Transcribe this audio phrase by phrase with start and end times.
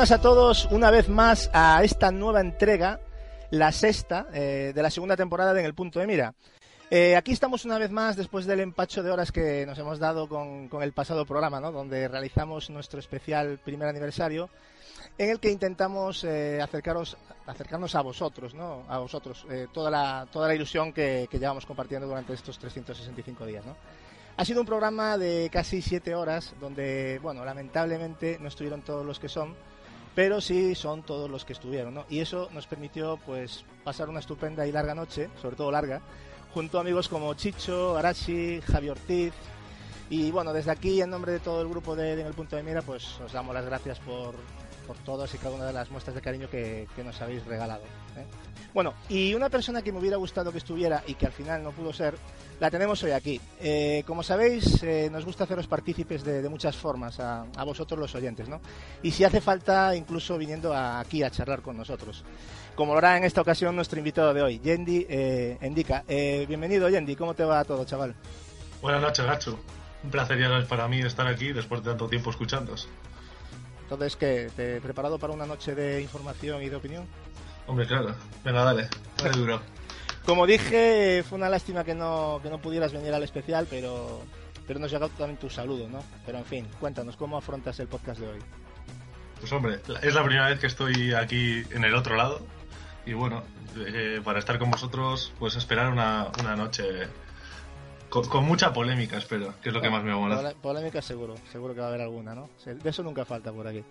[0.00, 3.00] Buenas a todos, una vez más a esta nueva entrega,
[3.50, 6.32] la sexta eh, de la segunda temporada de En el Punto de Mira.
[6.90, 10.26] Eh, aquí estamos una vez más después del empacho de horas que nos hemos dado
[10.26, 11.70] con, con el pasado programa, ¿no?
[11.70, 14.48] donde realizamos nuestro especial primer aniversario,
[15.18, 18.84] en el que intentamos eh, acercaros, acercarnos a vosotros, ¿no?
[18.88, 23.44] a vosotros, eh, toda, la, toda la ilusión que, que llevamos compartiendo durante estos 365
[23.44, 23.66] días.
[23.66, 23.76] ¿no?
[24.38, 29.18] Ha sido un programa de casi siete horas, donde, bueno, lamentablemente no estuvieron todos los
[29.18, 29.54] que son,
[30.14, 32.04] pero sí son todos los que estuvieron, ¿no?
[32.08, 36.00] Y eso nos permitió, pues, pasar una estupenda y larga noche, sobre todo larga,
[36.52, 39.32] junto a amigos como Chicho, Arashi, Javi Ortiz.
[40.08, 42.56] Y bueno, desde aquí, en nombre de todo el grupo de, de En el Punto
[42.56, 44.34] de Mira, pues os damos las gracias por,
[44.86, 47.84] por todas y cada una de las muestras de cariño que nos habéis regalado.
[48.16, 48.24] ¿Eh?
[48.72, 51.72] Bueno, y una persona que me hubiera gustado que estuviera y que al final no
[51.72, 52.14] pudo ser,
[52.60, 53.40] la tenemos hoy aquí.
[53.60, 57.98] Eh, como sabéis, eh, nos gusta haceros partícipes de, de muchas formas a, a, vosotros
[57.98, 58.60] los oyentes, ¿no?
[59.02, 62.24] Y si hace falta, incluso viniendo a, aquí a charlar con nosotros.
[62.76, 66.04] Como lo hará en esta ocasión nuestro invitado de hoy, Yendi eh, Endica.
[66.06, 68.14] bienvenido, Yendi, ¿cómo te va todo, chaval?
[68.80, 69.58] Buenas noches, Gacho.
[70.04, 72.88] Un placer ya para mí estar aquí después de tanto tiempo escuchándos.
[73.82, 74.48] Entonces, ¿qué?
[74.54, 77.04] ¿Te he preparado para una noche de información y de opinión?
[77.70, 78.12] Hombre, claro.
[78.44, 78.88] Venga, dale.
[79.16, 79.60] Dale duro.
[80.26, 84.24] Como dije, fue una lástima que no, que no pudieras venir al especial, pero,
[84.66, 86.02] pero nos llegó también tu saludo, ¿no?
[86.26, 88.38] Pero en fin, cuéntanos, ¿cómo afrontas el podcast de hoy?
[89.38, 92.44] Pues hombre, es la primera vez que estoy aquí en el otro lado.
[93.06, 93.44] Y bueno,
[93.76, 97.06] eh, para estar con vosotros, pues esperar una, una noche
[98.10, 100.52] con, con, mucha polémica, espero, que es lo que más me mola.
[100.60, 102.50] Polémica seguro, seguro que va a haber alguna, ¿no?
[102.64, 103.82] De eso nunca falta por aquí.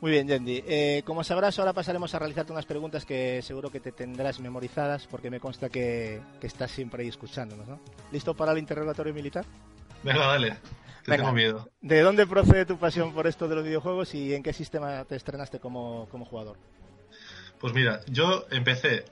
[0.00, 0.64] Muy bien, Yendi.
[0.66, 5.06] Eh, como sabrás, ahora pasaremos a realizarte unas preguntas que seguro que te tendrás memorizadas,
[5.06, 7.78] porque me consta que, que estás siempre ahí escuchándonos, ¿no?
[8.10, 9.44] ¿Listo para el interrogatorio militar?
[10.02, 10.50] Venga, dale.
[11.04, 11.24] Te Venga.
[11.24, 11.70] tengo miedo.
[11.80, 15.16] ¿De dónde procede tu pasión por esto de los videojuegos y en qué sistema te
[15.16, 16.56] estrenaste como, como jugador?
[17.60, 19.04] Pues mira, yo empecé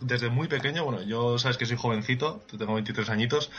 [0.00, 3.50] desde muy pequeño, bueno, yo sabes que soy jovencito, tengo 23 añitos,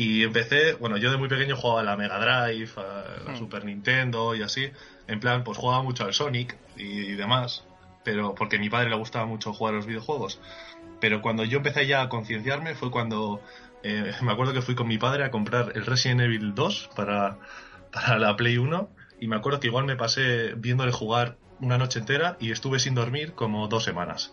[0.00, 3.36] y empecé, bueno, yo de muy pequeño jugaba a la Mega Drive, a la hmm.
[3.36, 4.70] Super Nintendo y así,
[5.06, 7.64] en plan, pues jugaba mucho al Sonic y, y, demás,
[8.02, 10.40] pero porque a mi padre le gustaba mucho jugar a los videojuegos.
[11.02, 13.42] Pero cuando yo empecé ya a concienciarme fue cuando
[13.82, 17.36] eh, me acuerdo que fui con mi padre a comprar el Resident Evil 2 para,
[17.92, 18.88] para la Play 1
[19.20, 22.94] y me acuerdo que igual me pasé viéndole jugar una noche entera y estuve sin
[22.94, 24.32] dormir como dos semanas.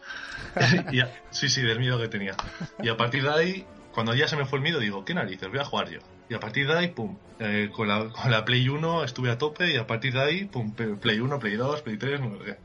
[0.93, 2.37] y, sí, sí, del miedo que tenía.
[2.81, 3.65] Y a partir de ahí,
[3.97, 5.49] cuando ya se me fue el miedo, digo, ¿qué narices?
[5.49, 5.97] Voy a jugar yo.
[6.29, 9.39] Y a partir de ahí, pum, eh, con, la, con, la, Play 1 estuve a
[9.39, 12.59] tope y a partir de ahí, pum, Play 1, Play 2, Play 3, no sé.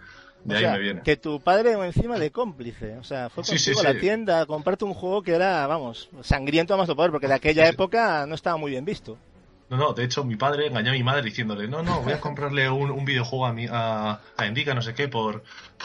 [0.45, 1.01] De o ahí sea, me viene.
[1.01, 2.99] Que tu padre encima de cómplice.
[2.99, 5.67] O sea, fue contigo sí, sí, a la tienda a comprarte un juego que era,
[5.67, 9.17] vamos, sangriento a más no poder, porque de aquella época no estaba muy bien visto.
[9.73, 12.21] No, no, de hecho mi padre engañó a mi madre diciéndole, no, no, voy a
[12.21, 15.45] comprarle un, un videojuego a, mi, a, a Indica, no sé qué, por,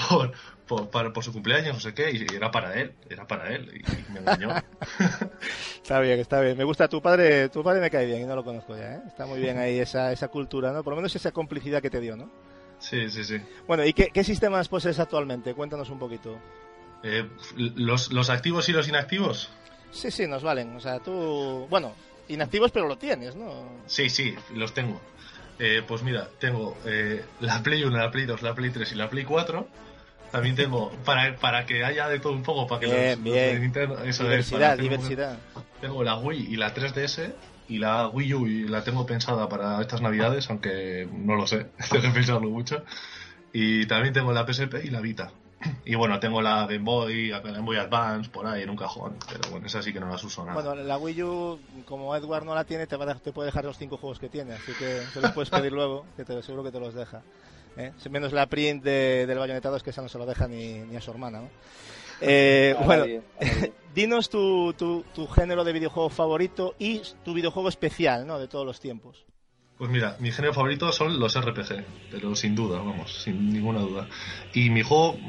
[0.10, 0.34] por,
[0.68, 3.72] por, por, por, su cumpleaños, no sé qué, y era para él, era para él,
[3.74, 4.50] y me engañó.
[5.88, 6.58] está bien, está bien.
[6.58, 9.02] Me gusta tu padre, tu padre me cae bien y no lo conozco ya, ¿eh?
[9.08, 10.84] Está muy bien ahí esa, esa cultura, ¿no?
[10.84, 12.30] Por lo menos esa complicidad que te dio, ¿no?
[12.78, 13.38] Sí, sí, sí.
[13.66, 15.54] Bueno, ¿y qué, qué sistemas posees actualmente?
[15.54, 16.38] Cuéntanos un poquito.
[17.04, 17.26] Eh,
[17.56, 19.50] ¿los, ¿Los activos y los inactivos?
[19.92, 20.76] Sí, sí, nos valen.
[20.76, 21.94] O sea, tú, bueno,
[22.28, 23.70] inactivos pero lo tienes, ¿no?
[23.86, 25.00] Sí, sí, los tengo.
[25.58, 28.96] Eh, pues mira, tengo eh, la Play 1, la Play 2, la Play 3 y
[28.96, 29.66] la Play 4.
[30.32, 33.46] También tengo, para, para que haya de todo un poco, para que bien, los, bien.
[33.46, 35.38] los de Nintendo, eso diversidad, es, diversidad.
[35.80, 37.34] Tengo la Wii y la 3DS
[37.70, 41.68] y la Wii U y la tengo pensada para estas navidades, aunque no lo sé,
[41.90, 42.84] tengo que pensarlo mucho.
[43.54, 45.32] Y también tengo la PSP y la Vita.
[45.86, 49.16] Y bueno, tengo la Game Boy, la Game Boy Advance por ahí en un cajón,
[49.28, 50.54] pero bueno, esa sí que no las uso nada.
[50.54, 53.66] Bueno, la Wii U, como Edward no la tiene, te, va a, te puede dejar
[53.66, 56.64] los cinco juegos que tiene, así que se los puedes pedir luego, que te, seguro
[56.64, 57.24] que te los deja.
[57.78, 57.94] ¿Eh?
[58.10, 60.96] Menos la print de, del bayonetado es que esa no se lo deja ni, ni
[60.96, 61.50] a su hermana, ¿no?
[62.20, 63.06] Eh, bueno,
[63.94, 68.40] dinos tu, tu, tu, género de videojuego favorito y tu videojuego especial, ¿no?
[68.40, 69.24] De todos los tiempos.
[69.78, 74.08] Pues mira, mi género favorito son los RPG, pero sin duda, vamos, sin ninguna duda.
[74.52, 75.20] Y mi juego,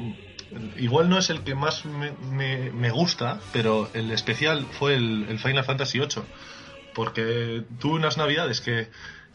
[0.77, 5.27] igual no es el que más me, me, me gusta, pero el especial fue el,
[5.29, 6.23] el, Final Fantasy VIII,
[6.95, 8.87] porque tuve unas navidades que,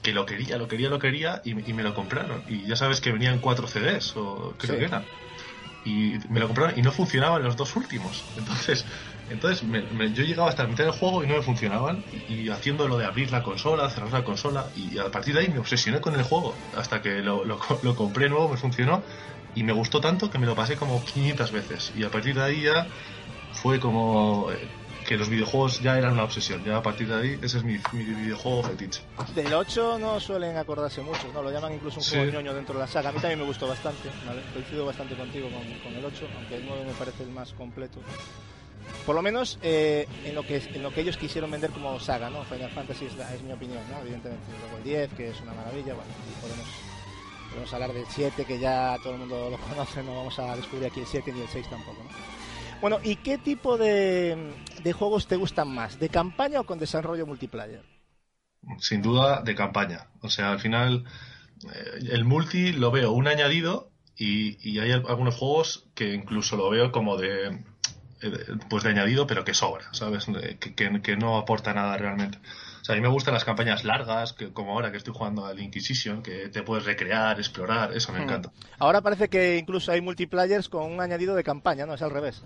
[0.04, 2.44] que lo quería, lo quería, lo quería y, y, me lo compraron.
[2.48, 4.78] Y ya sabes que venían cuatro CDs, o creo sí.
[4.78, 5.04] que eran
[5.84, 8.24] y me lo compraron y no funcionaban los dos últimos.
[8.38, 8.84] Entonces,
[9.30, 12.02] entonces me, me, yo llegaba hasta la mitad del juego y no me funcionaban.
[12.28, 14.66] Y, y, haciendo lo de abrir la consola, cerrar la consola.
[14.76, 16.54] Y a partir de ahí me obsesioné con el juego.
[16.76, 19.02] Hasta que lo, lo, lo compré nuevo, me funcionó.
[19.54, 21.92] Y me gustó tanto que me lo pasé como 500 veces.
[21.96, 22.86] Y a partir de ahí ya
[23.52, 24.48] fue como.
[25.04, 26.64] Que los videojuegos ya eran una obsesión.
[26.64, 29.02] Ya a partir de ahí, ese es mi, mi videojuego fetiche.
[29.34, 31.42] Del 8 no suelen acordarse mucho, ¿no?
[31.42, 33.10] Lo llaman incluso un juego ñoño dentro de la saga.
[33.10, 34.42] A mí también me gustó bastante, ¿vale?
[34.52, 38.00] Coincido bastante contigo con, con el 8, aunque el 9 me parece el más completo.
[39.06, 42.30] Por lo menos eh, en, lo que, en lo que ellos quisieron vender como saga,
[42.30, 42.42] ¿no?
[42.44, 44.00] Final Fantasy es, la, es mi opinión, ¿no?
[44.00, 44.44] Evidentemente.
[44.60, 46.10] Luego el 10, que es una maravilla, bueno,
[46.40, 46.66] podemos,
[47.50, 50.86] podemos hablar del 7, que ya todo el mundo lo conoce, no vamos a descubrir
[50.86, 52.33] aquí el 7 ni el 6 tampoco, ¿no?
[52.84, 54.52] Bueno, ¿y qué tipo de,
[54.82, 55.98] de juegos te gustan más?
[55.98, 57.82] ¿De campaña o con desarrollo multiplayer?
[58.78, 60.08] Sin duda, de campaña.
[60.20, 61.06] O sea, al final,
[61.62, 66.68] eh, el multi lo veo un añadido y, y hay algunos juegos que incluso lo
[66.68, 67.64] veo como de
[68.20, 70.26] eh, pues de añadido, pero que sobra, ¿sabes?
[70.60, 72.36] Que, que, que, no aporta nada realmente.
[72.84, 75.46] O sea, a mí me gustan las campañas largas, que, como ahora que estoy jugando
[75.46, 78.22] al Inquisition, que te puedes recrear, explorar, eso me hmm.
[78.24, 78.52] encanta.
[78.78, 81.94] Ahora parece que incluso hay multiplayers con un añadido de campaña, ¿no?
[81.94, 82.42] Es al revés.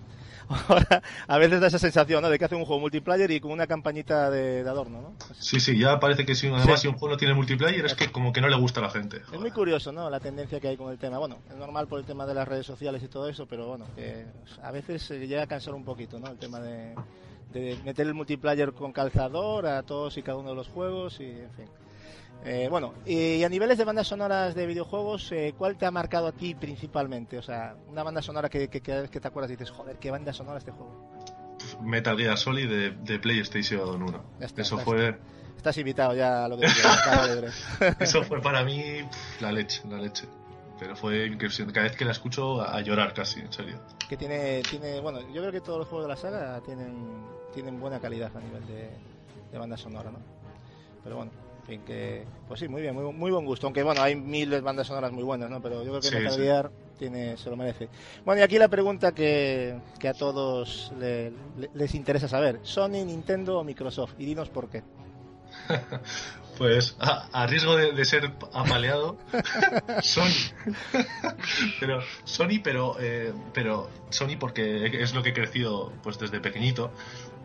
[0.69, 2.29] Ahora, a veces da esa sensación, ¿no?
[2.29, 5.13] De que hace un juego multiplayer y con una campañita de, de adorno, ¿no?
[5.37, 8.09] Sí, sí, ya parece que si, además si un juego no tiene multiplayer es que
[8.09, 9.17] como que no le gusta a la gente.
[9.33, 10.09] Es muy curioso, ¿no?
[10.09, 11.17] La tendencia que hay con el tema.
[11.17, 13.87] Bueno, es normal por el tema de las redes sociales y todo eso, pero bueno,
[13.93, 14.25] que
[14.63, 16.29] a veces llega a cansar un poquito, ¿no?
[16.29, 16.95] El tema de
[17.51, 21.25] de meter el multiplayer con calzador a todos y cada uno de los juegos y
[21.25, 21.65] en fin.
[22.45, 26.27] Eh, bueno, y a niveles de bandas sonoras de videojuegos, eh, ¿cuál te ha marcado
[26.27, 27.37] a ti principalmente?
[27.37, 30.31] O sea, una banda sonora que, que, que, que te acuerdas dices, joder, qué banda
[30.31, 31.19] sonora este juego.
[31.81, 34.23] Metal Gear Solid de, de PlayStation 1.
[34.39, 35.19] Está, Eso fue...
[35.57, 36.67] Estás invitado ya a lo que
[37.99, 39.01] Eso fue para mí
[39.41, 40.25] la leche, la leche
[40.79, 41.37] pero fue
[41.73, 43.79] cada vez que la escucho a, llorar casi, en serio.
[44.07, 47.79] Que tiene, tiene, bueno, yo creo que todos los juegos de la saga tienen, tienen
[47.79, 48.89] buena calidad a nivel de,
[49.51, 50.19] de banda sonora, ¿no?
[51.03, 51.31] Pero bueno,
[51.61, 54.59] en fin, que, pues sí, muy bien, muy, muy buen gusto, aunque bueno, hay miles
[54.59, 55.61] de bandas sonoras muy buenas, ¿no?
[55.61, 57.89] Pero yo creo que sí, Metal tiene, se lo merece.
[58.25, 61.31] Bueno, y aquí la pregunta que, que a todos le,
[61.73, 64.13] les interesa saber, ¿Sony, Nintendo o Microsoft?
[64.19, 64.83] Y dinos por qué.
[66.59, 69.17] Pues a, riesgo de, ser apaleado,
[70.01, 70.51] Sony.
[71.79, 76.91] pero Sony, pero eh, pero Sony porque es lo que he crecido pues desde pequeñito,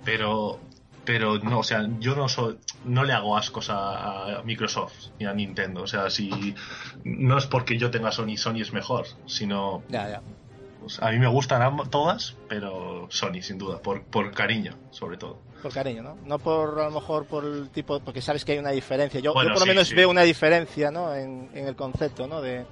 [0.05, 0.61] pero
[1.05, 5.27] pero no, o sea, yo no soy, no le hago ascos a, a, Microsoft ni
[5.27, 6.55] a Nintendo, o sea, si
[7.05, 10.23] no es porque yo tenga Sony, Sony es mejor, sino ya, ya.
[10.81, 15.41] Pues a mí me gustan todas, pero Sony sin duda, por, por cariño, sobre todo
[15.65, 16.19] por cariño, ¿no?
[16.27, 19.19] No por a lo mejor por el tipo, porque sabes que hay una diferencia.
[19.21, 19.95] Yo, bueno, yo por sí, lo menos sí.
[19.95, 21.15] veo una diferencia, ¿no?
[21.15, 22.43] En, en, el concepto, ¿no?
[22.43, 22.67] De,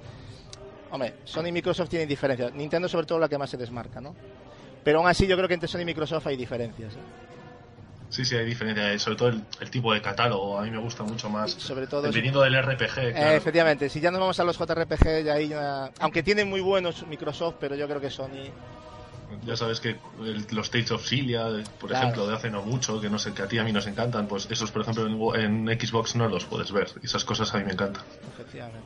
[0.91, 2.53] hombre, Sony y Microsoft tienen diferencias.
[2.53, 4.15] Nintendo sobre todo la que más se desmarca, ¿no?
[4.83, 6.93] Pero aún así yo creo que entre Sony y Microsoft hay diferencias.
[6.93, 7.22] ¿eh?
[8.13, 9.01] Sí, sí, hay diferencias.
[9.01, 10.59] Sobre todo el, el, tipo de catálogo.
[10.59, 11.51] A mí me gusta mucho más.
[11.53, 12.03] Sobre todo.
[12.03, 12.93] Dependiendo del RPG.
[12.93, 13.31] Claro.
[13.31, 13.89] Eh, efectivamente.
[13.89, 15.89] Si ya nos vamos a los JRPG, ya una...
[15.99, 18.51] Aunque tienen muy buenos Microsoft, pero yo creo que Sony
[19.43, 21.47] ya sabes que el, los States of Cilia,
[21.79, 22.03] por claro.
[22.03, 24.27] ejemplo, de hace no mucho, que no sé, que a ti a mí nos encantan,
[24.27, 26.89] pues esos, por ejemplo, en, en Xbox no los puedes ver.
[27.01, 28.03] Y esas cosas a mí me encantan.
[28.33, 28.79] Efectivamente.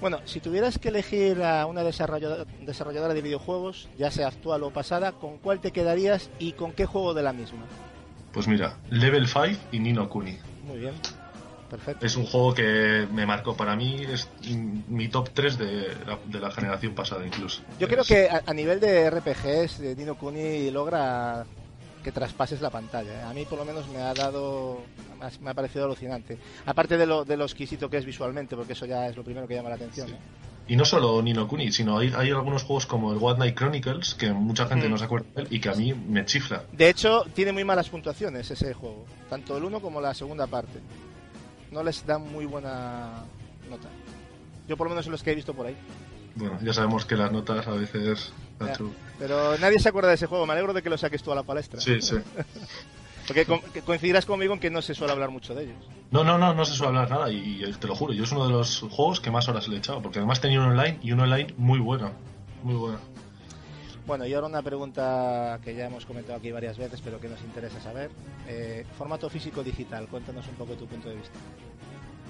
[0.00, 4.70] Bueno, si tuvieras que elegir a una desarrolladora, desarrolladora de videojuegos, ya sea actual o
[4.70, 7.62] pasada, ¿con cuál te quedarías y con qué juego de la misma?
[8.32, 10.38] Pues mira, Level 5 y Nino Kuni.
[10.64, 10.94] Muy bien.
[11.70, 12.04] Perfecto.
[12.04, 14.28] Es un juego que me marcó para mí, es
[14.88, 17.62] mi top 3 de la, de la generación pasada incluso.
[17.78, 21.46] Yo creo que a, a, nivel de RPGs, de Nino Kuni logra
[22.02, 23.20] que traspases la pantalla.
[23.20, 23.22] ¿eh?
[23.22, 24.82] A mí por lo menos me ha dado,
[25.40, 26.36] me ha parecido alucinante.
[26.66, 29.46] Aparte de lo, de lo exquisito que es visualmente, porque eso ya es lo primero
[29.46, 30.08] que llama la atención.
[30.08, 30.14] Sí.
[30.14, 30.51] ¿eh?
[30.68, 34.14] Y no solo Nino Kuni, sino hay, hay, algunos juegos como el What Night Chronicles,
[34.14, 34.90] que mucha gente mm.
[34.90, 36.64] no se acuerda de él y que a mí me chifla.
[36.72, 40.80] De hecho, tiene muy malas puntuaciones ese juego, tanto el uno como la segunda parte
[41.72, 43.24] no les dan muy buena
[43.68, 43.88] nota.
[44.68, 45.76] Yo por lo menos los que he visto por ahí.
[46.34, 48.32] Bueno, ya sabemos que las notas a veces...
[48.60, 48.76] Ya,
[49.18, 51.34] pero nadie se acuerda de ese juego, me alegro de que lo saques tú a
[51.34, 51.80] la palestra.
[51.80, 52.16] Sí, sí.
[53.26, 53.46] Porque
[53.84, 55.76] coincidirás conmigo en que no se suele hablar mucho de ellos.
[56.10, 58.32] No, no, no, no se suele hablar nada y, y te lo juro, yo es
[58.32, 60.98] uno de los juegos que más horas le he echado, porque además tenía un online
[61.02, 62.10] y un online muy bueno,
[62.62, 62.98] muy bueno.
[64.06, 67.40] Bueno, y ahora una pregunta que ya hemos comentado aquí varias veces, pero que nos
[67.42, 68.10] interesa saber.
[68.48, 71.38] Eh, formato físico-digital, cuéntanos un poco tu punto de vista.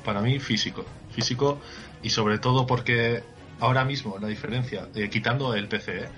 [0.04, 0.84] Para mí, físico.
[1.10, 1.60] Físico
[2.02, 3.22] y sobre todo porque
[3.60, 6.08] ahora mismo la diferencia, eh, quitando el PC, eh,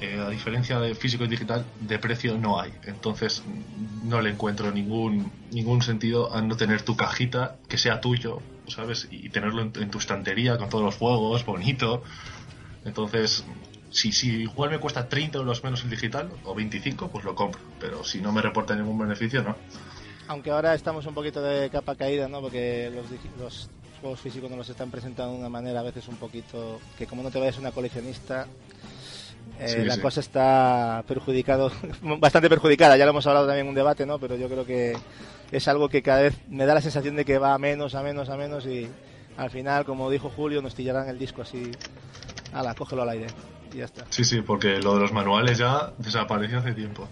[0.00, 2.72] la diferencia de físico y digital de precio no hay.
[2.84, 3.42] Entonces
[4.02, 9.08] no le encuentro ningún, ningún sentido a no tener tu cajita que sea tuyo, ¿sabes?
[9.10, 12.02] Y tenerlo en, en tu estantería con todos los juegos, bonito.
[12.84, 13.44] Entonces
[13.94, 17.60] si, si igual me cuesta 30 euros menos el digital o 25, pues lo compro.
[17.78, 19.56] Pero si no me reporta ningún beneficio, no.
[20.26, 22.40] Aunque ahora estamos un poquito de capa caída, ¿no?
[22.40, 23.06] Porque los,
[23.38, 23.70] los
[24.00, 27.22] juegos físicos nos los están presentando de una manera a veces un poquito que como
[27.22, 28.48] no te vayas una coleccionista,
[29.60, 31.70] Eh, la cosa está perjudicado,
[32.18, 34.18] bastante perjudicada, ya lo hemos hablado también en un debate, ¿no?
[34.18, 34.96] Pero yo creo que
[35.52, 38.02] es algo que cada vez me da la sensación de que va a menos, a
[38.02, 38.88] menos, a menos y
[39.36, 41.70] al final, como dijo Julio, nos tillarán el disco así,
[42.52, 43.26] ala, cógelo al aire
[43.72, 44.06] y ya está.
[44.10, 47.08] Sí, sí, porque lo de los manuales ya desapareció hace tiempo.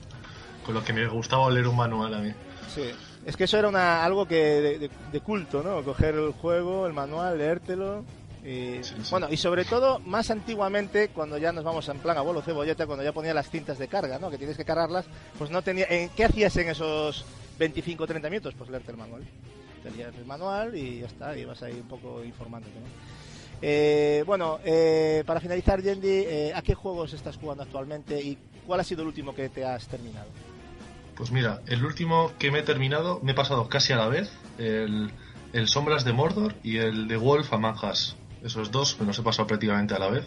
[0.64, 2.32] Con lo que me gustaba leer un manual a mí.
[2.72, 2.90] Sí,
[3.26, 5.82] es que eso era una, algo que de, culto, ¿no?
[5.82, 8.04] Coger el juego, el manual, leértelo.
[8.44, 8.80] Y,
[9.10, 13.04] Bueno, y sobre todo, más antiguamente, cuando ya nos vamos en plan abuelo cebolleta, cuando
[13.04, 14.30] ya ponía las cintas de carga, ¿no?
[14.30, 15.06] Que tienes que cargarlas,
[15.38, 15.86] pues no tenía...
[16.16, 17.24] ¿Qué hacías en esos
[17.58, 18.54] 25 o 30 minutos?
[18.58, 19.22] Pues leerte el manual.
[19.82, 22.86] Te el manual y ya está, y vas ahí un poco informándote, ¿no?
[23.64, 28.80] Eh, bueno, eh, para finalizar, Yendi, eh, ¿a qué juegos estás jugando actualmente y cuál
[28.80, 30.26] ha sido el último que te has terminado?
[31.16, 34.32] Pues mira, el último que me he terminado, me he pasado casi a la vez,
[34.58, 35.12] el,
[35.66, 38.16] Sombras de Mordor y el de Wolf Among Us.
[38.44, 40.24] Esos dos me los he pasado prácticamente a la vez.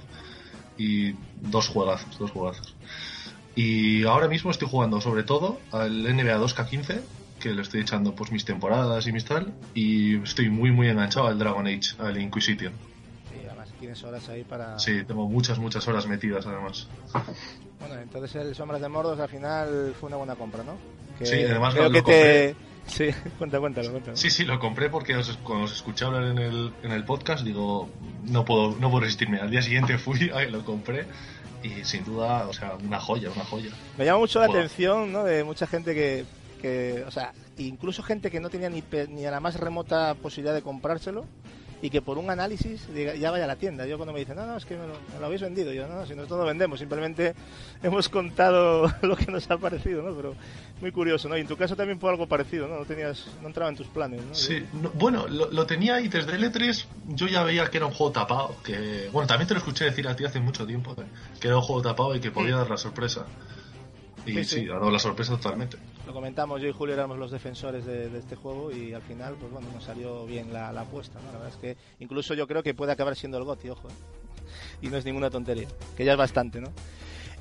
[0.77, 2.75] Y dos juegazos, dos juegazos.
[3.55, 6.99] Y ahora mismo estoy jugando sobre todo al NBA 2K15,
[7.39, 9.53] que le estoy echando pues mis temporadas y mis tal.
[9.73, 12.73] Y estoy muy muy enganchado al Dragon Age, al Inquisition.
[13.29, 14.77] Sí, además tienes horas ahí para...
[14.79, 16.87] Sí, tengo muchas, muchas horas metidas además.
[17.79, 20.77] Bueno, entonces el Sombras de Mordos al final fue una buena compra, ¿no?
[21.23, 22.53] sí, además lo, que compré.
[22.53, 22.55] Te...
[22.87, 24.17] Sí, cuenta, cuéntalo, cuéntalo.
[24.17, 27.89] Sí, sí, lo compré porque cuando os escuché hablar en el, en el podcast, digo,
[28.23, 29.39] no puedo, no puedo resistirme.
[29.39, 31.05] Al día siguiente fui, lo compré
[31.63, 33.71] y sin duda, o sea, una joya, una joya.
[33.97, 35.23] Me llama mucho la atención, ¿no?
[35.23, 36.25] De mucha gente que,
[36.61, 40.53] que, o sea, incluso gente que no tenía ni, ni a la más remota posibilidad
[40.53, 41.25] de comprárselo
[41.81, 42.87] y que por un análisis
[43.19, 43.85] ya vaya a la tienda.
[43.85, 44.87] Yo cuando me dicen, no, no, es que me
[45.19, 47.35] lo, habéis vendido, yo, no, si nosotros no vendemos, simplemente
[47.83, 50.15] hemos contado lo que nos ha parecido, ¿no?
[50.15, 50.35] Pero
[50.81, 51.37] muy curioso, ¿no?
[51.37, 52.79] Y en tu caso también fue algo parecido, ¿no?
[52.79, 54.33] No, tenías, no entraba en tus planes, ¿no?
[54.33, 58.11] Sí, bueno, lo, tenía y desde el E3 yo ya veía que era un juego
[58.11, 60.95] tapado, que, bueno, también te lo escuché decir a ti hace mucho tiempo,
[61.39, 63.25] que era un juego tapado y que podía dar la sorpresa.
[64.25, 65.77] Y sí, ha dado la sorpresa totalmente.
[66.05, 69.51] Lo comentamos, yo y Julio éramos los defensores de, este juego y al final, pues
[69.51, 71.19] bueno, nos salió bien la, apuesta.
[71.25, 73.87] La verdad es que incluso yo creo que puede acabar siendo el GOTI, ojo.
[73.87, 73.93] ¿eh?
[74.81, 76.71] Y no es ninguna tontería, que ya es bastante, ¿no?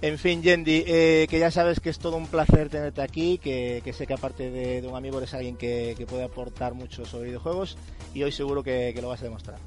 [0.02, 3.82] En fin, Yendi, eh, que ya sabes que es todo un placer tenerte aquí, que,
[3.96, 7.78] sé que aparte de, un amigo eres alguien que, puede aportar mucho sobre videojuegos
[8.12, 9.58] y hoy seguro que, que lo vas a demostrar.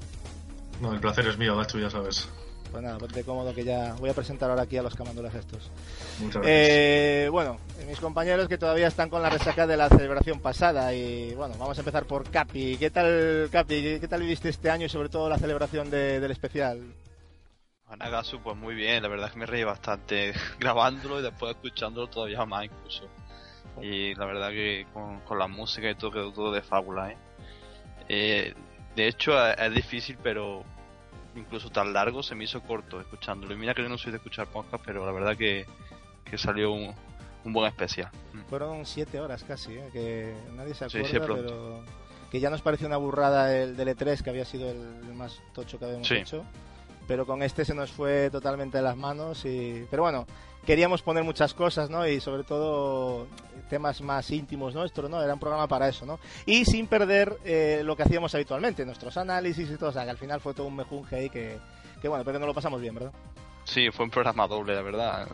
[0.82, 2.30] No, el placer es mío, Gacho, ya sabes.
[2.72, 5.72] Pues nada, ponte cómodo que ya voy a presentar ahora aquí a los camándulas estos.
[6.20, 6.46] Muchas gracias.
[6.46, 7.58] Eh, bueno,
[7.88, 11.78] mis compañeros que todavía están con la resaca de la celebración pasada y bueno, vamos
[11.78, 12.78] a empezar por Capi.
[12.78, 14.00] ¿Qué tal, Capi?
[14.00, 16.82] ¿Qué tal viviste este año y sobre todo la celebración del especial?
[17.88, 22.08] Anagasu, pues muy bien, la verdad es que me reí bastante grabándolo y después escuchándolo
[22.08, 23.08] todavía más incluso.
[23.82, 27.18] Y la verdad que con, la música y todo quedó todo de fábula, ¿eh?
[28.10, 28.54] eh
[28.96, 30.66] de hecho es difícil, pero
[31.38, 33.53] incluso tan largo se me hizo corto escuchándolo.
[33.53, 35.65] Y mira que yo no soy de escuchar podcast, pero la verdad que,
[36.36, 36.94] salió un,
[37.46, 38.10] buen especial.
[38.34, 38.41] Mm.
[38.50, 39.89] Fueron siete horas casi, ¿eh?
[39.94, 41.82] que nadie se acuerda, pero
[42.29, 45.79] que ya nos pareció una burrada el del E3, que había sido el, más tocho
[45.79, 46.44] que habíamos hecho.
[47.08, 49.46] Pero con este se nos fue totalmente de las manos.
[49.46, 50.27] y Pero bueno,
[50.68, 52.06] queríamos poner muchas cosas, ¿no?
[52.06, 53.26] Y sobre todo
[53.70, 55.24] temas más íntimos nuestros, ¿no?
[55.24, 56.20] Era un programa para eso, ¿no?
[56.46, 60.12] Y sin perder eh, lo que hacíamos habitualmente, nuestros análisis y todo, o sea, que
[60.12, 61.58] al final fue todo un mejunje ahí que,
[62.02, 63.14] que bueno, pero no lo pasamos bien, ¿verdad?
[63.64, 65.30] Sí, fue un programa doble, la verdad.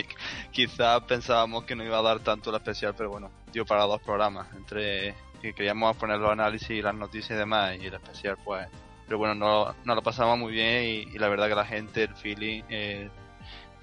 [0.50, 4.00] Quizá pensábamos que no iba a dar tanto la especial, pero bueno, dio para dos
[4.02, 4.48] programas.
[4.56, 8.66] Entre que queríamos poner los análisis y las noticias y demás, y el especial, pues.
[9.06, 12.14] Pero bueno, no, no lo pasamos muy bien y, la verdad que la gente, el
[12.14, 13.10] feeling eh,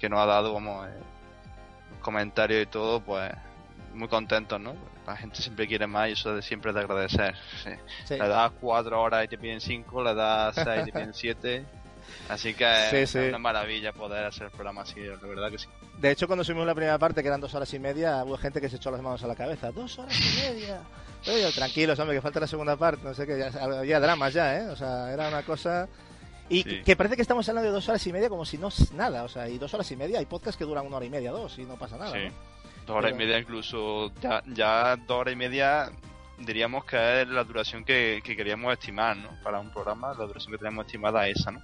[0.00, 0.90] que nos ha dado, como eh,
[2.00, 3.30] comentarios y todo, pues
[3.94, 4.74] muy contentos, ¿no?
[5.06, 7.34] La gente siempre quiere más y eso de siempre de agradecer.
[8.08, 11.64] Le das cuatro horas y te piden cinco, le das seis y te piden siete.
[12.28, 15.66] Así que es una maravilla poder hacer el programa así, de verdad que sí.
[15.98, 18.60] De hecho, cuando subimos la primera parte, que eran dos horas y media, hubo gente
[18.60, 19.70] que se echó las manos a la cabeza.
[19.70, 20.80] ¡Dos horas y media!
[21.26, 23.02] Oye, tranquilos, hombre, que falta la segunda parte.
[23.04, 24.68] No sé qué, había dramas ya, ¿eh?
[24.68, 25.88] O sea, era una cosa...
[26.50, 28.92] Y que parece que estamos hablando de dos horas y media como si no es
[28.92, 29.22] nada.
[29.22, 31.30] O sea, y dos horas y media hay podcasts que duran una hora y media,
[31.30, 32.12] dos, y no pasa nada.
[32.12, 32.28] Sí.
[32.86, 35.90] Dos horas y media incluso, ya, ya dos horas y media
[36.40, 39.30] diríamos que es la duración que, queríamos estimar, ¿no?
[39.42, 41.60] Para un programa, la duración que teníamos estimada es esa, ¿no?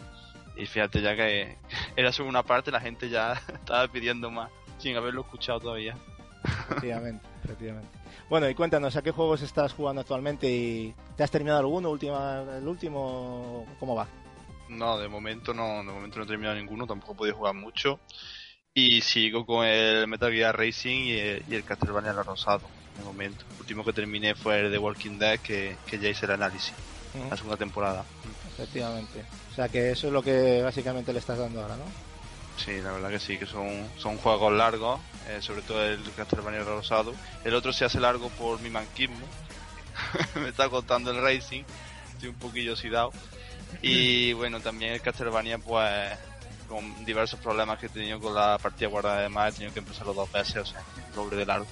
[0.57, 1.57] Y fíjate ya que
[1.97, 5.97] era solo una parte, la gente ya estaba pidiendo más, sin haberlo escuchado todavía.
[6.45, 7.88] Efectivamente, efectivamente.
[8.28, 12.45] Bueno, y cuéntanos, ¿a qué juegos estás jugando actualmente y te has terminado alguno, última,
[12.57, 14.07] el último, cómo va?
[14.68, 18.00] No, de momento no, de momento no he terminado ninguno, tampoco he podido jugar mucho.
[18.75, 22.68] Y sigo con el Metal Gear Racing y el, y el Castlevania La Rosado,
[22.99, 23.44] de momento.
[23.54, 26.75] El último que terminé fue el de Walking Dead, que, ya hice el análisis,
[27.30, 28.04] la segunda temporada.
[28.52, 29.25] Efectivamente.
[29.50, 31.85] O sea que eso es lo que básicamente le estás dando ahora, ¿no?
[32.56, 36.62] Sí, la verdad que sí, que son, son juegos largos, eh, sobre todo el Castlevania
[36.62, 37.14] Rosado.
[37.44, 39.26] El otro se hace largo por mi manquismo.
[40.37, 41.64] Me está contando el Racing,
[42.12, 43.12] estoy un poquillo oxidado.
[43.82, 46.12] Y bueno, también el Castlevania, pues
[46.68, 49.80] con diversos problemas que he tenido con la partida guardada de más, he tenido que
[49.80, 50.82] empezar los dos veces, o sea,
[51.14, 51.66] doble de largo.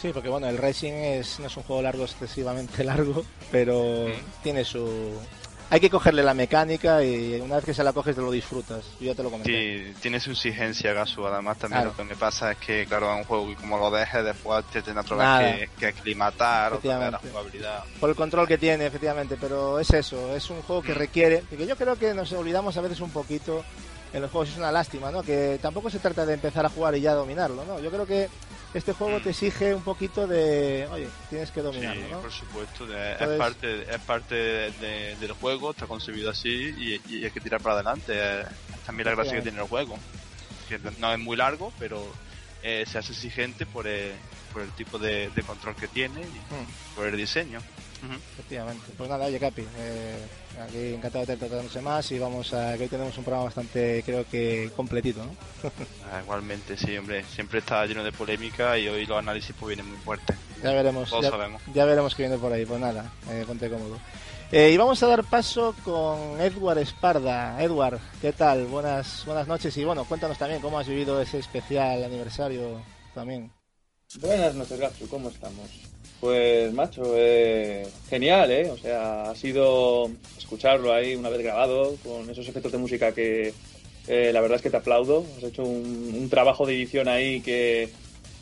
[0.00, 4.06] Sí, porque bueno, el Racing es, no es un juego largo, excesivamente largo, pero
[4.42, 5.18] tiene su...
[5.70, 8.84] Hay que cogerle la mecánica y una vez que se la coges te lo disfrutas.
[9.00, 9.50] Yo ya te lo comenté.
[9.92, 11.26] Sí, tiene su exigencia, Gasu.
[11.26, 11.90] Además, también Claro.
[11.90, 14.64] lo que me pasa es que, claro, es un juego y como lo dejes, después
[14.66, 17.84] te tendrás vez que, que aclimatar, vez la jugabilidad.
[17.98, 20.98] Por el control que tiene, efectivamente, pero es eso, es un juego que Mm.
[20.98, 23.64] requiere, que yo creo que nos olvidamos a veces un poquito
[24.14, 25.22] en los juegos, es una lástima, ¿no?
[25.24, 27.80] Que tampoco se trata de empezar a jugar y ya dominarlo, ¿no?
[27.80, 28.28] Yo creo que
[28.72, 32.20] este juego te exige un poquito de, oye, tienes que Sí, dominarlo, ¿no?
[32.20, 32.86] por supuesto.
[32.86, 37.24] de- Entonces- es parte, es parte de- de- del juego, está concebido así y, y
[37.24, 38.40] hay que tirar para adelante.
[38.40, 38.46] Es
[38.86, 39.98] también la gracia que tiene el juego.
[40.68, 42.06] Que no es muy largo, pero
[42.62, 44.12] eh, se hace exigente por el,
[44.52, 47.60] por el tipo de, de control que tiene y Mm, por el diseño.
[48.12, 48.84] Efectivamente.
[48.96, 50.16] Pues nada, oye, Capi, eh,
[50.60, 54.24] aquí encantado de tratarnos más y vamos a que hoy tenemos un programa bastante, creo
[54.28, 55.34] que completito, ¿no?
[56.12, 57.24] Ah, igualmente, sí, hombre.
[57.24, 60.36] Siempre está lleno de polémica y hoy los análisis pues vienen muy fuertes.
[60.62, 61.08] Ya veremos.
[61.10, 61.62] Todos ya- sabemos.
[61.74, 63.98] Ya veremos qué viene por ahí, pues nada, eh, ponte cómodo.
[64.52, 67.60] Eh, y vamos a dar paso con Edward Esparda.
[67.60, 68.66] Edward, ¿qué tal?
[68.66, 72.80] Buenas, buenas noches y bueno, cuéntanos también cómo has vivido ese especial aniversario
[73.14, 73.50] también.
[74.20, 75.68] Buenas noches, Gatsu, ¿cómo estamos?
[76.24, 78.70] Pues, macho, eh, genial, ¿eh?
[78.70, 83.52] O sea, ha sido escucharlo ahí una vez grabado, con esos efectos de música que
[84.08, 85.26] eh, la verdad es que te aplaudo.
[85.36, 87.90] Has hecho un, trabajo de edición ahí que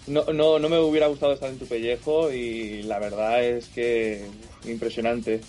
[0.07, 4.27] no, no, no me hubiera gustado estar en tu pellejo y la verdad es que
[4.65, 5.41] impresionante.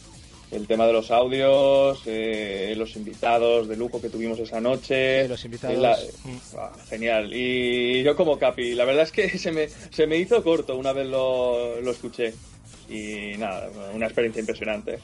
[0.54, 5.28] El tema de los audios, eh, los invitados de lujo que tuvimos esa noche.
[5.28, 5.78] Los invitados.
[5.80, 7.34] la- mm, Ah, genial.
[7.34, 10.94] Y yo como Capi, la verdad es que se me, se me hizo corto una
[10.94, 12.34] vez lo, lo escuché.
[12.90, 15.00] Y nada, una experiencia impresionante.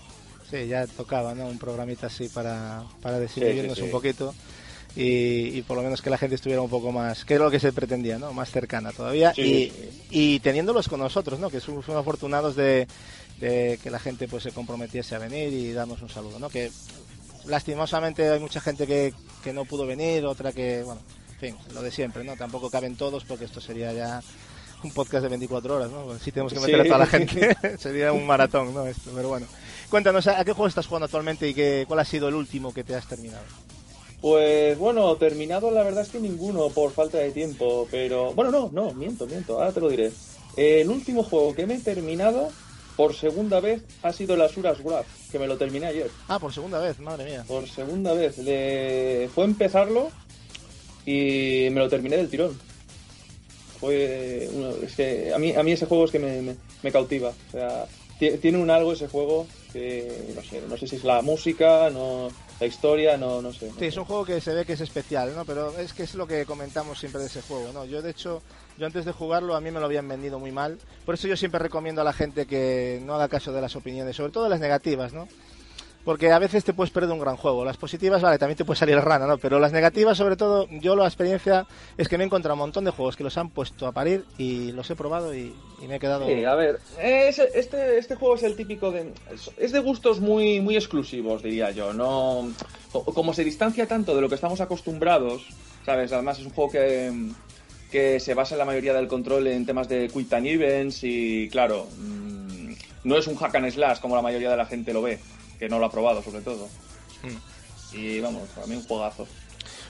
[0.51, 1.47] Sí, ya tocaba, ¿no?
[1.47, 3.85] Un programita así para, para desinhibirnos sí, sí.
[3.85, 4.33] un poquito
[4.95, 7.51] y, y por lo menos que la gente estuviera un poco más, que es lo
[7.51, 8.33] que se pretendía, ¿no?
[8.33, 9.89] Más cercana todavía Sí, y, sí.
[10.09, 11.49] y teniéndolos con nosotros, ¿no?
[11.51, 12.88] Que somos afortunados de,
[13.39, 16.49] de que la gente pues se comprometiese a venir y darnos un saludo, ¿no?
[16.49, 16.71] Que
[17.45, 21.02] lastimosamente hay mucha gente que, que no pudo venir, otra que, bueno,
[21.34, 22.36] en fin, lo de siempre, ¿no?
[22.36, 24.21] Tampoco caben todos porque esto sería ya
[24.84, 26.17] un podcast de 24 horas, ¿no?
[26.19, 26.65] Si tenemos que Sí.
[26.65, 28.86] meter a toda la gente, sería un maratón, ¿no?
[28.86, 29.45] Esto, pero bueno.
[29.89, 32.84] Cuéntanos, ¿a qué juego estás jugando actualmente y qué, cuál ha sido el último que
[32.84, 33.43] te has terminado?
[34.21, 38.69] Pues bueno, terminado la verdad es que ninguno por falta de tiempo, pero bueno, no,
[38.73, 40.12] no, miento, miento, ahora te lo diré.
[40.58, 42.49] El último juego que me he terminado
[42.99, 46.12] por segunda vez ha sido el Asuras Wrath, que me lo terminé ayer.
[46.27, 47.45] Ah, por segunda vez, madre mía.
[47.47, 48.38] Por segunda vez.
[48.39, 49.29] Le...
[49.33, 50.12] Fue empezarlo
[51.05, 52.59] y me lo terminé del tirón.
[53.79, 56.91] Fue uno- es que a mí, a mí ese juego es que me, me- me
[56.91, 57.29] cautiva.
[57.29, 57.85] O sea,
[58.19, 61.89] ti- tiene un algo ese juego que no sé, no sé si es la música,
[61.89, 62.27] no
[62.59, 63.67] la historia, no, no sé.
[63.67, 63.88] no Sí, sé.
[63.88, 65.45] es un juego que se ve que es especial, ¿no?
[65.45, 67.85] Pero es que es lo que comentamos siempre de ese juego, ¿no?
[67.85, 68.41] Yo, de hecho,
[68.80, 70.78] yo antes de jugarlo a mí me lo habían vendido muy mal.
[71.06, 74.15] Por eso yo siempre recomiendo a la gente que no haga caso de las opiniones,
[74.15, 75.28] sobre todo las negativas, ¿no?
[76.06, 77.65] Porque a veces te puedes perder un gran juego.
[77.65, 79.38] Las positivas, vale, también te puede salir rana, ¿no?
[79.38, 82.86] Pero las negativas, sobre todo, yo la experiencia es que me he encontrado un montón
[82.86, 85.54] de juegos que los han puesto a parir y los he probado y,
[85.88, 86.26] me he quedado...
[86.26, 89.12] Sí, a ver, es- este, este juego es el típico de.
[89.58, 91.94] Es de gustos muy, muy exclusivos, diría yo.
[91.94, 92.50] No,
[92.94, 95.46] co- como se distancia tanto de lo que estamos acostumbrados,
[95.86, 96.13] ¿sabes?
[96.13, 97.12] Además, es un juego que,
[97.91, 101.49] que se basa en la mayoría del control en temas de quick time events y,
[101.49, 102.73] claro, mm,
[103.04, 105.19] no es un hack and slash como la mayoría de la gente lo ve,
[105.58, 106.67] que no lo ha probado, sobre todo.
[107.91, 109.28] Y vamos, para mí un juegazo.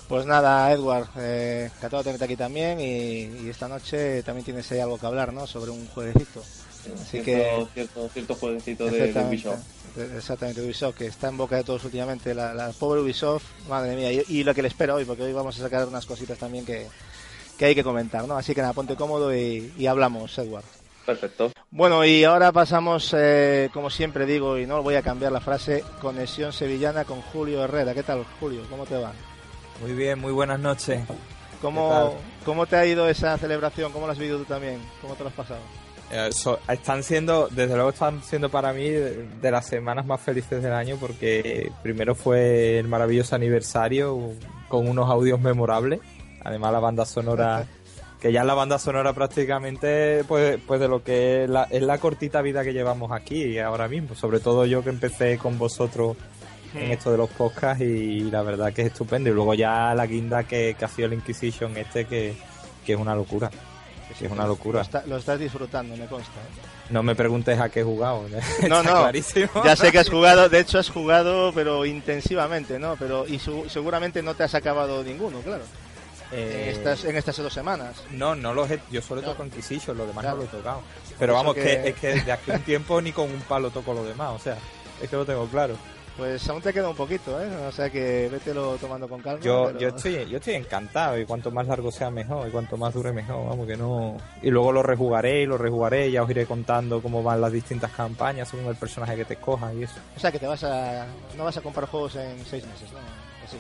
[0.08, 4.72] Pues nada, Edward, eh, encantado de tenerte aquí también y, y esta noche también tienes
[4.72, 5.46] ahí algo que hablar, ¿no?
[5.46, 6.42] Sobre un jueguecito.
[6.42, 7.68] Así cierto, que...
[7.74, 9.60] cierto, cierto jueguecito de, Ubisoft.
[9.96, 13.96] de- exactamente, Ubisoft, que está en boca de todos últimamente, la, la pobre Ubisoft, madre
[13.96, 16.38] mía, y, y lo que le espera hoy, porque hoy vamos a sacar unas cositas
[16.40, 16.88] también que,
[17.60, 18.36] que hay que comentar, ¿no?
[18.38, 20.64] Así que nada, ponte cómodo y, y hablamos, Edward.
[21.06, 21.52] Perfecto.
[21.72, 25.84] Bueno, y ahora pasamos, eh, como siempre digo, y no voy a cambiar la frase,
[26.02, 27.94] conexión sevillana con Julio Herrera.
[27.94, 28.62] ¿Qué tal, Julio?
[28.70, 29.12] ¿Cómo te va?
[29.82, 31.02] Muy bien, muy buenas noches.
[31.62, 33.92] ¿Cómo, ¿Qué ¿Cómo te ha ido esa celebración?
[33.92, 34.80] ¿Cómo la has vivido tú también?
[35.02, 35.60] ¿Cómo te lo has pasado?
[36.12, 40.22] Eh, so- están siendo, desde luego están siendo para mí de, de las semanas más
[40.22, 44.18] felices del año porque primero fue el maravilloso aniversario
[44.70, 46.00] con unos audios memorables.
[46.50, 47.66] Además la banda sonora,
[48.20, 51.82] que ya es la banda sonora prácticamente pues, pues de lo que es la, es
[51.82, 54.16] la cortita vida que llevamos aquí ahora mismo.
[54.16, 56.18] Sobre todo yo que empecé con vosotros
[56.76, 59.30] en esto de los podcasts y la verdad que es estupendo.
[59.30, 62.36] Y luego ya la guinda que, que ha sido el Inquisition este que,
[62.86, 63.50] que es una locura.
[64.18, 64.80] Que es una locura.
[64.80, 66.32] Lo, está- lo estás disfrutando, me consta.
[66.34, 66.68] ¿eh?
[66.90, 68.24] No me preguntes a qué he jugado.
[68.68, 69.00] No, Está no.
[69.02, 69.50] clarísimo.
[69.64, 72.96] Ya sé que has jugado, de hecho has jugado, pero intensivamente, ¿no?
[72.98, 75.64] Pero y su- seguramente no te has acabado ninguno, claro.
[76.32, 78.04] Eh, En estas en estas dos semanas.
[78.12, 79.30] No, no los he, yo solo No.
[79.32, 80.38] toco Inquisition, lo demás Claro.
[80.38, 80.82] no lo he tocado.
[81.18, 81.90] Pero vamos, que- que...
[81.90, 84.40] es que de aquí a un tiempo ni con un palo toco lo demás, o
[84.40, 84.58] sea,
[85.02, 85.76] es que lo tengo claro.
[86.18, 87.48] Pues aún te queda un poquito, ¿eh?
[87.66, 89.40] O sea que vételo tomando con calma.
[89.42, 92.76] Yo, pero- yo estoy, yo estoy encantado y cuanto más largo sea mejor y cuanto
[92.76, 94.18] más dure mejor, vamos que no.
[94.42, 97.54] Y luego lo rejugaré y lo rejugaré y ya os iré contando cómo van las
[97.54, 99.96] distintas campañas según el personaje que te escojas y eso.
[100.18, 101.06] O sea que te vas a
[101.38, 103.00] no vas a comprar juegos en seis meses, ¿no?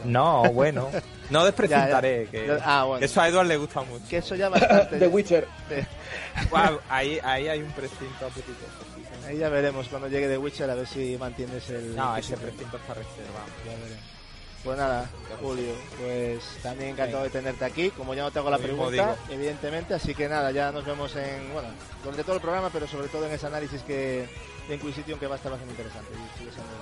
[0.06, 0.89] No, bueno,
[1.30, 2.58] no desprecintaré, Ya, que.
[2.63, 3.06] Ah, bueno.
[3.06, 4.06] eso a Edward le gusta mucho.
[4.10, 4.97] Que eso ya bastante.
[4.99, 5.47] The Witcher.
[6.49, 8.89] Guau, ahí, ahí hay un precinto apetitoso.
[9.28, 11.95] Ahí ya veremos cuando llegue The Witcher a ver si mantienes el.
[11.95, 13.45] No, el ese precinto está reservado.
[13.65, 14.19] Ya veremos.
[14.63, 15.10] Pues nada,
[15.41, 17.91] Julio, pues también encantado de tenerte aquí.
[17.91, 21.54] Como ya no te hago la pregunta, evidentemente, así que nada, ya nos vemos en,
[21.54, 21.69] bueno,
[22.04, 24.28] durante todo el programa, pero sobre todo en ese análisis que
[24.67, 26.73] de Inquisition que va a estar bastante interesante y escuchable.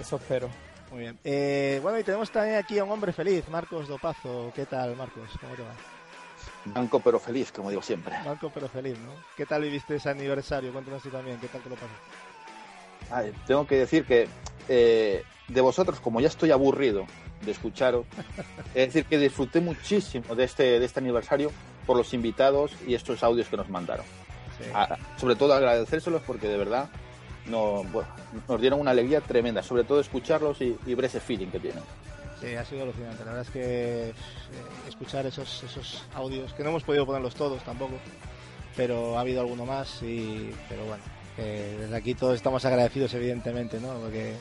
[0.00, 0.50] Eso espero.
[0.90, 1.18] Muy bien.
[1.24, 4.52] Eh, bueno, y tenemos también aquí a un hombre feliz, Marcos Dopazo.
[4.54, 5.30] ¿Qué tal, Marcos?
[5.40, 5.74] ¿Cómo te va?
[6.64, 8.14] Blanco pero feliz, como digo siempre.
[8.24, 9.12] Marco, pero feliz, ¿no?
[9.36, 10.72] ¿Qué tal viviste ese aniversario?
[10.72, 11.86] Cuéntanos tú también, ¿qué tal te lo pasó?
[13.10, 14.28] Ay, tengo que decir que
[14.68, 17.06] eh, de vosotros, como ya estoy aburrido
[17.44, 18.04] de escucharos,
[18.74, 21.50] es decir, que disfruté muchísimo de este, de este aniversario
[21.86, 24.04] por los invitados y estos audios que nos mandaron.
[24.58, 24.68] Sí.
[24.74, 26.88] A- sobre todo agradecérselos porque de verdad
[27.48, 28.08] no, bueno,
[28.48, 31.82] nos dieron una alegría tremenda, sobre todo escucharlos y, ver ese feeling que tienen.
[32.40, 33.24] Sí, ha sido alucinante.
[33.24, 34.12] La verdad es que eh,
[34.88, 37.94] escuchar esos, esos audios, que no hemos podido ponerlos todos tampoco,
[38.76, 41.02] pero ha habido alguno más y, pero bueno,
[41.34, 43.94] que desde aquí todos estamos agradecidos evidentemente, ¿no?
[43.94, 44.34] Porque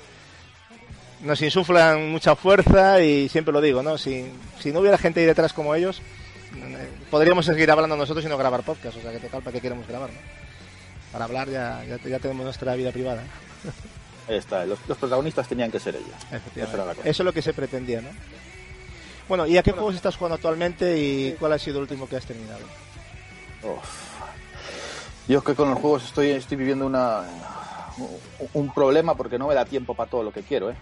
[1.21, 3.97] nos insuflan mucha fuerza y siempre lo digo, ¿no?
[3.97, 4.25] Si,
[4.59, 6.01] si no hubiera gente ahí detrás como ellos,
[6.57, 9.61] eh, podríamos seguir hablando nosotros y no grabar podcast, o sea que total, ¿para qué
[9.61, 10.44] queremos grabar, no?
[11.15, 13.23] Para hablar ya, ya, ya tenemos nuestra vida privada.
[14.27, 16.09] Ahí está, los, los protagonistas tenían que ser ellos.
[16.53, 17.09] Cosa.
[17.09, 18.09] Eso es lo que se pretendía, ¿no?
[19.29, 22.17] Bueno, ¿y a qué juegos estás jugando actualmente y cuál ha sido el último que
[22.17, 22.65] has terminado?
[23.63, 25.29] Uf.
[25.29, 27.23] Yo es que con los juegos estoy, estoy viviendo una,
[28.51, 30.75] un problema porque no me da tiempo para todo lo que quiero, ¿eh?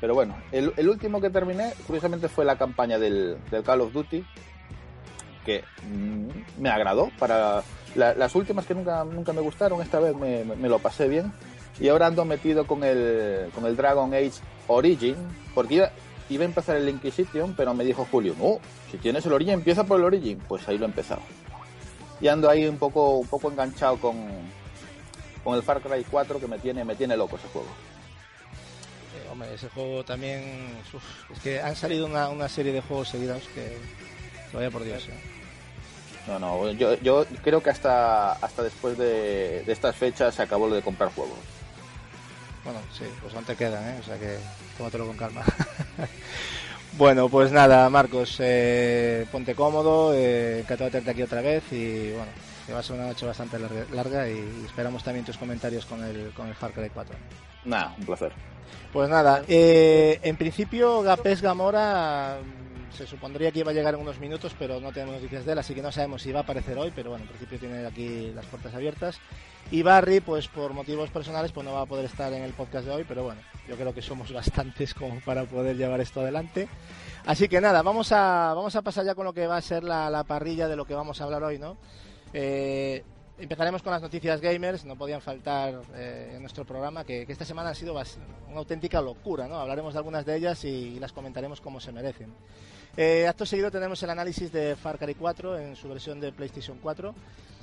[0.00, 3.92] Pero bueno, el, el último que terminé, curiosamente, fue la campaña del, del Call of
[3.92, 4.24] Duty,
[5.44, 7.10] que mm, me agradó.
[7.18, 10.78] Para la- las últimas que nunca, nunca me gustaron, esta vez me, me- me lo
[10.78, 11.32] pasé bien.
[11.78, 14.32] Y ahora ando metido con el, con el Dragon Age
[14.66, 15.16] Origin,
[15.54, 15.90] porque iba,
[16.28, 18.58] iba a empezar el Inquisition, pero me dijo Julio, no,
[18.90, 20.38] si tienes el Origin, empieza por el Origin.
[20.46, 21.22] Pues ahí lo he empezado.
[22.20, 24.14] Y ando ahí un poco, un poco enganchado con,
[25.42, 27.68] con el Far Cry 4, que me tiene, me tiene loco ese juego.
[29.16, 30.76] Eh, hombre, ese juego también...
[30.92, 33.78] uf, es que han salido una, una serie de juegos seguidos que...
[34.52, 35.39] Vaya por Dios, ¿eh?
[36.30, 40.68] No, no, yo, yo creo que hasta, hasta después de, de estas fechas se acabó
[40.68, 41.36] lo de comprar juegos.
[42.64, 43.96] Bueno, sí, pues aún te quedan, ¿eh?
[44.00, 44.38] O sea que
[44.78, 45.42] tómatelo con calma.
[46.98, 52.12] bueno, pues nada, Marcos, eh, ponte cómodo, eh, encantado de tenerte aquí otra vez y
[52.12, 52.30] bueno,
[52.64, 56.04] que va a ser una noche bastante larga, larga y esperamos también tus comentarios con
[56.04, 57.16] el, con el Far Cry 4.
[57.64, 58.32] Nada, un placer.
[58.92, 62.38] Pues nada, eh, en principio Gapés Gamora
[62.92, 65.58] se supondría que iba a llegar en unos minutos, pero no tenemos noticias de él,
[65.58, 68.32] así que no sabemos si va a aparecer hoy, pero bueno, en principio tiene aquí
[68.34, 69.18] las puertas abiertas.
[69.70, 72.86] Y Barry, pues por motivos personales, pues no va a poder estar en el podcast
[72.86, 76.68] de hoy, pero bueno, yo creo que somos bastantes como para poder llevar esto adelante.
[77.26, 79.84] Así que nada, vamos a, vamos a pasar ya con lo que va a ser
[79.84, 81.76] la, la parrilla de lo que vamos a hablar hoy, ¿no?
[82.32, 83.04] Eh,
[83.40, 87.44] empezaremos con las noticias gamers, no podían faltar eh, en nuestro programa, que, que esta
[87.44, 89.56] semana han sido una auténtica locura, ¿no?
[89.60, 92.32] Hablaremos de algunas de ellas y, las comentaremos como se merecen.
[92.96, 96.78] Eh, acto seguido tenemos el análisis de Far Cry 4 en su versión de PlayStation
[96.82, 97.14] 4.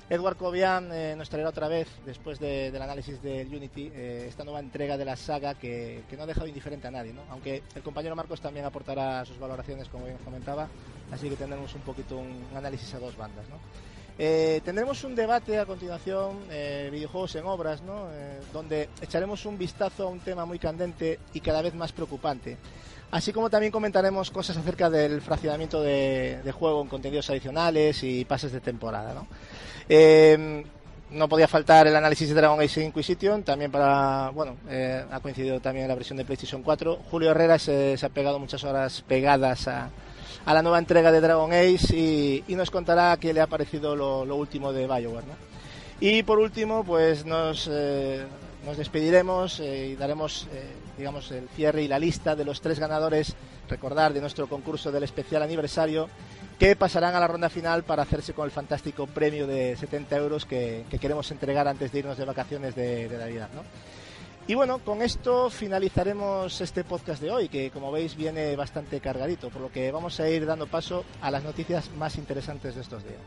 [0.10, 4.46] Edward Cobian eh, nos traerá otra vez, después de- del análisis de Unity, eh, esta
[4.46, 7.24] nueva entrega de la saga que, que no ha dejado indiferente a nadie, ¿no?
[7.30, 10.70] Aunque el compañero Marcos también aportará sus valoraciones, como bien comentaba,
[11.12, 13.58] así que tendremos un poquito un análisis a dos bandas, ¿no?
[14.20, 18.08] Eh, tendremos un debate a continuación, eh, videojuegos en obras, ¿no?
[18.12, 22.58] Eh, donde echaremos un vistazo a un tema muy candente y cada vez más preocupante.
[23.12, 28.26] Así como también comentaremos cosas acerca del fraccionamiento de, de juego en contenidos adicionales y
[28.26, 29.28] pases de temporada, ¿no?
[29.88, 30.66] Eh,
[31.12, 34.58] no podía faltar el análisis de Dragon Age Inquisition, también para, bueno,
[35.10, 37.00] ha coincidido también la versión de PlayStation 4.
[37.10, 39.90] Julio Herrera se, se ha pegado muchas horas pegadas a,
[40.48, 43.98] a la nueva entrega de Dragon Age y, y nos contará qué le ha parecido
[43.98, 45.36] lo, lo último de Bioware, ¿no?
[46.00, 48.24] Y por último, pues nos, eh,
[48.66, 52.80] nos despediremos eh, y daremos eh, digamos, el cierre y la lista de los tres
[52.80, 53.36] ganadores,
[53.68, 56.08] recordar, de nuestro concurso del especial aniversario,
[56.58, 60.46] que pasarán a la ronda final para hacerse con el fantástico premio de 70 euros
[60.46, 63.64] que, queremos entregar antes de irnos de vacaciones de, de Navidad, ¿no?
[64.50, 69.50] Y bueno, con esto finalizaremos este podcast de hoy, que como veis viene bastante cargadito,
[69.50, 73.04] por lo que vamos a ir dando paso a las noticias más interesantes de estos
[73.04, 73.20] días.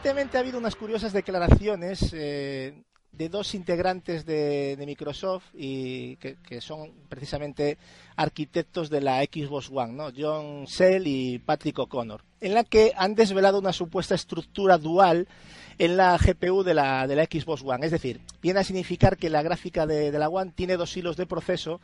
[0.00, 6.90] Recientemente ha habido unas curiosas declaraciones eh, de dos integrantes de, Microsoft y que, son
[7.10, 7.76] precisamente
[8.16, 10.08] arquitectos de la Xbox One, ¿no?
[10.16, 15.28] John Sell y Patrick O'Connor, en la que han desvelado una supuesta estructura dual
[15.76, 17.84] en la GPU de la, de la Xbox One.
[17.84, 21.18] Es decir, viene a significar que la gráfica de, de, la One tiene dos hilos
[21.18, 21.78] de proceso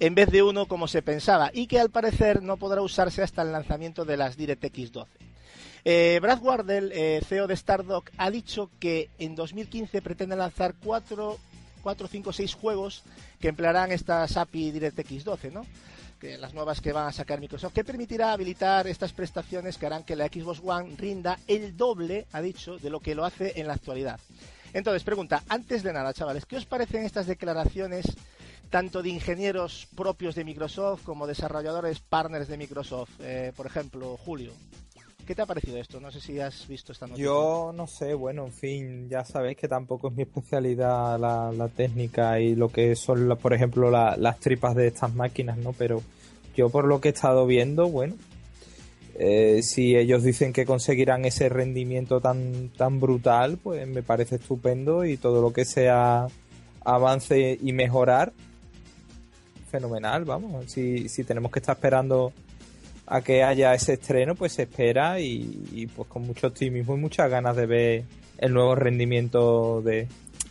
[0.00, 3.42] en vez de uno como se pensaba y que al parecer no podrá usarse hasta
[3.42, 5.29] el lanzamiento de las DirectX 12.
[5.84, 11.38] Eh, Brad Wardell, eh, CEO de Stardock, ha dicho que en 2015 pretende lanzar 4,
[11.82, 13.02] 4 5, 6 juegos
[13.40, 15.66] que emplearán estas API DirectX 12, ¿no?
[16.20, 20.04] Que las nuevas que van a sacar Microsoft, que permitirá habilitar estas prestaciones que harán
[20.04, 23.66] que la Xbox One rinda el doble, ha dicho, de lo que lo hace en
[23.66, 24.20] la actualidad.
[24.74, 28.04] Entonces, pregunta, antes de nada, chavales, ¿qué os parecen estas declaraciones
[28.68, 33.10] tanto de ingenieros propios de Microsoft como desarrolladores partners de Microsoft?
[33.20, 34.52] Eh, por ejemplo, Julio.
[35.30, 36.00] ¿Qué te ha parecido esto?
[36.00, 37.24] No sé si has visto esta noticia.
[37.24, 42.40] Yo no sé, bueno, en fin, ya sabéis que tampoco es mi especialidad la, técnica
[42.40, 45.72] y lo que son, por ejemplo, las tripas de estas máquinas, ¿no?
[45.72, 46.02] Pero
[46.56, 48.16] yo por lo que he estado viendo, bueno,
[49.20, 55.04] eh, si ellos dicen que conseguirán ese rendimiento tan, tan brutal, pues me parece estupendo
[55.04, 56.26] y todo lo que sea
[56.84, 58.32] avance y mejorar,
[59.70, 60.72] fenomenal, vamos.
[60.72, 62.32] Si, si tenemos que estar esperando
[63.10, 67.28] a que haya ese estreno, pues se espera y, pues con mucho optimismo y muchas
[67.28, 68.04] ganas de ver
[68.38, 70.06] el nuevo rendimiento de,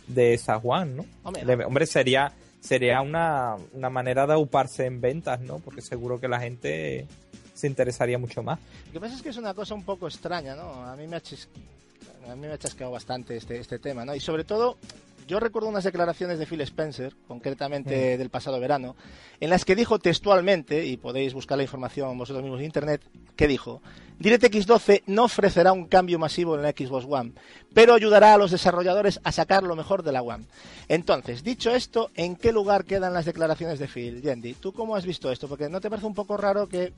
[0.06, 1.06] de esa One, ¿no?
[1.24, 5.60] Hombre, sería sería una, una manera de auparse en ventas, ¿no?
[5.60, 7.06] Porque seguro que la gente
[7.54, 8.58] se interesaría mucho más.
[8.88, 10.84] Lo que pasa es que es una cosa un poco extraña, ¿no?
[10.84, 11.22] A mí me ha,
[12.30, 14.14] a mí me ha chasqueado bastante este, este tema, ¿no?
[14.14, 14.76] Y sobre todo
[15.30, 18.18] yo recuerdo unas declaraciones de Phil Spencer, concretamente mm.
[18.18, 18.96] del pasado verano,
[19.38, 23.00] en las que dijo textualmente, y podéis buscar la información vosotros mismos en Internet,
[23.36, 23.80] que dijo,
[24.18, 27.34] DirectX 12 no ofrecerá un cambio masivo en la Xbox One,
[27.72, 30.46] pero ayudará a los desarrolladores a sacar lo mejor de la One.
[30.88, 34.22] Entonces, dicho esto, ¿en qué lugar quedan las declaraciones de Phil?
[34.22, 35.46] Yendi, ¿tú cómo has visto esto?
[35.46, 36.92] Porque ¿no te parece un poco raro que,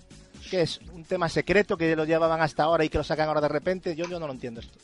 [0.51, 3.49] es un tema secreto que lo llevaban hasta ahora y que lo sacan ahora de
[3.49, 3.95] repente?
[3.95, 4.79] Yo, yo no lo entiendo esto.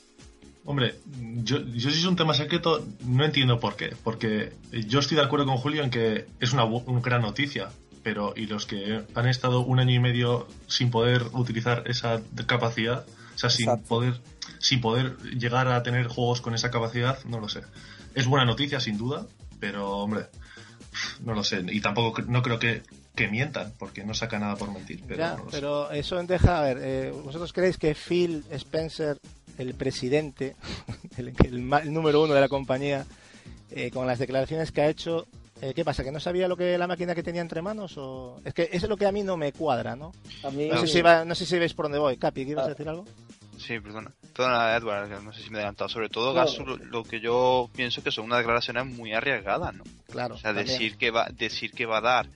[0.69, 0.97] Hombre,
[1.45, 3.97] yo, yo si es un tema secreto, no entiendo por qué.
[4.05, 4.53] Porque
[4.87, 6.67] yo estoy de acuerdo con Julio en que es una,
[7.01, 7.71] gran noticia.
[8.03, 13.07] Pero, y los que han estado un año y medio sin poder utilizar esa capacidad,
[13.35, 14.21] o sea, sin poder,
[14.59, 17.63] sin poder llegar a tener juegos con esa capacidad, no lo sé.
[18.15, 19.27] Es buena noticia, sin duda,
[19.61, 20.27] pero, hombre,
[21.25, 21.65] no lo sé.
[21.67, 22.83] Y tampoco, no creo que,
[23.17, 25.03] que mientan, porque no saca nada por mentir.
[25.09, 29.19] Pero, pero eso deja, a ver, eh, ¿vosotros creéis que Phil Spencer
[29.59, 30.57] el presidente,
[31.17, 33.05] el, número uno de la compañía,
[33.71, 35.27] eh, con las declaraciones que ha hecho,
[35.61, 36.05] eh, ¿qué pasa?
[36.05, 37.99] ¿Que no sabía lo que la máquina que tenía entre manos?
[37.99, 38.41] O...
[38.45, 40.13] Es que eso es lo que a mí no me cuadra, ¿no?
[40.43, 42.17] No, sé si no sé si veis por dónde voy.
[42.17, 42.69] Capi, ¿quieres ah.
[42.69, 43.05] decir algo?
[43.59, 44.13] Sí, perdona.
[44.35, 45.89] Perdona, Edward, no sé si me he adelantado.
[45.89, 49.83] Sobre todo, Gasu, lo, que yo pienso que son unas declaraciones muy arriesgadas, ¿no?
[50.07, 50.37] Claro.
[50.37, 52.29] O sea, decir que, va, decir que va a dar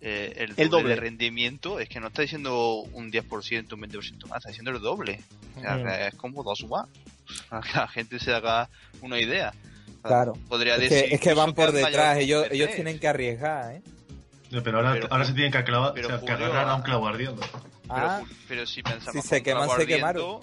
[0.00, 4.38] eh, el, doble, de rendimiento es que no está diciendo un 10%, un 20% más,
[4.38, 5.20] está diciendo el doble.
[5.56, 6.88] Es como dos más.
[7.48, 8.68] Para que la gente se haga
[9.02, 9.52] una idea.
[10.02, 10.34] Claro.
[10.48, 13.82] Podría es, decir que, es que van por detrás, ellos, ellos tienen que arriesgar, ¿eh?
[14.62, 17.42] pero ahora, ahora se tienen que, agarrar a un clavo ardiendo.
[17.88, 20.40] Ah, pero, si pensamos si se queman, se quemaron.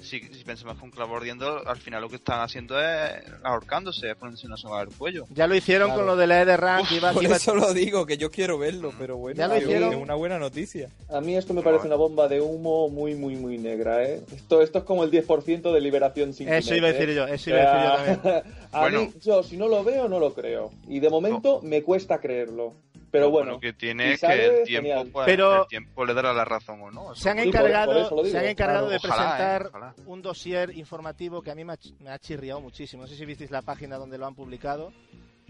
[0.00, 4.10] Si, si pensamos que un clavo ardiendo, al final lo que están haciendo es ahorcándose,
[4.10, 5.24] es ponerse una soga al cuello.
[5.30, 6.00] Ya lo hicieron Claro.
[6.00, 6.82] con lo de la Ederrank.
[6.84, 9.54] Uf, iba- Por iba- eso lo digo, que yo quiero verlo, pero bueno, Ya lo
[9.54, 9.94] es hicieron.
[9.96, 10.88] una buena noticia.
[11.10, 14.20] A mí esto me parece una bomba de humo muy, muy, muy negra, ¿eh?
[14.34, 17.14] Esto, esto es como el 10% de liberación sin Eso iba a decir ¿eh?
[17.14, 18.42] yo, eso iba a decir yo también.
[18.72, 19.00] a Bueno.
[19.02, 20.70] mí, yo si no lo veo, no lo creo.
[20.86, 22.72] Y de momento me cuesta creerlo.
[23.10, 25.10] Pero bueno, lo que tiene es que sale, el tiempo, genial.
[25.12, 27.14] pues, Pero- el tiempo le dará la razón o no.
[27.14, 29.94] Se han por- encargado, por se han encargado de Ojalá, presentar eh, ojalá.
[30.06, 33.02] un dossier informativo que a mí me ha, me ha chirriado muchísimo.
[33.02, 34.92] No sé si visteis la página donde lo han publicado.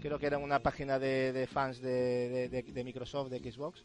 [0.01, 3.83] Creo que era una página de, de fans de, de- de- de Microsoft, de Xbox.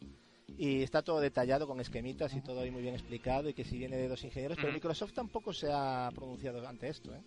[0.57, 3.49] Y está todo detallado con esquemitas y todo ahí muy bien explicado.
[3.49, 4.57] Y que si viene de dos ingenieros.
[4.61, 4.71] Pero.
[4.71, 7.13] Microsoft tampoco se ha pronunciado ante esto.
[7.13, 7.19] ¿eh?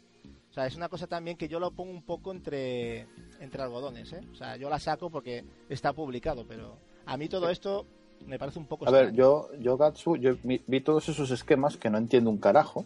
[0.58, 3.06] Sea, es una cosa también que yo lo pongo un poco entre,
[3.38, 4.12] entre algodones.
[4.12, 4.20] ¿eh?
[4.32, 6.44] O sea, yo la saco porque está publicado.
[6.48, 7.86] Pero a mí todo esto
[8.26, 11.76] me parece un poco A ver, yo, yo Gatsu, yo vi, vi todos esos esquemas
[11.76, 12.84] que no entiendo un carajo.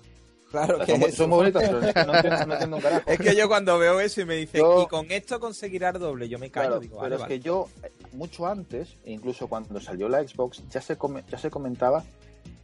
[0.50, 3.02] Claro que Son, son muy bonitos, pero es que no entiendo, no entiendo un carajo.
[3.10, 5.98] Es que yo cuando veo eso y me dicen, Yo- y con esto conseguirá el
[5.98, 7.34] doble, yo me callo, Claro, digo, pero vale, es vale.
[7.38, 11.38] que yo, eh, mucho antes, e incluso cuando salió la Xbox, ya se, come- ya
[11.38, 12.04] se comentaba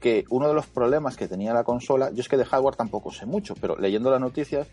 [0.01, 3.11] que uno de los problemas que tenía la consola, yo es que de hardware tampoco
[3.13, 4.69] sé mucho, pero leyendo las noticias,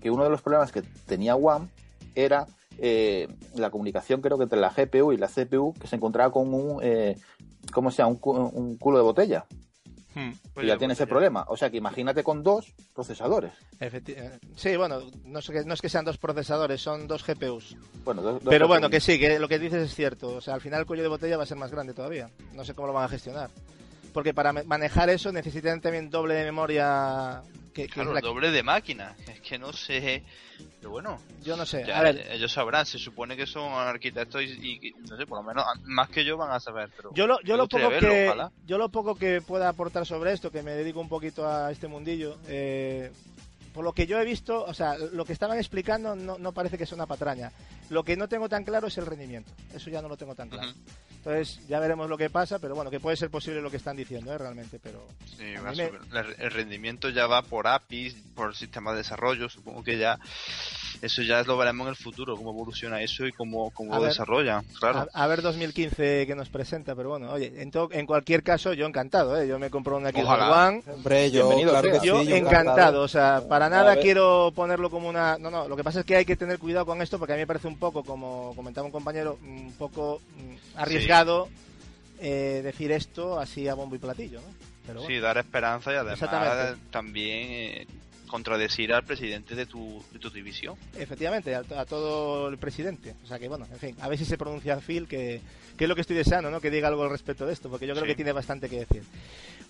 [0.00, 1.68] que uno de los problemas que tenía One
[2.14, 2.46] era
[2.78, 6.52] eh, la comunicación, creo que entre la GPU y la CPU, que se encontraba con
[6.54, 7.16] un, eh,
[7.72, 8.16] ¿cómo se llama?
[8.22, 9.46] Un, un culo de botella.
[10.14, 10.30] Hmm.
[10.62, 11.44] Y ya tiene ese problema.
[11.48, 13.52] O sea que imagínate con dos procesadores.
[13.78, 17.24] Efecti- eh, sí, bueno, no, sé que- no es que sean dos procesadores, son dos
[17.24, 17.76] GPUs.
[18.04, 20.28] Bueno, dos- dos Pero bueno, que sí, que lo que dices es cierto.
[20.36, 22.30] O sea, al final el cuello de botella va a ser más grande todavía.
[22.54, 23.50] No sé cómo lo van a gestionar.
[24.12, 27.42] Porque para ma- manejar eso necesitan también doble de memoria.
[27.74, 29.14] Que, que Claro, la- doble de máquina.
[29.28, 30.24] Es que no sé.
[30.80, 31.84] Pero bueno, Yo no sé.
[31.86, 32.84] ya, A ver, ellos sabrán.
[32.86, 36.36] Se supone que son arquitectos y, y- no sé, por lo menos más que yo
[36.36, 36.88] van a saber.
[36.96, 38.50] Pero yo lo, yo lo poco verlo, que ojalá.
[38.66, 41.86] yo lo poco que pueda aportar sobre esto, que me dedico un poquito a este
[41.86, 43.12] mundillo, eh,
[43.78, 46.76] por lo que yo he visto, o sea, lo que estaban explicando no, no parece
[46.76, 47.52] que sea una patraña.
[47.90, 49.52] Lo que no tengo tan claro es el rendimiento.
[49.72, 50.68] Eso ya no lo tengo tan claro.
[50.70, 50.78] Ujú.
[51.18, 53.96] Entonces ya veremos lo que pasa, pero bueno, que puede ser posible lo que están
[53.96, 54.38] diciendo, ¿eh?
[54.38, 55.92] realmente, pero Sí, va me-.
[56.38, 59.48] El- rendimiento ya va por APIs, por sistema de desarrollo.
[59.48, 60.18] Supongo que ya.
[61.00, 64.02] Eso ya lo veremos en el futuro, cómo evoluciona eso y cómo, cómo A lo
[64.02, 64.10] ver.
[64.10, 64.64] desarrollan.
[64.80, 65.06] Claro.
[65.12, 68.72] a, a ver 2015 que nos presenta, pero bueno, oye, en, to- en cualquier caso
[68.72, 69.46] yo encantado, ¿eh?
[69.46, 70.26] yo me compro una Xbox.
[70.28, 72.04] One, Hombre, yo, Bienvenido claro que sea.
[72.04, 75.38] yo sí, encantado, o sea, para Nada quiero ponerlo como una...
[75.38, 77.36] No, no, lo que pasa es que hay que tener cuidado con esto porque a
[77.36, 81.48] mí me parece un poco, como comentaba un compañero, un poco mm, arriesgado
[82.20, 84.48] eh, decir esto así a bombo y platillo, ¿no?
[84.86, 85.14] Pero bueno.
[85.14, 87.86] Sí, dar esperanza y además también eh,
[88.28, 90.76] contradecir al presidente de tu, de tu división.
[90.96, 93.14] Efectivamente, a, a todo el presidente.
[93.24, 95.40] O sea que, bueno, en fin, a ver si se pronuncia Phil, que,
[95.76, 96.60] que es lo que estoy deseando, ¿no?
[96.60, 98.08] Que diga algo al respecto de esto, porque yo creo Sí.
[98.10, 99.02] que tiene bastante que decir.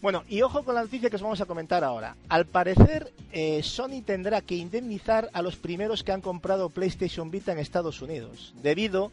[0.00, 2.14] Bueno, y ojo con la noticia que os vamos a comentar ahora.
[2.28, 7.50] Al parecer, eh, Sony tendrá que indemnizar a los primeros que han comprado PlayStation Vita
[7.52, 9.10] en Estados Unidos, debido a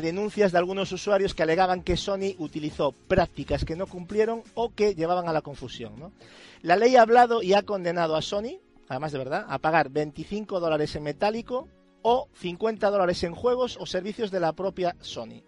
[0.00, 4.94] denuncias de algunos usuarios que alegaban que Sony utilizó prácticas que no cumplieron o que
[4.94, 5.98] llevaban a la confusión.
[5.98, 6.12] ¿no?
[6.62, 8.58] La ley ha hablado y ha condenado a Sony,
[8.88, 11.68] además de verdad, a pagar 25 dólares en metálico
[12.02, 15.42] o 50 dólares en juegos o servicios de la propia Sony.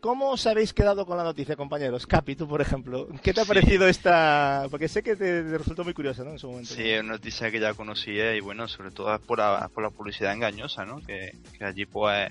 [0.00, 2.06] ¿Cómo os habéis quedado con la noticia, compañeros?
[2.06, 3.08] Capi, tú, por ejemplo.
[3.22, 3.48] ¿Qué te ha Sí.
[3.48, 4.66] parecido esta...?
[4.70, 6.32] Porque sé que te, te resultó muy curiosa, ¿no?
[6.32, 6.74] En su momento.
[6.74, 9.82] Sí, es una noticia que ya conocía y bueno, sobre todo es por la, por
[9.82, 11.00] la publicidad engañosa, ¿no?
[11.00, 12.30] Que, que allí pues,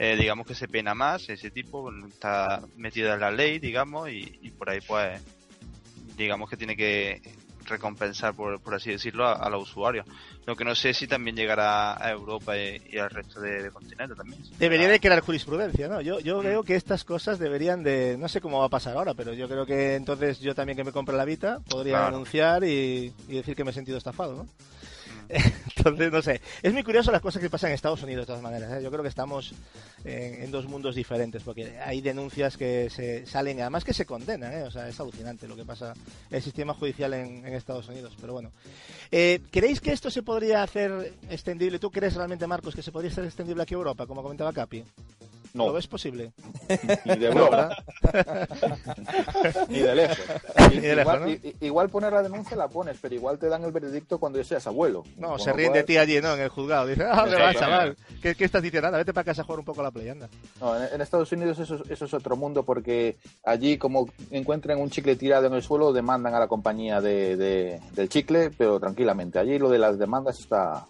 [0.00, 4.38] eh, digamos que se pena más, ese tipo está metida en la ley, digamos, y,
[4.42, 5.20] y por ahí pues,
[6.16, 7.20] digamos que tiene que
[7.66, 10.06] recompensar, por, por así decirlo, a, a los usuarios.
[10.46, 13.70] Lo que no sé si también llegará a Europa y, y al resto de, de
[13.70, 14.40] continente también.
[14.58, 16.00] Debería de crear jurisprudencia, ¿no?
[16.00, 16.40] Yo, yo Mm.
[16.40, 18.16] creo que estas cosas deberían de...
[18.18, 20.84] No sé cómo va a pasar ahora, pero yo creo que entonces yo también que
[20.84, 22.12] me compre la Vita podría Claro.
[22.12, 24.46] denunciar y, y decir que me he sentido estafado, ¿no?
[25.28, 26.40] Entonces, no sé.
[26.62, 28.72] Es muy curioso las cosas que pasan en Estados Unidos, de todas maneras.
[28.72, 28.82] ¿eh?
[28.82, 29.52] Yo creo que estamos
[30.04, 34.52] en, en dos mundos diferentes, porque hay denuncias que se salen, además que se condenan,
[34.52, 34.62] ¿eh?
[34.62, 35.94] O sea, es alucinante lo que pasa
[36.30, 38.14] el sistema judicial en, en Estados Unidos.
[38.20, 38.50] Pero bueno.
[39.10, 41.78] Eh, ¿Creéis que esto se podría hacer extendible?
[41.78, 44.84] ¿Tú crees realmente, Marcos, que se podría hacer extendible aquí a Europa, como comentaba Capi?
[45.54, 46.32] ¿Lo No, ves posible?
[47.04, 47.70] ni de broma,
[49.68, 50.18] ni de lejos.
[50.70, 51.66] Ni de lejos, igual, ¿no?
[51.66, 54.66] igual poner la denuncia la pones, pero igual te dan el veredicto cuando ya seas
[54.66, 55.04] abuelo.
[55.16, 56.34] No, se lo ríen de ti allí, ¿no?
[56.34, 56.86] En el juzgado.
[56.86, 57.72] Dicen, ah, ¿dónde Sí, vas, claro.
[57.72, 57.96] chaval?
[58.22, 58.88] ¿Qué, ¿Qué estás diciendo?
[58.88, 60.28] Anda, vete para casa a jugar un poco a la play, anda.
[60.60, 64.90] No, en, en Estados Unidos eso, eso es otro mundo porque allí como encuentran un
[64.90, 69.38] chicle tirado en el suelo demandan a la compañía de, de- del chicle, pero tranquilamente.
[69.38, 70.86] Allí lo de las demandas está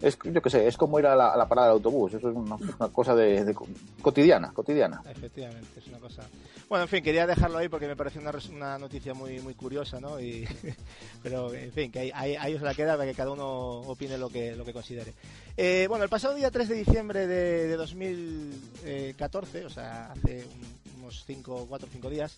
[0.00, 2.14] es, yo qué sé, es como ir a la, parada del autobús.
[2.14, 3.66] Eso es una, una cosa de, de co-
[4.02, 5.02] cotidiana, cotidiana.
[5.10, 6.22] Efectivamente, es una cosa.
[6.68, 10.00] Bueno, en fin, quería dejarlo ahí porque me pareció una, una noticia muy muy curiosa,
[10.00, 10.20] ¿no?
[10.20, 10.46] Y,
[11.22, 14.16] pero, en fin, que ahí, ahí, ahí os la queda para que cada uno opine
[14.18, 15.12] lo que, lo que considere.
[15.56, 21.00] Eh, bueno, el pasado día 3 de diciembre de, de 2014, o sea, hace un-
[21.02, 22.36] unos 5, 4 o 5 días,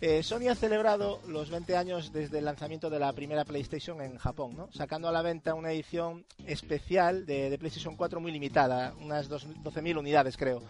[0.00, 4.16] eh, Sony ha celebrado los 20 años desde el lanzamiento de la primera PlayStation en
[4.16, 4.68] Japón, ¿no?
[4.72, 9.98] Sacando a la venta una edición especial de, PlayStation 4 muy limitada, unas dos- 12.000
[9.98, 10.62] unidades creo.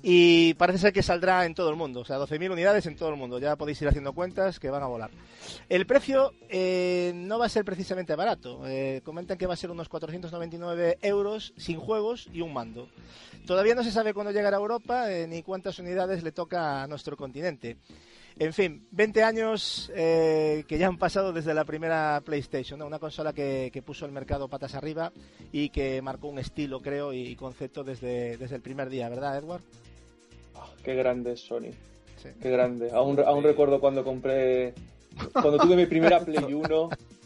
[0.00, 3.08] Y parece ser que saldrá en todo el mundo, o sea, 12.000 unidades en todo
[3.08, 3.40] el mundo.
[3.40, 5.10] Ya podéis ir haciendo cuentas que van a volar.
[5.68, 8.62] El precio eh, no va a ser precisamente barato.
[8.68, 12.88] Eh, comentan que va a ser unos 499 euros sin juegos y un mando.
[13.44, 16.86] Todavía no se sabe cuándo llegará a Europa eh, ni cuántas unidades le toca a
[16.86, 17.76] nuestro continente.
[18.40, 22.86] En fin, 20 años eh, que ya han pasado desde la primera PlayStation, ¿no?
[22.86, 25.12] una consola que, que puso el mercado patas arriba
[25.50, 29.62] y que marcó un estilo, creo, y concepto desde, desde el primer día, ¿verdad, Edward?
[30.54, 31.72] Ah, qué grande es Sony.
[32.22, 32.28] Sí.
[32.40, 32.90] Qué grande.
[32.92, 34.74] Aún, aún recuerdo cuando compré.
[35.32, 36.96] Cuando tuve mi primera Play 1, eh,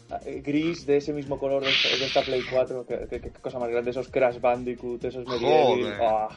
[0.43, 2.85] gris de ese mismo color de, esta- de esta Play 4.
[2.85, 3.91] Qué, qué- qué cosa más grande.
[3.91, 5.63] Esos Crash Bandicoot, esos Medieval.
[5.65, 5.99] Joder.
[6.01, 6.27] Ah,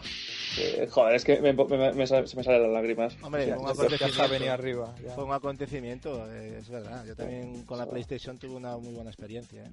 [0.58, 3.16] eh, joder, es que me, me- me sal- se me salen las lágrimas.
[3.22, 4.52] Hombre, Sí, un acontecimiento.
[4.52, 4.94] arriba.
[5.14, 7.04] Fue un acontecimiento, eh, es verdad.
[7.06, 9.62] Yo también con la PlayStation tuve una muy buena experiencia.
[9.64, 9.70] ¿eh?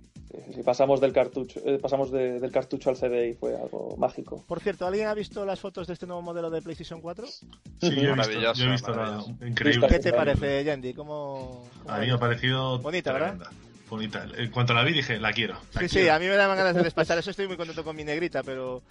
[0.47, 3.95] sí, sí, pasamos del cartucho, eh, pasamos de- del cartucho al CD y fue algo
[3.97, 4.43] mágico.
[4.47, 7.26] Por cierto, ¿alguien ha visto las fotos de este nuevo modelo de PlayStation 4?
[7.28, 7.43] Sí,
[7.82, 9.45] yo he visto, Maravilloso, yo he visto la- maravilloso.
[9.45, 9.88] increíble.
[9.88, 10.93] ¿Qué te parece, Yandy?
[10.93, 13.38] ¿Cómo, cómo A mí me ha parecido Bonita, ¿verdad?
[13.94, 14.26] Bonita.
[14.38, 15.56] En cuanto la vi dije, la quiero.
[15.74, 17.18] la Sí, sí, a mí me daban ganas de despachar.
[17.18, 18.82] Eso estoy muy contento con mi negrita, pero,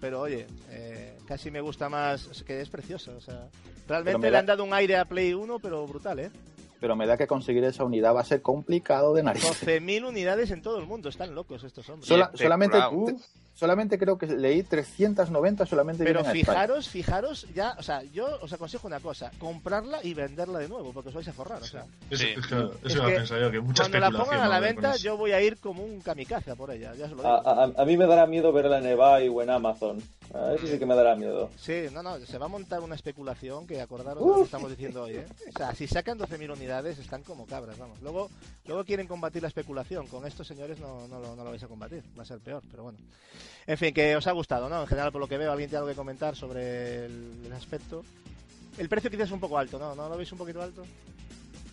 [0.00, 2.26] pero oye, eh, casi me gusta más.
[2.26, 3.12] Es que es preciosa.
[3.12, 3.48] O sea,
[3.86, 6.30] realmente me le da- han dado un aire a Play 1, pero brutal, ¿eh?
[6.80, 9.66] Pero me da que conseguir esa unidad va a ser complicado de narices.
[9.66, 11.08] 12.000 unidades en todo el mundo.
[11.08, 12.06] Están locos estos hombres.
[12.08, 12.78] Sola- solamente,
[13.54, 18.86] solamente creo que leí 390 solamente Pero fijaros, fijaros, ya, o sea, yo os aconsejo
[18.86, 21.84] una cosa, comprarla y venderla de nuevo, porque os vais a forrar, o sea.
[22.10, 22.28] Eso, Sí.
[22.36, 24.96] es eso Es que a pensar yo, que mucha Cuando la pongan a la venta,
[24.96, 27.28] yo voy a ir como un kamikaze por ella, ya os lo digo.
[27.28, 30.00] A, a- a mí me dará miedo verla en eBay o en Amazon.
[30.34, 31.48] A eso sí que me dará miedo.
[31.58, 34.70] Sí, no, no, se va a montar una especulación que acordaros de lo que estamos
[34.70, 35.26] diciendo hoy, ¿eh?
[35.54, 38.00] O sea, si sacan 12.000 unidades, están como cabras, vamos.
[38.02, 38.28] Luego,
[38.66, 40.06] luego quieren combatir la especulación.
[40.06, 42.62] Con estos señores no, no, lo, no lo vais a combatir, va a ser peor,
[42.70, 42.98] pero bueno.
[43.66, 44.82] En fin, que os ha gustado, ¿no?
[44.82, 48.04] En general, por lo que veo, ¿alguien tiene algo que comentar sobre el, el aspecto?
[48.76, 49.94] El precio quizás es un poco alto, ¿no?
[49.94, 50.84] ¿No lo veis un poquito alto?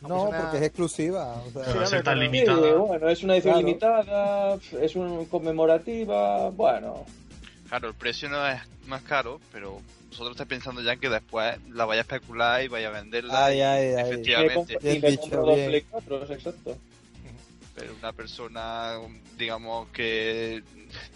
[0.02, 1.42] No, suena- porque es exclusiva.
[1.46, 2.76] o sea, Sí, ser tan pero- Sí, limitada.
[2.78, 3.68] bueno, es una edición Claro.
[3.68, 7.06] limitada, es una conmemorativa, bueno.
[7.70, 11.58] Claro, el precio no es más caro, pero vosotros estáis pensando ya en que después
[11.70, 13.46] la vaya a especular y vaya a venderla.
[13.46, 13.94] Ay, y ay, ay.
[13.96, 15.68] Me efectivamente, comp- Bien y me dicho, compro dos bien.
[15.70, 16.78] Play 4, es exacto.
[17.76, 18.94] pero una persona,
[19.38, 20.64] digamos, que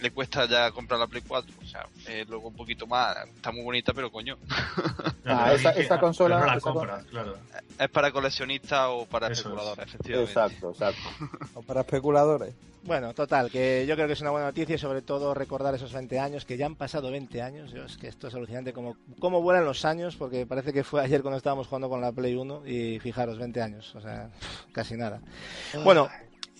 [0.01, 3.51] le cuesta ya comprar la Play 4, o sea, eh, luego un poquito más, está
[3.51, 4.37] muy bonita, pero coño,
[5.25, 7.37] Ah, esta que- consola- no la claro.
[7.77, 9.39] es para coleccionistas o para Eso es.
[9.45, 10.31] especuladores, efectivamente.
[10.31, 11.01] Exacto, exacto.
[11.53, 12.55] o para especuladores.
[12.81, 15.91] Bueno, total, que yo creo que es una buena noticia y sobre todo recordar esos
[15.93, 17.71] 20 años, que ya han pasado 20 años.
[17.71, 21.01] Yo, es que esto es alucinante como cómo vuelan los años, porque parece que fue
[21.03, 24.29] ayer cuando estábamos jugando con la Play 1 y fijaros, 20 años, o sea,
[24.71, 25.19] casi nada.
[25.83, 26.07] Bueno,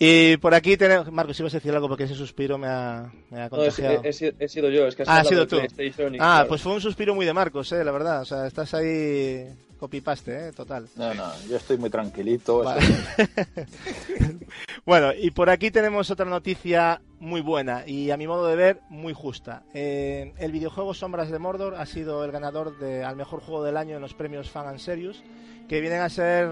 [0.02, 1.12] y por aquí tenemos...
[1.12, 3.66] Marcos, si vas a decir algo porque ese suspiro me ha, me ha No, he,
[3.68, 4.02] contagiado.
[4.02, 5.58] he- he- he sido yo, es que has Ah, sido tú.
[5.58, 6.48] PlayStation y, Ah, claro.
[6.48, 8.22] pues fue un suspiro muy de Marcos, eh, la verdad.
[8.22, 9.46] O sea, estás ahí
[9.78, 10.88] copy-paste, eh, total.
[10.96, 12.58] No, no, yo estoy muy tranquilito.
[12.64, 12.80] Vale.
[14.84, 18.80] bueno, y por aquí tenemos otra noticia muy buena y a mi modo de ver
[18.88, 19.62] muy justa.
[19.74, 23.76] Eh, el videojuego Sombras de Mordor ha sido el ganador de, al mejor juego del
[23.76, 25.22] año en los premios Fan and Serious,
[25.68, 26.48] que vienen a ser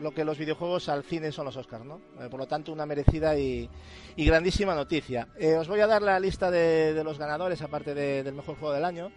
[0.00, 2.00] lo que los videojuegos al cine son los Oscars, ¿no?
[2.20, 3.68] Eh, por lo tanto, una merecida y,
[4.16, 5.28] y grandísima noticia.
[5.38, 8.56] Eh, os voy a dar la lista de, de los ganadores, aparte de- del mejor
[8.56, 9.12] juego del año.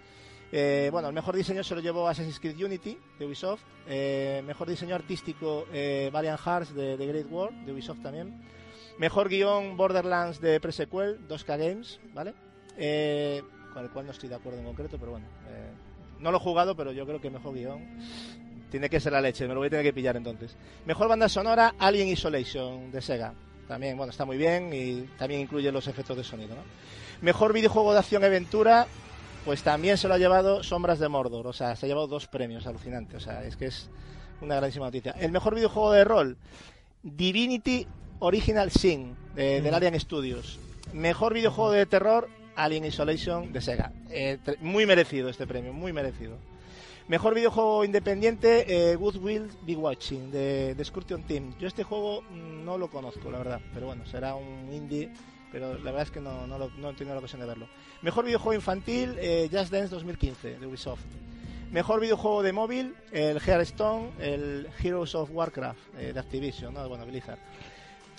[0.51, 3.61] Eh, bueno, el mejor diseño se lo llevó Assassin's Creed Unity de Ubisoft.
[3.87, 8.43] Eh, mejor diseño artístico eh, Valiant Hearts de, de Great War de Ubisoft también.
[8.99, 12.33] Mejor guion Borderlands de Presequel 2K Games, ¿vale?
[12.77, 13.41] Eh,
[13.73, 15.25] con el cual no estoy de acuerdo en concreto, pero bueno.
[16.19, 17.81] no lo he jugado, pero yo creo que mejor guion
[18.73, 19.47] tiene que ser la leche.
[19.47, 20.55] Me lo voy a tener que pillar entonces.
[20.87, 23.31] Mejor banda sonora Alien Isolation de Sega.
[23.67, 26.63] También, bueno, está muy bien y también incluye los efectos de sonido, ¿no?
[27.21, 28.87] Mejor videojuego de acción aventura
[29.45, 32.25] pues también se lo ha llevado Sombras de Mordor, o sea, se ha llevado dos
[32.25, 33.89] premios, alucinante, o sea, es que es
[34.41, 35.11] una grandísima noticia.
[35.19, 36.37] El mejor videojuego de rol,
[37.03, 37.85] Divinity
[38.19, 40.57] Original Sin, de, del Alien Studios.
[40.93, 43.91] Mejor videojuego de terror, Alien Isolation de Sega.
[44.09, 46.37] Eh, muy merecido este premio, muy merecido.
[47.07, 51.53] Mejor videojuego independiente, eh, Good Will Be Watching, de, de Excursion Team.
[51.59, 55.11] Yo este juego mm, no lo conozco, la verdad, pero bueno, será un indie
[55.51, 57.67] pero la verdad es que no, no, lo- he tenido la ocasión de verlo.
[58.01, 61.03] Mejor videojuego infantil, eh, Just Dance 2015 de Ubisoft.
[61.71, 66.89] Mejor videojuego de móvil, el Hearthstone, el Heroes of Warcraft eh, de Activision, ¿no?
[66.89, 67.37] bueno, Blizzard.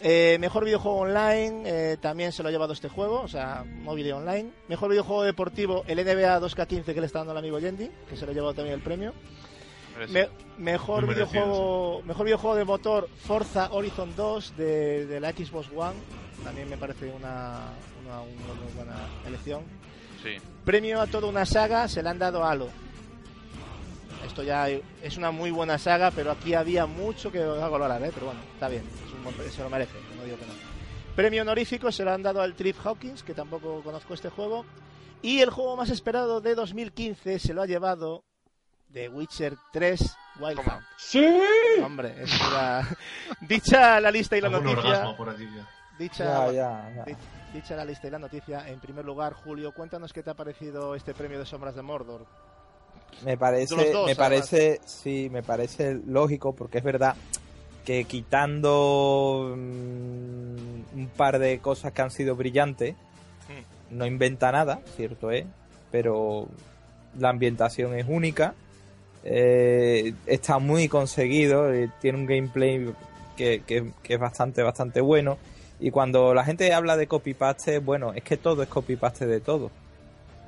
[0.01, 4.07] Eh, mejor videojuego online, eh, también se lo ha llevado este juego, o sea, móvil
[4.09, 4.51] y online.
[4.69, 8.25] Mejor videojuego deportivo, el NBA 2K15 que le está dando el amigo Yendi, que se
[8.27, 9.13] lo ha llevado también el premio.
[10.11, 10.29] Me-
[10.59, 15.69] mejor Muy merecido, videojuego mejor videojuego de motor Forza Horizon 2 de, de la Xbox
[15.75, 15.95] One
[16.43, 17.69] también me parece una,
[18.05, 19.63] una, una muy buena elección
[20.21, 20.31] Sí.
[20.65, 22.71] premio a toda una saga se le han dado a Halo
[24.27, 28.11] esto ya es una muy buena saga pero aquí había mucho que valorar ¿eh?
[28.13, 29.14] pero bueno está bien es
[29.51, 30.53] se lo merece no digo que no
[31.17, 34.65] premio honorífico se lo han dado al Trip Hawkins que tampoco conozco este juego
[35.23, 38.25] y el juego más esperado de 2015 se lo ha llevado
[38.93, 40.59] The Witcher 3 Wild.
[40.59, 40.83] Hunt.
[40.99, 41.27] ¡Sí!
[41.83, 42.89] Hombre, es una...
[43.41, 44.79] dicha la lista y la noticia.
[44.79, 45.69] orgasmo por ya.
[45.99, 47.05] Dicha, Ya, ya, ya.
[47.05, 47.17] di-
[47.53, 48.69] dicha la lista y la noticia.
[48.69, 52.27] En primer lugar, Julio, cuéntanos qué te ha parecido este premio de Sombras de Mordor.
[53.25, 54.17] Me parece, dos, me además.
[54.17, 57.15] parece, sí, me parece lógico porque es verdad
[57.85, 62.95] que quitando mm, un par de cosas que han sido brillantes,
[63.49, 63.97] Hmm.
[63.99, 65.45] no inventa nada, cierto es,
[65.91, 66.49] pero
[67.19, 68.55] la ambientación es única,
[69.23, 72.91] eh, está muy conseguido, eh, tiene un gameplay
[73.37, 75.37] que, que- que es bastante, bastante bueno.
[75.81, 79.71] Y cuando la gente habla de copy-paste, bueno, es que todo es copy-paste de todo.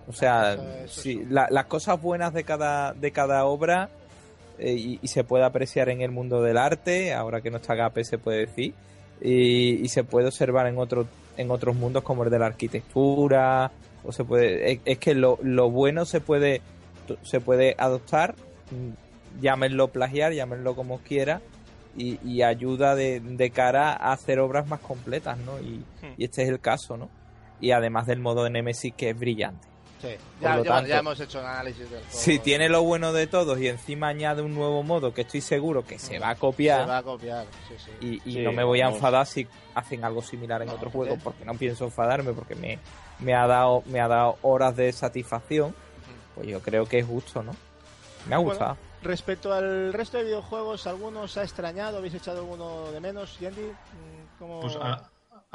[0.09, 1.30] O sea, Eso- eso sí, es.
[1.30, 3.91] la- las cosas buenas de cada, de cada obra
[4.59, 7.75] eh, y, y se puede apreciar en el mundo del arte, ahora que no está
[7.75, 8.75] Gape se puede decir,
[9.21, 13.71] y, y se puede observar en otros en otros mundos como el de la arquitectura,
[14.05, 16.63] o se puede, es, es que lo, lo bueno se puede
[17.23, 18.35] se puede adoptar,
[18.71, 21.41] mm, llámenlo plagiar, llámenlo como quiera,
[21.97, 25.59] y, y ayuda de, de cara a hacer obras más completas, ¿no?
[25.61, 26.15] Y, Hmm.
[26.19, 27.09] y este es el caso, ¿no?
[27.61, 29.67] Y además del modo de Nemesis que es brillante.
[30.01, 30.09] Sí,
[30.40, 32.11] ya, ya- tanto, ya hemos hecho un análisis del juego.
[32.18, 35.84] Si tiene lo bueno de todos y encima añade un nuevo modo que estoy seguro
[35.86, 37.90] que se va a copiar Se va a copiar, sí, sí.
[38.24, 38.99] y, y Sí, no me voy a vamos.
[38.99, 42.78] enfadar si hacen algo similar en No, otro juego porque no pienso enfadarme porque me,
[43.20, 45.74] me ha dado me ha dado horas de satisfacción
[46.34, 47.53] pues yo creo que es justo no
[48.28, 51.99] me ha Bueno, gustado Respecto al resto de videojuegos, ¿algunos ha extrañado?
[51.99, 53.61] ¿Habéis echado alguno de menos, Yendi?
[53.61, 55.11] Mm, ¿Cómo- Pues a- a-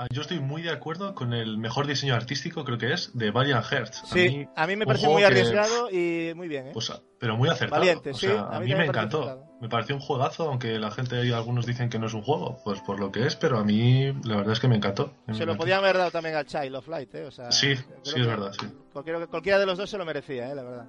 [0.10, 3.64] yo estoy muy de acuerdo con el mejor diseño artístico, creo que es, de Valiant
[3.66, 4.04] Hearts.
[4.04, 6.72] A Sí, mí, a mí me juego muy que- arriesgado y muy bien, ¿eh?
[6.74, 7.82] pues, pero muy acertado.
[7.82, 9.22] Valiente, o sí, sea, a a, mí me me encantó.
[9.24, 9.52] acertado.
[9.62, 12.58] Me pareció un juegazo, aunque la gente y algunos dicen que no es un juego,
[12.64, 15.14] pues por lo que es, pero a mí la verdad es que me encantó.
[15.28, 15.58] Me Se lo encantó.
[15.64, 17.26] podían haber dado también al Child of Light, ¿eh?
[17.26, 18.66] O sea, Sí, sí, es verdad, sí.
[18.92, 20.56] Cualquiera, cualquiera de los dos se lo merecía, ¿eh?
[20.56, 20.86] La verdad.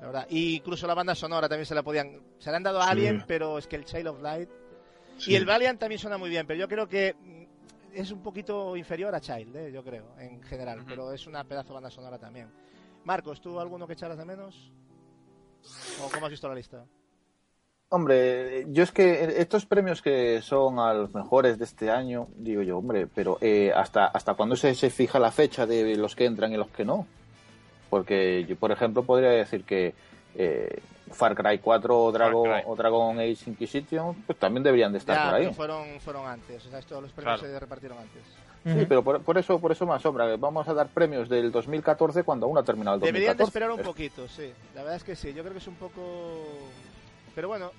[0.00, 0.26] La verdad.
[0.28, 2.20] Y incluso la banda sonora también se la podían...
[2.38, 2.90] Se la han dado a Sí.
[2.90, 4.48] Alien, pero es que el Child of Light...
[5.18, 5.30] Sí.
[5.32, 7.14] Y el Valiant también suena muy bien, pero yo creo que
[7.96, 9.72] es un poquito inferior a Child, ¿eh?
[9.72, 10.84] Yo creo, en general.
[10.86, 12.48] Pero es una pedazo de banda sonora también.
[13.04, 14.70] Marcos, ¿tú alguno que echaras de menos?
[16.04, 16.84] ¿O cómo has visto la lista?
[17.88, 22.62] Hombre, yo es que estos premios que son a los mejores de este año, digo
[22.62, 26.24] yo, hombre, pero eh, hasta hasta cuándo se, se fija la fecha de los que
[26.26, 27.06] entran y los que no.
[27.88, 29.94] Porque yo, por ejemplo, podría decir que
[30.36, 30.80] eh,
[31.12, 32.62] Far Cry 4 o Dragon, Cry.
[32.66, 35.42] o Dragon Age Inquisition, pues también deberían de estar Ya, por ahí.
[35.44, 36.66] pero fueron, fueron antes.
[36.66, 37.52] O sea, estos los premios Claro.
[37.54, 38.22] se repartieron antes.
[38.64, 40.36] Sí, pero por, por eso por eso me asombra.
[40.36, 43.12] Vamos a dar premios del 2014 cuando aún ha terminado el 2014.
[43.12, 44.52] Deberían de esperar un poquito, sí.
[44.74, 45.32] La verdad es que sí.
[45.32, 46.44] Yo creo que es un poco...
[47.36, 47.70] Pero bueno,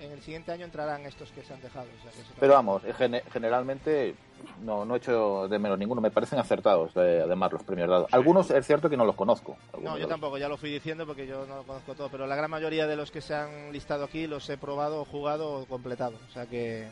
[0.00, 1.86] en el siguiente año entrarán estos que se han dejado.
[1.86, 4.14] o sea, que Pero vamos, gene- generalmente
[4.62, 6.00] no, no he hecho de menos ninguno.
[6.00, 8.12] Me parecen acertados, eh, además, los premios dados.
[8.12, 9.56] Algunos es cierto que no los conozco.
[9.80, 12.36] No, yo tampoco, ya lo fui diciendo porque yo no lo conozco todo, pero la
[12.36, 16.16] gran mayoría de los que se han listado aquí los he probado, jugado o completado.
[16.28, 16.88] O sea que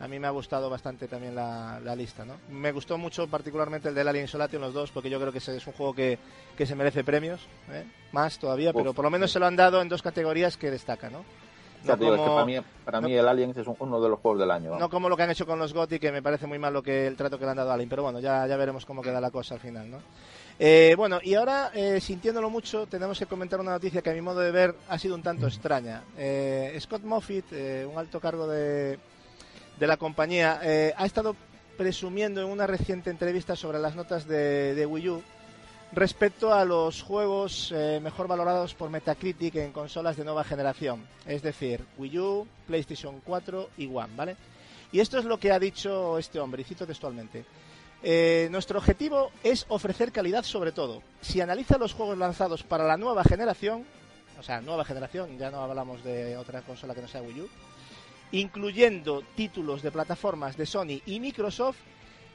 [0.00, 2.34] a mí me ha gustado bastante también la, la lista, ¿no?
[2.48, 5.56] Me gustó mucho particularmente el del Alien Isolation, los dos, porque yo creo que ese
[5.56, 6.18] es un juego que,
[6.56, 7.40] que se merece premios,
[7.70, 7.84] ¿eh?
[8.10, 9.34] más todavía, Uf, pero por lo menos sí.
[9.34, 11.24] se lo han dado en dos categorías que destacan, ¿no?
[11.84, 13.76] Ya No te digo, es que para mí, para no- mí el Aliens es un-
[13.80, 14.78] uno de los juegos del año.
[14.78, 16.82] no como lo que han hecho con los GOTY, que me parece muy mal lo
[16.82, 19.02] que el trato que le han dado a Alien, pero bueno, ya, ya veremos cómo
[19.02, 19.98] queda la cosa al final, ¿no?
[20.58, 24.20] Eh, bueno, y ahora, eh, sintiéndolo mucho, tenemos que comentar una noticia que a mi
[24.20, 26.02] modo de ver ha sido un tanto extraña.
[26.16, 28.98] Eh, Scott Moffitt, eh, un alto cargo de,
[29.80, 31.34] de la compañía, eh, ha estado
[31.76, 35.22] presumiendo en una reciente entrevista sobre las notas de, de Wii U
[35.92, 41.42] respecto a los juegos eh, mejor valorados por Metacritic en consolas de nueva generación, es
[41.42, 44.36] decir, Wii U, PlayStation 4 y One, ¿vale?
[44.90, 47.44] Y esto es lo que ha dicho este hombre, y cito textualmente.
[48.02, 51.02] Eh, nuestro objetivo es ofrecer calidad sobre todo.
[51.20, 53.84] Si analiza los juegos lanzados para la nueva generación,
[54.38, 57.48] o sea, nueva generación, ya no hablamos de otra consola que no sea Wii U,
[58.32, 61.76] incluyendo títulos de plataformas de Sony y Microsoft,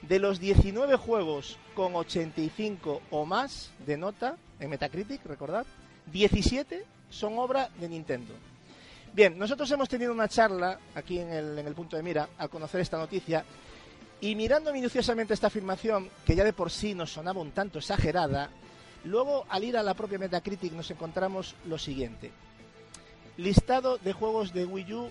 [0.08, 5.66] de los 19 juegos con 85 o más de nota en Metacritic, recordad,
[6.12, 8.34] 17 son obra de Nintendo.
[9.14, 12.97] Bien, nosotros hemos tenido una charla aquí en el, punto de mira al conocer esta
[12.97, 13.43] noticia
[14.22, 18.49] y mirando minuciosamente esta afirmación, que ya de por sí nos sonaba un tanto exagerada,
[19.03, 22.32] luego al ir a la propia Metacritic nos encontramos lo siguiente.
[23.38, 25.10] Listado de juegos de Wii U,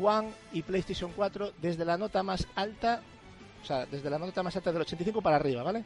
[0.00, 3.02] One y PlayStation 4 desde la nota más alta,
[3.62, 5.84] o sea, desde la nota más alta del 85 para arriba, ¿vale?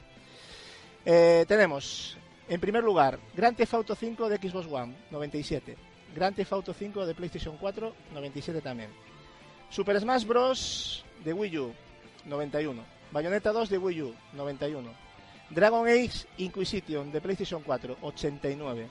[1.04, 2.16] Eh, tenemos,
[2.48, 5.76] en primer lugar, Grand Theft Auto 5 de Xbox One, 97.
[6.14, 8.90] Grand Theft Auto 5 de PlayStation 4, 97 también.
[9.70, 11.04] Super Smash Bros.
[11.24, 11.72] de Wii U,
[12.26, 12.82] 91.
[13.10, 14.90] Bayonetta 2 de Wii U, 91.
[15.50, 18.88] Dragon Age Inquisition de PlayStation 4, 89.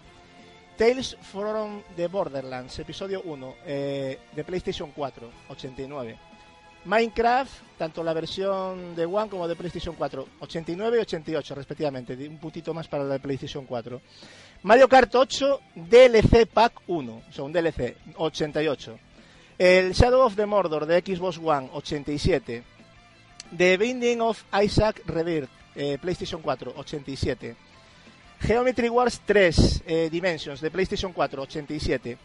[0.77, 6.30] Tales from the Borderlands, episodio 1, eh, de PlayStation 4, 89.
[6.86, 12.39] Minecraft, tanto la versión de One como de PlayStation 4, 89 y 88 respectivamente, un
[12.39, 14.01] puntito más para la de PlayStation 4.
[14.63, 18.99] Mario Kart 8 DLC Pack 1, o sea, un DLC, 88.
[19.57, 22.63] El Shadow of the Mordor de Xbox One, 87.
[23.55, 27.55] The Binding of Isaac Rebirth, eh, PlayStation 4, 87.
[28.41, 32.17] Geometry Wars 3 eh, Dimensions de PlayStation 4, 87.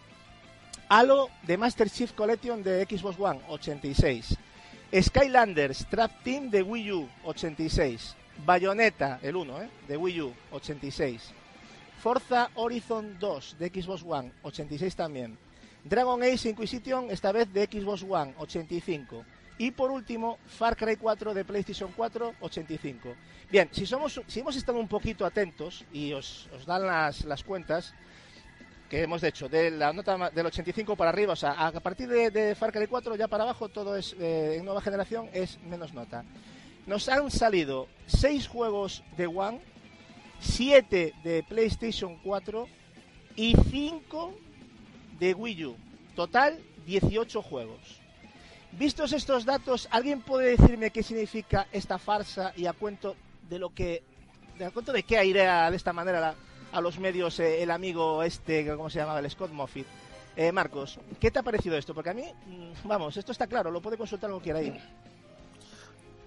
[0.89, 4.39] Halo de Master Chief Collection de Xbox One, 86.
[4.93, 8.15] Skylanders Trap Team de Wii U, 86.
[8.45, 11.33] Bayonetta, el 1, eh, de Wii U, 86.
[11.99, 15.37] Forza Horizon 2 de Xbox One, 86 también.
[15.83, 19.25] Dragon Age Inquisition, esta vez de Xbox One, 85.
[19.59, 23.15] Y por último, Far Cry 4 de PlayStation 4, 85.
[23.51, 27.95] Bien, si, somos, si hemos estado un poquito atentos y os, dan las cuentas
[28.89, 32.31] que hemos hecho, de la nota del 85 para arriba, o sea, a partir de,
[32.31, 35.93] de Far Cry 4 ya para abajo todo es, eh, en nueva generación es menos
[35.93, 36.25] nota.
[36.87, 39.61] Nos han salido 6 juegos de One,
[40.41, 42.69] 7 de PlayStation 4
[43.35, 44.35] y 5
[45.19, 45.77] de Wii U.
[46.15, 48.01] Total, 18 juegos.
[48.73, 53.17] Vistos estos datos, ¿alguien puede decirme qué significa esta farsa y a cuento
[53.49, 54.03] de lo que,
[54.59, 56.35] de a cuento de qué airea de esta manera la-
[56.73, 59.19] a los medios eh, el amigo este, ¿cómo se llamaba?
[59.21, 59.87] El Scott Moffitt.
[60.37, 61.95] Eh, Marcos, ¿qué te ha parecido esto?
[61.95, 64.79] Porque a mí, mm, vamos, esto está claro, lo puede consultar lo que quiera ahí.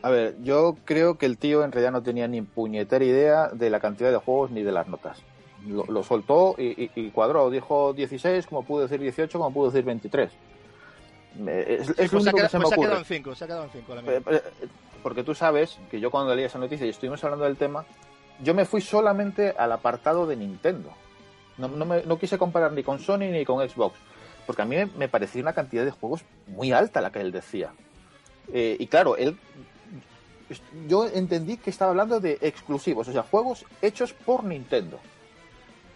[0.02, 3.70] A ver, yo creo que el tío en realidad no tenía ni puñetera idea de
[3.70, 5.20] la cantidad de juegos ni de las notas.
[5.68, 7.50] Lo, lo soltó y, y- y cuadró.
[7.50, 10.32] Dijo 16, como pudo decir 18, como pudo decir 23.
[11.38, 12.88] Me- Es, es pues lo único que se me pues se ha ocurre.
[12.88, 14.14] quedado en 5, se ha quedado en 5 el amigo.
[14.14, 14.68] Eh, eh,
[15.04, 17.86] Porque tú sabes que yo cuando leí esa noticia y estuvimos hablando del tema,
[18.42, 20.92] yo me fui solamente al apartado de Nintendo.
[21.58, 23.98] No, no, me- no quise comparar ni con Sony ni con Xbox.
[24.46, 27.72] Porque a mí me, parecía una cantidad de juegos muy alta la que él decía.
[28.52, 29.38] Eh, y claro, él.
[30.88, 35.00] Yo entendí que estaba hablando de exclusivos, o sea, juegos hechos por Nintendo.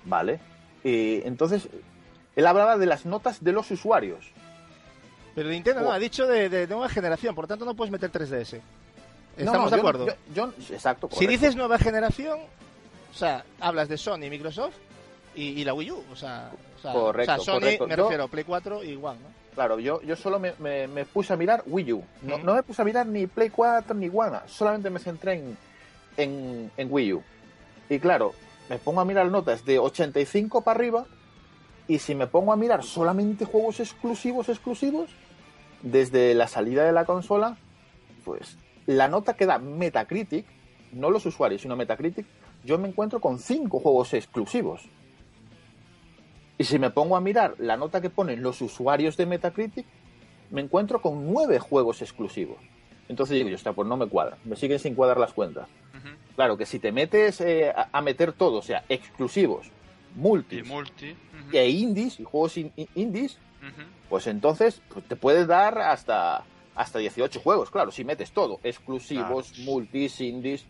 [0.05, 0.39] ¿Vale?
[0.83, 1.67] Eh, entonces,
[2.35, 4.31] él hablaba de las notas de los usuarios.
[5.33, 8.11] Pero Nintendo no, ha dicho de, de nueva generación, por lo tanto no puedes meter
[8.11, 8.59] 3DS.
[9.37, 10.07] ¿Estamos no, de acuerdo?
[10.07, 11.09] yo- yo- exacto.
[11.11, 12.39] Si dices nueva generación,
[13.11, 14.75] o sea, hablas de Sony, Microsoft
[15.35, 16.03] y, y la Wii U.
[16.11, 17.87] O sea, o sea, Correcto, o sea, Sony correcto.
[17.87, 19.43] me refiero, Play 4 y One, ¿no?
[19.55, 22.03] Claro, yo, yo solo me, me- me puse a mirar Wii U.
[22.23, 22.43] No, Mm.
[22.45, 24.37] no me puse a mirar ni Play 4 ni One.
[24.47, 25.57] Solamente me centré en,
[26.17, 27.23] en, en Wii U.
[27.89, 28.33] Y claro,
[28.69, 31.05] me pongo a mirar notas de 85 para arriba.
[31.87, 35.09] Y si me pongo a mirar solamente juegos exclusivos, exclusivos,
[35.81, 37.57] desde la salida de la consola,
[38.23, 40.45] pues la nota que da Metacritic,
[40.91, 42.25] no los usuarios, sino Metacritic,
[42.63, 44.81] yo me encuentro con 5 juegos exclusivos.
[46.57, 49.85] Y si me pongo a mirar la nota que ponen los usuarios de Metacritic,
[50.51, 52.57] me encuentro con nueve juegos exclusivos.
[53.09, 55.67] Entonces digo yo, hostia, pues no me cuadra, me siguen sin cuadrar las cuentas.
[56.35, 59.67] Claro que si te metes eh, a, a meter todo, o sea, exclusivos,
[60.15, 61.11] Y multis multi.
[61.11, 63.37] ujú, e indies, y juegos in- in- indies,
[64.09, 66.43] pues entonces pues, te puedes dar hasta,
[66.75, 69.71] hasta 18 juegos, claro, si metes todo, exclusivos, Claro.
[69.71, 70.65] multis, indies,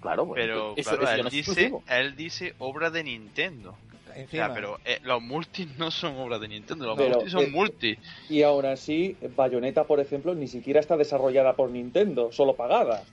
[0.00, 3.04] claro, pues, Pero eso, claro, eso ya él, no es dice, él dice obra de
[3.04, 3.70] Nintendo.
[4.08, 4.46] O Encima.
[4.46, 7.48] sea, pero eh, los multis no son obra de Nintendo, los Pero, multis son eh,
[7.48, 7.98] multi.
[8.28, 13.04] Y aún así, Bayonetta, por ejemplo, ni siquiera está desarrollada por Nintendo, solo pagada.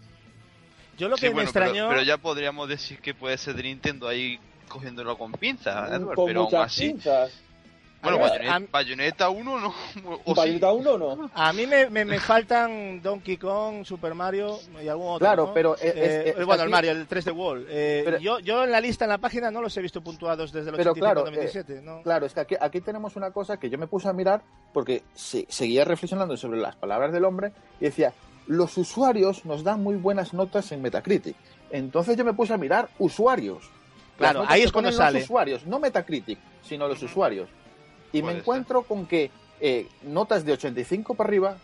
[0.97, 1.89] Yo lo Sí, que me bueno, pero- extrañó.
[1.89, 6.25] pero, ya podríamos decir que puede ser de Nintendo ahí cogiéndolo con pinzas, Edward, con
[6.25, 6.87] pero aún muchas así.
[6.89, 7.31] pinzas.
[8.01, 9.67] Bueno, Bayonetta, Bayonetta 1 no.
[10.25, 10.33] O sí.
[10.35, 11.31] Bayonetta 1 no.
[11.33, 15.19] A mí me, me, me faltan Donkey Kong, Super Mario y algún otro.
[15.19, 15.53] Claro, ¿no?
[15.53, 16.69] pero es- Eh, es- es bueno, el.
[16.69, 17.65] Mario, el 3D World.
[17.69, 20.51] Eh, Pero- yo, yo en la lista, en la página, no los he visto puntuados
[20.51, 21.81] desde el Pero 85 claro, al 97.
[21.83, 22.01] ¿no?
[22.03, 24.41] Claro, es que aquí, aquí tenemos una cosa que yo me puse a mirar
[24.73, 28.13] porque se- seguía reflexionando sobre las palabras del hombre y decía,
[28.45, 31.35] los usuarios nos dan muy buenas notas en Metacritic.
[31.71, 33.69] Entonces yo me puse a mirar usuarios.
[34.17, 35.19] Claro, ahí es cuando sale.
[35.19, 37.49] Los usuarios, no Metacritic, sino los usuarios.
[38.11, 41.57] Y me encuentro con que eh, notas de 85 para arriba,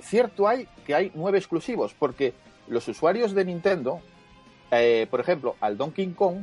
[0.00, 2.34] cierto hay que hay nueve exclusivos, porque
[2.66, 4.00] los usuarios de Nintendo,
[4.70, 6.42] eh, por ejemplo, al Donkey Kong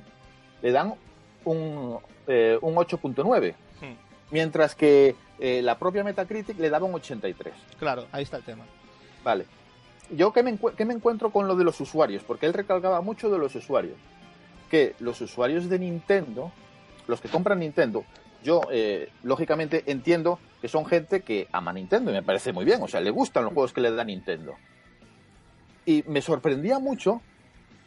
[0.61, 0.95] le dan
[1.43, 3.93] un, eh, un 8.9, Hmm.
[4.31, 7.53] mientras que la propia Metacritic le daba un 83.
[7.77, 8.63] Claro, ahí está el tema.
[9.21, 9.45] Vale.
[10.11, 13.29] Yo qué me, qué me encuentro con lo de los usuarios, porque él recalcaba mucho
[13.29, 13.97] de los usuarios.
[14.69, 16.51] Que los usuarios de Nintendo,
[17.07, 18.05] los que compran Nintendo,
[18.45, 22.81] yo eh, lógicamente entiendo que son gente que ama Nintendo y me parece muy bien,
[22.81, 24.53] o sea, le gustan los juegos que le da Nintendo.
[25.85, 27.21] Y me sorprendía mucho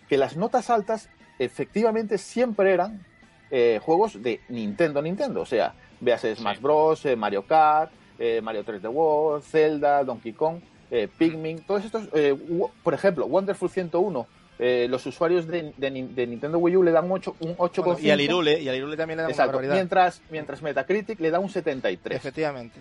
[0.08, 3.06] que las notas altas efectivamente siempre eran
[3.50, 8.64] eh, juegos de Nintendo Nintendo, o sea, véase Smash Bros, eh, Mario Kart, eh, Mario
[8.64, 12.36] 3D World, Zelda, Donkey Kong, eh, Pikmin, todos estos, eh,
[12.82, 14.26] por ejemplo, Wonderful 101,
[14.58, 17.84] eh, los usuarios de, de de Nintendo Wii U le dan un 8, un 8%.
[17.84, 19.74] Bueno, y al Irule, y al Irule también le da una Exacto, barbaridad.
[19.74, 22.16] mientras, mientras Metacritic le da un 73.
[22.16, 22.80] Efectivamente.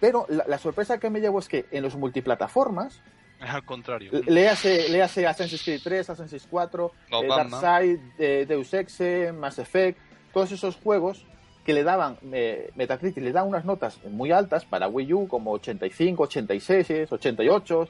[0.00, 3.00] Pero la, la sorpresa que me llevo es que en los multiplataformas,
[3.40, 4.10] Es al contrario.
[4.26, 7.26] le hace, le hace Assassin's Creed 3, Assassin's Creed 4, Los eh.
[7.28, 9.00] Darkseid, eh, Deus Ex,
[9.34, 9.98] Mass Effect,
[10.32, 11.24] todos esos juegos
[11.64, 15.52] que le daban, eh, Metacritic le da unas notas muy altas para Wii U, como
[15.52, 17.88] 85, 86, 88,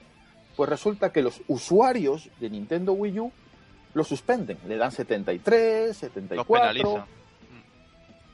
[0.56, 3.32] pues resulta que los usuarios de Nintendo Wii U
[3.94, 7.06] lo suspenden, le dan 73, Los 74, penaliza.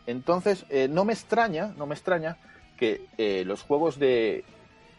[0.07, 2.37] entonces, eh, no me extraña, no me extraña
[2.79, 4.45] que eh, los juegos de,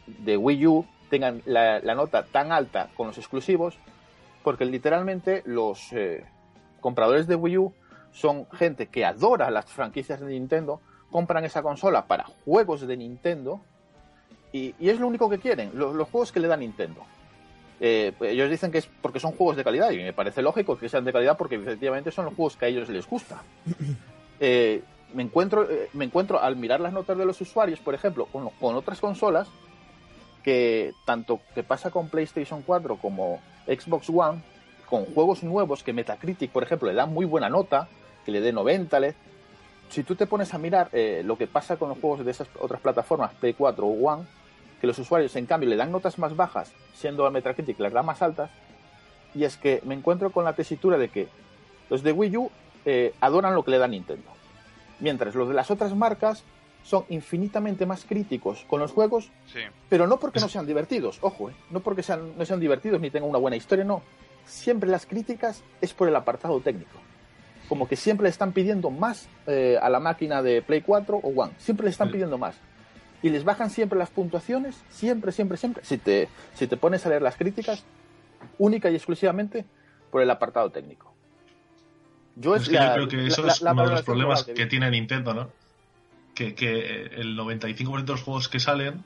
[0.06, 3.78] de Wii U tengan la, la nota tan alta con los exclusivos,
[4.44, 6.24] porque literalmente los eh,
[6.80, 7.74] compradores de Wii U
[8.12, 13.62] son gente que adora las franquicias de Nintendo, compran esa consola para juegos de Nintendo
[14.54, 17.02] y, y es lo único que quieren, lo- los juegos que le da Nintendo.
[17.80, 20.88] Eh, ellos dicen que es porque son juegos de calidad y me parece lógico que
[20.88, 23.42] sean de calidad porque efectivamente son los juegos que a ellos les gusta.
[24.44, 24.82] Eh,
[25.14, 28.50] me encuentro eh, me encuentro al mirar las notas de los usuarios, por ejemplo, con,
[28.60, 29.48] con otras consolas
[30.44, 34.42] que tanto que pasa con PlayStation 4 como Xbox One,
[34.90, 37.88] con juegos nuevos que Metacritic, por ejemplo, le da muy buena nota,
[38.26, 39.14] que le dé 90, le-
[39.90, 42.48] si tú te pones a mirar eh, lo que pasa con los juegos de esas
[42.60, 44.24] otras plataformas, Play 4 o One,
[44.82, 48.02] que los usuarios en cambio le dan notas más bajas, siendo a Metacritic las da
[48.02, 48.50] más altas,
[49.36, 51.28] y es que me encuentro con la tesitura de que
[51.90, 52.52] los de Wii U
[52.86, 54.28] eh, adoran lo que le da Nintendo,
[55.00, 56.44] mientras los de las otras marcas
[56.84, 59.60] son infinitamente más críticos con los juegos, Sí.
[59.88, 63.12] pero no porque no sean divertidos, ojo, eh, no porque sean, no sean divertidos ni
[63.12, 64.02] tengan una buena historia, no.
[64.46, 66.98] Siempre las críticas es por el apartado técnico.
[67.70, 71.28] Como que siempre le están pidiendo más eh, a la máquina de Play 4 o
[71.30, 71.54] One.
[71.60, 72.58] Siempre le están pidiendo más.
[73.24, 75.84] Y les bajan siempre las puntuaciones, siempre, siempre, siempre.
[75.86, 77.84] Si te, si te pones a leer las críticas,
[78.58, 79.66] única y exclusivamente
[80.10, 81.14] por el apartado técnico.
[82.36, 84.44] Yo Es que la- yo creo que eso la- es la uno de los problemas
[84.44, 84.68] que vi.
[84.70, 85.50] tiene Nintendo, ¿no?
[86.34, 89.04] Que, que el 95% de los juegos que salen,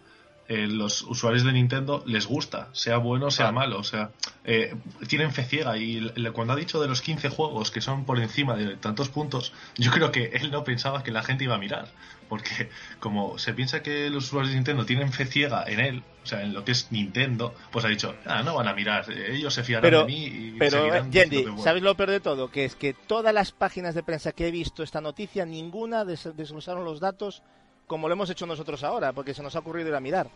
[0.48, 3.56] eh, los usuarios de Nintendo les gusta, sea bueno o sea Claro.
[3.60, 3.80] malo.
[3.80, 4.12] O sea,
[4.44, 4.76] eh,
[5.08, 5.78] tienen fe ciega.
[5.78, 9.10] Y le- cuando ha dicho de los 15 juegos que son por encima de tantos
[9.10, 11.88] puntos, yo creo que él no pensaba que la gente iba a mirar.
[12.30, 12.70] Porque
[13.00, 16.42] como se piensa que los usuarios de Nintendo tienen fe ciega en él, o sea,
[16.42, 19.54] en lo que es Nintendo, pues ha dicho, ah, no van a mirar, eh, ellos
[19.54, 21.64] se fiarán Pero- de mí y Pero, seguirán Yendi, bueno".
[21.64, 22.50] ¿sabes lo peor de todo?
[22.50, 26.36] Que es que todas las páginas de prensa que he visto esta noticia, ninguna des-
[26.36, 27.44] desglosaron los datos
[27.88, 30.28] como lo hemos hecho nosotros ahora, porque se nos ha ocurrido ir a mirar.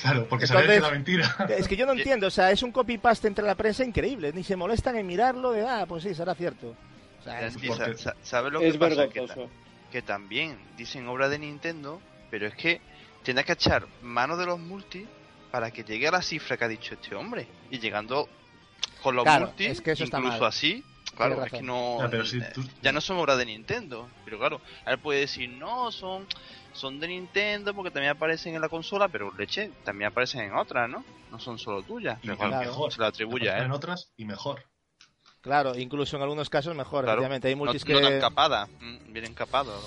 [0.00, 1.36] Claro, porque sabían que era mentira.
[1.48, 4.44] Es que yo no entiendo, o sea, es un copy-paste entre la prensa increíble, ni
[4.44, 6.74] se molestan en mirarlo de, ah, pues sí, será cierto.
[7.20, 9.08] O sea, Es que porque- sa- sa- ¿Sabes lo que Es pasa?
[9.90, 12.80] Que, también dicen obra de Nintendo, pero es que
[13.22, 15.06] tienes que echar mano de los multi
[15.50, 17.48] para que llegue a la cifra que ha dicho este hombre.
[17.70, 18.28] Y llegando
[19.02, 20.48] con los Claro, multi, es que eso está incluso mal.
[20.48, 20.84] así,
[21.16, 21.96] claro, es que no.
[22.00, 24.08] Ya, pero si eh, tú- Ya no son obra de Nintendo.
[24.26, 26.26] Pero claro, él puede decir, no, son,
[26.78, 30.88] son de Nintendo porque también aparecen en la consola, pero leche, también aparecen en otras,
[30.88, 31.04] ¿no?
[31.30, 32.18] No son solo tuyas.
[32.22, 32.92] Y claro, mejor.
[32.92, 34.62] se la atribuye a en otras y mejor.
[35.40, 37.22] Claro, incluso en algunos casos mejor, Claro.
[37.42, 38.02] Hay multis no que...
[38.04, 39.12] tan capada, mm,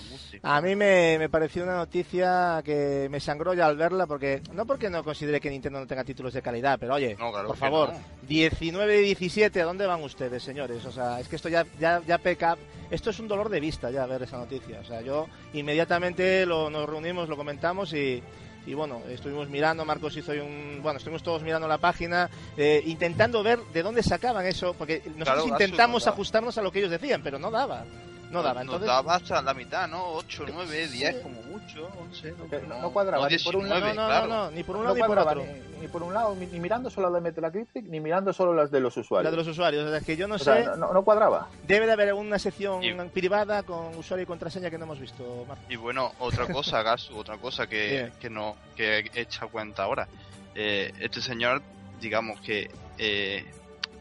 [0.09, 0.39] multi.
[0.43, 4.65] A mí me, me pareció una noticia que me sangró ya al verla, porque no
[4.65, 7.57] porque no considere que Nintendo no tenga títulos de calidad, pero oye, No, claro por
[7.57, 7.99] favor, no.
[8.27, 10.85] 19 y 17, ¿a dónde van ustedes, señores?
[10.85, 12.57] O sea, es que esto ya, ya, ya peca.
[12.89, 14.79] Esto es un dolor de vista ya ver esa noticia.
[14.81, 18.21] O sea, yo inmediatamente lo, nos reunimos, lo comentamos y,
[18.65, 20.79] y bueno, estuvimos mirando, Marcos hizo un.
[20.83, 25.45] Bueno, estuvimos todos mirando la página, eh, intentando ver de dónde sacaban eso, porque nosotros
[25.45, 27.85] Claro, intentamos ajustarnos a lo que ellos decían, pero no daba.
[28.31, 28.87] No daba, Nos entonces...
[28.87, 30.03] daba hasta la mitad, ¿no?
[30.13, 32.33] 8, 9, 10 como mucho, 11.
[32.49, 34.27] Que no- no cuadraba, ni por un no, lado, no, no, claro.
[34.27, 35.43] no, no, ni por un no lado ni por otro.
[35.43, 38.71] ni, ni por un lado, ni, mirando solo las de Metacritic, ni mirando solo las
[38.71, 39.25] de los usuarios.
[39.25, 40.45] La de los usuarios, o sea, es que yo no O sé...
[40.45, 41.49] sea, no, no- no cuadraba.
[41.67, 45.45] Debe de haber una sección Y- privada con usuario y contraseña que no hemos visto,
[45.47, 45.63] Marco.
[45.69, 50.07] Y bueno, otra cosa, Gasu, otra cosa que, que no que he hecho cuenta ahora.
[50.55, 51.61] Eh, este señor,
[51.99, 53.45] digamos que eh,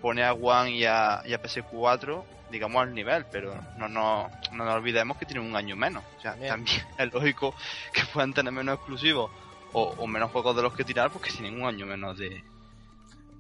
[0.00, 4.64] pone a One y a, y a PS4, digamos, al nivel, pero no, no, no
[4.64, 6.02] nos olvidemos que tienen un año menos.
[6.18, 6.48] O sea, Bien.
[6.48, 7.54] también es lógico
[7.92, 9.30] que puedan tener menos exclusivos
[9.72, 12.42] o, o menos juegos de los que tirar porque tienen un año menos de...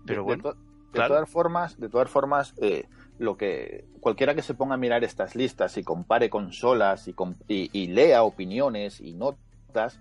[0.06, 1.14] Pero de, bueno, de to- de claro.
[1.14, 2.86] todas formas, de todas formas, eh,
[3.18, 7.36] lo que cualquiera que se ponga a mirar estas listas y compare consolas y, com-
[7.46, 10.00] y, y lea opiniones y notas,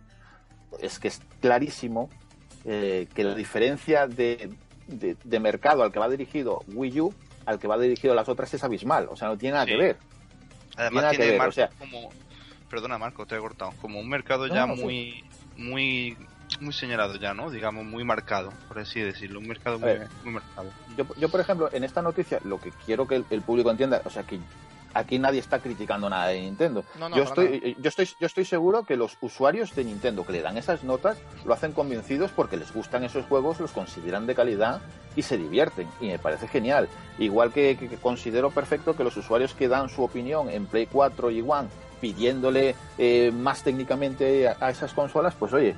[0.79, 2.09] es que es clarísimo
[2.65, 4.51] eh, que la diferencia de,
[4.87, 7.13] de- de mercado al que va dirigido Wii U
[7.49, 9.07] al que va dirigido las otras es abismal.
[9.09, 9.71] O sea, no tiene nada Sí.
[9.71, 9.97] que ver.
[10.77, 12.09] Además que tiene ver, o sea- como
[12.69, 14.81] perdona Marco, te he cortado, como un mercado No, ya no, sí.
[14.83, 15.23] muy
[15.57, 16.17] muy
[16.61, 17.49] muy señalado ya, ¿no?
[17.49, 20.07] Digamos muy marcado, por así decirlo, un mercado muy, ver.
[20.23, 20.69] muy marcado.
[20.95, 24.01] Yo, yo, por ejemplo, en esta noticia, lo que quiero que el, el público entienda,
[24.05, 24.39] o sea, que
[24.93, 26.83] aquí nadie está criticando nada de Nintendo.
[26.99, 30.25] No, no, yo, estoy, eh, yo, estoy, yo estoy seguro que los usuarios de Nintendo
[30.25, 34.25] que le dan esas notas lo hacen convencidos porque les gustan esos juegos, los consideran
[34.27, 34.81] de calidad
[35.15, 35.87] y se divierten.
[36.01, 36.87] Y me parece genial.
[37.17, 40.87] Igual que, que- que considero perfecto que los usuarios que dan su opinión en Play
[40.87, 41.67] 4 y One
[42.01, 45.75] pidiéndole eh, más técnicamente a, a esas consolas, pues oye,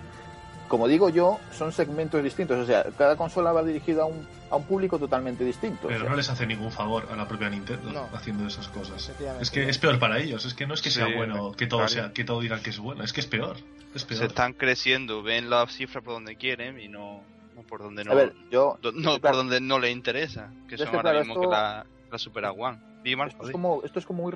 [0.72, 2.58] como digo yo, son segmentos distintos.
[2.58, 5.86] O sea, cada consola va dirigida a un, a un público totalmente distinto.
[5.86, 8.08] o Pero sea, no les hace ningún favor a la propia Nintendo No.
[8.14, 9.12] haciendo esas cosas.
[9.42, 10.46] Es que es peor para ellos.
[10.46, 11.92] Es que no es que sea bueno que todo claro.
[11.94, 13.04] sea que todo digan que es bueno.
[13.04, 13.58] Es que es peor.
[13.94, 14.20] Es peor.
[14.22, 17.22] Se están creciendo, ven las cifras por donde quieren y no,
[17.56, 18.78] no por donde no, a ver, yo...
[18.82, 21.42] do- no claro, por donde no les interesa, que Es son ahora claro, mismo esto-
[21.50, 22.80] que la, la Super One.
[23.04, 24.34] Esto es como, esto es como muy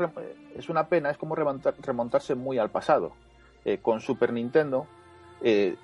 [0.58, 3.14] es una pena, es como remontar- remontarse muy al pasado.
[3.64, 4.86] Eh, con Super Nintendo,
[5.42, 5.76] eh,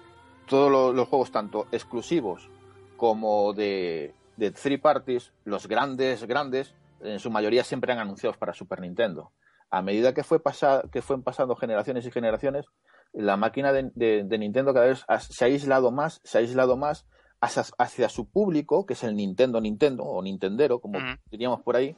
[0.48, 2.50] todos lo- los juegos, tanto exclusivos
[2.98, 8.54] como de, de three parties, los grandes, grandes, en su mayoría siempre han anunciados para
[8.54, 9.32] Super Nintendo.
[9.70, 12.66] A medida que, fue pasa- que fueron pasando generaciones y generaciones,
[13.14, 16.78] la máquina de, de- de Nintendo cada vez se ha aislado más, se ha aislado
[16.78, 17.06] más
[17.40, 21.08] hacia, hacia su público, que es el Nintendo Nintendo o Nintendero, como Ujú.
[21.32, 21.96] diríamos por ahí,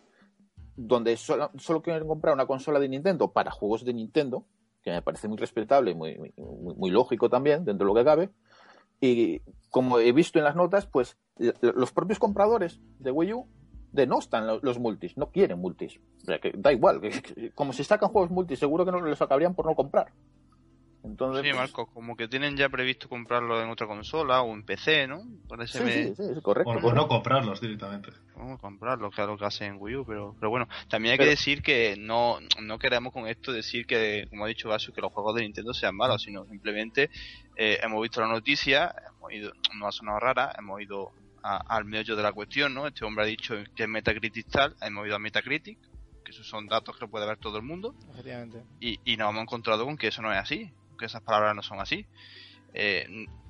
[0.76, 4.46] donde solo, solo quieren comprar una consola de Nintendo para juegos de Nintendo,
[4.84, 8.30] que me parece muy respetable y muy, muy, lógico también, dentro de lo que cabe.
[9.02, 11.18] Y como he visto en las notas, pues
[11.62, 13.48] los propios compradores de Wii U
[13.92, 16.00] denostan lo- los multis, no quieren multis.
[16.58, 19.76] Da igual, que- como si sacan juegos multis, seguro que no los acabarían por no
[19.76, 20.12] comprar.
[21.04, 24.64] Entonces, Sí, pues, Marco, como que tienen ya previsto comprarlo en otra consola o en
[24.64, 25.22] PC, ¿no?
[25.68, 26.72] Sí, me- sí, sí, es correcto.
[26.72, 28.10] O, o no comprarlos directamente.
[28.36, 31.12] Vamos a comprarlo, que es lo que hace en Wii U, pero, pero bueno, también
[31.12, 34.70] hay Pero- que decir que no, no queremos con esto decir que, como ha dicho
[34.70, 37.10] Gasu, que los juegos de Nintendo sean malos, sino simplemente
[37.58, 41.12] eh, hemos visto la noticia, hemos ido, no ha sonado rara, hemos ido
[41.44, 42.88] a- al meollo de la cuestión, ¿no?
[42.88, 45.78] Este hombre ha dicho que es Metacritic tal, hemos ido a Metacritic,
[46.24, 48.64] que esos son datos que puede ver todo el mundo, Efectivamente.
[48.80, 50.72] y, y nos hemos encontrado con que eso no es así,
[51.04, 52.06] que esas palabras no son así.
[52.74, 53.06] Eh,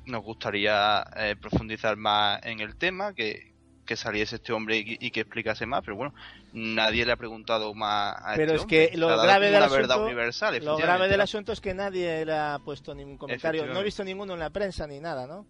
[0.06, 3.54] nos gustaría eh, profundizar más en el tema, que,
[3.86, 6.14] que saliese este hombre y, y que explicase más, pero bueno,
[6.52, 8.90] nadie le ha preguntado más a Pero este es hombre.
[8.92, 12.34] que lo grave del verdad asunto- universal, Lo grave del asunto es que nadie le
[12.34, 13.66] ha puesto ningún comentario.
[13.68, 15.46] No he visto ninguno en la prensa ni nada, ¿no?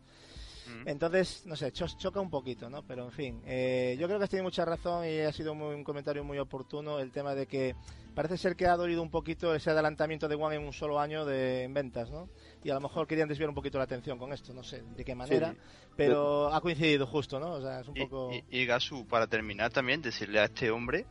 [0.68, 0.88] Mm.
[0.88, 2.84] Entonces, no sé, cho- choca un poquito, ¿no?
[2.84, 5.76] Pero en fin, eh, yo creo que has tenido mucha razón y ha sido muy-
[5.76, 7.76] un comentario muy oportuno el tema de que
[8.16, 11.26] parece ser que ha dolido un poquito ese adelantamiento de One en un solo año
[11.26, 12.30] de en ventas, ¿no?
[12.64, 15.04] Y a lo mejor querían desviar un poquito la atención con esto, no sé de
[15.04, 15.56] qué manera,
[15.96, 17.54] pero ha coincidido justo, ¿no?
[17.54, 18.32] O sea, es un Y, poco...
[18.32, 21.06] y- y Gasu, para terminar también, decirle a este hombre,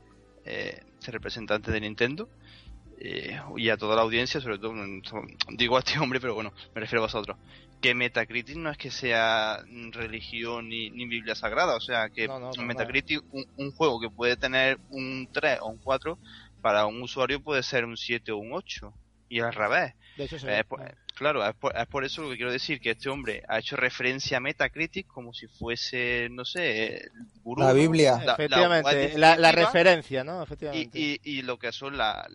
[0.44, 2.28] eh, este representante de Nintendo,
[2.98, 4.72] eh, y a toda la audiencia, sobre todo,
[5.56, 7.36] digo a este hombre, pero bueno, me refiero a vosotros,
[7.82, 12.28] que Metacritic no es que sea mm, religión ni, ni Biblia sagrada, o sea, que
[12.28, 16.18] No, no, Metacritic, un, un juego que puede tener un 3 o un 4,
[16.62, 18.94] para un usuario puede ser un 7 o un 8,
[19.28, 19.94] y al revés.
[20.16, 22.80] De hecho, se Eh, pues, claro, es por, es por eso lo que quiero decir,
[22.80, 27.02] que este hombre ha hecho referencia a Metacritic como si fuese, no sé,
[27.42, 27.72] gurú, La.
[27.72, 28.12] Biblia.
[28.18, 30.40] La- la Efectivamente, la, la definitiva referencia, ¿no?
[30.40, 30.98] y, Efectivamente.
[30.98, 32.28] y, y lo que son la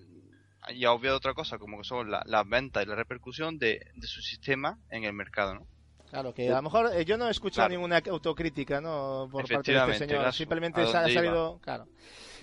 [0.76, 4.08] ya obvio otra cosa, como que son la- las ventas y la repercusión de, de
[4.08, 5.68] su sistema en el mercado, ¿no?
[6.10, 7.80] Claro, que a lo mejor eh, yo no he escuchado Claro.
[7.82, 9.28] ninguna autocrítica, ¿no?
[9.30, 10.34] Por parte de este señor.
[10.34, 11.22] Simplemente ¿a se ha iba?
[11.22, 11.60] salido.
[11.60, 11.86] Claro.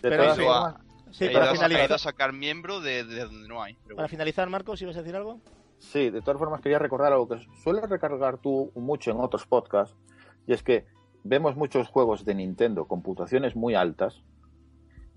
[0.03, 3.77] De pero Sí, ha, para a, ha a sacar miembro de, de donde no hay.
[3.95, 5.41] para finalizar, Marcos, ¿ibas a decir algo?
[5.79, 9.97] Sí, de todas formas quería recordar algo que sueles recargar tú mucho en otros podcasts,
[10.47, 10.87] y es que
[11.23, 14.23] vemos muchos juegos de Nintendo con puntuaciones muy altas,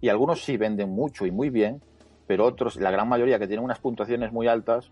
[0.01, 1.81] y algunos sí venden mucho y muy bien,
[2.27, 4.91] pero otros, la gran mayoría que tienen unas puntuaciones muy altas,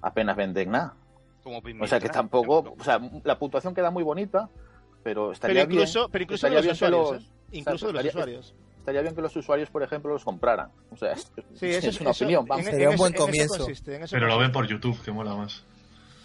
[0.00, 0.94] apenas venden nada.
[1.42, 4.48] Como O sea que tampoco, o sea, la puntuación queda muy bonita,
[5.02, 7.10] pero estaría Pero incluso, bien, pero incluso de estaría los usuarios.
[7.12, 7.26] los- ¿eh?
[7.52, 8.54] Incluso de los estaría- usuarios.
[8.78, 10.70] estaría bien que los usuarios, por ejemplo, los compraran.
[10.90, 12.42] O sea, es, Sí, es eso una eso- opinión.
[12.42, 12.66] en- Vamos.
[12.66, 13.58] en Sería un buen eso comienzo.
[13.58, 15.64] consiste, Pero lo ven por YouTube, que mola más.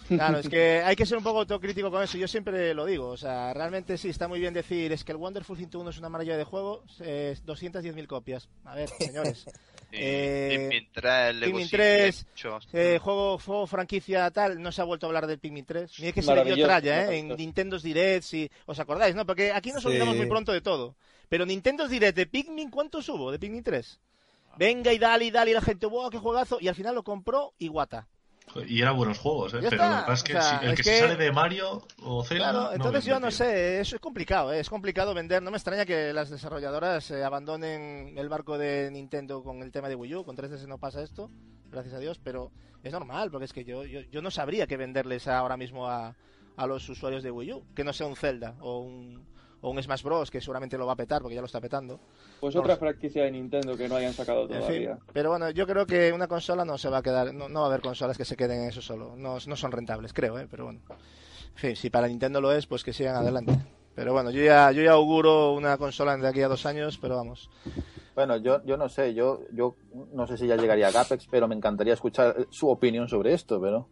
[0.09, 2.17] Claro, es que hay que ser un poco autocrítico con eso.
[2.17, 3.07] Yo siempre lo digo.
[3.07, 6.09] O sea, realmente sí, está muy bien decir es que el Wonderful 101 es una
[6.09, 6.83] maravilla de juego.
[6.99, 8.49] Es 210.000 copias.
[8.65, 9.45] A ver, señores.
[9.95, 12.67] Eh, Pikmin 3, Lego Pikmin City, 3, muchos.
[12.73, 15.99] eh, juego, juego, franquicia tal, no se ha vuelto a hablar del Pikmin 3.
[15.99, 17.19] Ni es que se le dio tralla, ¿eh?
[17.19, 17.27] En.
[17.29, 18.49] Nintendo's Directs y...
[18.65, 19.25] ¿Os acordáis, no?
[19.25, 19.89] Porque aquí nos Sí.
[19.89, 20.95] olvidamos muy pronto de todo.
[21.29, 23.99] Pero Nintendo's Direct de Pikmin, ¿cuántos hubo de Pikmin 3?
[24.57, 26.57] Venga y dale y dale y la gente, wow, qué juegazo.
[26.61, 28.07] Y al final lo compró Iwata.
[28.67, 29.59] Y eran buenos juegos, ¿eh?
[29.63, 30.89] Ya Pero está, lo que pasa es que o sea, si- el es que, que-
[30.89, 32.51] se sale de Mario o Zelda.
[32.51, 33.37] Claro, entonces yo vende, no tío.
[33.37, 34.59] sé, eso es complicado, ¿eh?
[34.59, 35.41] es complicado vender.
[35.41, 39.89] No me extraña que las desarrolladoras eh, abandonen el barco de Nintendo con el tema
[39.89, 40.23] de Wii U.
[40.25, 41.31] Con 3DS no pasa esto,
[41.71, 42.51] gracias a Dios, pero
[42.83, 46.15] es normal, porque es que yo, yo, yo no sabría qué venderles ahora mismo a,
[46.55, 49.25] a los usuarios de Wii U, que no sea un Zelda o un,
[49.63, 51.99] o un Smash Bros, que seguramente lo va a petar, porque ya lo está petando.
[52.39, 54.97] Pues No otra franquicia de Nintendo que no hayan sacado En fin, todavía.
[55.13, 57.67] pero bueno, yo creo que una consola no se va a quedar, no, no va
[57.67, 59.15] a haber consolas que se queden en eso solo.
[59.15, 60.47] No, no son rentables, creo, ¿eh?
[60.51, 60.81] pero bueno.
[60.89, 63.57] En fin, si para Nintendo lo es, pues que sigan adelante.
[63.95, 67.15] Pero bueno, yo ya, yo ya auguro una consola de aquí a dos años, pero
[67.15, 67.49] vamos.
[68.15, 69.75] Bueno, yo, yo no sé, yo, yo
[70.13, 73.61] no sé si ya llegaría a Gapex, pero me encantaría escuchar su opinión sobre esto,
[73.61, 73.87] pero...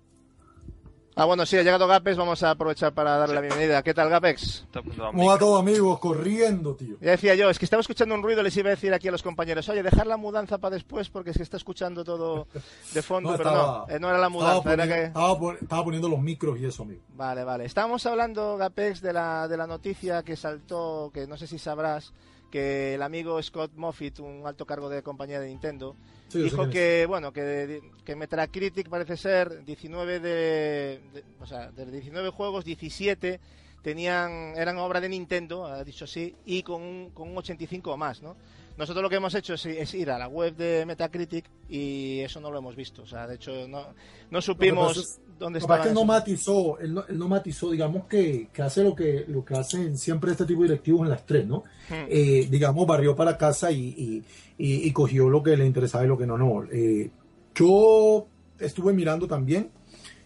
[1.14, 3.84] Ah, bueno, sí, ha llegado Gapex, vamos a aprovechar para darle la bienvenida.
[3.84, 4.66] ¿Qué tal, Gapex?
[4.98, 6.00] ¿Cómo va todo, amigos?
[6.00, 6.96] Corriendo, tío.
[7.02, 9.12] Ya decía yo, es que estaba escuchando un ruido, les iba a decir aquí a
[9.12, 12.48] los compañeros, oye, dejar la mudanza para después porque se está escuchando todo
[12.94, 15.04] de fondo, No, pero estaba- no, eh, no era la Estaba mudanza, era poniendo, que...
[15.04, 17.02] estaba estaba poniendo los micros y eso, amigo.
[17.10, 17.66] Vale, vale.
[17.66, 22.14] Estábamos hablando, Gapex, de la, de la noticia que saltó, que no sé si sabrás,
[22.52, 25.96] que el amigo Scott Moffitt, un alto cargo de compañía de Nintendo,
[26.28, 31.86] Sí, dijo que, bueno, que, que Metacritic parece ser 19 de, de- o sea, de
[31.90, 33.40] 19 juegos, 17
[33.82, 37.98] tenían eran obra de Nintendo, ha dicho sí, y con un, con un 85 o
[37.98, 38.36] más, ¿no?
[38.82, 42.42] Nosotros lo que hemos hecho es, es ir a la web de Metacritic y eso
[42.42, 43.86] no lo hemos visto, o sea, de hecho no,
[44.32, 48.06] no supimos es- dónde estaba es que no matizó, él no, él no matizó, digamos
[48.08, 51.26] que, que hace lo que, lo que hacen siempre este tipo de directivos en las
[51.28, 51.60] tres, ¿no?
[51.90, 52.06] Hmm.
[52.10, 54.24] Eh, digamos, barrió para casa y, y,
[54.58, 56.64] y- y cogió lo que le interesaba y lo que no, no.
[56.72, 57.12] Eh,
[57.54, 58.26] yo
[58.60, 59.70] estuve mirando también,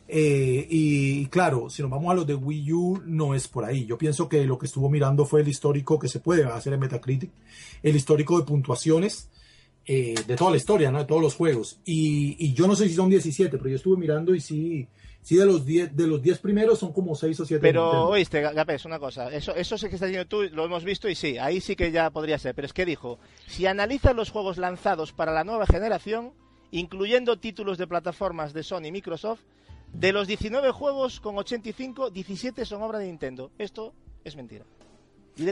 [0.08, 3.86] eh, y claro, si nos vamos a los de Wii U, no es por ahí.
[3.86, 6.80] Yo pienso que lo que estuvo mirando fue el histórico que se puede hacer en
[6.80, 7.32] Metacritic,
[7.82, 9.30] el histórico de puntuaciones
[9.88, 11.00] eh, de toda la historia, ¿no?
[11.00, 11.80] De todos los juegos.
[11.86, 14.88] Y, y yo no sé si son 17, pero yo estuve mirando y sí,
[15.22, 17.60] sí de los 10, de los 10 primeros son como 6 o 7.
[17.60, 19.32] de Pero, oíste, Gapes, una cosa.
[19.34, 21.92] Eso, eso sí que estás diciendo tú, lo hemos visto y sí, ahí sí que
[21.92, 22.54] ya podría ser.
[22.54, 26.32] Pero es que dijo, si analizas los juegos lanzados para la nueva generación,
[26.70, 29.42] incluyendo títulos de plataformas de Sony y Microsoft,
[30.00, 33.52] de los 19 juegos con 85, 17 son obra de Nintendo.
[33.58, 33.94] Esto
[34.24, 34.66] es mentira.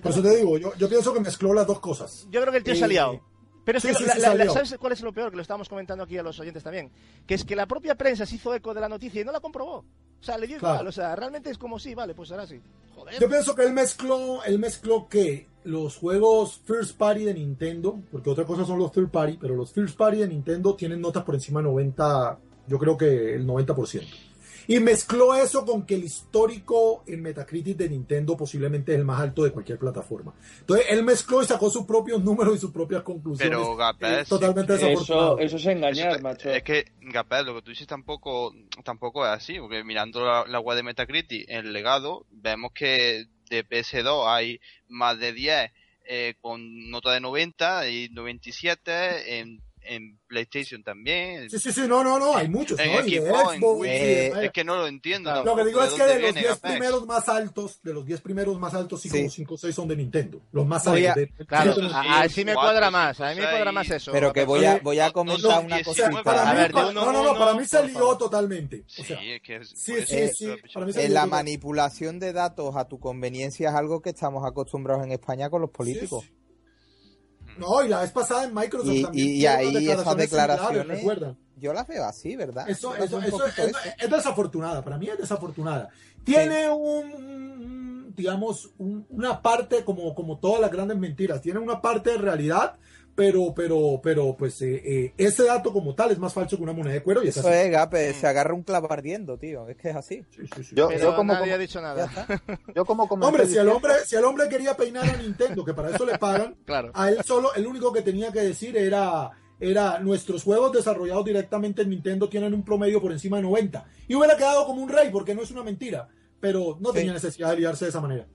[0.01, 2.25] Por eso te digo, yo, yo pienso que mezcló las dos cosas.
[2.31, 3.21] Yo creo que el tío se ha Eh, liado.
[3.65, 4.51] Pero es sí, que sí, la- sí, la- la-.
[4.51, 5.29] ¿sabes cuál es lo peor?
[5.29, 6.91] Que lo estábamos comentando aquí a los oyentes también.
[7.25, 9.39] Que es que la propia prensa se hizo eco de la noticia y no la
[9.39, 9.77] comprobó.
[9.77, 10.75] O sea, le dio Claro.
[10.75, 10.87] igual.
[10.87, 12.61] O sea, realmente es como sí, vale, pues será así.
[12.95, 13.19] Joder.
[13.19, 18.29] Yo pienso que él mezcló, él mezcló que los juegos first party de Nintendo, porque
[18.29, 21.35] otra cosa son los third party, pero los first party de Nintendo tienen notas por
[21.35, 22.37] encima de 90,
[22.67, 24.07] yo creo que el 90%.
[24.67, 29.19] Y mezcló eso con que el histórico en Metacritic de Nintendo posiblemente es el más
[29.19, 30.33] alto de cualquier plataforma.
[30.59, 33.57] Entonces él mezcló y sacó sus propios números y sus propias conclusiones.
[33.57, 34.85] Pero, Gapes, eh, totalmente sí.
[34.87, 36.49] Eso, eso es engañar, Eso macho.
[36.49, 38.53] Es que, Gapel, lo que tú dices tampoco,
[38.83, 43.27] tampoco es así, porque mirando la, la web de Metacritic, en el legado, vemos que
[43.49, 45.71] de PS2 hay más de 10
[46.05, 51.49] eh, con nota de 90 y 97 en, en PlayStation también.
[51.49, 53.05] Sí, sí, sí, no, no, no, hay muchos, En ¿no?
[53.05, 55.29] Y de Xbox, en Xbox, Wii, y eh, de- es que no lo entiendo.
[55.31, 55.45] Claro.
[55.45, 56.71] Lo que digo ¿de es que de los viene, 10 Gapes?
[56.71, 59.17] primeros más altos, de los 10 primeros más altos, sí, Sí.
[59.19, 60.41] como 5 o 6 son de Nintendo.
[60.51, 61.23] Los más Voy altos.
[61.23, 64.11] a- de- Claro, sí, a- así me cuadra más, a mí me cuadra más eso.
[64.11, 66.49] Pero que voy a, voy a comentar no, una diez, O sea, cosita.
[66.49, 68.81] A ver, no, no, a no, para mí se lió totalmente.
[68.81, 72.85] O Sí, sea, es que es- sí, sí, sí, lió la manipulación de datos a
[72.87, 76.23] tu conveniencia es algo que estamos acostumbrados en España con los políticos.
[76.23, 76.42] Sí, sí.
[77.57, 79.27] No, y la vez pasada en Microsoft Y, también.
[79.27, 81.37] y- ahí esas declaraciones, ¿recuerdan?
[81.57, 82.69] yo las veo así, ¿verdad?
[82.69, 83.55] Eso, eso, eso, es,
[83.99, 85.89] es desafortunada, para mí es desafortunada.
[86.23, 87.82] Tiene un-
[88.15, 92.75] digamos, un- una parte, como, como todas las grandes mentiras, tiene una parte de realidad,
[93.15, 96.73] pero, pero, pero, pues, eh, eh, ese dato como tal es más falso que una
[96.73, 97.57] moneda de cuero y es Eso así.
[98.19, 99.67] se agarra un clavo ardiendo, tío.
[99.69, 100.25] Es que es así.
[100.35, 100.75] Sí, sí, sí.
[100.75, 102.09] Yo, Pero yo como, nadie como- ha dicho nada.
[102.75, 105.75] yo como comenté Hombre, si el hombre, si el hombre quería peinar a Nintendo, que
[105.75, 106.89] para eso le pagan, Claro.
[106.95, 111.83] a él solo, el único que tenía que decir era era nuestros juegos desarrollados directamente
[111.83, 113.85] en Nintendo tienen un promedio por encima de 90.
[114.09, 116.09] Y hubiera quedado como un rey, porque no es una mentira,
[116.43, 118.25] pero no tenía necesidad de liarse de esa manera.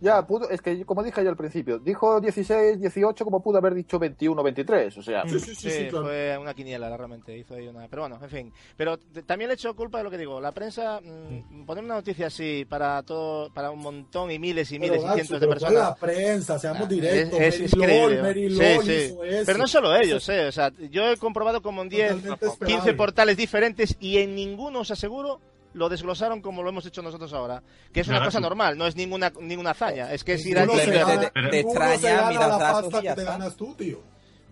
[0.00, 3.74] Ya, pudo, es que como dije yo al principio, dijo 16, 18, como pudo haber
[3.74, 5.24] dicho 21, 23, o sea.
[5.24, 6.04] Sí, sí, sí, Sí, sí, claro.
[6.06, 7.88] fue una quiniela realmente, hizo ahí una...
[7.88, 8.52] Pero bueno, en fin.
[8.76, 8.96] Pero
[9.26, 10.40] también le echo culpa de lo que digo.
[10.40, 14.78] La prensa, mm, poner una noticia así para todo, para un montón y miles y
[14.78, 15.88] Pero, miles y cientos de pero ¿cuál personas.
[15.88, 17.40] la prensa, seamos Ah, directos.
[17.40, 19.18] es- es- hizo eso.
[19.46, 20.46] Pero no solo ellos, eh.
[20.46, 22.94] O sea, yo he comprobado como en 10, totalmente 15 esperable.
[22.94, 25.40] portales diferentes y en ninguno, os aseguro,
[25.78, 27.62] lo desglosaron como lo hemos hecho nosotros ahora.
[27.92, 30.12] Que es una cosa normal, no es ninguna, ninguna hazaña.
[30.12, 34.00] Es que es ir te- extraña, miras la pasta que te ganas tú, tío.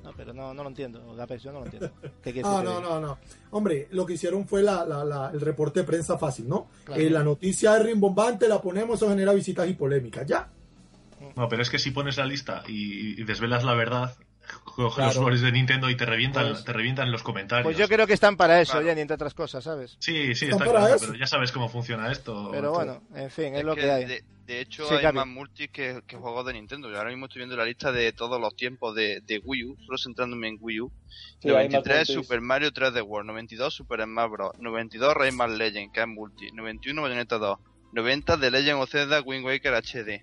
[0.02, 1.90] No, pero no, no lo entiendo, Gapex, yo no lo entiendo.
[2.22, 3.18] ¿Qué quieres No, no, no, no.
[3.50, 6.68] Hombre, lo que hicieron fue la, la- la- el reporte de prensa fácil, ¿no?
[6.84, 7.00] Claro.
[7.02, 10.24] Eh, la noticia es rimbombante, la ponemos, eso genera visitas y polémicas.
[10.26, 10.48] Ya.
[11.34, 14.14] No, pero es que si pones la lista y, y desvelas la verdad,
[14.64, 15.08] cogen Claro.
[15.08, 17.64] los usuarios de Nintendo y te revientan, Pues- te revientan los comentarios.
[17.64, 18.86] Pues yo creo que están para eso, Claro.
[18.86, 19.96] Jenny, entre otras cosas, ¿sabes?
[20.00, 21.06] Sí, sí, está claro, eso.
[21.06, 22.50] pero ya sabes cómo funciona esto.
[22.52, 24.04] Pero bueno, en fin, es, Es lo que, hay.
[24.04, 26.88] De, de hecho, Sí, hay más multis que, que juegos de Nintendo.
[26.90, 29.76] Yo ahora mismo estoy viendo la lista de todos los tiempos de, de Wii U,
[29.84, 30.92] solo centrándome en Wii U.
[31.40, 32.14] Sí, hay más 93 multis.
[32.14, 37.02] Super Mario 3D World, 92 Super Smash Bros, 92 Rayman Legend, que es multi, 91
[37.02, 37.58] Bayonetta 2,
[37.92, 40.22] 90 The Legend of Zelda Wind Waker HD.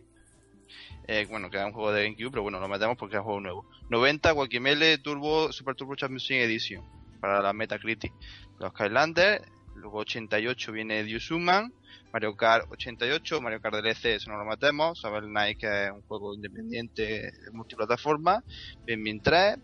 [1.08, 3.26] Eh, bueno, que es un juego de GameCube, pero bueno, lo metemos porque es un
[3.26, 3.66] juego nuevo.
[3.90, 6.84] 90 Guacamele Turbo Super Turbo Championship Edition
[7.20, 8.14] para la Metacritic.
[8.60, 9.46] Los Skylanders,
[9.76, 11.74] luego 88 viene Dyusuman,
[12.14, 16.02] Mario Kart 88, Mario Kart DLC, eso no lo metemos, Saber Night que es un
[16.04, 18.44] juego independiente multiplataforma,
[18.86, 19.58] Pikmin 3,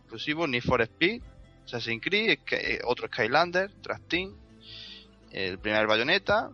[0.00, 1.22] exclusivo, Need for Speed,
[1.64, 4.36] Assassin's Creed, eh, otro Skylander, Trash Team,
[5.30, 6.50] el primer Bayonetta,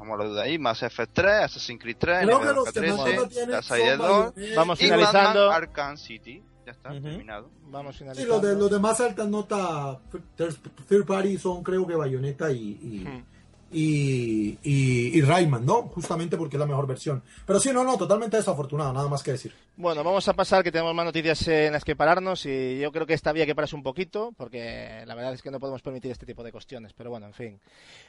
[0.00, 2.72] vamos a la duda ahí, Mass Effect 3, Assassin's Creed 3, Creo que Nivel los
[2.72, 4.54] que más 13, nota tienen la son Side 2 Bayonetta.
[4.56, 5.46] Vamos y finalizando.
[5.46, 6.42] Batman Arkham City.
[6.66, 7.02] Ya está, Ujú.
[7.02, 7.50] terminado.
[7.68, 8.34] Vamos Sí, finalizando.
[8.34, 9.98] los, de, los demás altas notas
[10.36, 10.54] third,
[10.88, 13.24] third party son creo que Bayonetta y, y, Hmm.
[13.72, 15.82] Y, y, Rayman, ¿no?
[15.82, 17.22] Justamente porque es la mejor versión.
[17.46, 19.54] Pero sí, no, no, totalmente desafortunado, nada más que decir.
[19.76, 23.06] Bueno, vamos a pasar que tenemos más noticias en las que pararnos y yo creo
[23.06, 26.10] que esta había que pararse un poquito porque la verdad es que no podemos permitir
[26.10, 26.92] este tipo de cuestiones.
[26.92, 27.60] Pero bueno, en fin.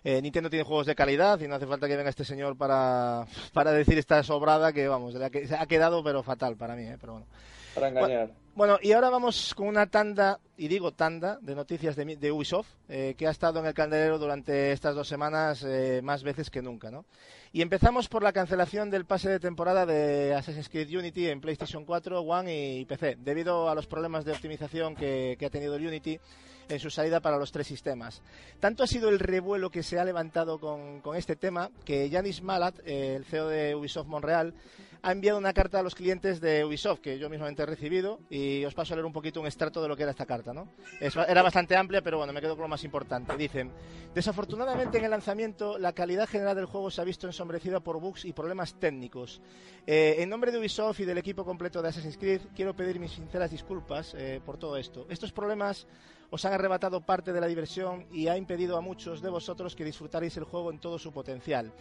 [0.04, 3.26] Eh, Nintendo tiene juegos de calidad y no hace falta que venga este señor para,
[3.54, 6.98] para decir esta sobrada que vamos, ha quedado pero fatal para mí, ¿eh?
[7.00, 7.28] pero bueno.
[7.74, 8.42] Para engañar.
[8.54, 12.68] Bueno, y ahora vamos con una tanda, y digo tanda, de noticias de, de Ubisoft,
[12.90, 16.62] eh, que ha estado en el candelero durante estas dos semanas eh, más veces que
[16.62, 17.06] nunca, ¿no?
[17.54, 21.86] Y empezamos por la cancelación del pase de temporada de Assassin's Creed Unity en PlayStation
[21.86, 25.88] 4, One y PC, debido a los problemas de optimización que, que ha tenido el
[25.88, 26.20] Unity
[26.68, 28.22] en su salida para los tres sistemas.
[28.60, 32.42] Tanto ha sido el revuelo que se ha levantado con, con este tema que Yanis
[32.42, 34.54] Malat, eh, el CEO de Ubisoft Montreal,
[35.04, 38.64] ha enviado una carta a los clientes de Ubisoft que yo mismamente he recibido y
[38.66, 40.70] os paso a leer un poquito un extracto de lo que era esta carta, ¿no?
[41.00, 43.36] Era bastante amplia, pero bueno, me quedo con lo más importante.
[43.36, 43.72] Dicen,
[44.14, 48.26] desafortunadamente en el lanzamiento la calidad general del juego se ha visto ensombrecida por bugs
[48.26, 49.42] y problemas técnicos.
[49.88, 53.12] Eh, en nombre de Ubisoft y del equipo completo de Assassin's Creed, quiero pedir mis
[53.12, 55.08] sinceras disculpas eh, por todo esto.
[55.10, 55.88] Estos problemas
[56.32, 59.84] os han arrebatado parte de la diversión y ha impedido a muchos de vosotros que
[59.84, 61.74] disfrutaréis el juego en todo su potencial.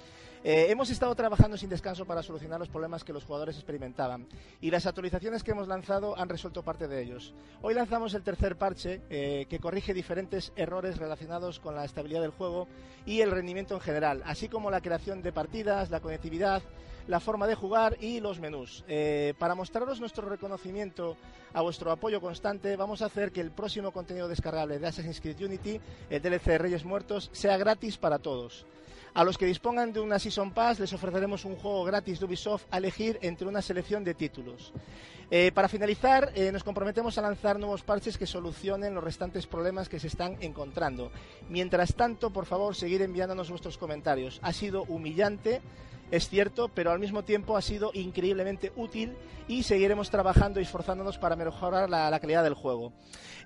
[0.43, 4.27] Eh, hemos estado trabajando sin descanso para solucionar los problemas que los jugadores experimentaban
[4.61, 7.33] y las actualizaciones que hemos lanzado han resuelto parte de ellos.
[7.63, 12.31] Hoy lanzamos el tercer parche eh, que corrige diferentes errores relacionados con la estabilidad del
[12.31, 12.67] juego
[13.07, 16.63] y el rendimiento en general, así como la creación de partidas, la conectividad,
[17.11, 18.85] la forma de jugar y los menús.
[18.87, 21.17] Eh, para mostraros nuestro reconocimiento
[21.53, 25.43] a vuestro apoyo constante, vamos a hacer que el próximo contenido descargable de Assassin's Creed
[25.43, 28.65] Unity, el DLC Reyes Muertos, sea gratis para todos.
[29.13, 32.67] A los que dispongan de una Season Pass les ofreceremos un juego gratis de Ubisoft
[32.71, 34.73] a elegir entre una selección de títulos.
[35.33, 39.89] Eh, para finalizar, eh, nos comprometemos a lanzar nuevos parches que solucionen los restantes problemas
[39.89, 41.11] que se están encontrando.
[41.49, 44.39] Mientras tanto, por favor, seguir enviándonos vuestros comentarios.
[44.43, 45.61] Ha sido humillante,
[46.11, 49.15] es cierto, pero al mismo tiempo ha sido increíblemente útil
[49.49, 52.93] y seguiremos trabajando y esforzándonos para mejorar la, calidad del juego.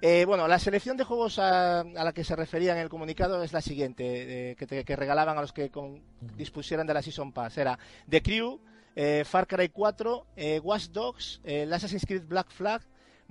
[0.00, 3.52] Eh, bueno, la selección de juegos a, la que se refería en el comunicado es
[3.52, 6.02] la siguiente, eh, que, te- regalaban a los que con-
[6.36, 7.58] dispusieran de la Season Pass.
[7.58, 7.78] Era
[8.08, 8.60] The Crew,
[8.96, 12.82] eh, Far Cry 4, eh, Watch Dogs, el Assassin's Creed Black Flag,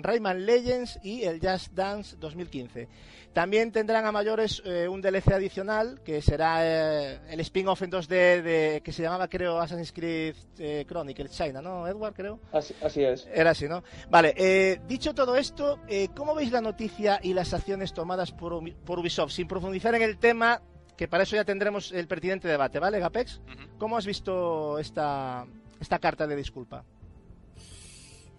[0.04, 2.88] Rayman Legends y el Just Dance 2015.
[3.34, 8.42] También tendrán a mayores eh, un DLC adicional que será eh, el spin-off en 2D
[8.44, 12.14] de, que se llamaba creo Assassin's Creed eh, Chronicles China, ¿no, Edward?
[12.14, 12.40] Creo.
[12.52, 13.28] Así, así es.
[13.34, 13.84] Era así, ¿no?
[14.10, 18.62] Vale, eh, dicho todo esto, eh, ¿cómo veis la noticia y las acciones tomadas por,
[18.84, 19.32] por Ubisoft?
[19.32, 20.62] Sin profundizar en el tema,
[20.96, 23.42] que para eso ya tendremos el pertinente debate, ¿vale, Gapex?
[23.80, 25.46] ¿Cómo has visto esta,
[25.80, 26.86] esta carta de disculpa?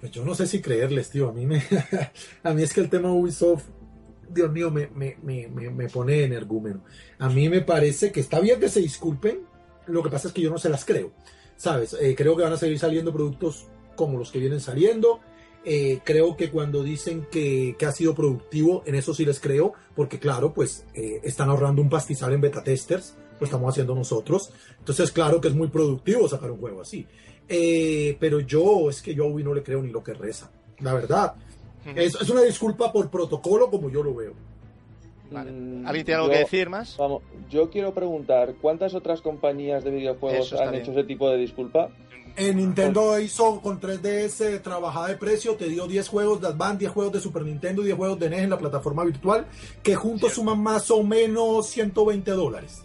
[0.04, 1.30] Pues yo no sé si creerles, tío.
[1.30, 1.62] A mí, me,
[2.42, 3.64] a mí es que el tema Ubisoft,
[4.28, 6.84] Dios mío, me, me, me, pone energúmeno.
[7.18, 9.46] A mí me parece que está bien que se disculpen,
[9.86, 11.12] lo que pasa es que yo no se las creo.
[11.56, 11.96] ¿Sabes?
[11.98, 13.66] Eh, creo que van a seguir saliendo productos
[13.96, 15.20] como los que vienen saliendo.
[15.64, 19.72] Eh, creo que cuando dicen que, que, ha sido productivo, en eso sí les creo,
[19.96, 24.52] porque claro, pues eh, están ahorrando un pastizal en beta testers, lo estamos haciendo nosotros.
[24.78, 27.06] Entonces, claro que es muy productivo sacar un juego así.
[27.48, 30.50] Eh, pero yo, es que yo a Ubi no le creo ni lo que reza,
[30.80, 31.34] la verdad.
[31.94, 34.32] Es, es una disculpa por protocolo como yo lo veo.
[35.30, 35.50] Vale.
[35.52, 36.96] Mm, ¿Alguien tiene algo yo- que decir más?
[36.96, 40.82] Vamos, yo quiero preguntar, ¿cuántas otras compañías de videojuegos han bien.
[40.82, 41.90] hecho ese tipo de disculpa?
[42.36, 46.90] En Nintendo hizo con 3DS trabajada de precio, te dio 10 juegos de Advance, 10
[46.92, 49.46] juegos de Super Nintendo y 10 juegos de NES en la plataforma virtual,
[49.84, 52.82] que juntos suman más o menos 120 dólares.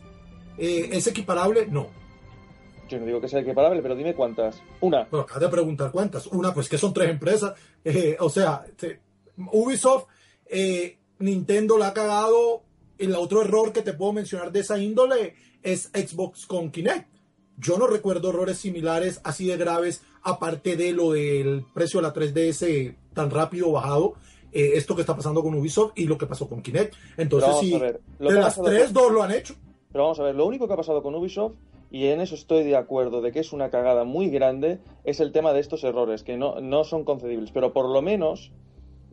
[0.57, 1.65] Eh, ¿Es equiparable?
[1.68, 1.88] No.
[2.90, 4.61] Yo no digo que sea equiparable, pero dime cuántas.
[4.82, 5.07] Una.
[5.10, 6.28] Pero acabas de preguntar cuántas.
[6.28, 7.53] Una, pues que son tres empresas.
[7.84, 8.99] Eh, o sea, te-
[9.52, 10.06] Ubisoft,
[10.48, 12.64] eh, Nintendo la ha cagado.
[12.98, 17.07] El otro error que te puedo mencionar de esa índole es Xbox con Kinect.
[17.57, 22.14] Yo no recuerdo errores similares así de graves, aparte de lo del precio de la
[22.14, 24.16] 3DS tan rápido bajado.
[24.52, 26.95] eh, esto que está pasando con Ubisoft y lo que pasó con Kinect.
[27.18, 27.80] Entonces, sí.
[28.18, 29.53] Lo de las tres, dos lo han hecho.
[29.91, 31.53] Pero vamos a ver, lo único que ha pasado con Ubisoft,
[31.91, 35.32] y en eso estoy de acuerdo, de que es una cagada muy grande, es el
[35.32, 37.52] tema de estos errores, que no, no son concedibles.
[37.52, 38.52] Pero por lo menos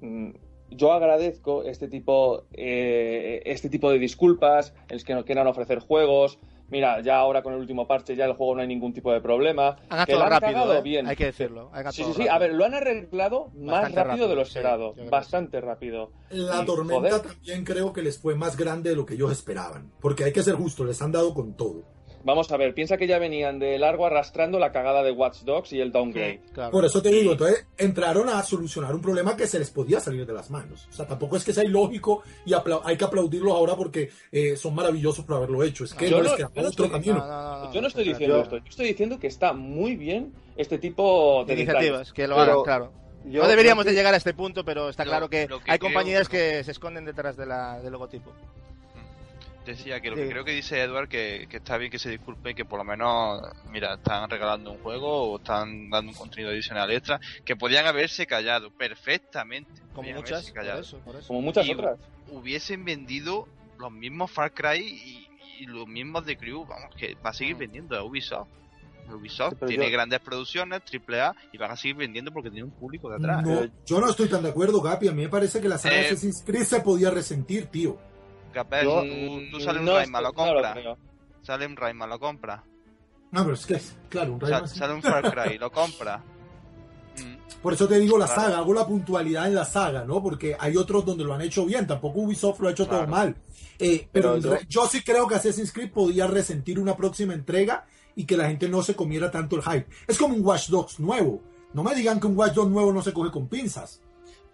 [0.00, 0.30] mm,
[0.70, 5.78] yo agradezco este tipo, eh, este tipo de disculpas, en los que nos quieran ofrecer
[5.78, 6.38] juegos.
[6.68, 9.20] Mira, ya ahora con el último parche ya el juego no hay ningún tipo de
[9.20, 9.76] problema.
[9.88, 10.82] Han que lo han rápido, cagado ¿eh?
[10.82, 11.06] bien.
[11.06, 11.70] hay que decirlo.
[11.72, 12.28] han Sí, sí, sí.
[12.28, 14.92] A ver, lo han arreglado más rápido, de lo sí, esperado.
[14.94, 16.10] que bastante rápido.
[16.30, 17.22] La Y, tormenta joder.
[17.22, 19.92] también creo que les fue más grande de lo que ellos esperaban.
[20.00, 21.84] Porque hay que ser justo, les han dado con todo.
[22.26, 25.72] Vamos a ver, piensa que ya venían de largo arrastrando la cagada de Watch Dogs
[25.72, 26.40] y el downgrade.
[26.52, 26.72] Claro.
[26.72, 30.26] Por eso te digo, entonces entraron a solucionar un problema que se les podía salir
[30.26, 30.88] de las manos.
[30.90, 32.52] O sea, tampoco es que sea ilógico y
[32.84, 35.84] hay que aplaudirlos ahora porque eh, son maravillosos por haberlo hecho.
[35.84, 37.18] Es que Yo no, no- les queda yo no otro estoy- camino.
[37.24, 38.42] No, no, no, Yo no estoy diciendo claro.
[38.42, 42.12] esto, yo estoy diciendo que está muy bien este tipo de Iniciativas, detalles.
[42.12, 42.92] que lo hagan, claro.
[43.24, 45.78] Yo- no deberíamos yo- de llegar a este punto, pero está claro que, que hay
[45.78, 48.32] creo- compañías que se esconden detrás de la, del logotipo.
[49.66, 50.22] Decía que lo Sí.
[50.22, 52.78] que creo que dice Edward que, que está bien que se disculpe y que por
[52.78, 57.56] lo menos, mira, están regalando un juego o están dando un contenido adicional extra, que
[57.56, 59.70] podían haberse callado perfectamente.
[59.92, 61.26] Como muchas, por eso, por eso.
[61.28, 61.98] Como muchas Y otras.
[62.30, 63.48] Hubiesen vendido
[63.78, 65.28] los mismos Far Cry y,
[65.62, 67.58] y los mismos de Crew, vamos, que va a seguir Mm.
[67.58, 68.48] vendiendo a Ubisoft.
[69.12, 72.72] Ubisoft Sí, tiene yo- grandes producciones, AAA, y van a seguir vendiendo porque tiene un
[72.72, 73.42] público detrás.
[73.44, 75.08] No, yo no estoy tan de acuerdo, Gapi.
[75.08, 77.98] A mí me parece que la saga de Eh, Assassin's Creed se podía resentir, tío.
[78.84, 80.98] Yo- tú, tú sales un No Rayman, lo creo.
[81.42, 82.60] sale un Rayman, lo compras.
[83.32, 84.78] No, pero es que, claro, un Sa- Rayman sí.
[84.78, 86.20] sale un Far Cry, lo compras.
[87.18, 87.62] Mm.
[87.62, 88.42] Por eso te digo la Claro.
[88.42, 90.22] saga, hago la puntualidad en la saga, ¿no?
[90.22, 93.10] Porque hay otros donde lo han hecho bien, tampoco Ubisoft lo ha hecho todo Claro.
[93.10, 93.36] mal.
[93.78, 98.26] Eh, pero yo- yo sí creo que Assassin's Creed podía resentir una próxima entrega y
[98.26, 99.86] que la gente no se comiera tanto el hype.
[100.06, 101.42] Es como un Watch Dogs nuevo.
[101.72, 104.02] No me digan que un Watch Dogs nuevo no se coge con pinzas.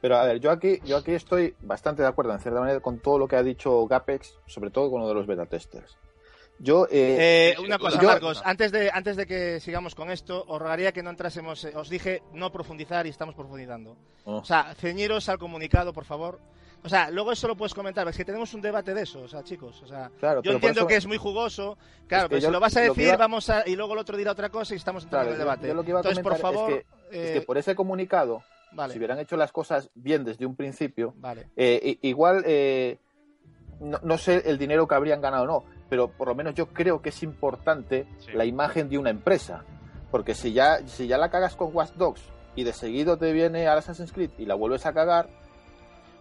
[0.03, 2.99] Pero a ver, yo aquí, yo aquí estoy bastante de acuerdo en cierta manera con
[2.99, 5.97] todo lo que ha dicho Gapex, sobre todo con lo de los beta testers.
[6.59, 10.45] Yo, eh, Eh, una cosa, yo- Marcos, antes de, antes de que sigamos con esto,
[10.47, 13.97] os rogaría que no entrásemos, eh, os dije no profundizar y estamos profundizando.
[14.25, 14.39] Oh.
[14.39, 16.39] O sea, ceñiros al comunicado, por favor.
[16.85, 19.29] O sea, luego eso lo puedes comentar, es que tenemos un debate de eso, o
[19.29, 22.29] sea, chicos, o sea, claro, yo entiendo eso- que es muy jugoso, claro, Es que
[22.31, 24.17] pero yo si lo vas a que decir, iba- vamos a, y luego el otro
[24.17, 25.69] dirá otra cosa y estamos entrando Claro, en el debate.
[25.69, 28.43] yo lo que iba a Entonces, por comentar es favor, es que por ese comunicado,
[28.75, 31.49] vale, si hubieran hecho las cosas bien desde un principio, vale.
[31.57, 32.99] eh, igual, eh,
[33.81, 36.67] no, no sé el dinero que habrían ganado o no, pero por lo menos yo
[36.69, 38.33] creo que es importante Sí.
[38.33, 39.65] la imagen de una empresa.
[40.11, 42.23] Porque si ya, si ya la cagas con Watch Dogs
[42.55, 45.29] y de seguido te viene al Assassin's Creed y la vuelves a cagar,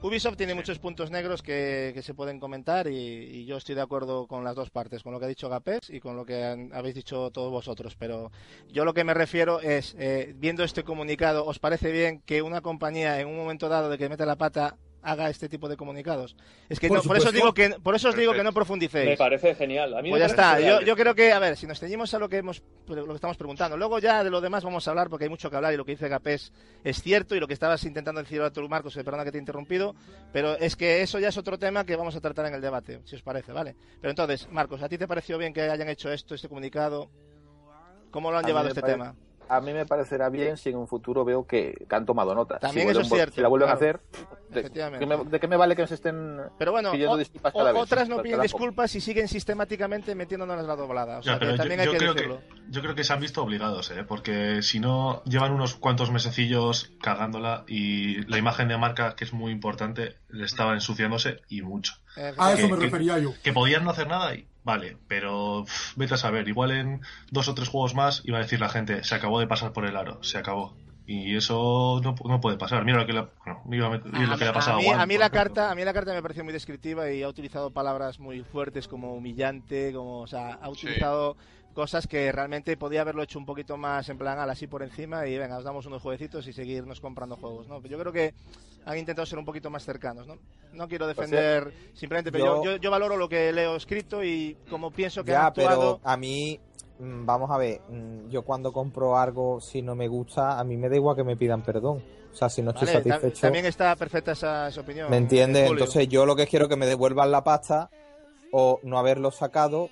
[0.03, 0.57] Ubisoft tiene Sí.
[0.57, 4.43] muchos puntos negros que, que se pueden comentar y, y yo estoy de acuerdo con
[4.43, 6.95] las dos partes, con lo que ha dicho Gapés y con lo que han- habéis
[6.95, 7.95] dicho todos vosotros.
[7.99, 8.31] Pero
[8.71, 12.61] yo lo que me refiero es, eh, viendo este comunicado, ¿os parece bien que una
[12.61, 16.35] compañía en un momento dado de que mete la pata haga este tipo de comunicados?
[16.69, 18.51] Es que Por no, por eso os digo que por eso os digo que no
[18.51, 19.17] Me profundicéis.
[19.17, 19.93] parece genial.
[19.97, 20.59] A mí Pues me ya está.
[20.83, 23.37] Yo, creo que, a ver, si nos ceñimos a lo que hemos, lo que estamos
[23.37, 25.77] preguntando, luego ya de lo demás vamos a hablar porque hay mucho que hablar y
[25.77, 26.51] lo que dice Gapés
[26.83, 29.41] es cierto y lo que estabas intentando decir ahora tú, Marcos, perdona que te he
[29.41, 29.95] interrumpido,
[30.31, 33.01] pero es que eso ya es otro tema que vamos a tratar en el debate,
[33.05, 33.75] si os parece, ¿vale?
[33.99, 37.09] Pero entonces, Marcos, ¿a ti te pareció bien que hayan hecho esto, este comunicado?
[38.11, 39.15] ¿Cómo lo han A llevado me este tema?
[39.55, 42.57] A mí me parecerá bien si en un futuro veo que, que han tomado nota.
[42.59, 43.75] También si eso es cierto, Si la vuelven claro.
[43.75, 43.99] a hacer,
[44.49, 45.05] ¿de, Efectivamente.
[45.05, 47.57] ¿qué me, de qué me vale que se estén Pero bueno, pidiendo o- disculpas o-
[47.57, 47.81] cada vez?
[47.81, 51.19] otras no piden disculpas y siguen sistemáticamente metiéndonos la doblada.
[51.19, 52.39] O sea, Ya, que pero yo, también hay yo que creo decirlo.
[52.39, 54.03] que, yo creo que se han visto obligados, ¿eh?
[54.07, 59.33] porque si no, llevan unos cuantos mesecillos cagándola y la imagen de marca, que es
[59.33, 61.93] muy importante, le estaba ensuciándose y mucho.
[62.17, 63.33] Eh, A eso Que- me que- refería yo.
[63.43, 67.01] Que podían no hacer nada y vale, pero pff, vete a saber, igual en
[67.31, 69.85] dos o tres juegos más iba a decir la gente, se acabó de pasar por
[69.85, 70.75] el aro, se acabó.
[71.05, 72.85] Y eso no, pu- no puede pasar.
[72.85, 74.79] Mira lo que le, bueno, iba a met- A, lo que le ha pasado a
[74.79, 75.41] mí, Juan, a mí por la ejemplo.
[75.55, 78.87] carta, a mí la carta me pareció muy descriptiva y ha utilizado palabras muy fuertes
[78.87, 81.35] como humillante, como, o sea, ha utilizado
[81.73, 85.25] cosas que realmente podía haberlo hecho un poquito más en plan al así por encima
[85.27, 87.81] y venga, os damos unos jueguecitos y seguirnos comprando juegos, ¿no?
[87.81, 88.33] Yo creo que
[88.85, 90.37] han intentado ser un poquito más cercanos, ¿no?
[90.73, 94.57] No quiero defender simplemente, pero yo, yo- yo, yo valoro lo que leo escrito y
[94.69, 95.99] como pienso que han Ya, actuado.
[95.99, 96.59] pero a mí,
[96.99, 100.77] mm, vamos a ver, mm, yo cuando compro algo, si no me gusta, a mí
[100.77, 102.01] me da igual que me pidan perdón.
[102.31, 105.09] O sea, si no estoy Vale, satisfecho, también está perfecta esa, esa opinión.
[105.11, 105.67] ¿me entiendes?
[105.67, 105.83] Julio.
[105.83, 107.89] Entonces yo lo que quiero es que me devuelvan la pasta
[108.53, 109.89] o no haberlo sacado,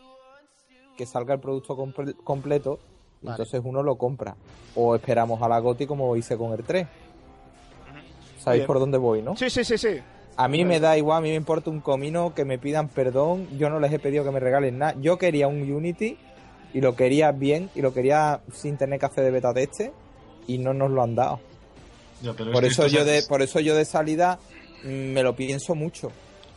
[0.97, 2.79] que salga el producto comple- completo,
[3.21, 3.33] Vale.
[3.33, 4.35] entonces uno lo compra.
[4.75, 6.87] O esperamos a la GOTI como hice con el 3.
[8.49, 8.67] ¿Sabéis Bien.
[8.67, 9.35] por dónde voy, no?
[9.35, 9.99] Sí, sí, sí, sí.
[10.37, 13.47] A mí me da igual, a mí me importa un comino que me pidan perdón.
[13.57, 14.95] Yo no les he pedido que me regalen nada.
[14.99, 16.17] Yo quería un Unity
[16.73, 19.91] y lo quería bien y lo quería sin tener que hacer de beta teste
[20.47, 21.39] y no nos lo han dado.
[22.21, 24.39] Ya, pero es Por eso yo de, por eso yo de salida
[24.83, 26.11] mm, me lo pienso mucho.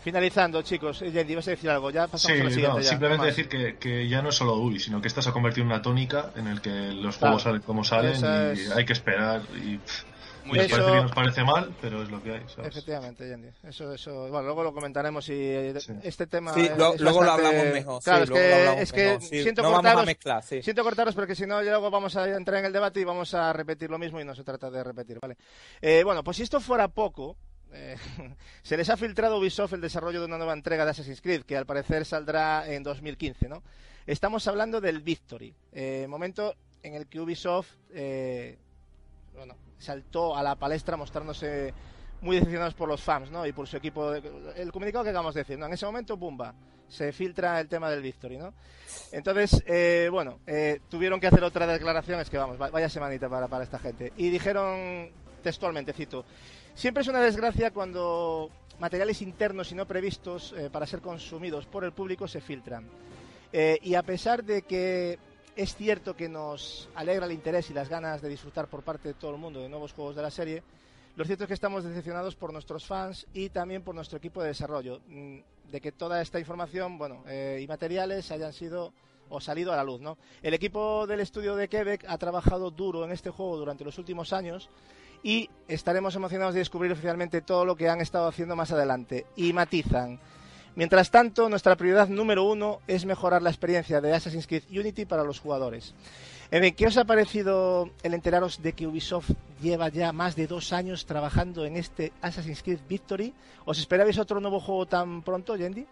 [0.04, 2.76] Finalizando, chicos, eh, Yendi, ibas a decir algo, ya pasamos Sí, a la siguiente.
[2.76, 5.28] no, ya, simplemente decir que, que ya no es solo Ubi, sino que esta se
[5.28, 7.32] ha convertido en una tónica en el que los Claro.
[7.34, 8.14] juegos salen como salen
[8.56, 9.42] y hay que esperar.
[9.64, 10.02] Y pff,
[10.44, 12.42] Muy Eso- parece bien, nos parece mal, pero es lo que hay.
[12.48, 12.70] ¿sabes?
[12.70, 13.48] Efectivamente, Yendi.
[13.62, 15.92] Eso, eso, bueno, luego lo comentaremos y eh, Sí.
[16.02, 16.52] este tema.
[16.52, 18.02] Sí, lo- es luego lo hablamos mejor.
[18.02, 19.42] Claro, sí, es que, hablamos es que mejor, sí.
[19.42, 20.62] siento no cortaros, a mezclar, sí.
[20.62, 23.52] siento cortaros porque si no luego vamos a entrar en el debate y vamos a
[23.52, 25.36] repetir lo mismo y no se trata de repetir, ¿vale?
[25.80, 27.36] Eh, bueno, pues si esto fuera poco,
[27.72, 27.96] eh,
[28.62, 31.42] se les ha filtrado a Ubisoft el desarrollo de una nueva entrega de Assassin's Creed
[31.44, 33.62] que al parecer saldrá en 2015, ¿no?
[34.06, 38.58] Estamos hablando del Victory, eh, momento en el que Ubisoft, eh,
[39.36, 41.74] bueno, saltó a la palestra mostrándose
[42.22, 43.44] muy decepcionados por los fans, ¿no?
[43.46, 44.12] Y por su equipo.
[44.14, 45.58] el comunicado que acabamos de decir.
[45.60, 46.54] En ese momento, ¡pumba!
[46.88, 48.52] Se filtra el tema del Victory, ¿no?
[49.12, 53.28] Entonces, eh, bueno, eh, tuvieron que hacer otra declaración, es que vamos, va- vaya semanita
[53.28, 54.12] para, para esta gente.
[54.16, 55.10] Y dijeron
[55.42, 56.24] textualmente, cito,
[56.74, 61.82] siempre es una desgracia cuando materiales internos y no previstos eh, para ser consumidos por
[61.84, 62.88] el público se filtran.
[63.82, 65.18] Y a pesar de que
[65.56, 69.14] es cierto que nos alegra el interés y las ganas de disfrutar por parte de
[69.14, 70.62] todo el mundo de nuevos juegos de la serie,
[71.14, 74.48] lo cierto es que estamos decepcionados por nuestros fans y también por nuestro equipo de
[74.48, 75.38] desarrollo, mm,
[75.70, 78.94] de que toda esta información bueno, eh, y materiales hayan sido
[79.28, 80.00] o salido a la luz.
[80.00, 80.16] ¿no?
[80.42, 84.32] El equipo del estudio de Quebec ha trabajado duro en este juego durante los últimos
[84.32, 84.70] años
[85.22, 89.26] y estaremos emocionados de descubrir oficialmente todo lo que han estado haciendo más adelante.
[89.36, 90.18] Y matizan.
[90.74, 95.22] Mientras tanto, nuestra prioridad número uno es mejorar la experiencia de Assassin's Creed Unity para
[95.24, 95.94] los jugadores.
[96.50, 99.30] En fin, ¿qué os ha parecido el enteraros de que Ubisoft
[99.62, 103.34] lleva ya más de dos años trabajando en este Assassin's Creed Victory?
[103.64, 105.86] ¿Os esperabais otro nuevo juego tan pronto, Yendi?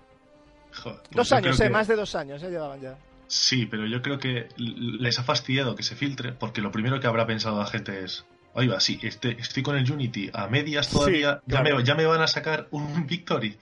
[0.73, 2.97] Joder, pues Dos años, eh, que- más de dos años, eh, llevaban ya.
[3.27, 7.07] Sí, pero yo creo que les ha fastidiado que se filtre, porque lo primero que
[7.07, 8.25] habrá pensado la gente es,
[8.55, 11.77] oiga, sí, este, estoy con el Unity a medias Sí, todavía, ya, claro.
[11.79, 13.57] me, ya me van a sacar un Victory.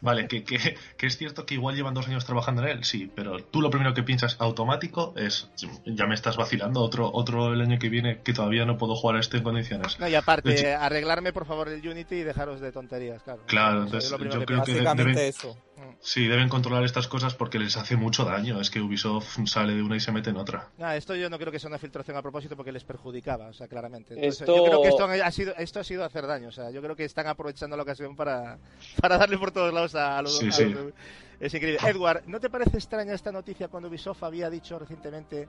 [0.00, 3.10] Vale, que, que, que es cierto que igual llevan dos años trabajando en él, sí,
[3.14, 5.50] pero tú lo primero que piensas automático es,
[5.86, 9.16] ya me estás vacilando otro, otro el año que viene que todavía no puedo jugar
[9.16, 9.98] a este en condiciones.
[9.98, 13.42] No, y aparte, hecho- arreglarme por favor el Unity y dejaros de tonterías, claro.
[13.46, 14.54] Claro, entonces, yo creo que.
[14.56, 15.56] Básicamente deben- eso.
[16.00, 18.60] Sí, deben controlar estas cosas porque les hace mucho daño.
[18.60, 20.68] Es que Ubisoft sale de una y se mete en otra.
[20.76, 23.52] No, esto yo no creo que sea una filtración a propósito porque les perjudicaba, o
[23.52, 24.14] sea, claramente.
[24.14, 26.70] Entonces, Esto- Yo creo que esto ha sido esto ha sido hacer daño, o sea,
[26.70, 28.58] yo creo que están aprovechando la ocasión para,
[29.00, 30.38] para darle por todos lados a, los.
[30.38, 30.64] Sí, a sí.
[30.66, 30.92] los-
[31.40, 31.78] Es increíble.
[31.88, 35.46] Edward, ¿no te parece extraña esta noticia cuando Ubisoft había dicho recientemente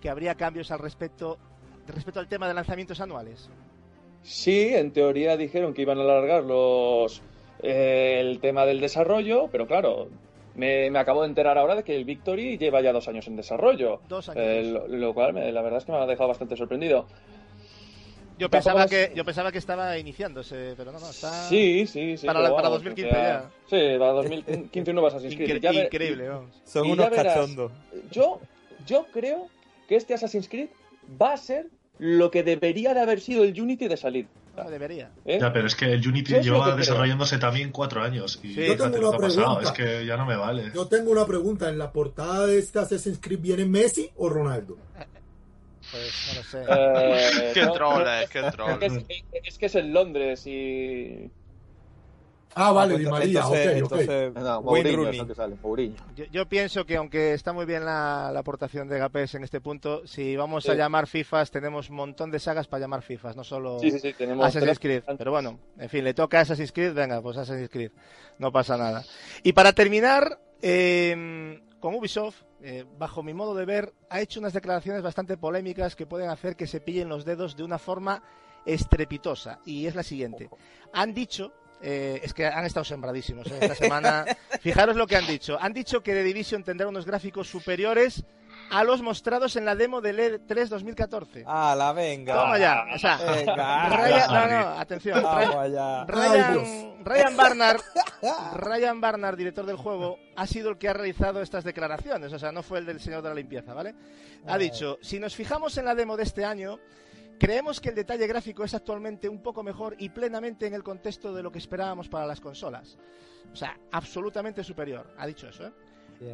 [0.00, 1.36] que habría cambios al respecto
[1.88, 3.48] respecto al tema de lanzamientos anuales?
[4.22, 7.22] Sí, en teoría dijeron que iban a alargar los
[7.62, 10.08] eh, el tema del desarrollo, pero claro,
[10.56, 13.36] me, me acabo de enterar ahora de que el Victory lleva ya dos años en
[13.36, 14.00] desarrollo.
[14.08, 14.42] Dos años.
[14.44, 17.06] Eh, lo, lo cual me- la verdad es que me ha dejado bastante sorprendido.
[18.38, 22.16] Yo pensaba es- que yo pensaba que estaba iniciándose, pero no, no, está Sí, sí,
[22.16, 22.26] sí.
[22.26, 23.50] Para la- para vamos, 2015 o sea, ya.
[23.68, 25.56] Sí, para 2015 no vas a Assassin's Creed.
[25.56, 26.50] incre- Ya ve- increíble, vamos.
[26.64, 27.72] Son unos cachondos.
[28.10, 28.40] Yo,
[28.86, 29.48] yo creo
[29.88, 30.68] que este Assassin's Creed
[31.20, 31.66] va a ser
[31.98, 34.26] lo que debería de haber sido el Unity de salir.
[34.56, 35.10] No debería.
[35.26, 35.38] ¿eh?
[35.38, 36.76] Ya, pero es que el Unity lleva creo.
[36.76, 38.40] desarrollándose también cuatro años.
[38.42, 38.66] Y Sí.
[38.66, 39.58] Yo tengo lo una que ha pasado.
[39.58, 39.62] pregunta.
[39.62, 40.72] Es que ya no me vale.
[40.74, 41.68] Yo tengo una pregunta.
[41.68, 44.78] ¿En la portada de este Assassin's Creed viene Messi o Ronaldo?
[45.90, 46.64] Pues no lo sé.
[46.68, 48.82] Eh, Qué no, troll no, es, qué troll.
[48.82, 51.30] Es, que es- es que es en Londres y.
[52.58, 53.76] Ah, vale, Ah, Di pues, María, entonces- ok, ok.
[54.00, 55.96] entonces, No, Mourinho que sale, Mourinho.
[56.16, 59.60] Yo, yo pienso que aunque está muy bien la, la aportación de Gapés en este
[59.60, 63.44] punto, si vamos a llamar FIFAs, tenemos un montón de sagas para llamar FIFAs, no
[63.44, 64.46] solo Sí, sí, sí, tenemos.
[64.46, 65.02] Assassin's Creed.
[65.18, 67.90] Pero bueno, en fin, le toca a Assassin's Creed, venga, pues Assassin's Creed.
[68.38, 69.04] No pasa nada.
[69.42, 74.52] Y para terminar, eh, con Ubisoft, eh, bajo mi modo de ver, ha hecho unas
[74.52, 78.22] declaraciones bastante polémicas que pueden hacer que se pillen los dedos de una forma
[78.64, 79.60] estrepitosa.
[79.64, 80.48] Y es la siguiente.
[80.92, 84.24] Han dicho, eh, es que han estado sembradísimos eh, esta semana.
[84.60, 85.58] Fijaros lo que han dicho.
[85.60, 88.24] Han dicho que The Division tendrá unos gráficos superiores
[88.70, 91.44] a los mostrados en la demo del E3 2014.
[91.46, 92.34] Ah, la venga.
[92.34, 92.84] Toma ya.
[92.94, 93.88] O sea, Venga.
[93.88, 95.22] Ryan, no, no, atención.
[97.04, 97.80] Ryan Barnard,
[98.54, 102.32] Ryan Barnard, director del juego, ha sido el que ha realizado estas declaraciones.
[102.32, 103.94] O sea, no fue el del señor de la limpieza, ¿vale?
[104.46, 106.78] Ha dicho, si nos fijamos en la demo de este año,
[107.38, 111.32] creemos que el detalle gráfico es actualmente un poco mejor y plenamente en el contexto
[111.34, 112.96] de lo que esperábamos para las consolas.
[113.52, 115.14] O sea, absolutamente superior.
[115.18, 115.72] Ha dicho eso, ¿eh?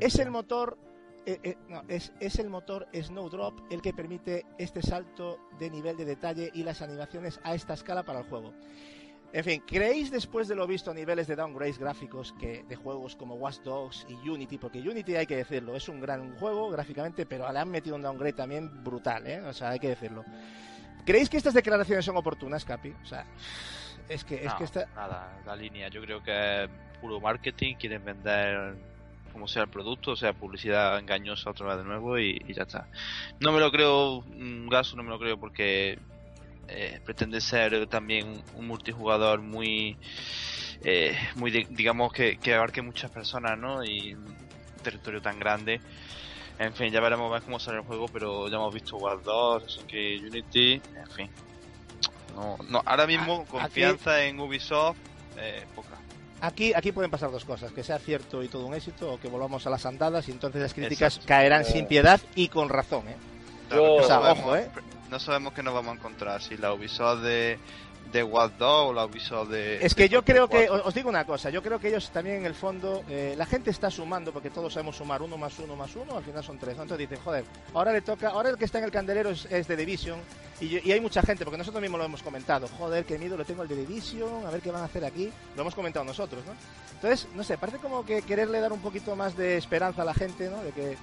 [0.00, 0.78] Es el motor
[1.26, 5.96] eh, eh, no, es, es el motor Snowdrop el que permite este salto de nivel
[5.96, 8.52] de detalle y las animaciones a esta escala para el juego.
[9.32, 13.16] En fin, ¿creéis después de lo visto a niveles de downgrades gráficos que de juegos
[13.16, 17.24] como Watch Dogs y Unity, porque Unity hay que decirlo, es un gran juego gráficamente,
[17.24, 19.40] pero le han metido un downgrade también brutal, ¿eh?
[19.40, 20.22] O sea, hay que decirlo.
[21.06, 22.90] ¿Creéis que estas declaraciones son oportunas, Capi?
[23.02, 23.24] O sea,
[24.06, 24.86] es que, es No, que esta...
[24.94, 25.88] nada, la línea.
[25.88, 26.70] Yo creo que es
[27.00, 28.76] puro marketing, quieren vender
[29.32, 32.62] como sea el producto, o sea, publicidad engañosa otra vez de nuevo y, y ya
[32.62, 32.88] está.
[33.40, 34.24] No me lo creo,
[34.68, 35.98] gaso no me lo creo porque
[36.68, 39.96] eh, pretende ser también un, multijugador muy,
[40.84, 43.84] eh, muy de- digamos que, que abarque muchas personas, ¿no?
[43.84, 44.36] Y un
[44.82, 45.80] territorio tan grande.
[46.58, 49.64] En fin, ya veremos ver cómo sale el juego, pero ya hemos visto Wild 2,
[49.64, 51.30] Assassin's Creed Unity, en fin.
[52.34, 54.98] No, no, ahora mismo Ah, confianza en Ubisoft,
[55.36, 56.01] eh, poca.
[56.42, 59.28] Aquí, aquí pueden pasar dos cosas, que sea cierto y todo un éxito, o que
[59.28, 61.28] volvamos a las andadas y entonces las críticas Exacto.
[61.28, 63.16] caerán Eh, sin piedad y con razón, ¿eh?
[63.70, 64.70] Yo- O sea, no sabemos- ojo, ¿eh?
[65.08, 67.58] No sabemos qué nos vamos a encontrar, si la Ubisoft de,
[68.10, 69.84] de 2 o la Ubisoft de...
[69.84, 70.86] Es que de yo creo que, 4.
[70.86, 73.70] os digo una cosa, yo creo que ellos también en el fondo, eh, la gente
[73.70, 76.76] está sumando, porque todos sabemos sumar uno más uno más uno, al final son tres,
[76.76, 76.82] ¿no?
[76.82, 79.68] Entonces dicen, joder, ahora le toca, ahora el que está en el candelero es, es
[79.68, 80.18] de Division,
[80.60, 83.44] y, y hay mucha gente, porque nosotros mismos lo hemos comentado, joder, qué miedo le
[83.44, 86.44] tengo al de Division, a ver qué van a hacer aquí, lo hemos comentado nosotros,
[86.46, 86.52] ¿no?
[86.94, 90.14] Entonces, no sé, parece como que quererle dar un poquito más de esperanza a la
[90.14, 90.62] gente, ¿no?
[90.62, 90.96] De que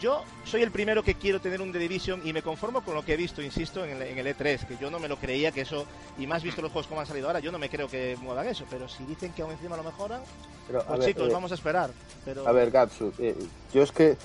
[0.00, 3.04] yo soy el primero que quiero tener un The Division y me conformo con lo
[3.04, 5.52] que he visto, insisto, en el, en el E3, que yo no me lo creía
[5.52, 5.84] que eso,
[6.18, 8.48] y más visto los juegos como han salido ahora, yo no me creo que muevan
[8.48, 10.22] eso, pero si dicen que aún encima lo mejoran,
[10.66, 11.90] Pero, pues ver, chicos, eh, vamos a esperar.
[12.24, 12.48] Pero...
[12.48, 13.36] A ver, Gatsu, eh,
[13.74, 14.16] yo es que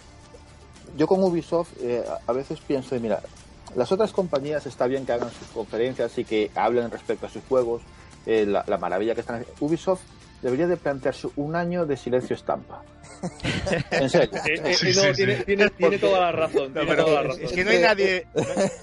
[0.97, 3.21] yo con Ubisoft eh, a- a veces pienso, mira,
[3.75, 7.43] las otras compañías está bien que hagan sus conferencias y que hablen respecto a sus
[7.43, 7.81] juegos,
[8.25, 9.55] eh, la, la maravilla que están haciendo.
[9.65, 10.01] Ubisoft
[10.41, 12.83] debería de plantearse un año de silencio estampa.
[13.91, 14.39] en serio.
[14.45, 15.43] Eh, eh, Sí, no, sí, tiene, sí.
[15.45, 16.73] tiene, tiene toda la razón.
[16.73, 17.43] No, pero toda la es, razón.
[17.45, 18.27] es que no hay nadie,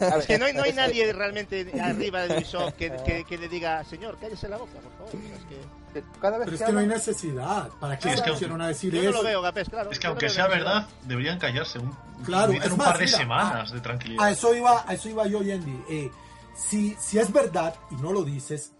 [0.01, 3.39] A es que no hay, no hay nadie realmente arriba de Ubisoft que, que, que
[3.39, 5.27] le diga, señor, cállese la boca, por favor.
[5.37, 7.69] Es que eh, cada vez Pero es que no hay necesidad.
[7.81, 9.19] ¿Para qué Sí, es que- a decir yo no eso?
[9.19, 9.91] lo veo, Gapés, claro.
[9.91, 13.19] Es que aunque sea verdad, deberían callarse un, Claro, es un más, par de mira,
[13.19, 14.25] semanas a- de tranquilidad.
[14.25, 15.79] A eso iba, a eso iba yo, Yendi.
[15.91, 16.11] Eh,
[16.57, 18.73] si, si es verdad y no lo dices,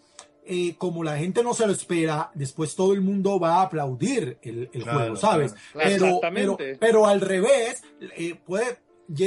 [0.53, 4.39] eh, como la gente no se lo espera, después todo el mundo va a aplaudir
[4.43, 5.53] el, el Claro, juego, ¿sabes?
[5.53, 5.61] claro.
[5.73, 6.77] Pero, pero, Exactamente.
[6.79, 7.83] pero al revés,
[8.17, 8.79] eh, puede,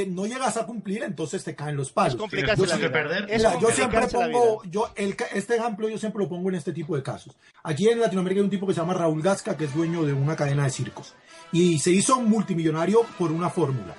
[0.08, 2.14] no llegas a cumplir, entonces te caen los palos.
[2.14, 2.92] Es Tienes la vida.
[2.92, 3.26] perder.
[3.30, 6.72] Es Mira, yo siempre pongo, yo el, este ejemplo yo siempre lo pongo en este
[6.72, 7.36] tipo de casos.
[7.62, 10.12] Aquí en Latinoamérica hay un tipo que se llama Raúl Gasca, que es dueño de
[10.12, 11.14] una cadena de circos.
[11.52, 13.94] Y se hizo multimillonario por una fórmula.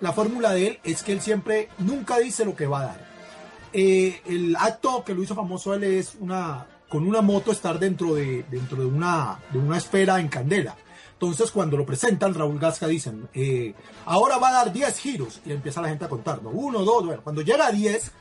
[0.00, 3.13] La fórmula de él es que él siempre, nunca dice lo que va a dar.
[3.76, 8.14] Eh, el acto que lo hizo famoso él es una, con una moto estar dentro
[8.14, 10.76] de, dentro de una, de una esfera en candela.
[11.14, 13.74] Entonces, cuando lo presentan, Raúl Gasca dicen, eh,
[14.04, 15.40] ahora va a dar 10 giros.
[15.44, 16.50] Y empieza la gente a contar, ¿no?
[16.50, 17.22] Uno, dos, bueno.
[17.22, 18.12] Cuando llega a 10,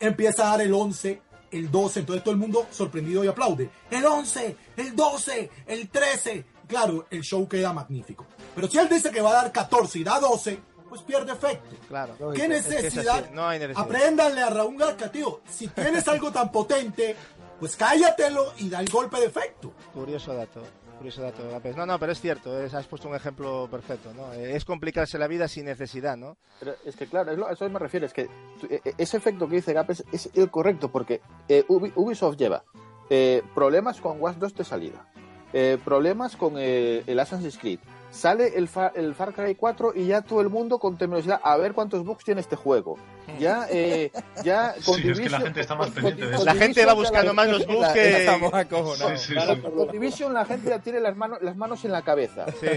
[0.00, 2.00] empieza a dar el 11, el 12.
[2.00, 3.70] Entonces todo el mundo sorprendido y aplaude.
[3.90, 6.44] El 11, el 12, el 13.
[6.68, 8.26] Claro, el show queda magnífico.
[8.54, 10.60] Pero si él dice que va a dar 14 y da 12,
[10.96, 11.76] pues pierde efecto.
[11.88, 12.14] Claro.
[12.18, 13.24] ¿Qué Es que es necesidad?
[13.24, 13.84] así, No hay necesidad.
[13.84, 15.40] Apréndanle a Raúl Gasca, tío.
[15.48, 17.14] Si tienes algo tan potente,
[17.60, 19.72] pues cállatelo y da el golpe de efecto.
[19.94, 20.62] Curioso dato.
[20.98, 21.42] Curioso dato.
[21.76, 24.32] No, no, pero es cierto, es- has puesto un ejemplo perfecto, ¿no?
[24.32, 26.38] Es complicarse la vida sin necesidad, ¿no?
[26.58, 28.22] Pero es que claro, es lo- a eso me refiero, es que
[28.70, 32.64] e- e- ese efecto que dice Gap es, el correcto, porque eh, Ubi- Ubisoft lleva
[33.10, 35.06] eh, problemas con Watch 2 de salida,
[35.52, 37.78] eh, problemas con eh, el Assassin's Creed,
[38.16, 41.56] sale el, Fa- el Far Cry 4 y ya todo el mundo con temerosidad a
[41.56, 42.96] ver cuántos bugs tiene este juego.
[43.38, 44.10] Ya, eh,
[44.44, 46.44] ya Sí, es que la gente está más con- pendiente de con eso.
[46.44, 48.18] La gente va buscando la- más los bugs la- que...
[48.20, 49.20] Estamos acojonados.
[49.20, 49.60] Sí, sí, Claro, sí.
[49.62, 52.46] con Division la gente ya tiene las manos, las manos en la cabeza.
[52.60, 52.68] Sí.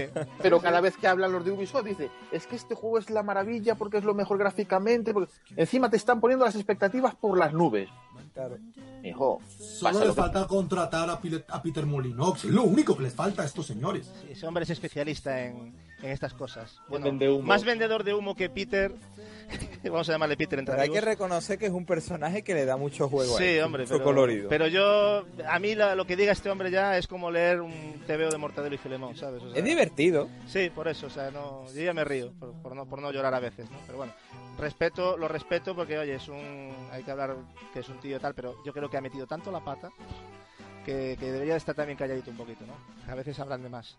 [0.42, 3.22] Pero cada vez que hablan los de Ubisoft dice, es que este juego es la
[3.22, 7.52] maravilla porque es lo mejor gráficamente, porque encima te están poniendo las expectativas por las
[7.52, 7.88] nubes.
[8.32, 8.58] Claro.
[9.04, 12.44] Hijo, Solo les lo que- falta contratar a, Peter Molinox.
[12.44, 14.10] Es lo único que les falta a estos señores.
[14.22, 16.80] Sí, Ese hombre es especialista en, en estas cosas.
[16.88, 17.42] Bueno, vende humo.
[17.42, 18.92] más vendedor de humo que Peter.
[19.82, 22.64] Vamos a llamarle Peter entre Pero hay que reconocer que es un personaje que le
[22.64, 24.48] da mucho juego a Sí, hombre, mucho pero, colorido.
[24.48, 28.00] pero yo, a mí la- lo que diga este hombre ya es como leer un
[28.06, 29.42] TVO de Mortadelo y Filemón, ¿sabes?
[29.42, 30.28] O sea, Es divertido.
[30.46, 33.10] Sí, por eso, o sea, no, yo ya me río, por, por no, por no
[33.10, 33.78] llorar a veces, ¿no?
[33.86, 34.12] Pero bueno,
[34.58, 37.34] respeto, lo respeto porque, oye, es un, hay que hablar
[37.72, 39.90] que es un tío tal, pero yo creo que ha metido tanto la pata
[40.84, 42.74] que, que debería de estar también calladito un poquito, ¿no?
[43.12, 43.98] A veces hablan de más.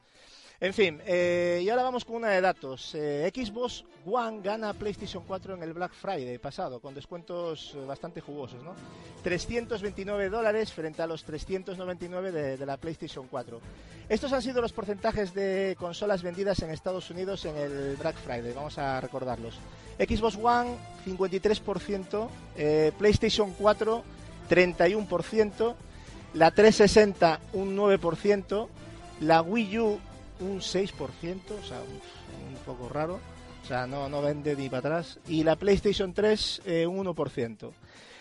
[0.62, 2.94] En fin, eh, y ahora vamos con una de datos.
[2.94, 8.22] Eh, Xbox One gana PlayStation 4 en el Black Friday pasado, con descuentos eh, bastante
[8.22, 8.76] jugosos, ¿no?
[9.24, 13.60] 329 dólares frente a los 399 de, de la PlayStation 4.
[14.08, 18.54] Estos han sido los porcentajes de consolas vendidas en Estados Unidos en el Black Friday,
[18.54, 19.58] vamos a recordarlos.
[19.98, 20.76] Xbox One
[21.08, 24.04] 53%, eh, PlayStation 4
[24.48, 25.76] 31%,
[26.36, 28.68] la 360 un 9%,
[29.22, 30.00] la Wii U
[30.42, 33.20] un 6%, o sea, un, poco raro,
[33.64, 37.72] o sea, no, no vende ni para atrás, y la PlayStation 3 eh, un 1%.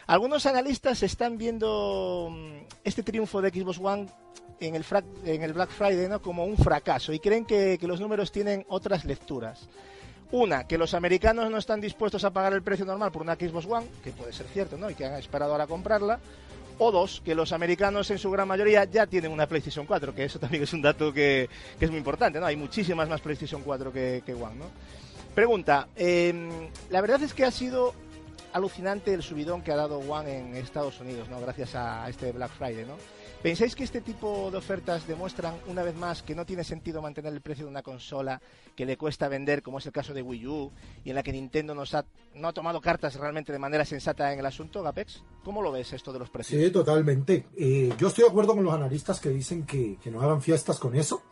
[0.07, 4.09] Algunos analistas están viendo mm, este triunfo de Xbox One
[4.61, 4.85] en el,
[5.25, 6.21] en el Black Friday ¿no?
[6.21, 9.69] como un fracaso y creen que, que los números tienen otras lecturas.
[10.33, 13.67] Una, que los americanos no están dispuestos a pagar el precio normal por una Xbox
[13.67, 14.89] One, que puede ser cierto, ¿no?
[14.89, 16.21] Y que han esperado ahora comprarla.
[16.83, 20.25] O dos, que los americanos en su gran mayoría ya tienen una PlayStation 4, que
[20.25, 21.47] eso también es un dato que,
[21.79, 22.47] que es muy importante, ¿no?
[22.47, 24.65] Hay muchísimas más PlayStation 4 que, que One, ¿no?
[25.35, 26.33] Pregunta, eh,
[26.89, 27.93] la verdad es que ha sido
[28.55, 31.39] alucinante el subidón que ha dado One en Estados Unidos, ¿no?
[31.39, 32.97] Gracias a este Black Friday, ¿no?
[33.43, 37.33] ¿Pensáis que este tipo de ofertas demuestran una vez más que no tiene sentido mantener
[37.33, 38.39] el precio de una consola
[38.77, 40.71] que le cuesta vender, como es el caso de Wii U,
[41.05, 42.05] y en la que Nintendo nos ha,
[42.35, 45.23] no ha tomado cartas realmente de manera sensata en el asunto, Gapex?
[45.43, 46.63] ¿Cómo lo ves esto de los precios?
[46.63, 47.47] Sí, totalmente.
[47.57, 50.79] Eh, yo estoy de acuerdo con los analistas que dicen que, que no hagan fiestas
[50.79, 51.23] con eso.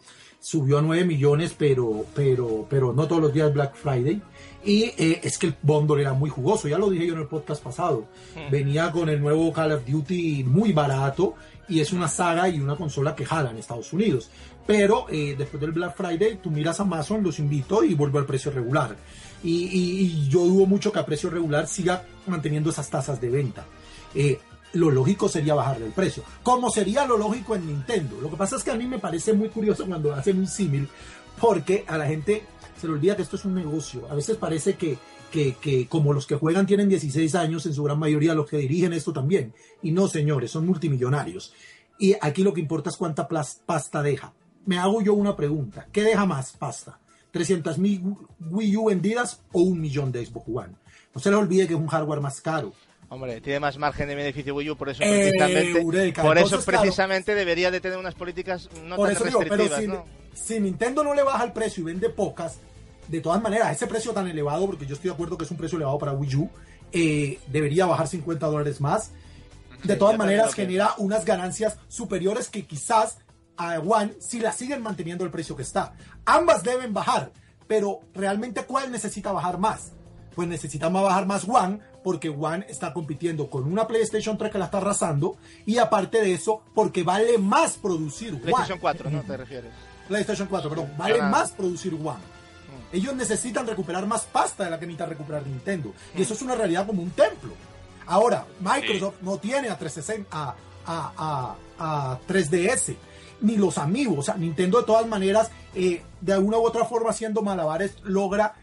[0.41, 4.23] Subió a 9 millones, pero, pero, pero no todos los días Black Friday.
[4.65, 7.27] Y eh, es que el bundle era muy jugoso, ya lo dije yo en el
[7.27, 8.07] podcast pasado.
[8.51, 11.35] Venía con el nuevo Call of Duty muy barato
[11.69, 14.31] y es una saga y una consola que jala en Estados Unidos.
[14.67, 18.51] Pero eh, después del Black Friday, tú miras Amazon, los invito y vuelvo al precio
[18.51, 18.97] regular.
[19.43, 23.65] Y, yo dudo mucho que a precio regular siga manteniendo esas tasas de venta.
[24.15, 24.39] Eh,
[24.75, 26.23] lo lógico sería bajarle el precio.
[26.43, 28.21] Como sería lo lógico en Nintendo.
[28.21, 30.89] Lo que pasa es que a mí me parece muy curioso cuando hacen un símil,
[31.41, 32.43] porque a la gente
[32.79, 34.07] se le olvida que esto es un negocio.
[34.11, 34.99] A veces parece que,
[35.33, 38.57] que, que como los que juegan tienen 16 años, en su gran mayoría los que
[38.59, 39.53] dirigen esto también.
[39.83, 41.53] Y no, señores, son multimillonarios.
[41.99, 44.33] Y aquí lo que importa es cuánta pasta deja.
[44.67, 45.87] Me hago yo una pregunta.
[45.93, 46.99] ¿Qué deja más pasta?
[47.33, 48.17] ¿300.000
[48.51, 50.75] Wii U vendidas o un millón de Xbox One?
[51.15, 52.73] No se les olvide que es un hardware más caro.
[53.11, 56.23] Hombre, tiene más margen de beneficio Wii U, por eso Eh, precisamente, Eureka.
[56.23, 56.81] por eso Entonces, claro.
[56.83, 60.05] precisamente debería de tener unas políticas no Por tan eso digo, pero restrictivas, si, ¿no?
[60.35, 62.61] si Nintendo no le baja el precio y vende pocas,
[63.09, 65.57] de todas maneras, ese precio tan elevado, porque yo estoy de acuerdo que es un
[65.57, 66.51] precio elevado para Wii U,
[66.93, 69.11] eh, debería bajar 50 dólares más.
[69.85, 73.19] De todas maneras, genera unas ganancias superiores que quizás
[73.57, 75.95] a One si la siguen manteniendo el precio que está.
[76.25, 77.33] Ambas deben bajar,
[77.67, 79.93] pero realmente ¿cuál necesita bajar más?
[80.35, 84.59] Pues necesita más bajar más One, porque One está compitiendo con una PlayStation 3 que
[84.59, 85.37] la está arrasando,
[85.67, 88.43] y aparte de eso, porque vale más producir One.
[88.43, 89.23] PlayStation 4, ¿no?
[89.23, 89.73] ¿Te refieres?
[90.09, 91.29] PlayStation 4, perdón, vale Ah.
[91.29, 92.19] más producir One.
[92.93, 95.93] Ellos necesitan recuperar más pasta de la que necesita recuperar Nintendo.
[96.17, 97.53] Y eso es una realidad como un templo.
[98.07, 100.55] Ahora, Microsoft no tiene a 360, a,
[100.87, 101.13] a,
[101.79, 102.95] a, a 3DS,
[103.43, 104.19] ni los amigos.
[104.19, 108.55] O sea, Nintendo de todas maneras, eh, de alguna u otra forma, haciendo malabares, logra.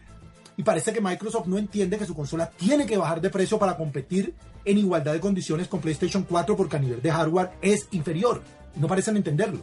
[0.56, 3.76] Y parece que Microsoft no entiende que su consola tiene que bajar de precio para
[3.76, 4.34] competir
[4.64, 8.42] en igualdad de condiciones con PlayStation 4 porque a nivel de hardware es inferior.
[8.74, 9.60] No parecen entenderlo.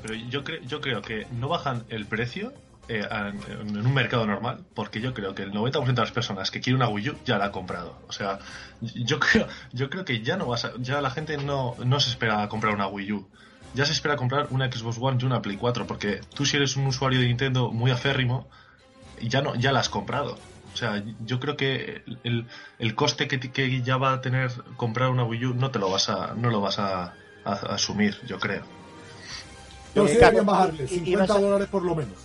[0.00, 2.52] Pero yo, creo yo creo que no bajan el precio
[2.88, 6.60] eh, en un mercado normal, porque yo creo que el 90% de las personas que
[6.60, 7.96] quieren una Wii U ya la ha comprado.
[8.08, 8.38] O sea,
[8.80, 12.10] yo creo, yo creo que ya no vas a- ya la gente no, no se
[12.10, 13.28] espera a comprar una Wii U.
[13.74, 16.76] Ya se espera comprar una Xbox One y una Play 4, porque tú si eres
[16.76, 18.48] un usuario de Nintendo muy aférrimo,
[19.20, 20.36] ya no, ya la has comprado.
[20.74, 22.46] O sea, yo creo que el,
[22.78, 25.88] el coste que, que ya va a tener comprar una Wii U no te lo
[25.90, 27.12] vas a, no lo vas a, a-
[27.44, 28.62] a asumir, yo creo.
[29.94, 32.16] Pero Eh, sí deberían bajarle, y- y 50 vas a- dólares por lo menos.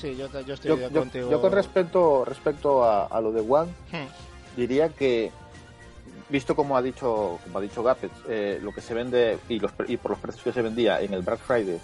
[0.00, 1.30] Sí, yo, yo estoy Yo, yo- contigo.
[1.30, 4.06] yo con respecto, respecto a, a lo de One, Hmm.
[4.56, 5.30] diría que
[6.28, 9.72] visto como ha dicho como ha dicho Gapet, eh, lo que se vende y, los,
[9.72, 11.78] pre- y por los precios que se vendía en el Black Friday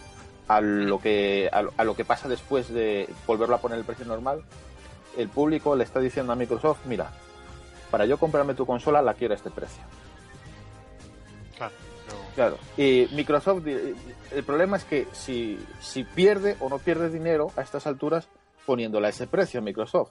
[0.49, 3.85] a lo que a, lo- a lo que pasa después de volverlo a poner el
[3.85, 4.43] precio normal
[5.17, 7.11] el público le está diciendo a Microsoft mira
[7.91, 9.83] para yo comprarme tu consola la quiero a este precio
[11.57, 11.73] Claro.
[12.35, 17.63] Claro y Microsoft el problema es que si si pierde o no pierde dinero a
[17.63, 18.29] estas alturas
[18.67, 20.11] poniéndola a ese precio a Microsoft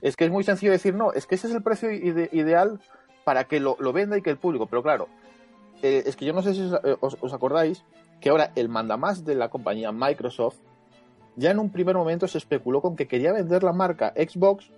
[0.00, 2.80] es que es muy sencillo decir no es que ese es el precio ide- ideal
[3.24, 5.08] para que lo, lo venda y que el público pero claro
[5.82, 7.84] eh, es que yo no sé si os, eh, os- os acordáis
[8.20, 10.56] que ahora el mandamás de la compañía Microsoft
[11.36, 14.70] ya en un primer momento se especuló con que quería vender la marca Xbox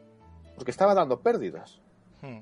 [0.54, 1.80] porque estaba dando pérdidas.
[2.20, 2.40] Hmm.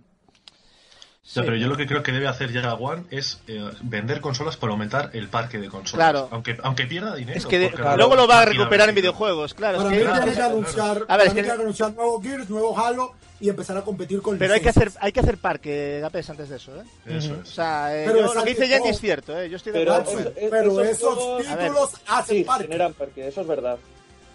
[1.22, 1.40] O Sí.
[1.44, 4.72] pero yo lo que creo que debe hacer ya One es eh, vender consolas para
[4.72, 6.10] aumentar el parque de consolas.
[6.12, 6.28] Claro.
[6.32, 7.36] Aunque, aunque pierda dinero.
[7.36, 9.76] Es que de- porque luego lo va a recuperar en videojuegos, claro.
[9.76, 12.22] es Para que- mí claro, tiene que claro, anunciar, A ver, es que- anunciar nuevo
[12.22, 15.36] Gears, nuevo Halo y empezar a competir con Pero hay que hacer hay que hacer
[15.36, 16.84] parque, Gapes, antes de eso, ¿eh?
[17.06, 17.48] Eso O es.
[17.50, 19.50] sea, eh, Pero yo- es lo que dice Jenny es cierto, ¿eh?
[19.50, 20.20] Yo estoy de Pero acuerdo.
[20.30, 20.34] él.
[20.36, 21.46] es- Pero esos ver.
[21.58, 22.62] títulos hacen Sí, parque.
[22.64, 23.76] generan parque, eso es verdad.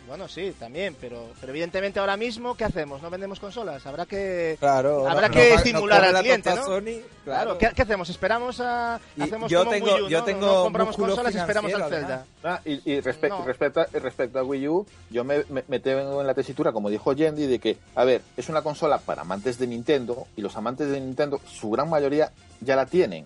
[0.08, 3.02] Bueno, sí, también, pero, pero evidentemente ahora mismo, ¿qué hacemos?
[3.02, 3.86] ¿No vendemos consolas?
[3.88, 4.56] Habrá que...
[4.60, 5.08] Claro.
[5.10, 6.64] Habrá no- que no- estimular no al cliente, ¿no?
[6.64, 7.58] Sony, Claro, claro.
[7.58, 8.10] ¿qué, qué hacemos?
[8.10, 9.00] ¿Esperamos a...
[9.20, 10.26] Hacemos yo como tengo- Wii U, yo ¿no?
[10.26, 12.26] tengo No compramos consolas y esperamos al Zelda.
[12.44, 13.42] Ah, y, y respe- No.
[13.42, 16.72] y respecto, a, respecto a Wii U, yo me, me, me tengo en la tesitura,
[16.72, 20.42] como dijo Yendi, de que, a ver, es una consola para amantes de Nintendo y
[20.42, 23.26] los amantes de Nintendo, su gran mayoría ya la tienen.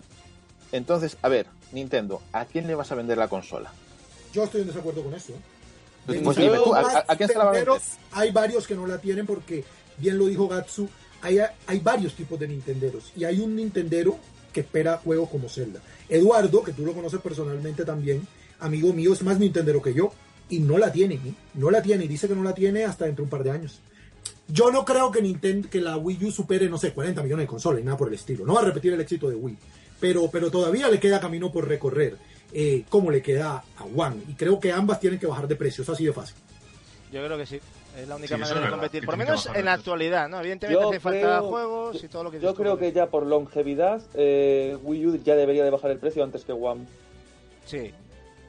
[0.72, 3.70] Entonces, a ver, Nintendo, ¿a quién le vas a vender la consola?
[4.32, 5.32] Yo estoy en desacuerdo con eso.
[5.32, 5.36] ¿eh?
[6.14, 7.68] Pues pues mis dime tú, ¿a, a- a quién se la va a vender?
[7.68, 9.64] nintenderos, Hay varios que no la tienen porque,
[9.98, 10.88] bien lo dijo Gatsu,
[11.22, 13.12] hay, hay varios tipos de nintenderos.
[13.16, 14.18] Y hay un nintendero
[14.52, 15.80] que espera juegos como Zelda.
[16.08, 18.26] Eduardo, que tú lo conoces personalmente también,
[18.58, 20.12] amigo mío, es más nintendero que yo.
[20.48, 21.34] Y no la tiene, ¿eh?
[21.54, 22.06] no la tiene.
[22.06, 23.78] Y dice que no la tiene hasta dentro de un par de años.
[24.48, 27.48] Yo no creo que Nintendo, que la Wii U supere, no sé, 40 millones de
[27.48, 28.44] consolas y nada por el estilo.
[28.44, 29.56] No va a repetir el éxito de Wii.
[30.00, 32.16] Pero, pero todavía le queda camino por recorrer,
[32.52, 34.22] eh, como le queda a One.
[34.28, 35.82] Y creo que ambas tienen que bajar de precio.
[35.82, 36.36] Eso ha sido fácil.
[37.12, 37.60] Yo creo que sí.
[37.98, 39.04] Es la única Sí, manera de verdad, competir.
[39.04, 40.38] Por menos en la actualidad, ¿no?
[40.40, 44.00] Evidentemente Yo hace falta juegos y todo lo que Yo creo que ya por longevidad
[44.14, 46.86] eh, Wii U ya debería de bajar el precio antes que One.
[47.66, 47.92] Sí.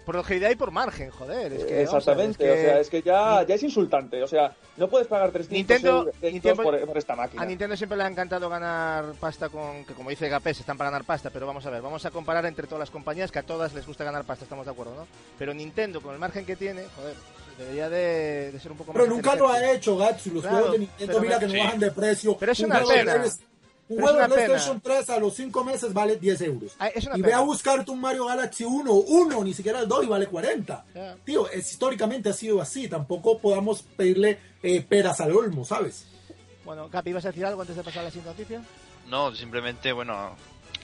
[0.06, 1.54] Por longevidad y por margen, joder.
[1.54, 3.64] Es que, vamos a ver, Exactamente, es que o sea, es que ya, ya es
[3.64, 4.24] insultante.
[4.24, 7.42] O sea, no puedes pagar 300 Nintendo- Nintendo- por, por esta máquina.
[7.42, 10.90] A Nintendo siempre le ha encantado ganar pasta con, que como dice Gapés, están para
[10.90, 13.44] ganar pasta, pero vamos a ver, vamos a comparar entre todas las compañías que a
[13.44, 15.08] todas les gusta ganar pasta, estamos de acuerdo, ¿no?
[15.38, 17.16] Pero Nintendo, con el margen que tiene, joder,
[17.60, 20.32] debería de, de ser un poco Pero más nunca lo ha hecho, Gatsu.
[20.34, 21.60] Los Claro, juegos de Nintendo, pero mira me- que no sí.
[21.60, 22.38] bajan de precio.
[22.40, 23.24] Pero es Un una pena.
[23.96, 24.46] Un juego de una pena.
[24.48, 26.72] PlayStation 3 a los 5 meses vale 10 euros.
[26.80, 27.28] Ah, es una Y pena.
[27.28, 30.86] ve a buscarte un Mario Galaxy 1, 1, ni siquiera el 2 y vale 40.
[30.96, 31.16] Ya.
[31.26, 32.88] Tío, es, históricamente ha sido así.
[32.88, 36.06] Tampoco podamos pedirle eh, peras al olmo, ¿sabes?
[36.64, 38.62] Bueno, Capi, ¿ibas a decir algo antes de pasar a la siguiente noticia?
[39.10, 40.36] No, simplemente, bueno,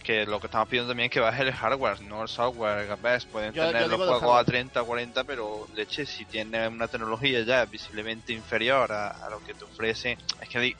[0.03, 2.87] que lo que estamos pidiendo también es que baje el hardware, no el software.
[2.87, 4.45] Capaz, pueden Yo- yo tener digo los juegos a hardware.
[4.45, 9.53] 30, 40, pero leche, si tiene una tecnología ya visiblemente inferior a, a lo que
[9.53, 10.75] te ofrece, es que di-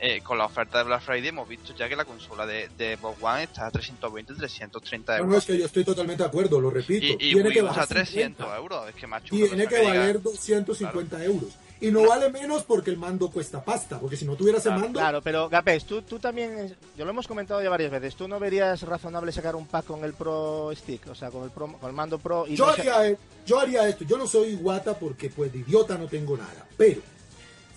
[0.00, 2.96] eh, con la oferta de Black Friday hemos visto ya que la consola de, de
[2.96, 5.32] Xbox One está a 320, 330 No, euros.
[5.32, 7.04] no, es que yo estoy totalmente de acuerdo, lo repito.
[7.04, 8.56] y y tiene Wii que está a bajar 300 50.
[8.56, 9.34] euros, es que macho.
[9.36, 11.50] Tiene que valer 250 euros.
[11.82, 13.98] Y no vale menos porque el mando cuesta pasta.
[13.98, 17.10] Porque si no tuviera ese Claro, mando, Claro, pero Gapés, tú, tú también, ya lo
[17.10, 20.70] hemos comentado ya varias veces, ¿tú no verías razonable sacar un pack con el Pro
[20.76, 21.08] Stick?
[21.08, 23.16] O sea, con el, Pro- con el mando Pro y yo no haría, eh,
[23.46, 24.04] yo haría esto.
[24.04, 26.66] Yo no soy Iwata porque pues de idiota no tengo nada.
[26.76, 27.00] Pero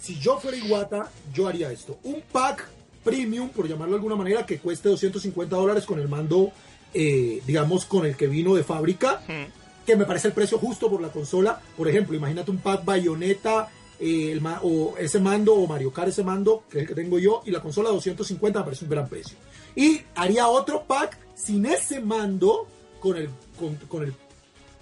[0.03, 1.97] si yo fuera Iwata, yo haría esto.
[2.03, 2.67] Un pack
[3.05, 6.51] premium, por llamarlo de alguna manera, que cueste 250 dólares con el mando,
[6.93, 9.21] eh, digamos, con el que vino de fábrica.
[9.27, 9.63] Hmm.
[9.85, 11.61] que me parece el precio justo por la consola.
[11.75, 13.69] Por ejemplo, imagínate un pack Bayonetta
[13.99, 17.19] eh, el o ese mando o Mario Kart ese mando, que es el que tengo
[17.19, 19.37] yo, y la consola 250 me parece un gran precio.
[19.75, 22.67] Y haría otro pack sin ese mando
[22.99, 24.13] con el con, con el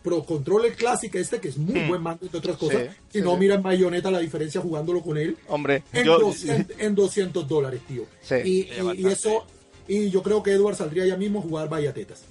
[0.04, 1.88] Pro Controller Classic este, que es muy Hmm.
[1.90, 2.82] buen mando, entre otras cosas.
[2.84, 3.40] Sí, si sí, no, sí.
[3.40, 5.38] mira en Bayonetta la diferencia jugándolo con él.
[5.48, 6.20] Hombre, En, yo...
[6.20, 8.06] 200, en 200 dólares, tío.
[8.22, 8.36] Sí.
[8.46, 9.46] y, eso...
[9.88, 12.24] Y yo creo que Edward saldría ya mismo a jugar Bayatetas.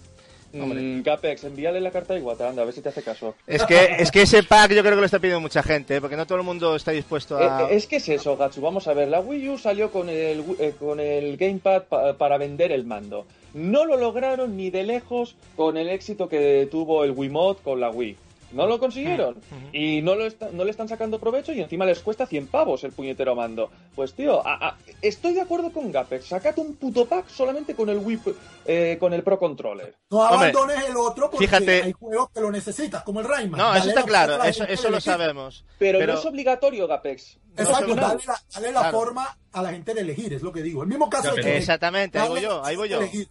[0.53, 3.35] Mm, Capex, envíale la carta a Iwata, anda, a ver si te hace caso.
[3.47, 6.01] Es que, es que ese pack yo creo que lo está pidiendo mucha gente, ¿eh?
[6.01, 7.63] porque no todo el mundo está dispuesto a...
[7.63, 8.61] Eh, eh, es que es eso, Gatsu.
[8.61, 12.37] Vamos a ver, la Wii U salió con el, eh, con el Gamepad pa- para
[12.39, 13.27] vender el mando.
[13.55, 17.91] No lo lograron ni de lejos con el éxito que tuvo el Wiimote con la
[17.91, 18.17] Wii.
[18.53, 19.37] No lo consiguieron.
[19.73, 22.83] Y no, lo está- no le están sacando provecho y encima les cuesta 100 pavos
[22.85, 23.71] el puñetero mando.
[23.95, 26.27] Pues tío, a- a- estoy de acuerdo con Gapex.
[26.27, 28.21] Sacate un puto pack solamente con el Wii,
[28.67, 29.95] eh, con el Pro Controller.
[30.11, 33.59] No Hombre, abandones el otro porque fíjate- hay juegos que lo necesitas, como el Rayman.
[33.59, 35.65] No, Dale eso está la claro, eso, lo sabemos.
[35.79, 37.39] Pero, Pero- no es obligatorio, Gapex.
[37.57, 38.99] Exacto, No, dale la, dale la Claro.
[38.99, 40.83] forma a la gente de elegir, es lo que digo.
[40.83, 42.99] El mismo caso Exactamente, ahí voy yo, ahí voy yo.
[42.99, 43.29] elegir.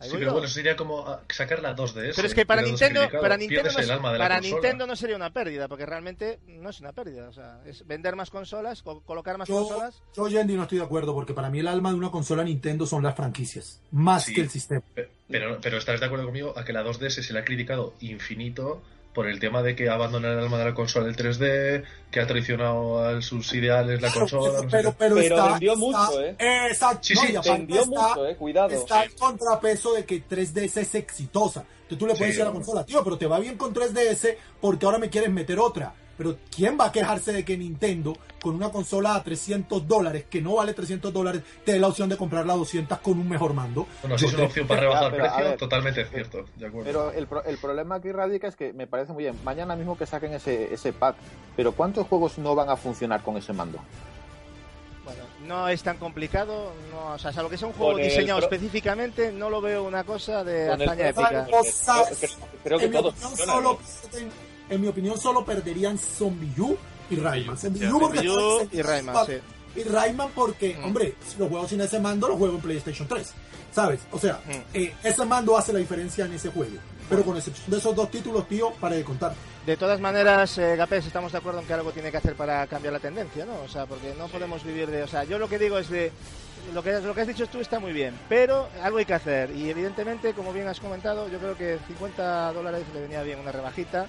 [0.00, 0.32] Ahí Sí, pero yo.
[0.32, 2.14] bueno, sería como ah, sacar la 2DS.
[2.16, 4.40] Pero es que para Nintendo, para Nintendo, no, el es- alma de la para.
[4.40, 7.28] Nintendo no sería una pérdida, porque realmente no es una pérdida.
[7.28, 10.02] O sea, es vender más consolas, co- colocar más Yo, consolas.
[10.16, 12.86] yo, Yendi, no estoy de acuerdo porque para mí el alma de una consola Nintendo
[12.86, 14.34] son las franquicias, más Sí.
[14.34, 14.82] que el sistema.
[14.94, 17.94] Pe- Pero, pero estarás de acuerdo conmigo a que la 2DS se le ha criticado
[18.00, 18.82] infinito
[19.14, 21.82] por el tema de que abandona el alma de la consola el 3D,
[22.12, 24.50] que ha traicionado a sus ideales la consola.
[24.52, 26.36] pero, no sé pero, pero Pero está, vendió está- mucho, ¿eh?
[26.70, 27.00] Exacto.
[27.02, 28.36] Sí, no, sí, y Vendió está- mucho, eh.
[28.36, 28.68] Cuidado.
[28.70, 31.64] Está el contrapeso de que 3DS es exitosa.
[31.82, 33.72] Entonces tú le puedes Sí, decir a la consola, tío, pero te va bien con
[33.74, 35.92] 3DS porque ahora me quieres meter otra.
[36.20, 40.42] Pero ¿quién va a quejarse de que Nintendo, con una consola a 300 dólares, que
[40.42, 43.54] no vale 300 dólares, te dé la opción de comprarla a 200 con un mejor
[43.54, 43.86] mando?
[44.02, 46.44] Bueno, si es una opción para Ya, rebajar pero, precio, ver, totalmente cierto.
[46.56, 46.84] De acuerdo.
[46.84, 49.34] Pero el, pro- el problema aquí radica es que me parece muy bien.
[49.44, 51.16] Mañana mismo que saquen ese, ese pack,
[51.56, 53.78] pero ¿cuántos juegos no van a funcionar con ese mando?
[55.06, 56.72] Bueno, no es tan complicado.
[56.92, 59.84] No, o sea, salvo que sea un juego Con diseñado pro- específicamente, no lo veo
[59.84, 61.46] una cosa de hazaña épica.
[61.50, 62.18] Cosas-
[62.62, 63.78] Creo, creo que todos solo
[64.12, 64.28] ¿eh?
[64.70, 66.76] En mi opinión, solo perderían Zombie U
[67.10, 67.58] y Rayman.
[67.58, 69.32] Zombie Sí, U porque U y Rayman, sí.
[69.76, 70.84] y Rayman porque, Mm.
[70.84, 73.32] hombre, si los juegos sin ese mando, los juego en PlayStation 3.
[73.72, 74.00] ¿Sabes?
[74.10, 74.76] O sea, Mm.
[74.76, 76.76] eh, ese mando hace la diferencia en ese juego.
[77.08, 79.32] Pero con excepción de esos dos títulos, tío, para de contar.
[79.66, 82.66] De todas maneras, eh, Gapés, estamos de acuerdo en que algo tiene que hacer para
[82.68, 83.60] cambiar la tendencia, ¿no?
[83.64, 85.02] O sea, porque no podemos vivir de...
[85.02, 86.12] O sea, yo lo que digo es de...
[86.74, 89.50] Lo que, lo que has dicho tú está muy bien, pero algo hay que hacer.
[89.56, 93.50] Y evidentemente, como bien has comentado, yo creo que 50 dólares le venía bien una
[93.50, 94.06] rebajita.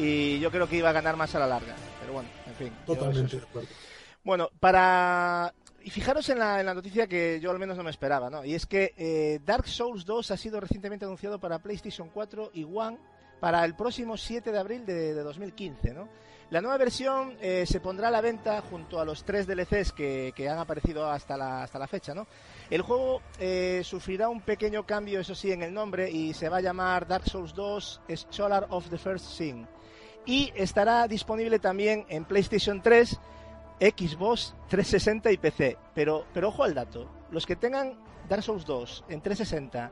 [0.00, 1.74] Y yo creo que iba a ganar más a la larga.
[2.00, 2.72] Pero bueno, en fin.
[2.86, 3.68] Totalmente de acuerdo.
[4.24, 5.52] Bueno, para...
[5.82, 8.44] Y fijaros en la, en la noticia que yo al menos no me esperaba, ¿no?
[8.44, 12.64] Y es que eh, Dark Souls 2 ha sido recientemente anunciado para PlayStation 4 y
[12.64, 12.98] One
[13.40, 16.08] para el próximo 7 de abril de, de 2015, ¿no?
[16.50, 20.32] La nueva versión eh, se pondrá a la venta junto a los tres DLCs que,
[20.34, 22.26] que han aparecido hasta la, hasta la fecha, ¿no?
[22.68, 26.56] El juego eh, sufrirá un pequeño cambio, eso sí, en el nombre y se va
[26.56, 29.66] a llamar Dark Souls 2 Scholar of the First Sin.
[30.26, 33.18] Y estará disponible también en PlayStation 3
[33.80, 35.78] Xbox 360 y PC.
[35.94, 37.10] Pero, pero ojo al dato.
[37.30, 37.94] Los que tengan
[38.28, 39.90] Dark Souls 2 en 360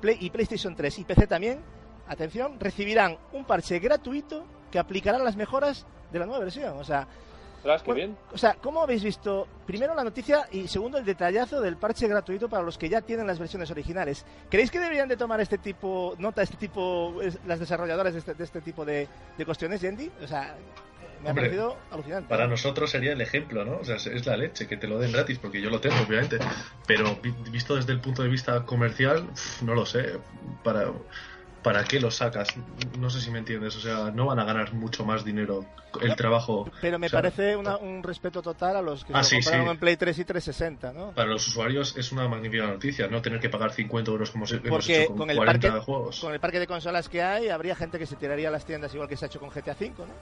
[0.00, 1.60] Play y PlayStation 3 y PC también,
[2.08, 6.78] atención, recibirán un parche gratuito que aplicará las mejoras de la nueva versión.
[6.78, 7.06] O sea,
[7.60, 8.16] Ostras, qué bien.
[8.32, 9.46] o sea, ¿cómo habéis visto?
[9.66, 13.26] Primero la noticia y segundo el detallazo del parche gratuito para los que ya tienen
[13.26, 14.24] las versiones originales.
[14.48, 18.34] ¿Creéis que deberían de tomar este tipo, nota este tipo, es- las desarrolladoras de este,
[18.34, 19.06] de este tipo de,
[19.36, 20.10] de cuestiones, Yendi?
[20.22, 20.54] O sea,
[21.22, 22.28] me ha Hombre, parecido alucinante.
[22.30, 23.76] Para nosotros sería el ejemplo, ¿no?
[23.76, 26.38] O sea, es- la leche, que te lo den gratis, porque yo lo tengo, obviamente.
[26.86, 29.26] Pero vi- visto desde el punto de vista comercial,
[29.62, 30.18] no lo sé.
[30.64, 30.90] ¿Para,
[31.62, 32.54] ¿Para qué lo sacas?
[32.98, 33.76] No sé si me entiendes.
[33.76, 35.66] O sea, no van a ganar mucho más dinero
[36.00, 36.70] el trabajo.
[36.80, 39.40] Pero me o sea, parece una- un respeto total a los que Ah, se lo
[39.42, 39.70] compraron sí.
[39.72, 41.12] en Play 3 y 360, ¿no?
[41.12, 44.56] Para los usuarios es una magnífica noticia, no tener que pagar 50 euros como se,
[44.56, 46.20] hemos hecho con, con el 40 parque- juegos.
[46.20, 48.94] Con el parque de consolas que hay, habría gente que se tiraría a las tiendas
[48.94, 50.14] igual que se ha hecho con GTA V, ¿no?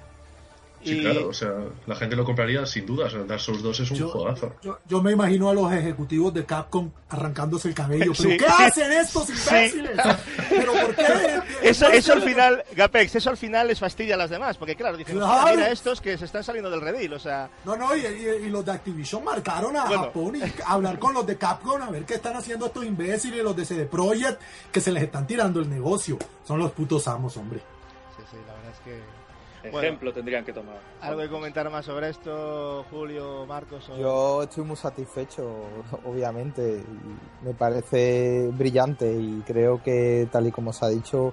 [0.85, 1.53] Sí, Y- claro, o sea,
[1.87, 3.07] la gente lo compraría sin duda.
[3.07, 4.55] O sea, Dark Souls 2 es un Yo, juegazo.
[4.63, 8.13] yo, yo me imagino a los ejecutivos de Capcom arrancándose el cabello.
[8.17, 8.37] ¿Pero Sí.
[8.37, 9.99] qué hacen estos imbéciles?
[10.49, 11.41] ¿Pero por qué?
[11.63, 14.97] Eso, eso al final, Gapex, eso al final les fastidia a las demás, porque claro,
[14.97, 15.33] dicen, Claro.
[15.39, 18.47] "Hostia, mira estos que se están saliendo del redil, o sea, No, no, y, y-
[18.47, 20.03] y los de Activision marcaron a Bueno.
[20.05, 23.57] Japón y hablar con los de Capcom a ver qué están haciendo estos imbéciles, los
[23.57, 24.41] de CD Projekt,
[24.71, 26.19] que se les están tirando el negocio.
[26.47, 27.61] Son los putos amos, hombre.
[28.17, 29.18] sí, sí, la verdad es que...
[29.63, 29.79] Bueno.
[29.81, 30.77] Ejemplo tendrían que tomar.
[31.01, 33.89] ¿Algo que comentar más sobre esto, Julio, Marcos?
[33.91, 33.97] O...
[33.97, 35.51] Yo estoy muy satisfecho,
[36.05, 36.83] obviamente.
[37.43, 41.33] y me parece brillante y creo que, tal y como se ha dicho,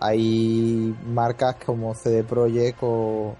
[0.00, 3.34] hay marcas como CD Projekt o,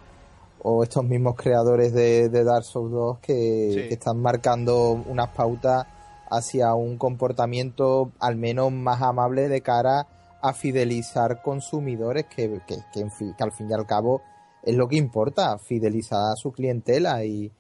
[0.62, 3.89] o estos mismos creadores de, de Dark Souls 2 que, Sí.
[3.89, 5.86] que están marcando unas pautas
[6.31, 10.07] hacia un comportamiento al menos más amable de cara a
[10.54, 14.22] fidelizar consumidores que, que, que al fin y al cabo
[14.62, 17.50] es lo que importa, fidelizar a su clientela y,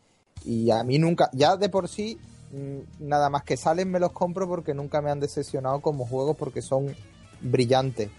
[0.44, 2.18] y a mí nunca, ya de por sí,
[2.52, 6.36] mm, nada más que salen me los compro porque nunca me han decepcionado como juegos
[6.36, 6.94] porque son
[7.40, 8.10] brillantes.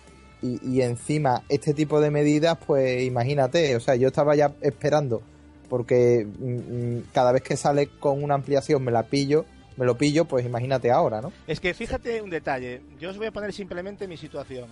[0.41, 5.21] Y, y encima, este tipo de medidas, pues imagínate, o sea, yo estaba ya esperando
[5.69, 9.45] porque mm, mm, cada vez que sale con una ampliación me la pillo,
[9.77, 11.31] me lo pillo, pues imagínate ahora, ¿no?
[11.48, 14.68] Es que fíjate un detalle, yo os voy a poner simplemente mi situación.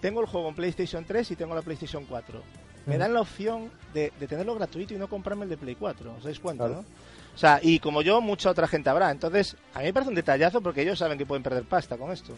[0.00, 2.42] Tengo el juego en PlayStation 3 y tengo la PlayStation 4.
[2.86, 6.14] me dan la opción de, de tenerlo gratuito y no comprarme el de Play 4.
[6.18, 6.82] ¿Os dais cuenta, Claro.
[6.82, 6.88] no?
[7.34, 9.10] O sea, y como yo, mucha otra gente habrá.
[9.10, 12.10] Entonces, a mí me parece un detallazo porque ellos saben que pueden perder pasta con
[12.12, 12.34] esto.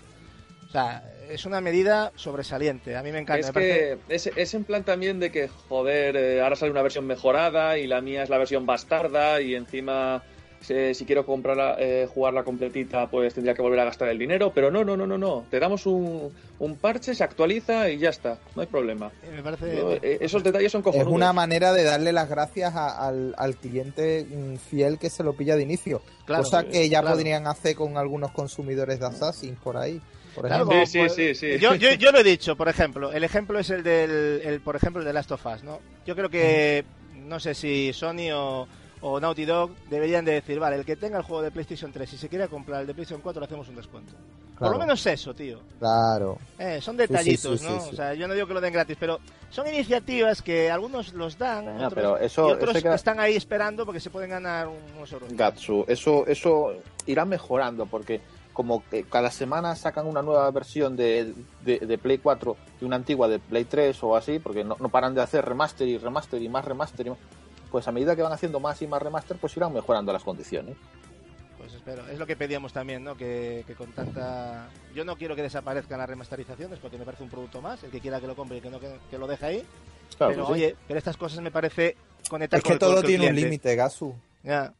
[0.68, 2.94] O sea, es una medida sobresaliente.
[2.96, 3.40] A mí me encanta.
[3.40, 6.70] Es me parece- que es, es en plan también de que, joder, eh, ahora sale
[6.70, 10.22] una versión mejorada y la mía es la versión bastarda y encima
[10.70, 14.52] eh, si quiero comprarla, eh, jugarla completita pues tendría que volver a gastar el dinero,
[14.54, 18.10] pero no, no, no, no, no, te damos un, un parche, se actualiza y ya
[18.10, 19.10] está, no hay problema.
[19.34, 19.76] me parece...
[19.76, 21.12] Yo, eh, esos detalles son Es cojonudos.
[21.12, 25.32] una manera de darle las gracias a- al, al cliente mm, fiel que se lo
[25.34, 26.02] pilla de inicio.
[26.24, 27.16] Claro, cosa que ya claro.
[27.16, 30.00] podrían hacer con algunos consumidores de Assassin por ahí.
[30.34, 30.74] Por Claro, ejemplo.
[30.74, 31.58] como, Sí, pues, sí, sí, sí.
[31.60, 34.74] Yo, yo, yo lo he dicho, por ejemplo, el ejemplo es el del, el, por
[34.74, 35.78] ejemplo, el de Last of Us, ¿no?
[36.06, 36.84] Yo creo que,
[37.14, 38.66] no sé si Sony o,
[39.06, 42.10] o Naughty Dog deberían de decir, vale, el que tenga el juego de PlayStation 3
[42.14, 44.12] y se quiera comprar el de PlayStation 4 le hacemos un descuento.
[44.14, 44.72] Por Claro.
[44.74, 45.60] lo menos eso, tío.
[45.78, 46.38] Claro.
[46.58, 47.80] Eh, son detallitos, sí, ¿no?
[47.80, 47.90] sí, sí.
[47.92, 49.18] O sea, yo no digo que lo den gratis, pero
[49.50, 53.20] son iniciativas que algunos los dan, Venga, otros, pero eso- y otros eso queda- están
[53.20, 55.30] ahí esperando porque se pueden ganar unos euros.
[55.32, 56.72] Gatsu, eso, eso
[57.06, 58.20] irá mejorando porque
[58.54, 62.96] como que cada semana sacan una nueva versión de, de, de Play 4 y una
[62.96, 66.40] antigua de Play 3 o así, porque no, no paran de hacer remaster y remaster
[66.40, 67.18] y más remaster, y más,
[67.74, 70.76] pues a medida que van haciendo más y más remaster, pues irán mejorando las condiciones.
[71.58, 73.16] Pues espero, es lo que pedíamos también, ¿no?
[73.16, 74.68] Que, que con tanta...
[74.94, 77.98] Yo no quiero que desaparezcan las remasterizaciones porque me parece un producto más, el que
[77.98, 79.66] quiera que lo compre y que no que, que lo deje ahí.
[80.16, 80.52] Claro pero sí.
[80.52, 81.96] oye, pero estas cosas me parece
[82.28, 84.14] conectar Es con que con todo tiene un límite, Gasu.
[84.44, 84.72] Ya.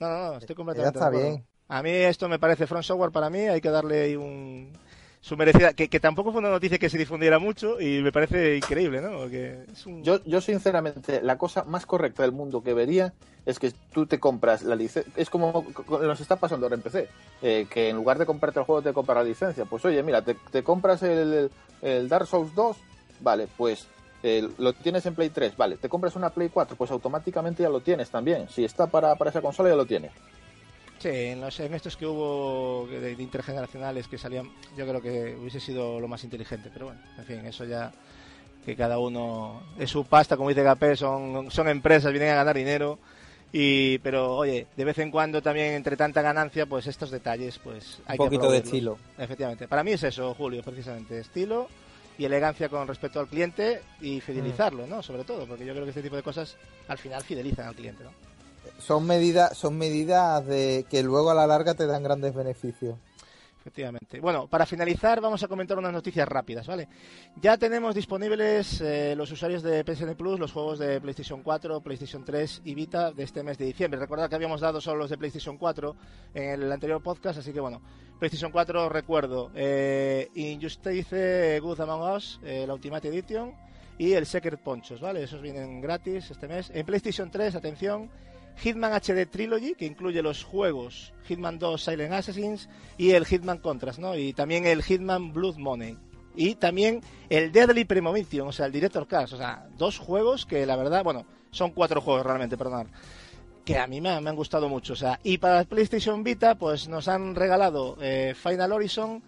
[0.00, 1.30] No, no, no, estoy Ya completamente está de acuerdo.
[1.32, 1.46] bien.
[1.68, 4.72] A mí esto me parece Front Software para mí, hay que darle ahí un
[5.22, 8.56] su merecida que, que tampoco fue una noticia que se difundiera mucho y me parece
[8.56, 9.12] increíble, ¿no?
[9.18, 13.14] Porque es un Yo, yo sinceramente, la cosa más correcta del mundo que vería
[13.46, 15.12] es que tú te compras la licencia.
[15.16, 17.08] Es como co- co- nos está pasando ahora en PC,
[17.40, 19.64] eh, que en lugar de comprarte el juego te compras la licencia.
[19.64, 21.50] Pues oye, mira, te, te compras el,
[21.82, 22.76] el Dark Souls 2,
[23.20, 23.86] vale, pues
[24.24, 27.68] eh, lo tienes en Play 3, vale, te compras una Play 4, pues automáticamente ya
[27.68, 28.48] lo tienes también.
[28.48, 30.10] Si está para, para esa consola, ya lo tienes.
[31.02, 35.36] Sí, en, los, en estos que hubo de, de intergeneracionales que salían, yo creo que
[35.40, 37.90] hubiese sido lo más inteligente, pero bueno, en fin, eso ya
[38.64, 42.54] que cada uno es su pasta, como dice Gapé, son, son empresas, vienen a ganar
[42.56, 43.00] dinero,
[43.52, 47.98] y pero oye, de vez en cuando también entre tanta ganancia, pues estos detalles, pues
[48.06, 48.98] hay Un que poquito de aplaudirlos.
[49.00, 49.24] estilo.
[49.24, 51.66] Efectivamente, para mí es eso, Julio, precisamente, estilo
[52.16, 55.02] y elegancia con respecto al cliente y fidelizarlo, ¿no?
[55.02, 56.56] Sobre todo, porque yo creo que este tipo de cosas
[56.86, 58.10] al final fidelizan al cliente, ¿no?
[58.84, 62.96] Son medidas, son medidas de que luego a la larga te dan grandes beneficios.
[63.60, 64.18] Efectivamente.
[64.18, 66.88] Bueno, para finalizar vamos a comentar unas noticias rápidas, ¿vale?
[67.40, 72.24] Ya tenemos disponibles eh, los usuarios de PSN Plus los juegos de PlayStation 4, PlayStation
[72.24, 74.00] 3 y Vita de este mes de diciembre.
[74.00, 75.96] Recordad que habíamos dado solo los de PlayStation 4
[76.34, 77.80] en el anterior podcast, así que bueno,
[78.18, 83.54] PlayStation 4 recuerdo eh, Injustice Good Among Us, eh, la Ultimate Edition
[83.96, 85.22] y el Secret Ponchos, ¿vale?
[85.22, 86.68] Esos vienen gratis este mes.
[86.74, 88.10] En PlayStation 3, atención,
[88.56, 92.68] Hitman HD Trilogy, que incluye los juegos Hitman 2 Silent Assassins
[92.98, 94.16] y el Hitman Contras, ¿no?
[94.16, 95.96] Y también el Hitman Blood Money.
[96.34, 99.34] Y también el Deadly Premonition, o sea, el Director Cast.
[99.34, 102.88] O sea, dos juegos que la verdad, bueno, son cuatro juegos realmente, perdón.
[103.64, 104.94] Que a mí me, han- gustado mucho.
[104.94, 109.22] O sea, y para PlayStation Vita, pues nos han regalado eh, Final Horizon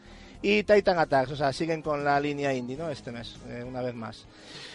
[0.44, 1.32] y Titan Attacks.
[1.32, 2.90] O sea, siguen con la línea indie, ¿no?
[2.90, 4.26] Este mes, eh, una vez más.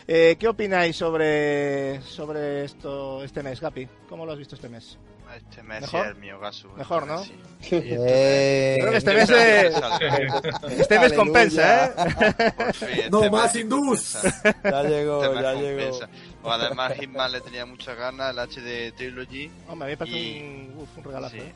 [0.08, 3.88] Eh, ¿Qué opináis sobre, sobre esto este mes, Gapi?
[4.10, 4.98] ¿Cómo lo has visto este mes?
[5.38, 6.06] Este mes ¿Mejor?
[6.08, 6.70] es el mío, Gasu.
[6.76, 7.24] Mejor, ¿no?
[7.24, 7.36] Sí.
[7.62, 9.72] Sí, este Eh, Creo que este mes, eh,
[10.80, 11.92] este compensa, ¿eh?
[12.74, 14.22] Fin, este No más compensa.
[14.64, 16.00] Ya llegó, Este ya llegó.
[16.42, 19.52] O además Hitman le tenía muchas ganas, el HD Trilogy.
[19.68, 21.36] Hombre, a mí me parece Y- un, uf, un regalazo.
[21.36, 21.42] Sí.
[21.42, 21.54] ¿eh?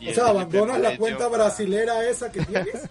[0.00, 2.88] Y O sea, abandonas la cuenta brasilera esa que tienes.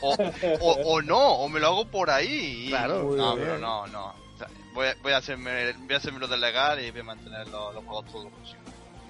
[0.00, 0.16] O,
[0.60, 2.64] o, o no, o me lo hago por ahí.
[2.66, 3.46] y- Claro, no, bien.
[3.46, 4.06] pero no, no.
[4.34, 7.00] O sea, voy, a, voy, a hacerme, voy a hacerme lo de legal y voy
[7.00, 8.65] a mantener los, los juegos todos posible.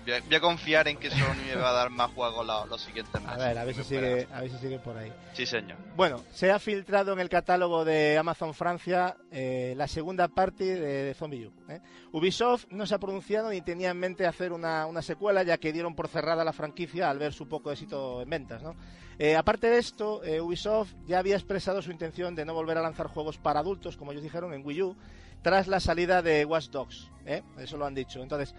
[0.06, 2.68] Voy a, voy a confiar en que Sony me va a dar más juegos los,
[2.68, 3.28] los siguientes meses.
[3.28, 5.12] A ver, a ver si sigue, a ver si sigue por ahí.
[5.32, 5.76] Sí, señor.
[5.96, 11.02] Bueno, se ha filtrado en el catálogo de Amazon Francia eh, la segunda parte de,
[11.02, 11.52] de Zombie U.
[11.68, 11.80] ¿eh?
[12.12, 15.72] Ubisoft no se ha pronunciado ni tenía en mente hacer una, una secuela, ya que
[15.72, 18.62] dieron por cerrada la franquicia al ver su poco éxito en ventas.
[18.62, 18.76] ¿no?
[19.18, 22.82] Eh, aparte de esto, eh, Ubisoft ya había expresado su intención de no volver a
[22.82, 24.96] lanzar juegos para adultos, como ellos dijeron, en Wii U,
[25.42, 27.10] tras la salida de Watch Dogs.
[27.24, 27.42] ¿eh?
[27.58, 28.22] Eso lo han dicho.
[28.22, 28.54] Entonces,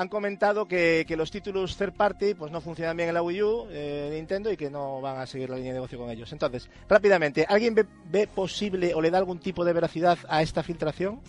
[0.00, 3.42] han comentado que, que los títulos third party pues no funcionan bien en la Wii
[3.42, 6.08] U eh, de Nintendo y que no van a seguir la línea de negocio con
[6.08, 6.32] ellos.
[6.32, 10.62] Entonces, rápidamente, ¿alguien ve, ve posible o le da algún tipo de veracidad a esta
[10.62, 11.20] filtración?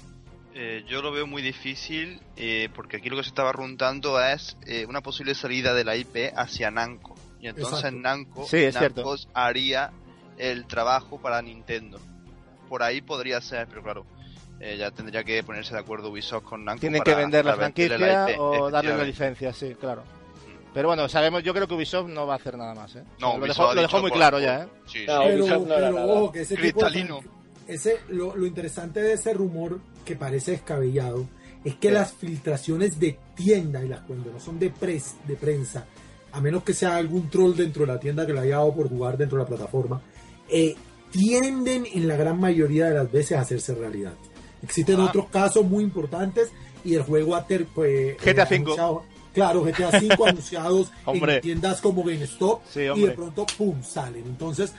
[0.54, 4.56] Eh, yo lo veo muy difícil eh, porque aquí lo que se estaba runtando es
[4.66, 7.16] eh, una posible salida de la IP hacia Namco.
[7.42, 8.00] Y entonces Exacto.
[8.00, 9.92] Namco, Sí, es Namco haría
[10.38, 12.00] el trabajo para Nintendo.
[12.70, 14.06] Por ahí podría ser, pero claro.
[14.62, 16.82] Eh, ya tendría que ponerse de acuerdo Ubisoft con Namco.
[16.82, 20.04] Tienen para- que vender la franquicia la IP, o darle la licencia, sí, claro.
[20.74, 23.04] Pero bueno, sabemos, yo creo que Ubisoft no va a hacer nada más, ¿eh?
[23.20, 24.68] No, lo dejó, lo dejó muy por- claro por- ya, ¿eh?
[24.86, 25.06] Sí, sí.
[25.06, 25.24] No,
[25.68, 27.20] pero, no ojo, que ese tipo de Cristalino.
[27.68, 31.28] ese lo, lo interesante de ese rumor que parece descabellado
[31.66, 35.86] es que las filtraciones de tienda y las cuando no son de pres, de prensa,
[36.32, 38.88] a menos que sea algún troll dentro de la tienda que le haya dado por
[38.88, 40.02] jugar dentro de la plataforma,
[40.50, 40.74] eh,
[41.12, 44.14] tienden en la gran mayoría de las veces a hacerse realidad.
[44.64, 45.06] Existen Ah.
[45.06, 46.52] otros casos muy importantes
[46.84, 48.56] y el juego ha ter- pues, GTA eh, V.
[48.56, 51.36] anunciado- Claro, GTA V anunciados Hombre.
[51.36, 54.24] en tiendas como GameStop Sí, y de pronto, ¡pum!, salen.
[54.26, 54.74] Entonces.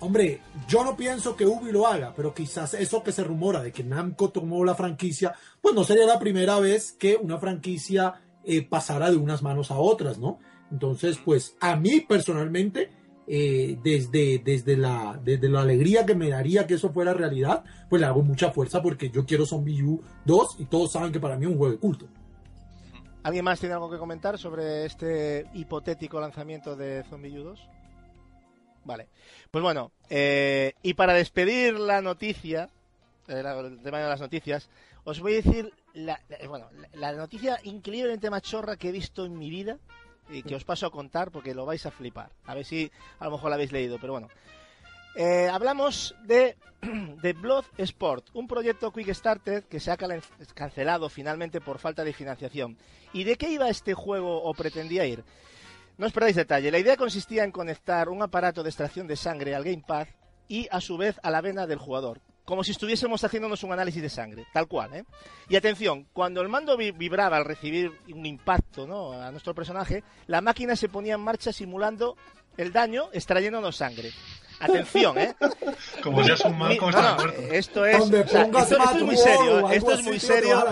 [0.00, 3.72] Hombre, yo no pienso que Ubi lo haga, pero quizás eso que se rumora de
[3.72, 8.14] que Namco tomó la franquicia, pues no sería la primera vez que una franquicia
[8.44, 10.38] eh, pasara de unas manos a otras, ¿no?
[10.70, 12.90] Entonces, pues a mí personalmente,
[13.30, 18.00] eh, desde, desde, la, desde la alegría que me daría que eso fuera realidad, pues
[18.00, 21.36] le hago mucha fuerza porque yo quiero Zombie U 2 y todos saben que para
[21.36, 22.06] mí es un juego de culto.
[23.22, 27.68] ¿Alguien más tiene algo que comentar sobre este hipotético lanzamiento de Zombie U 2?
[28.86, 29.08] Vale.
[29.50, 32.70] Pues bueno, eh, y para despedir la noticia,
[33.28, 34.70] eh, el tema de las noticias,
[35.04, 36.18] os voy a decir la,
[36.48, 39.78] bueno, la noticia increíblemente machorra que he visto en mi vida
[40.30, 42.30] y que os paso a contar porque lo vais a flipar.
[42.46, 44.28] A ver si a lo mejor la habéis leído, pero bueno.
[45.14, 46.56] Eh, hablamos de,
[47.22, 52.12] de Blood Sport, un proyecto Quick Starter que se ha cancelado finalmente por falta de
[52.12, 52.78] financiación.
[53.12, 55.24] ¿Y de qué iba este juego o pretendía ir?
[55.96, 56.70] No os perdáis detalle.
[56.70, 60.06] La idea consistía en conectar un aparato de extracción de sangre al gamepad
[60.46, 62.20] y a su vez a la vena del jugador.
[62.48, 65.04] Como si estuviésemos haciéndonos un análisis de sangre, tal cual, ¿eh?
[65.50, 69.12] Y atención, cuando el mando vi- vibraba al recibir un impacto ¿no?
[69.12, 72.16] a nuestro personaje, la máquina se ponía en marcha simulando
[72.56, 74.12] el daño extrayéndonos sangre.
[74.60, 75.34] Atención, ¿eh?
[76.02, 77.40] Como seas un no, no, muerto.
[77.52, 79.76] esto es, o sea, esto, esto es muy serio, ¿eh?
[79.76, 80.64] esto es muy serio.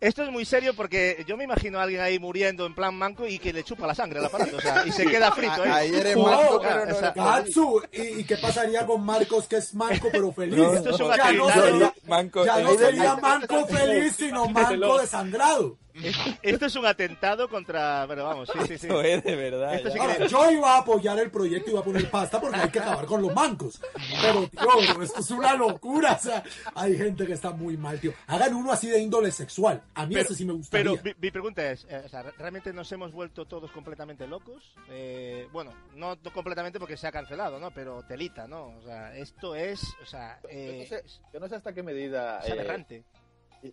[0.00, 3.26] Esto es muy serio porque yo me imagino a alguien ahí muriendo en plan manco
[3.26, 5.64] y que le chupa la sangre al aparato, o sea, y se queda frito.
[5.64, 5.70] ¿eh?
[5.70, 7.56] Ahí eres manco, pero no eres
[7.92, 10.58] ¿y, y qué pasaría con Marcos que es manco pero feliz?
[10.58, 11.66] No, Esto es un ya no atentado.
[11.70, 15.78] sería, Manco, ya no sería manco feliz, sino manco desangrado.
[16.42, 18.04] Esto es un atentado contra...
[18.08, 18.86] Pero vamos, sí, sí, sí.
[18.86, 19.74] Esto es de verdad.
[19.74, 19.94] Esto ya.
[19.94, 22.70] sí Ahora, yo iba a apoyar el proyecto y iba a poner pasta porque hay
[22.70, 23.80] que acabar con los mancos.
[24.20, 26.12] Pero, tío, esto es una locura.
[26.12, 26.42] O sea,
[26.74, 28.12] hay gente que está muy mal, tío.
[28.26, 29.82] Hagan uno así de índole sexual.
[29.94, 30.90] A mí ese sí me gustaría.
[30.92, 34.74] Pero mi, mi pregunta es, eh, o sea, ¿realmente nos hemos vuelto todos completamente locos?
[34.90, 37.70] Eh, bueno, no completamente porque se ha cancelado, ¿no?
[37.70, 38.66] Pero telita, ¿no?
[38.78, 41.82] O sea, esto es, o sea, eh, Yo no sé- yo no sé hasta qué
[41.82, 43.04] medida es eh, aberrante.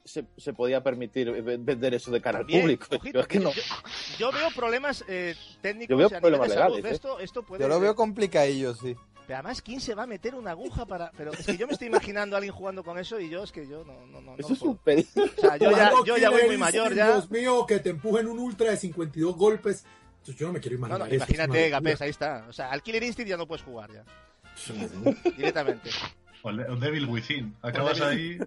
[0.05, 2.85] Se, se podía permitir ve- vender eso de cara al público.
[2.95, 3.51] ojito, Yo es que no.
[3.51, 3.61] yo,
[4.19, 6.75] yo veo problemas eh, técnicos Yo veo a de problemas salud.
[6.77, 6.95] legales, ¿eh?
[6.95, 7.61] Esto, esto puede...
[7.61, 8.95] Yo lo veo complicadillo, sí.
[9.27, 11.11] Pero además, ¿quién se va a meter una aguja para...?
[11.15, 13.51] Pero es que yo me estoy imaginando a alguien jugando con eso y yo es
[13.51, 13.93] que yo no...
[14.07, 15.07] no, no, no Eso es un pedido.
[15.37, 17.07] O sea, yo ya, Cuando yo ya voy muy mayor ya.
[17.13, 19.85] Dios mío, que te empujen un ultra de 52 golpes.
[20.25, 21.69] Yo no me quiero No, imaginar no, eso, es imagínate, locura.
[21.69, 22.45] Gapés, ahí está.
[22.49, 24.03] O sea, al Killer Instinct ya no puedes jugar ya.
[25.37, 25.89] Directamente.
[26.41, 27.55] O Devil Within.
[27.61, 28.37] Acabas ahí.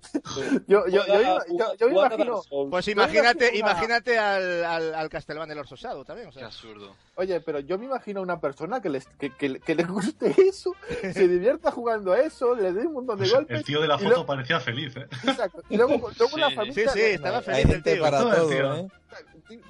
[0.67, 2.43] Yo, yo, yo, yo, yo- yo me imagino.
[2.71, 6.29] Pues imagínate, una- imagínate al, al, al Castelván del Orso Shadow también.
[6.29, 6.97] O Qué sea, absurdo.
[7.17, 10.35] Oye, pero yo me imagino a una persona que, les, que, que, que le guste
[10.49, 10.75] eso,
[11.13, 13.59] se divierta jugando a eso, le dé un montón de Pues golpes.
[13.59, 15.07] el tío de la foto luego- parecía feliz, ¿eh?
[15.25, 15.63] Exacto.
[15.69, 16.91] Y luego, luego una Sí, familia.
[16.93, 18.03] sí, sí, estaba feliz el tío.
[18.03, 18.75] para Todo tío.
[18.75, 18.89] ¿eh?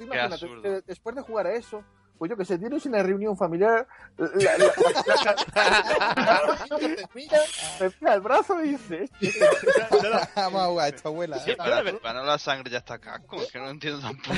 [0.01, 1.82] Imagínate, después de jugar a eso,
[2.23, 3.85] pues yo que sé, tienes una reunión familiar,
[4.16, 5.35] la, la, la,
[6.15, 7.39] la- la- te mira,
[7.81, 11.39] me pega el brazo y dice, no, Vamos a jugar esta abuela.
[11.40, 14.36] Sí, no, pero la sangre ya está casco, que no entiendo tampoco.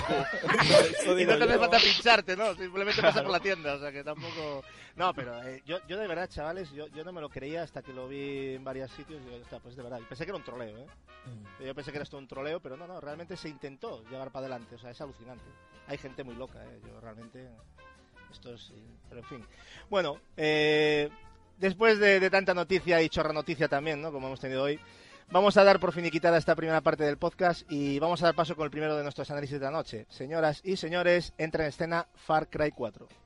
[1.21, 2.55] Y no te hace falta pincharte, ¿no?
[2.55, 4.65] Simplemente pasa por la tienda, o sea que tampoco...
[4.97, 7.83] No, pero eh, yo, yo de verdad, chavales, yo, yo no me lo creía hasta
[7.83, 9.99] que lo vi en varios sitios y digo, "Hostia, pues de verdad.
[10.01, 10.87] Y pensé que era un troleo, ¿eh?
[11.67, 14.47] Yo pensé que era esto un troleo, pero no, no, realmente se intentó llevar para
[14.47, 15.45] adelante, o sea, es alucinante.
[15.89, 16.81] Hay gente muy loca, ¿eh?
[16.87, 17.51] Yo realmente...
[18.35, 18.73] Esto es...
[19.09, 19.47] Pero en fin.
[19.89, 21.09] Bueno, eh,
[21.59, 24.13] después de, de tanta noticia y chorra noticia también, ¿no?
[24.13, 24.79] Como hemos tenido hoy,
[25.31, 28.57] vamos a dar por finiquitada esta primera parte del podcast y vamos a dar paso
[28.57, 30.07] con el primero de nuestros análisis de la noche.
[30.09, 33.24] Señoras y señores, entra en escena Far Cry 4.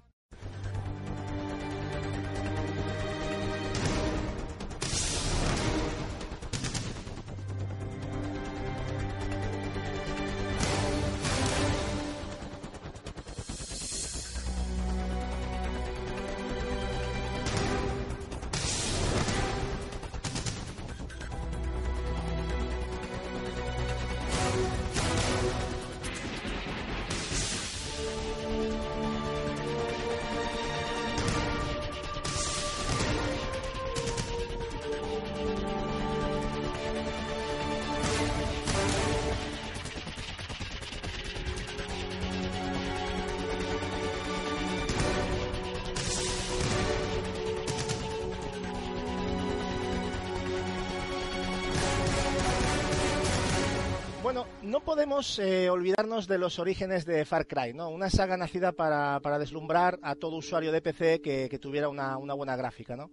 [55.41, 57.89] Eh, olvidarnos de los orígenes de Far Cry, ¿no?
[57.89, 62.95] Una saga nacida para, deslumbrar a todo usuario de PC que, tuviera una, buena gráfica,
[62.95, 63.11] ¿no?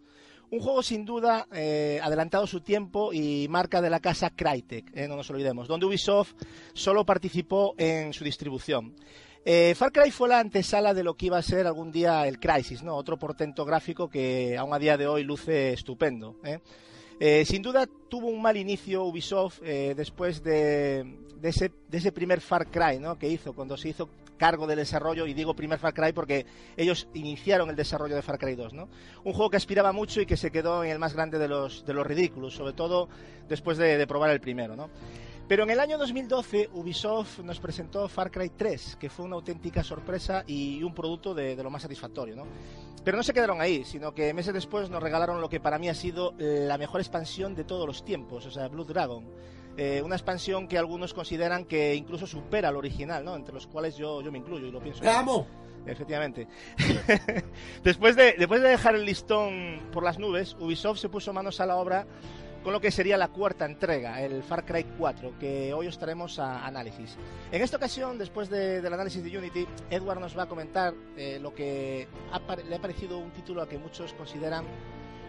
[0.51, 5.07] Un juego sin duda eh, adelantado su tiempo y marca de la casa Crytek, eh,
[5.07, 6.33] no nos olvidemos, donde Ubisoft
[6.75, 8.93] solo participó en su distribución.
[9.75, 12.83] Far Cry fue la antesala de lo que iba a ser algún día el Crisis,
[12.83, 12.95] ¿no?
[12.95, 16.35] Otro portento gráfico que aún a día de hoy luce estupendo.
[17.45, 22.67] sin duda tuvo un mal inicio Ubisoft después de, de, ese, de, ese, primer Far
[22.67, 23.17] Cry ¿no?
[23.17, 26.45] que hizo, cuando se hizo cargo del desarrollo, y digo primer Far Cry porque
[26.75, 28.73] ellos iniciaron el desarrollo de Far Cry 2.
[28.73, 28.89] ¿no?
[29.23, 31.85] Un juego que aspiraba mucho y que se quedó en el más grande de los,
[31.85, 33.09] de los ridículos, sobre todo
[33.47, 34.75] después de, de probar el primero.
[34.75, 34.89] ¿no?
[35.47, 39.83] Pero en el año 2012 Ubisoft nos presentó Far Cry 3, que fue una auténtica
[39.83, 42.35] sorpresa y un producto de, de, lo más satisfactorio.
[42.35, 42.45] ¿no?
[43.05, 45.87] Pero no se quedaron ahí, sino que meses después nos regalaron lo que para mí
[45.87, 49.23] ha sido la mejor expansión de todos los tiempos, o sea, Blue Dragon.
[49.77, 53.35] Eh, una expansión que algunos consideran que incluso supera al original, ¿no?
[53.35, 55.03] entre los cuales yo, yo me incluyo y lo pienso.
[55.03, 55.45] ¡Vamos!
[55.85, 56.47] Efectivamente.
[57.83, 61.65] después, de, después de dejar el listón por las nubes, Ubisoft se puso manos a
[61.65, 62.07] la obra
[62.65, 66.39] con lo que sería la cuarta entrega, el Far Cry 4, que hoy os traemos
[66.39, 67.15] a análisis.
[67.51, 71.37] En esta ocasión, después de, del análisis de Unity, Edward nos va a comentar eh,
[71.39, 74.65] lo que ha, le ha parecido un título a que muchos consideran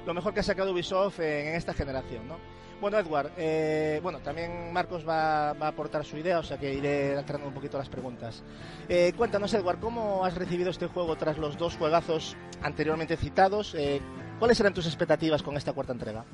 [0.06, 2.36] lo mejor que ha sacado Ubisoft en, en esta generación, ¿no?
[2.80, 6.74] Bueno, Edward, eh, bueno, también Marcos va, va, a aportar su idea, o sea que
[6.74, 8.44] iré entrando un poquito las preguntas.
[8.88, 13.74] Eh, cuéntanos, Edward, ¿cómo has recibido este juego tras los dos juegazos anteriormente citados?
[13.74, 14.00] Eh,
[14.38, 16.26] ¿Cuáles eran tus expectativas con esta cuarta entrega?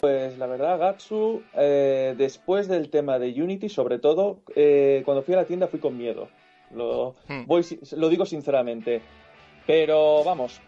[0.00, 5.34] Pues la verdad, Gatsu, eh, después del tema de Unity, sobre todo, eh, cuando fui
[5.34, 6.28] a la tienda fui con miedo.
[6.74, 7.46] Lo, hmm.
[7.46, 7.64] voy,
[7.96, 9.02] lo digo sinceramente.
[9.68, 10.60] Pero vamos,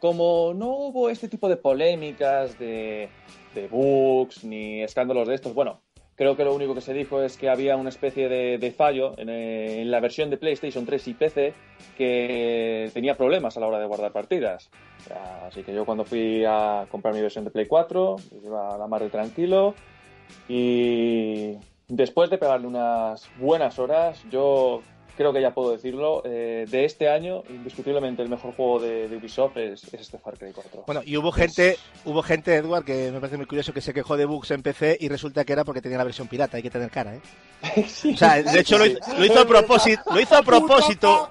[0.00, 3.08] como no hubo este tipo de polémicas de,
[3.54, 5.80] de bugs ni escándalos de estos, bueno,
[6.20, 9.30] creo que lo único que se dijo es que había una especie de, fallo en,
[9.30, 11.54] eh, en, la versión de PlayStation 3 y PC
[11.96, 14.70] que tenía problemas a la hora de guardar partidas.
[15.46, 18.86] Así que yo cuando fui a comprar mi versión de Play 4, iba a la
[18.86, 19.74] mar de tranquilo
[20.46, 21.56] y
[21.88, 24.82] después de pegarle unas buenas horas, yo
[25.20, 29.18] creo que ya puedo decirlo, eh, de este año, indiscutiblemente el mejor juego de, de
[29.18, 30.84] Ubisoft es, es, este Far Cry 4.
[30.86, 31.76] Bueno, y hubo gente,
[32.06, 34.96] hubo gente, Edward, que me parece muy curioso, que se quejó de bugs en PC
[34.98, 37.20] y resulta que era porque tenía la versión pirata, hay que tener cara, ¿eh?
[37.86, 41.28] sí, o sea, de hecho lo, lo, hizo a propósito, lo hizo a propósito.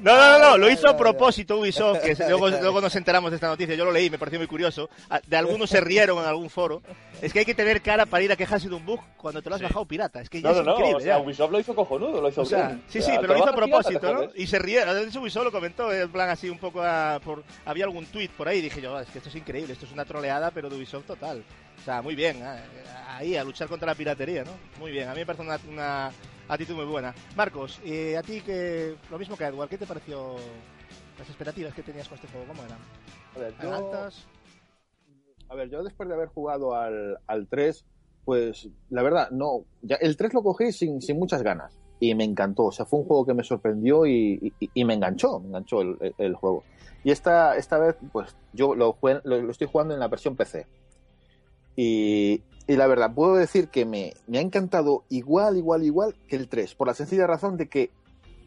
[0.00, 3.34] No, no, no, no lo hizo a propósito Ubisoft, que luego, luego nos enteramos de
[3.34, 4.88] esta noticia, yo lo leí, me pareció muy curioso.
[5.26, 6.80] De algunos se rieron en algún foro.
[7.20, 9.48] Es que hay que tener cara para ir a quejarse de un bug cuando te
[9.48, 9.64] lo has sí.
[9.64, 10.20] bajado pirata.
[10.20, 10.92] Es que ya no, es no, increíble.
[10.92, 11.22] No, o sea, ya.
[11.22, 12.82] Ubisoft lo hizo cojonudo, lo hizo o sea, bien.
[12.88, 14.28] Sí, sí, pero lo hizo a propósito, ¿no?
[14.34, 14.84] Y se ríe.
[14.84, 17.44] De hecho, Ubisoft lo comentó, en plan así un poco a, por...
[17.64, 19.92] Había algún tweet por ahí y dije yo, es que esto es increíble, esto es
[19.92, 21.44] una troleada, pero de Ubisoft total.
[21.78, 22.42] O sea, muy bien,
[23.08, 24.52] ahí a luchar contra la piratería, ¿no?
[24.78, 26.10] Muy bien, a mí me parece una, una
[26.48, 27.14] actitud muy buena.
[27.36, 30.36] Marcos, ¿y a ti que lo mismo que a Edward, ¿qué te pareció
[31.18, 32.46] las expectativas que tenías con este juego?
[32.46, 32.78] ¿Cómo eran?
[33.34, 33.72] A ver, yo...
[33.72, 34.26] ¿Altas?
[35.48, 37.84] A ver, yo después de haber jugado al, al 3,
[38.24, 39.64] pues la verdad, no.
[39.82, 42.64] Ya, el 3 lo cogí sin, sin muchas ganas y me encantó.
[42.64, 45.80] O sea, fue un juego que me sorprendió y, y, y me enganchó, me enganchó
[45.80, 46.64] el, el, el, juego.
[47.04, 50.36] Y esta, esta vez, pues yo lo, jugué, lo, lo, estoy jugando en la versión
[50.36, 50.66] PC.
[51.76, 56.36] Y, y la verdad, puedo decir que me, me, ha encantado igual, igual, igual que
[56.36, 57.90] el 3, por la sencilla razón de que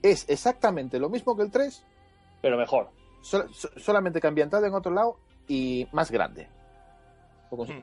[0.02, 1.86] es exactamente lo mismo que el 3,
[2.42, 2.90] pero mejor.
[3.22, 5.18] So, so, solamente que ambientado en otro lado
[5.48, 6.48] y más grande.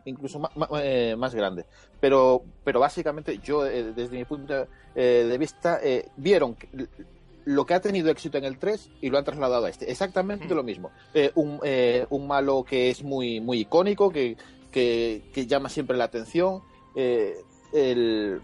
[0.05, 1.67] Incluso más, más, eh, más, grande.
[2.01, 5.81] Pero, pero básicamente, yo, eh, desde mi punto eh, de vista,
[6.17, 6.69] vieron que
[7.45, 9.91] lo que ha tenido éxito en el 3 y lo han trasladado a este.
[9.91, 10.57] Exactamente mm.
[10.57, 10.91] lo mismo.
[11.35, 11.61] un,
[12.11, 14.37] un malo que es muy, muy icónico, que,
[14.71, 16.63] que, que llama siempre la atención.
[16.95, 18.41] el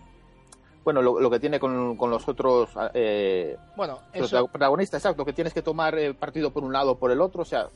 [0.84, 4.46] bueno, lo, lo, que tiene con, con los otros eh, bueno, eso...
[4.48, 7.42] protagonistas, exacto, que tienes que tomar eh, partido por un lado o por el otro,
[7.42, 7.68] o sea,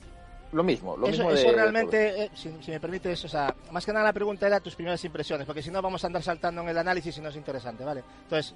[0.53, 0.97] lo mismo.
[0.97, 3.85] Lo eso, mismo eso de, realmente, de eh, si, si, me permites, o sea, más
[3.85, 6.63] que nada la pregunta era tus primeras impresiones, porque si no vamos a andar saltando
[6.63, 8.03] en el análisis y no es interesante, ¿vale?
[8.25, 8.55] Entonces,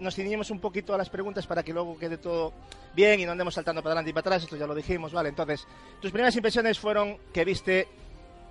[0.00, 2.52] nos ciñimos un poquito a las preguntas para que luego quede todo
[2.94, 5.28] bien y no andemos saltando para adelante y para atrás, esto ya lo dijimos, ¿vale?
[5.28, 5.66] Entonces,
[6.00, 7.88] tus primeras impresiones fueron que viste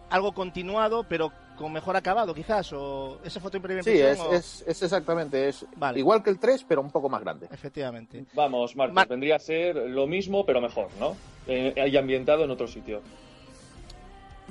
[0.09, 4.31] algo continuado, pero con mejor acabado, quizás, o esa fue tu primera Sí, es, o...
[4.31, 5.99] es, es, exactamente, es vale.
[5.99, 7.47] igual que el 3, pero un poco más grande.
[7.51, 8.25] Efectivamente.
[8.33, 11.15] Vamos, Marcos, Mar vendría a ser lo mismo, pero mejor, ¿no?
[11.47, 13.01] Eh, y ambientado en otro sitio.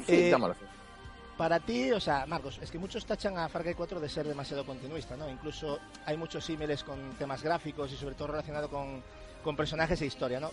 [0.05, 0.37] Sí, eh,
[1.37, 4.27] para ti, o sea, Marcos, es que muchos tachan a Far Cry 4 de ser
[4.27, 5.29] demasiado continuista, ¿no?
[5.29, 9.03] Incluso hay muchos símiles con temas gráficos y sobre todo relacionado con,
[9.45, 10.51] con personajes e historia, ¿no?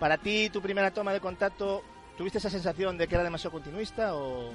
[0.00, 1.82] Para ti, tu primera toma de contacto,
[2.18, 4.50] ¿tuviste esa sensación de que era demasiado continuista o...?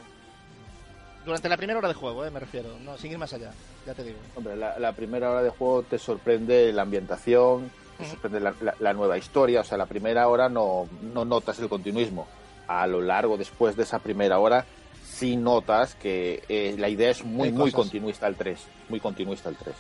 [1.26, 3.52] Durante la primera hora de juego, eh, me refiero, no, sin ir más allá,
[3.88, 4.18] ya te digo.
[4.36, 8.76] Hombre, la, la primera hora de juego te sorprende la ambientación, te sorprende la, la-
[8.78, 9.62] la nueva historia.
[9.62, 12.28] O sea, la primera hora no, no notas el continuismo.
[12.68, 14.66] A lo largo, después de esa primera hora,
[15.10, 18.60] sí notas que eh, la idea es muy, muy continuista el 3.
[18.90, 19.74] Muy continuista el 3.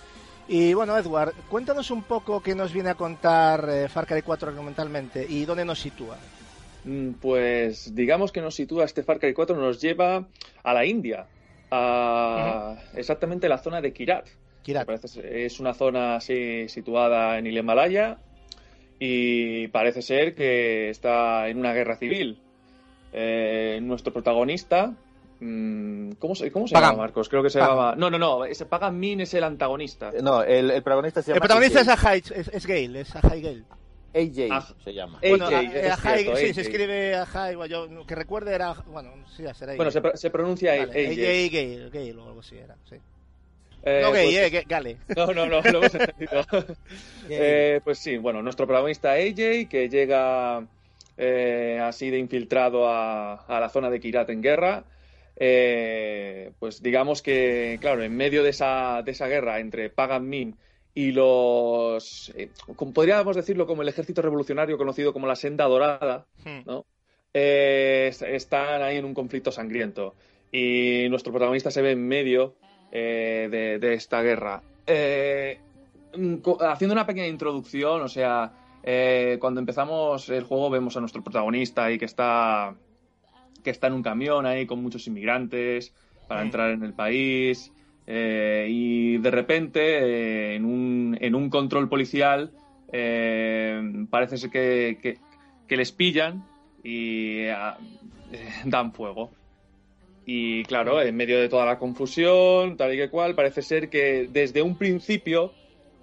[0.47, 4.47] Y bueno, Edward, cuéntanos un poco qué nos viene a contar eh, Far Cry 4
[4.49, 6.15] argumentalmente y dónde nos sitúa.
[6.85, 10.27] Mm, Pues digamos que nos sitúa este Far Cry 4, nos lleva
[10.63, 11.25] a la India,
[11.71, 14.27] a exactamente la zona de Kirat.
[14.63, 14.85] Kirat.
[14.85, 18.17] Parece ser- es una zona así situada en el Himalaya
[18.99, 22.39] y parece ser que está en una guerra civil.
[23.11, 24.93] Eh, nuestro protagonista,
[25.39, 27.27] mm, ¿cómo se, cómo se llama Marcos?
[27.29, 27.75] Creo que se Pagan.
[27.75, 27.95] llamaba.
[27.95, 28.45] No, no, no.
[28.45, 30.09] Ese Pagan Min es el antagonista.
[30.13, 31.87] Eh, No, el, el protagonista se El llama protagonista es.
[31.89, 33.63] Ahai, es, es Gale, es Ahai Gale.
[34.13, 34.67] AJ Ah.
[34.83, 35.17] se llama.
[35.19, 36.53] AJ, Bueno, es eh, Ahai, cierto, sí, AJ.
[36.55, 40.71] se escribe Ahai, bueno, yo que recuerde era, bueno, sí, será Bueno, se, se pronuncia
[40.71, 41.11] Vale, AJ.
[41.11, 42.95] AJ Gale, Gale o algo así era, sí.
[43.85, 44.97] Eh, no Gale, pues- eh, Ga- Gale.
[45.15, 46.45] No, no, no, lo hemos entendido.
[47.29, 50.65] Eh, pues sí, bueno, nuestro protagonista AJ, que llega
[51.17, 54.83] eh, así de infiltrado a, a la zona de Kirat en guerra,
[55.35, 60.55] eh, pues digamos que, claro, en medio de esa, de esa guerra entre Pagan Min
[60.95, 66.25] y los, eh, como podríamos decirlo como el ejército revolucionario conocido como la Senda Dorada,
[66.45, 66.59] Hmm.
[66.65, 66.85] ¿no?
[67.33, 70.13] Eh, est- están ahí en un conflicto sangriento
[70.51, 72.55] y nuestro protagonista se ve en medio
[72.91, 74.61] eh, de, de esta guerra.
[74.85, 75.57] Eh,
[76.15, 78.51] mm, haciendo una pequeña introducción, o sea,
[79.39, 82.75] cuando empezamos el juego vemos a nuestro protagonista ahí que está
[83.63, 85.93] que está en un camión ahí con muchos inmigrantes
[86.27, 86.45] para Mm.
[86.45, 87.71] entrar en el país
[88.07, 92.51] eh, y de repente eh, en, un, en un control policial
[92.91, 96.43] eh, parece ser que, que- les pillan
[96.83, 97.45] y
[98.65, 99.31] dan fuego.
[100.25, 104.29] Y claro, en medio de toda la confusión, tal y que cual, parece ser que
[104.31, 105.51] desde un principio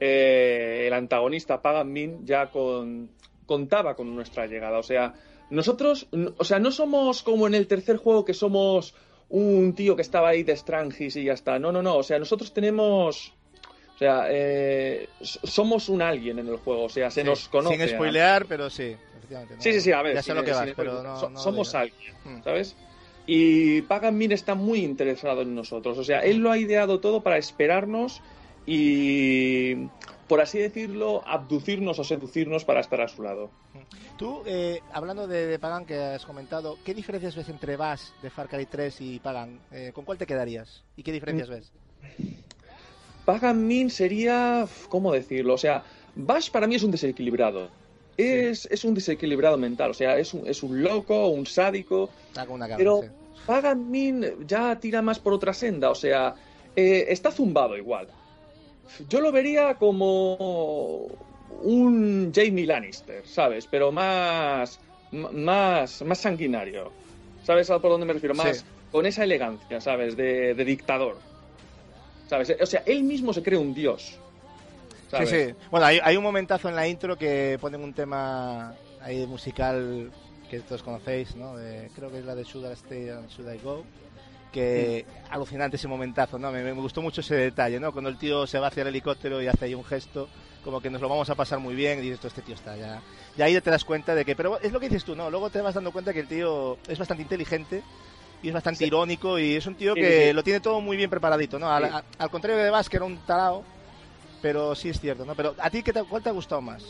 [0.01, 3.11] el antagonista Pagan Min ya con-
[3.47, 4.79] contaba con nuestra llegada.
[4.79, 5.15] O sea,
[5.51, 6.09] nosotros,
[6.39, 8.95] o sea, no somos como en el tercer juego que somos
[9.31, 11.59] un tío que estaba ahí de Strangis y ya está.
[11.59, 11.97] No, no, no.
[11.97, 13.32] O sea, nosotros tenemos.
[13.94, 16.85] O sea, eh, somos un alguien en el juego.
[16.85, 17.77] O sea, se Sí, nos conoce.
[17.77, 18.97] Sin spoilear, pero sí,
[19.31, 20.15] no- Sí, sí, sí, a ver.
[20.15, 21.20] Ya sé sin- lo que vas, sin- pero no.
[21.20, 22.43] so- no somos alguien, Hmm.
[22.43, 22.74] ¿sabes?
[23.27, 25.97] Y Pagan Min está muy interesado en nosotros.
[25.98, 28.23] O sea, él lo ha ideado todo para esperarnos
[28.66, 29.74] y,
[30.31, 33.51] por así decirlo, abducirnos o seducirnos para estar a su lado.
[34.16, 38.31] Tú, eh, hablando de, de Pagan que has comentado, ¿qué diferencias ves entre Bash de
[38.31, 39.59] Far Cry 3 y Pagan?
[39.73, 40.85] Eh, ¿Con cuál te quedarías?
[40.94, 41.73] ¿Y qué diferencias ves?
[43.24, 44.69] Pagan Min sería.
[44.89, 45.55] ¿Cómo decirlo?
[45.55, 45.82] O sea,
[46.15, 47.69] Bash para mí es un desequilibrado.
[48.16, 49.90] Es, es un desequilibrado mental.
[49.90, 52.09] O sea, es un, es un loco, un sádico.
[52.48, 53.09] Una Pero sí.
[53.47, 55.90] Pagan Min ya tira más por otra senda.
[55.90, 56.36] O sea,
[56.77, 58.07] eh, está zumbado igual.
[59.09, 61.07] Yo lo vería como
[61.62, 63.67] un Jamie Lannister, ¿sabes?
[63.67, 64.79] Pero más.
[65.12, 66.93] más, más sanguinario.
[67.45, 68.35] ¿Sabes a por dónde me refiero?
[68.35, 68.65] Más Sí.
[68.93, 70.17] con esa elegancia, ¿sabes?
[70.17, 71.17] De, de dictador.
[72.29, 72.55] ¿Sabes?
[72.61, 74.17] O sea, él mismo se cree un dios.
[75.11, 75.31] ¿sabes?
[75.31, 75.55] Sí, sí.
[75.71, 80.11] Bueno, hay, hay un momentazo en la intro que ponen un tema ahí musical
[80.49, 81.57] que todos conocéis, ¿no?
[81.57, 83.85] De- creo que es la de Should I Stay and Should I Go.
[84.53, 86.51] Que alucinante ese momentazo, ¿no?
[86.51, 87.93] Me, me gustó mucho ese detalle, ¿no?
[87.93, 90.29] Cuando el tío se va hacia el helicóptero y hace ahí un gesto,
[90.65, 92.77] como que nos lo vamos a pasar muy bien, y dices, "Esto, este tío está
[92.77, 93.01] ya.
[93.37, 94.35] Y ahí te das cuenta de que.
[94.35, 95.31] Pero es lo que dices tú, ¿no?
[95.31, 97.83] Luego te vas dando cuenta que el tío es bastante inteligente
[98.43, 98.87] y es bastante Sí.
[98.87, 100.33] irónico y es un tío Sí, que sí.
[100.33, 101.71] lo tiene todo muy bien preparadito, ¿no?
[101.71, 101.91] Al, Sí.
[101.93, 103.65] a- al contrario de Vas, que era un tarao,
[104.43, 105.35] pero sí es cierto, ¿no?
[105.37, 106.83] Pero a ti, ¿qué te, ¿cuál te ha gustado más?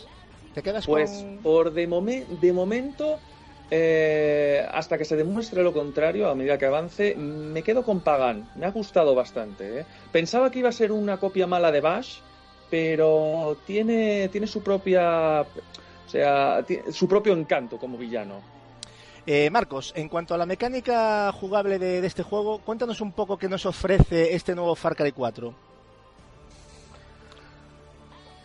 [0.54, 1.38] ¿Te quedas Pues con...?
[1.42, 3.20] por de, momen- de momento,
[3.70, 8.50] eh, hasta que se demuestre lo contrario, a medida que avance, me quedo con Pagan.
[8.56, 9.80] Me ha gustado bastante.
[9.80, 9.84] ¿eh?
[10.12, 12.18] Pensaba que iba a ser una copia mala de Bash,
[12.70, 15.42] pero tiene, tiene su propia.
[15.42, 18.40] O sea, su propio encanto como villano.
[19.26, 23.36] Eh, Marcos, en cuanto a la mecánica jugable de, de este juego, cuéntanos un poco
[23.38, 25.54] qué nos ofrece este nuevo Far Cry 4.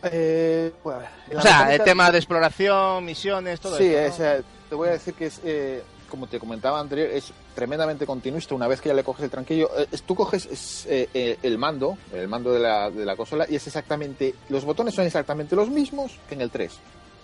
[0.03, 0.99] Eh, bueno,
[1.35, 4.29] O sea, mecánica- el tema de exploración, misiones, todo Sí, esto, ¿no?
[4.29, 8.05] es, eh, te voy a decir que es, eh, como te comentaba anterior, es tremendamente
[8.05, 8.55] continuista.
[8.55, 11.57] Una vez que ya le coges el tranquillo, eh, tú coges es, eh, eh, el
[11.57, 15.55] mando, el mando de la, de la consola, y es exactamente, los botones son exactamente
[15.55, 16.71] los mismos que en el 3.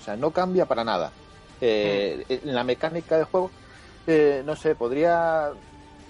[0.02, 1.12] O sea, no cambia para nada.
[1.62, 3.52] Eh, En la mecánica del juego,
[4.08, 5.52] eh, no sé, podría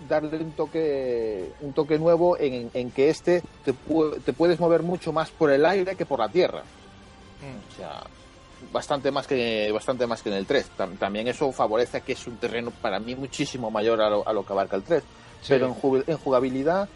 [0.08, 3.74] darle un toque un toque nuevo en, en que este te,
[4.26, 6.62] te puedes mover mucho más por el aire que por la tierra.
[6.62, 7.74] Mm.
[7.74, 8.02] O sea,
[8.72, 10.70] bastante más que bastante más que en el 3.
[10.78, 14.34] Tam- también eso favorece que es un terreno para mí muchísimo mayor a lo, a
[14.34, 15.04] lo que abarca el 3.
[15.48, 16.88] pero en, en jugabilidad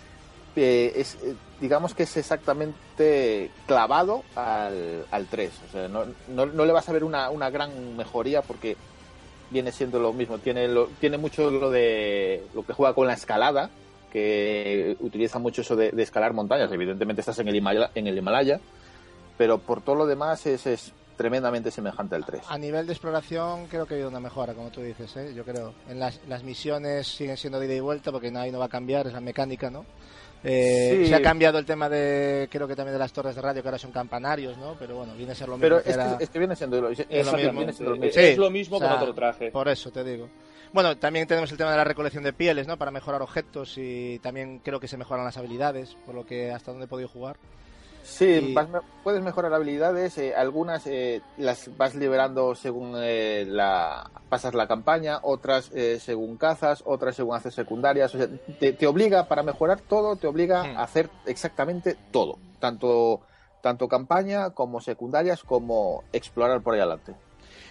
[0.56, 5.52] eh, es, eh, digamos que es exactamente clavado al, al 3.
[5.68, 8.78] O sea, no, no, no le vas a ver una, una gran mejoría porque
[9.50, 10.38] viene siendo lo mismo.
[10.38, 13.70] Tiene, lo, tiene mucho lo de lo que juega con la escalada,
[14.12, 16.72] que utiliza mucho eso de, de escalar montañas.
[16.72, 18.60] Evidentemente estás en el, Himalaya, en el Himalaya,
[19.38, 22.42] pero por todo lo demás es, es tremendamente semejante al 3.
[22.50, 25.34] A nivel de exploración creo que ha habido una mejora, como tú dices, ¿eh?
[25.36, 25.74] yo creo.
[25.90, 28.70] En las, las misiones siguen siendo de ida y vuelta porque ahí no va a
[28.70, 29.86] cambiar, es la mecánica, ¿no?
[30.44, 31.08] Eh, Sí.
[31.08, 33.68] Se ha cambiado el tema de, creo que también de las torres de radio, que
[33.68, 34.76] ahora son campanarios, ¿no?
[34.78, 35.64] Pero bueno, viene a ser lo mismo.
[35.64, 37.58] Pero que es era- que, es que viene siendo lo, es- lo exacto, mismo.
[37.60, 38.14] viene siendo lo mismo.
[38.14, 38.28] Sí.
[38.28, 39.50] es lo mismo O sea, con otro traje.
[39.52, 40.30] Por eso te digo.
[40.72, 42.78] Bueno, también tenemos el tema de la recolección de pieles, ¿no?
[42.78, 46.72] Para mejorar objetos y también creo que se mejoran las habilidades, por lo que hasta
[46.72, 47.38] donde he podido jugar.
[48.08, 48.68] Sí, Y- vas
[49.04, 55.20] puedes mejorar habilidades, eh, algunas eh, las vas liberando según eh, la pasas la campaña,
[55.24, 58.28] otras eh, según cazas, otras según haces secundarias, o sea,
[58.60, 60.78] te, te obliga para mejorar todo, te obliga Hmm.
[60.78, 63.22] a hacer exactamente todo, tanto
[63.62, 67.16] tanto campaña como secundarias como explorar por ahí adelante.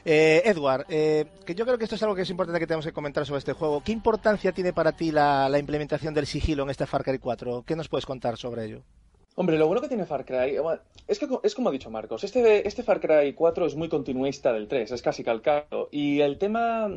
[0.04, 2.84] Eh, Edward, eh, que yo creo que esto es algo que es importante que tenemos
[2.84, 3.80] que comentar sobre este juego.
[3.84, 7.62] ¿Qué importancia tiene para ti la, la implementación del sigilo en este Far Cry 4?
[7.64, 8.82] ¿Qué nos puedes contar sobre ello?
[9.36, 12.22] Hombre, lo bueno que tiene Far Cry bueno, es que es como ha dicho Marcos,
[12.24, 15.88] este, este Far Cry 4 es muy continuista del 3, es casi calcado.
[15.90, 16.88] Y el tema,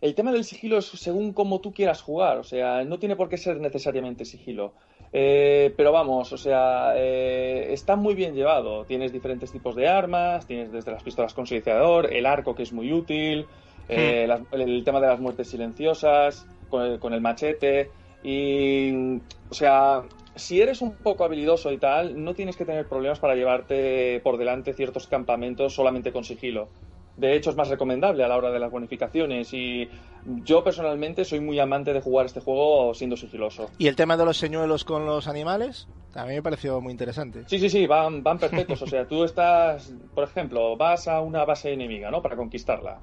[0.00, 3.28] el tema del sigilo es según cómo tú quieras jugar, o sea, no tiene por
[3.28, 4.72] qué ser necesariamente sigilo.
[5.12, 8.84] Eh, pero vamos, o sea, eh, está muy bien llevado.
[8.84, 12.72] Tienes diferentes tipos de armas, tienes desde las pistolas con silenciador, el arco que es
[12.72, 13.46] muy útil,
[13.88, 17.90] eh, las- el, tema de las muertes silenciosas, con el, con el machete.
[18.24, 20.02] Y, o sea,
[20.36, 24.36] si eres un poco habilidoso y tal, no tienes que tener problemas para llevarte por
[24.36, 26.68] delante ciertos campamentos solamente con sigilo.
[27.16, 29.88] De hecho, es más recomendable a la hora de las bonificaciones y
[30.44, 33.70] yo personalmente soy muy amante de jugar este juego siendo sigiloso.
[33.78, 35.88] ¿Y el tema de los señuelos con los animales?
[36.14, 37.44] A mí me pareció muy interesante.
[37.46, 38.82] Sí, sí, sí, van, van perfectos.
[38.82, 42.20] O sea, tú estás, por ejemplo, vas a una base enemiga, ¿no?
[42.20, 42.98] Para conquistarla.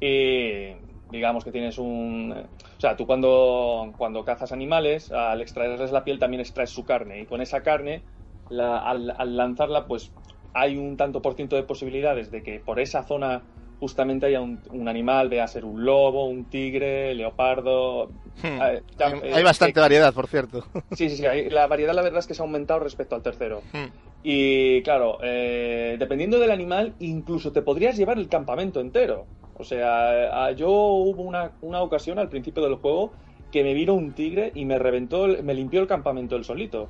[0.00, 0.72] Y
[1.10, 2.32] digamos que tienes un...
[2.76, 7.20] O sea, tú cuando, cuando cazas animales, al extraerles la piel también extraes su carne.
[7.20, 8.02] Y con esa carne,
[8.48, 10.12] la- al, al lanzarla, pues
[10.54, 13.42] hay un tanto por ciento de posibilidades de que por esa zona
[13.78, 18.10] justamente haya un, un animal, vea ser un lobo, un tigre, leopardo...
[18.42, 18.60] Hmm.
[18.62, 20.64] eh, Hay, eh, hay bastante eh, variedad, por cierto.
[20.92, 21.26] Sí, sí, sí.
[21.26, 23.62] hay- La variedad, la verdad es que se ha aumentado respecto al tercero.
[23.72, 23.86] Hmm.
[24.22, 29.26] Y claro, eh, dependiendo del animal, incluso te podrías llevar el campamento entero.
[29.60, 33.12] O sea, a- yo hubo una, una ocasión al principio del juego
[33.52, 36.88] que me vino un tigre y me reventó, el- me limpió el campamento el solito.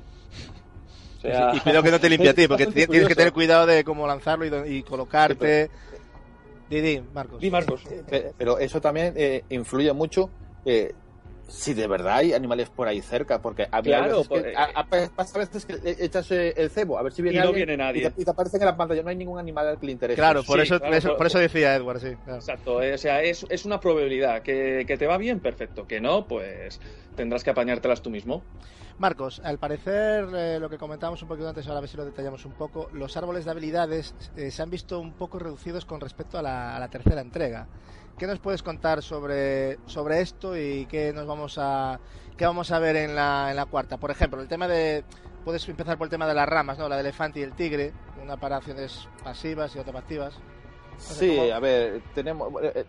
[1.17, 3.65] O sea, y cuidado que no te limpia a ti, porque tienes que tener cuidado
[3.65, 5.69] de cómo lanzarlo y, colocarte.
[6.69, 7.41] Didi, Marcos.
[7.41, 7.83] Di, Marcos.
[8.09, 10.29] Pe- Pero eso también eh, influye mucho
[10.65, 10.93] eh,
[11.51, 14.39] si de verdad hay animales por ahí cerca, porque a, mí a Claro, veces que-
[14.41, 17.41] por- a- a- pasa a veces que echas el cebo a ver si viene Y
[17.41, 18.07] no alguien, viene nadie.
[18.07, 19.85] Y te, y te aparece que en la pantalla no hay ningún animal al que
[19.85, 20.15] le interese.
[20.15, 22.15] Claro, por, Sí, eso, claro, eso- por- por eso decía Edward, sí.
[22.23, 22.39] claro.
[22.39, 24.41] Exacto, eh, o sea, es, es una probabilidad.
[24.41, 25.85] Que, que te va bien, perfecto.
[25.85, 26.79] Que no, pues
[27.15, 28.41] tendrás que apañártelas tú mismo.
[28.97, 32.05] Marcos, al parecer, eh, lo que comentábamos un poquito antes, ahora a ver si lo
[32.05, 35.99] detallamos un poco, los árboles de habilidades eh, se han visto un poco reducidos con
[35.99, 37.67] respecto a la, a la tercera entrega.
[38.21, 41.99] ¿Qué nos puedes contar sobre, sobre esto y qué nos vamos a
[42.37, 43.97] qué vamos a ver en la, en la cuarta?
[43.97, 45.03] Por ejemplo, el tema de
[45.43, 46.87] puedes empezar por el tema de las ramas, ¿no?
[46.87, 50.35] La del elefante y el tigre, una para acciones pasivas y otra para activas.
[50.99, 52.85] sé Sí, cómo- a ver, tenemos eh,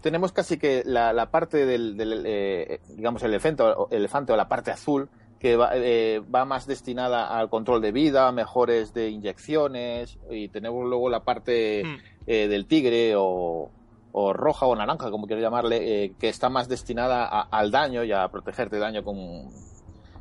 [0.00, 4.36] tenemos casi que la, la parte del, del, eh, digamos el elefante, o, elefante o
[4.36, 5.08] la parte azul
[5.40, 10.86] que va, eh, va más destinada al control de vida, mejores de inyecciones y tenemos
[10.86, 11.96] luego la parte Hmm.
[12.28, 13.72] eh, del tigre o,
[14.12, 18.04] o roja o naranja, como quiero llamarle, eh, que está más destinada a- al daño
[18.04, 19.50] y a protegerte de daño con,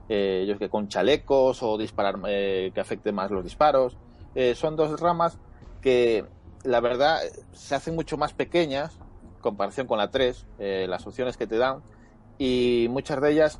[0.09, 3.97] eh, yo que con chalecos o disparar eh, que afecte más los disparos.
[4.35, 5.37] Eh, son dos ramas
[5.81, 6.25] que
[6.63, 7.19] la verdad
[7.53, 11.57] se hacen mucho más pequeñas en comparación con la 3, eh, las opciones que te
[11.57, 11.81] dan
[12.37, 13.59] y muchas de ellas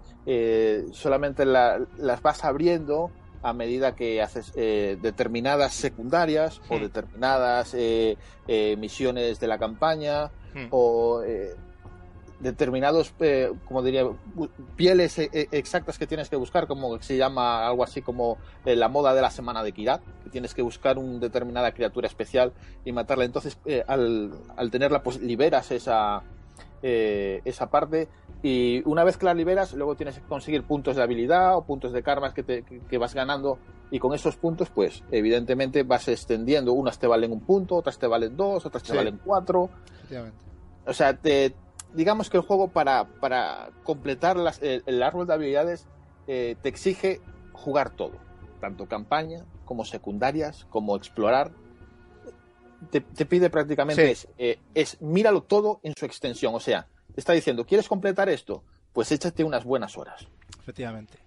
[0.92, 3.12] solamente la- las vas abriendo
[3.42, 6.82] a medida que haces eh, determinadas secundarias o Hmm.
[6.82, 10.68] determinadas eh, eh, misiones de la campaña Hmm.
[10.72, 11.56] o eh,
[12.40, 14.06] determinados, eh, como diría,
[14.76, 19.22] pieles exactas que tienes que buscar, como se llama algo así como la moda de
[19.24, 22.54] la semana de Kirat, que tienes que buscar una determinada criatura especial
[22.86, 23.26] y matarla.
[23.26, 23.58] Entonces,
[23.88, 26.22] al, al tenerla, pues liberas esa,
[26.82, 28.08] eh, esa parte
[28.44, 31.92] y una vez que la liberas, luego tienes que conseguir puntos de habilidad o puntos
[31.92, 33.58] de karmas que, te, que, vas ganando
[33.90, 36.74] y con esos puntos, pues evidentemente vas extendiendo.
[36.74, 39.70] Unas te valen un punto, otras te valen dos, otras te valen cuatro.
[39.96, 40.38] Efectivamente.
[40.86, 41.56] O sea, te,
[41.94, 45.88] digamos que el juego para, para completar las, el, el árbol de habilidades
[46.28, 47.22] eh, te exige
[47.54, 48.14] jugar todo,
[48.60, 51.52] tanto campaña como secundarias, como explorar.
[52.92, 54.12] Te, te pide prácticamente Sí.
[54.12, 56.54] es, eh, es míralo todo en su extensión.
[56.56, 58.64] O sea, te está diciendo, ¿quieres completar esto?
[58.94, 60.28] Pues échate unas buenas horas.
[60.62, 61.18] Efectivamente.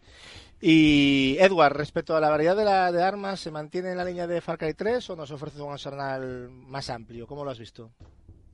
[0.60, 4.26] Y Edward, respecto a la variedad de, la, de armas, ¿se mantiene en la línea
[4.26, 7.26] de Far Cry 3 o nos ofrece un arsenal más amplio?
[7.26, 7.90] ¿Cómo lo has visto?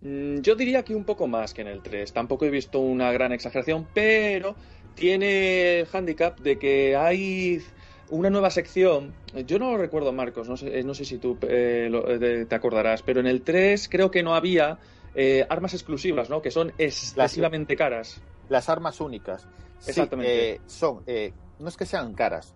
[0.03, 2.13] Mm, Yo diría que un poco más que en el 3.
[2.13, 4.55] Tampoco he visto una gran exageración, pero
[4.95, 7.61] tiene el handicap de que hay
[8.09, 9.15] una nueva sección.
[9.47, 12.47] Yo no lo recuerdo, Marcos, no sé, eh, no sé si tú eh, lo- eh,
[12.47, 14.79] te acordarás, pero en el 3 creo que no había
[15.15, 16.43] eh, armas exclusivas, ¿no?
[16.43, 18.21] Que son excesivamente caras.
[18.49, 19.43] Las armas únicas.
[19.81, 20.53] Sí, Exactamente.
[20.53, 22.55] eh, son, eh, no es que sean caras.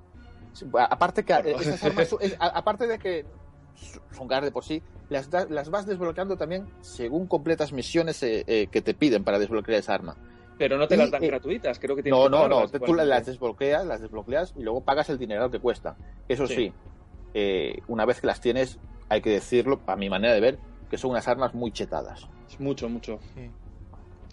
[0.53, 3.25] Sí, Aparte que esas armas, su- es- a- aparte de que
[4.13, 8.95] son caras de por sí, las, las vas desbloqueando también según completas misiones que te
[8.95, 10.17] piden para desbloquear esa arma.
[10.61, 12.69] Pero no te Y, las dan eh, gratuitas, creo que tienes No, que no, no,
[12.69, 15.97] tú las desbloqueas, las desbloqueas y luego pagas el dinero que cuesta.
[16.28, 16.55] Eso Sí.
[16.55, 16.73] sí,
[17.32, 18.78] eh, una vez que las tienes,
[19.09, 20.59] hay que decirlo, a mi manera de ver,
[20.91, 22.28] que son unas armas muy chetadas.
[22.47, 23.19] Es mucho, mucho.
[23.35, 23.51] Sí.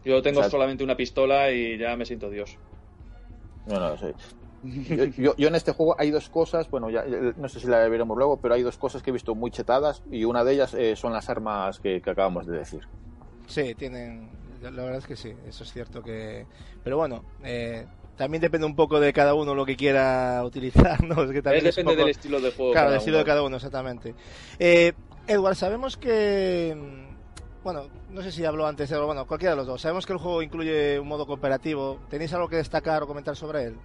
[0.04, 2.58] Yo tengo O sea- solamente una pistola y ya me siento Dios.
[3.66, 4.08] No, no, sí.
[4.98, 7.68] Yo, yo- yo en este juego hay dos cosas, bueno, ya ya- no sé si
[7.68, 10.52] la veremos luego, pero hay dos cosas que he visto muy chetadas y una de
[10.56, 12.82] ellas eh, son las armas que, que acabamos de decir.
[13.46, 14.30] Sí, tienen.
[14.62, 16.46] La verdad es que sí, eso es cierto que.
[16.84, 17.86] Pero bueno, eh,
[18.16, 21.24] también depende un poco de cada uno lo que quiera utilizar, ¿no?
[21.24, 22.72] Es que también es depende poco- del estilo de juego.
[22.72, 23.24] Claro, del estilo uno.
[23.24, 24.16] de cada uno, exactamente.
[24.60, 24.94] Eh,
[25.28, 27.06] Edward, sabemos que.
[27.64, 29.82] Bueno, no sé si habló antes, pero bueno, cualquiera de los dos.
[29.82, 32.00] Sabemos que el juego incluye un modo cooperativo.
[32.10, 33.76] ¿Tenéis algo que destacar o comentar sobre él?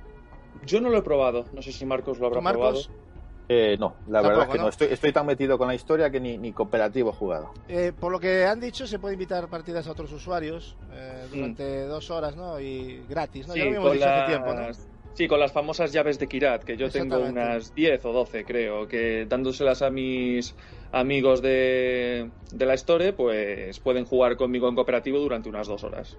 [0.65, 1.47] Yo no lo he probado.
[1.53, 2.87] No sé si Marcos lo habrá ¿Tú, Marcos?
[2.87, 3.12] probado.
[3.49, 4.63] Eh, no, la Tampoco, verdad que no.
[4.65, 4.69] ¿no?
[4.71, 7.51] Estoy, estoy tan metido con la historia que ni, ni cooperativo he jugado.
[7.69, 11.31] Eh, por lo que han dicho, se puede invitar partidas a otros usuarios eh, Mm.
[11.35, 12.61] durante dos horas, ¿no?
[12.61, 13.55] Y gratis, ¿no?
[13.55, 14.67] Sí, ya lo habíamos hace tiempo, ¿no?
[15.15, 18.89] Sí, con las famosas llaves de Kirat, que yo tengo unas 10 o 12, creo,
[18.89, 20.55] que dándoselas a mis
[20.91, 26.17] amigos de, de la Store, pues pueden jugar conmigo en cooperativo durante unas dos horas.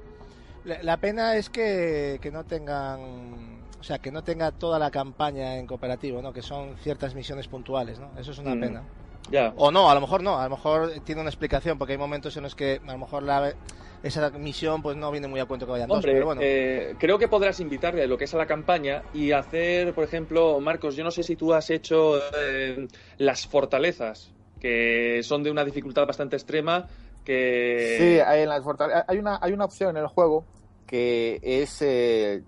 [0.64, 3.53] La, la pena es que, que no tengan.
[3.84, 6.32] O sea, que no tenga toda la campaña en cooperativo, ¿no?
[6.32, 8.12] Que son ciertas misiones puntuales, ¿no?
[8.18, 8.60] Eso es una Mm.
[8.62, 8.84] pena.
[9.30, 9.52] Ya.
[9.58, 12.38] O no, a lo mejor no, a lo mejor tiene una explicación, porque hay momentos
[12.38, 13.54] en los que a lo mejor la,
[14.02, 16.40] esa misión pues no viene muy a cuento que vayan dos, Hombre, pero bueno.
[16.42, 20.06] eh, creo que podrás invitarle a lo que es a la campaña y hacer, por
[20.06, 22.88] ejemplo, Marcos, yo no sé si tú has hecho eh,
[23.18, 24.32] las fortalezas,
[24.62, 26.88] que son de una dificultad bastante extrema,
[27.26, 27.98] que...
[27.98, 28.64] Sí, hay, en las
[29.10, 30.46] hay una, hay una opción en el juego
[30.88, 32.44] que es eh,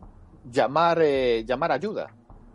[0.52, 2.08] llamar, eh, llamar ayuda.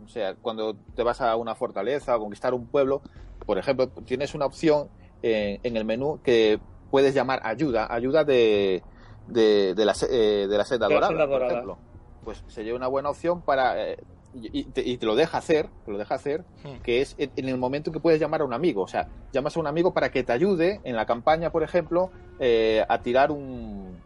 [0.03, 3.01] O sea, cuando te vas a una fortaleza o conquistar un pueblo,
[3.45, 4.89] por ejemplo, tienes una opción
[5.23, 6.59] eh, en el menú que
[6.89, 8.83] puedes llamar ayuda, ayuda de,
[9.27, 11.77] de, de la, eh, de la la dorada, por ejemplo.
[12.23, 13.91] Pues sería una buena opción para...
[13.91, 13.97] eh,
[14.33, 16.81] y, te, y te lo deja hacer, te lo deja hacer, Hmm.
[16.83, 18.81] que es en el momento que puedes llamar a un amigo.
[18.81, 22.11] O sea, llamas a un amigo para que te ayude en la campaña, por ejemplo,
[22.39, 23.97] eh, a tirar un,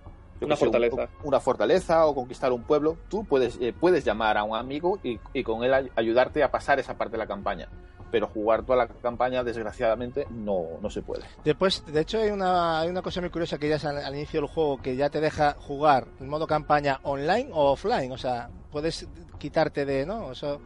[0.41, 1.09] Una sé, un- fortaleza.
[1.23, 2.97] una fortaleza o conquistar un pueblo.
[3.09, 6.51] Tú puedes, eh, puedes llamar a un amigo y, y con él ay- ayudarte a
[6.51, 7.69] pasar esa parte de la campaña.
[8.11, 11.23] Pero jugar toda la campaña, desgraciadamente, no, no se puede.
[11.43, 14.15] Después, de hecho, hay una, hay una cosa muy curiosa que ya es al, al
[14.15, 18.11] inicio del juego que ya te deja jugar en modo campaña online o offline.
[18.11, 19.07] O sea, puedes
[19.39, 20.31] quitarte de, ¿no?
[20.31, 20.61] Eso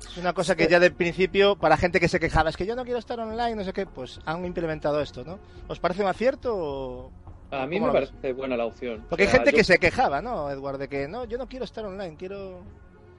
[0.00, 2.76] es una cosa que ya de principio, para gente que se quejaba, es que yo
[2.76, 5.38] no quiero estar online, no sé qué, pues han implementado esto, ¿no?
[5.68, 7.10] ¿Os parece un acierto o...?
[7.52, 8.10] A mí ¿Cómo me ves?
[8.10, 9.04] parece buena la opción.
[9.08, 10.78] Porque O hay gente yo- que se quejaba, ¿no, Edward?
[10.78, 12.60] De que no, yo no quiero estar online, quiero...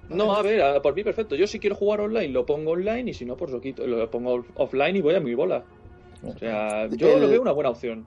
[0.10, 1.36] No, a ver, a- por mí perfecto.
[1.36, 4.10] Yo si quiero jugar online lo pongo online y si no, pues lo quito, lo
[4.10, 5.64] pongo off- offline y voy a mi bola.
[6.24, 8.06] O sea, yo El- lo veo una buena opción.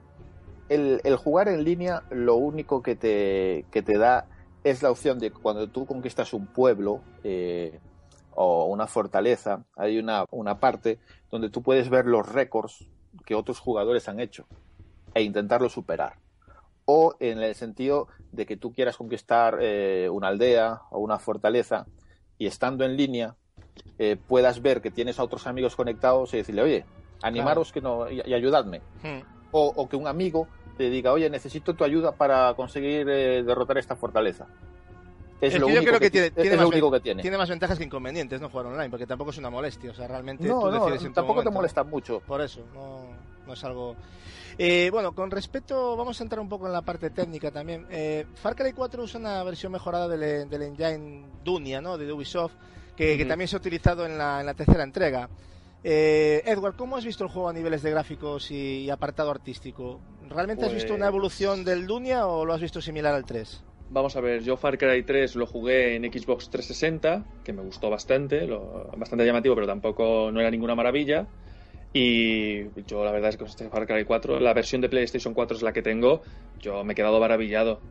[0.69, 4.27] el, el jugar en línea lo único que te, que te da
[4.65, 7.79] es la opción de que cuando tú conquistas un pueblo eh,
[8.35, 10.99] o una fortaleza, hay una, una parte
[11.31, 12.85] donde tú puedes ver los récords
[13.25, 14.45] que otros jugadores han hecho
[15.17, 16.13] e intentarlo superar.
[16.85, 21.87] O en el sentido de que tú quieras conquistar eh, una aldea o una fortaleza
[22.37, 23.35] y estando en línea
[23.99, 26.85] eh, puedas ver que tienes a otros amigos conectados y decirle, oye,
[27.23, 29.21] animaros que no, y- y ayudadme Hmm.
[29.51, 33.77] o, o que un amigo te diga, oye, necesito tu ayuda para conseguir eh, derrotar
[33.79, 34.45] esta fortaleza.
[35.41, 37.03] Es, Es lo único creo que que, tiene- es tiene lo más único ven- que
[37.03, 37.21] tiene.
[37.23, 38.49] Tiene más ventajas que inconvenientes, ¿no?
[38.49, 41.07] Jugar online, porque tampoco es una molestia, o sea, realmente No, tú no, decides en
[41.09, 42.19] tu tampoco te molesta mucho.
[42.21, 43.05] Por eso, no,
[43.47, 43.95] no es algo...
[44.59, 47.85] Eh, bueno, con respecto, vamos a entrar un poco en la parte técnica también.
[47.89, 51.97] Eh, Far Cry 4 usa una versión mejorada del, del engine Dunia, ¿no?
[51.97, 52.53] De Ubisoft,
[52.95, 53.29] que, que Ujú.
[53.29, 55.29] también se ha utilizado en la, en la tercera entrega.
[55.83, 60.01] Eh, Edward, ¿cómo has visto el juego a niveles de gráficos y, y apartado artístico?
[60.27, 63.63] ¿realmente has visto una Pues- evolución del Dunia o lo has visto similar al 3?
[63.89, 67.89] Vamos a ver, yo Far Cry 3 lo jugué en Xbox 360, que me gustó
[67.89, 71.27] bastante, lo- bastante llamativo, pero tampoco no era ninguna maravilla.
[71.99, 75.33] Y yo la verdad es que con este Far Cry 4, la versión de PlayStation
[75.33, 76.21] 4 es la que tengo,
[76.59, 77.81] yo me he quedado maravillado.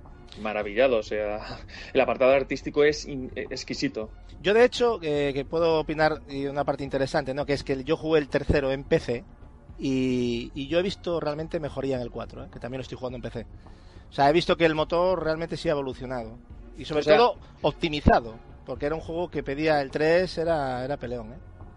[0.41, 1.41] Maravillado, o sea,
[1.93, 4.11] el apartado artístico es in- exquisito.
[4.43, 7.47] Yo, de hecho, eh, que puedo opinar y una parte interesante, ¿no?
[7.47, 9.25] Que es que yo jugué el tercero en PC
[9.79, 12.49] y, y yo he visto realmente mejoría en el 4, ¿eh?
[12.53, 13.47] que también lo estoy jugando en PC.
[14.11, 16.39] O sea, he visto que el motor realmente sí ha evolucionado.
[16.79, 18.35] Y sobre O sea- todo, optimizado.
[18.67, 21.37] Porque era un juego que pedía el 3, era, era peleón, ¿eh?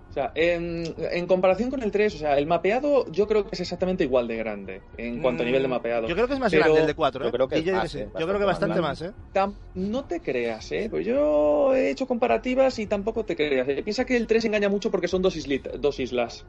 [0.10, 3.50] O sea, en, en comparación con el 3, o sea, el mapeado yo creo que
[3.54, 6.08] es exactamente igual de grande en cuanto a nivel de Mm, mapeado.
[6.08, 7.28] Yo creo que es más Pero grande el de 4, ¿eh?
[7.28, 7.72] yo creo que yo,
[8.28, 9.14] creo que Bastante bastante más más, ¿eh?
[9.32, 10.88] Tam- no te creas, ¿eh?
[10.90, 13.68] Pues yo he hecho comparativas y tampoco te creas.
[13.70, 13.84] ¿eh?
[13.84, 16.48] Piensa que el 3 engaña mucho porque son dos, islit- dos islas.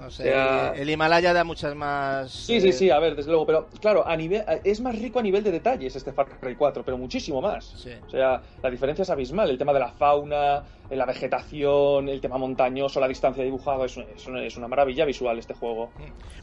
[0.00, 2.30] O sea, sea- el Himalaya da muchas más...
[2.30, 3.46] Sí, eh, sí, sí, a ver, desde luego.
[3.46, 6.84] Pero claro, a nivel, es más rico a nivel de detalles este Far Cry 4,
[6.84, 7.64] pero muchísimo más.
[7.76, 7.90] sí.
[8.06, 9.50] O sea, la diferencia es abismal.
[9.50, 13.96] El tema de la fauna, eh, la vegetación, el tema montañoso, la distancia dibujada, es,
[13.96, 15.90] es una, es una maravilla visual este juego.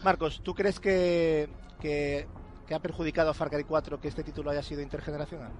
[0.04, 1.48] Marcos, ¿tú crees que,
[1.80, 2.28] que,
[2.68, 5.52] que ha perjudicado a Far Cry 4 que este título haya sido intergeneracional?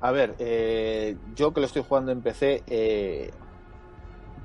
[0.00, 3.30] A ver, eh, yo que lo estoy jugando en PC, eh,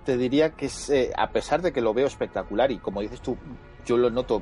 [0.06, 3.22] te diría que es, eh, a pesar de que lo veo espectacular y como dices
[3.22, 3.38] tú,
[3.86, 4.42] yo lo noto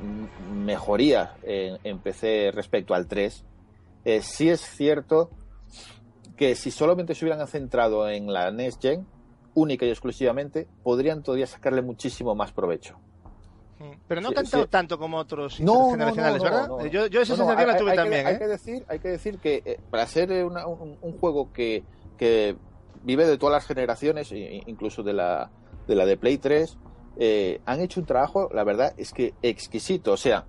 [0.64, 3.44] mejoría en, en PC respecto al 3,
[4.04, 5.30] eh, sí es cierto
[6.36, 9.06] que si solamente se hubieran centrado en la Next Gen,
[9.54, 12.96] única y exclusivamente, podrían todavía sacarle muchísimo más provecho.
[14.08, 14.66] Pero no Sí, sí.
[14.70, 16.90] tanto como otros No, no, intergeneracionales, no, ¿verdad?
[16.90, 18.38] Yo, yo esa sensación la tuve hay que- también, hay ¿eh?
[18.38, 21.84] que decir, hay que decir que eh, para ser una- un, un juego que,
[22.16, 22.56] que
[23.02, 25.50] vive de todas las generaciones, incluso de la
[25.88, 26.78] de la de Play 3,
[27.16, 30.12] eh, han hecho un trabajo, la verdad, es que exquisito.
[30.12, 30.44] O sea,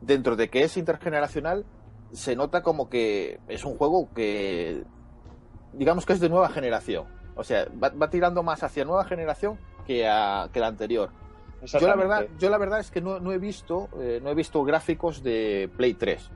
[0.00, 1.64] dentro de que es intergeneracional,
[2.12, 4.82] se nota como que es un juego que,
[5.72, 7.06] digamos que es de nueva generación.
[7.36, 11.10] O sea, va, va tirando más hacia nueva generación que, a, que la anterior.
[11.62, 14.34] Yo la verdad, yo la verdad es que no, no he visto, eh, no he
[14.34, 16.30] visto gráficos de Play 3,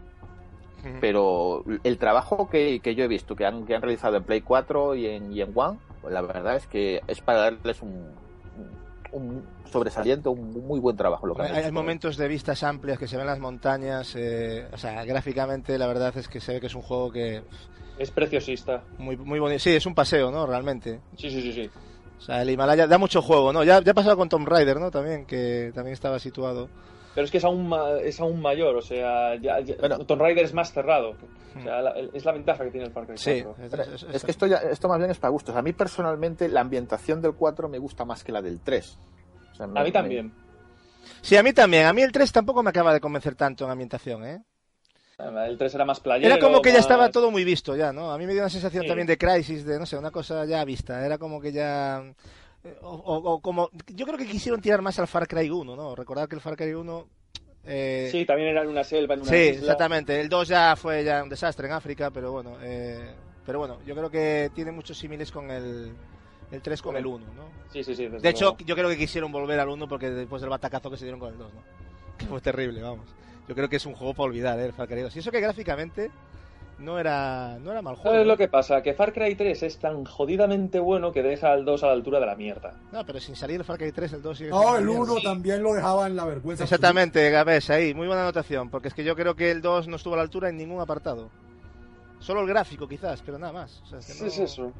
[1.00, 4.40] Pero el trabajo que, que yo he visto que han, que han realizado en Play
[4.42, 8.06] 4 y en, y en One, pues la verdad es que es para darles un,
[9.12, 11.26] un sobresaliente, un muy buen trabajo.
[11.26, 11.72] Lo que han Hay, hay hecho.
[11.72, 16.16] momentos de vistas amplias que se ven las montañas, eh, o sea, gráficamente la verdad
[16.16, 17.42] es que se ve que es un juego que
[17.98, 18.82] Es preciosista.
[18.98, 19.58] muy muy bonito.
[19.60, 20.46] Sí, es un paseo, ¿no?
[20.46, 21.00] Realmente.
[21.16, 21.70] Sí, sí, sí, sí.
[22.18, 23.62] O sea, el Himalaya da mucho juego, ¿no?
[23.64, 24.90] Ya, ya ha pasado con Tomb Raider, ¿no?
[24.90, 26.68] También, que también estaba situado.
[27.14, 29.98] Pero es que es aún, ma- es aún mayor, o sea, ya, ya- Bueno.
[30.06, 31.16] Tomb Raider es más cerrado.
[31.58, 33.64] O sea, la- es la ventaja que tiene el Far Cry Sí, 4.
[33.64, 35.56] es, Pero es- es- es que esto, ya, esto más bien es para gustos.
[35.56, 38.98] A mí personalmente la ambientación del 4 me gusta más que la del 3.
[39.52, 40.32] O sea, me- A mí me- también.
[41.22, 41.86] Sí, a mí también.
[41.86, 44.42] A mí el 3 tampoco me acaba de convencer tanto en ambientación, ¿eh?
[45.18, 46.32] El 3 era más playero.
[46.32, 48.12] Era como que ya estaba todo muy visto ya, ¿no?
[48.12, 48.88] A mí me dio una sensación Sí.
[48.88, 51.04] también de Crisis, de, no sé, una cosa ya vista.
[51.04, 52.04] Era como que ya...
[52.70, 53.70] eh, O, o- o como...
[53.88, 55.94] Yo creo que quisieron tirar más al Far Cry 1, ¿no?
[55.94, 57.06] Recordar que el Far Cry 1...
[57.64, 59.60] eh, Sí, también era en una selva, en una Sí, isla.
[59.60, 60.20] exactamente.
[60.20, 63.14] El 2 ya fue ya un desastre en África, pero bueno, eh,
[63.44, 65.92] pero bueno, yo creo que tiene muchos símiles con el,
[66.50, 67.48] el 3 con el 1, ¿no?
[67.72, 68.08] Sí, sí, sí.
[68.08, 68.58] De hecho, luego.
[68.64, 71.32] yo creo que quisieron volver al 1 porque después del batacazo que se dieron con
[71.32, 71.62] el 2, ¿no?
[72.18, 73.06] Que fue terrible, vamos.
[73.48, 74.66] Yo creo que es un juego para olvidar, ¿eh?
[74.66, 75.16] El Far Cry 2.
[75.16, 76.10] Y eso que gráficamente
[76.78, 78.10] no era, no era mal juego.
[78.12, 78.82] ¿Sabes lo que pasa?
[78.82, 82.20] Que Far Cry 3 es tan jodidamente bueno que deja al 2 a la altura
[82.20, 82.74] de la mierda.
[82.92, 84.98] No, pero sin salir el Far Cry 3, el 2 sigue No, siendo el una
[84.98, 85.12] mierda.
[85.14, 86.64] 1 también lo dejaba en la vergüenza.
[86.64, 89.96] Exactamente, Gabés, ahí, muy buena anotación, porque es que yo creo que el 2 no
[89.96, 91.30] estuvo a la altura en ningún apartado.
[92.20, 93.80] Solo el gráfico quizás, pero nada más.
[93.82, 94.72] O sea, es que ¿Qué no- es eso?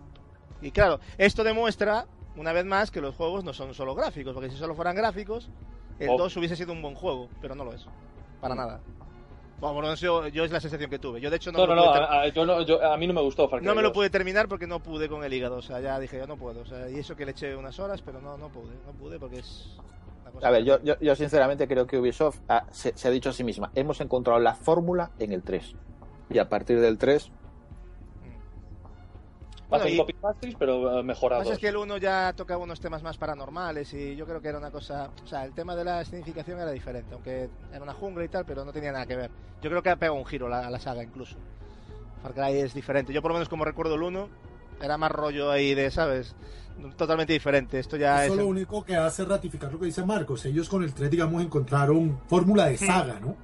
[0.61, 2.07] Y claro, esto demuestra,
[2.37, 5.49] una vez más, que los juegos no son solo gráficos, porque si solo fueran gráficos,
[5.99, 6.19] el Oh.
[6.19, 7.85] 2 hubiese sido un buen juego, pero no lo es.
[8.41, 8.81] Para nada.
[9.60, 11.20] Menos yo, yo es la sensación que tuve.
[11.20, 12.62] Yo, de hecho, no, No, me, no, lo no, pude ter- a, a- yo no
[12.62, 13.94] yo- a mí no me gustó Far Cry no me lo 2.
[13.94, 15.56] pude terminar porque no pude con el hígado.
[15.56, 16.60] O sea, ya dije, yo no puedo.
[16.60, 18.72] O sea, y eso que le eché unas horas, pero no, no pude.
[18.86, 19.76] No pude porque es.
[20.22, 23.10] una cosa A ver, yo, yo, yo sinceramente creo que Ubisoft ha- se, se ha
[23.10, 25.74] dicho a sí misma, hemos encontrado la fórmula en el 3.
[26.30, 27.30] Y a partir del 3,
[29.69, 31.45] Bueno, Hacen y- copy-pastes, pero eh, Lo que mejorados.
[31.45, 34.49] pasa es que el 1 ya tocaba unos temas más paranormales y yo creo que
[34.49, 35.11] era una cosa...
[35.23, 38.47] O sea, el tema de la escenificación era diferente, aunque era una jungla y tal,
[38.47, 39.31] pero no tenía nada que ver.
[39.61, 41.36] Yo creo que ha pegado un giro la- a la saga incluso.
[42.23, 43.12] Far Cry es diferente.
[43.12, 44.28] Yo por lo menos como recuerdo el 1,
[44.81, 46.35] era más rollo ahí de, ¿sabes?
[46.97, 47.78] Totalmente diferente.
[47.78, 48.39] Esto ya Eso es...
[48.40, 50.47] lo único que hace ratificar lo que dice Marcos.
[50.47, 53.36] Ellos con el 3, digamos, encontraron fórmula de saga, ¿no?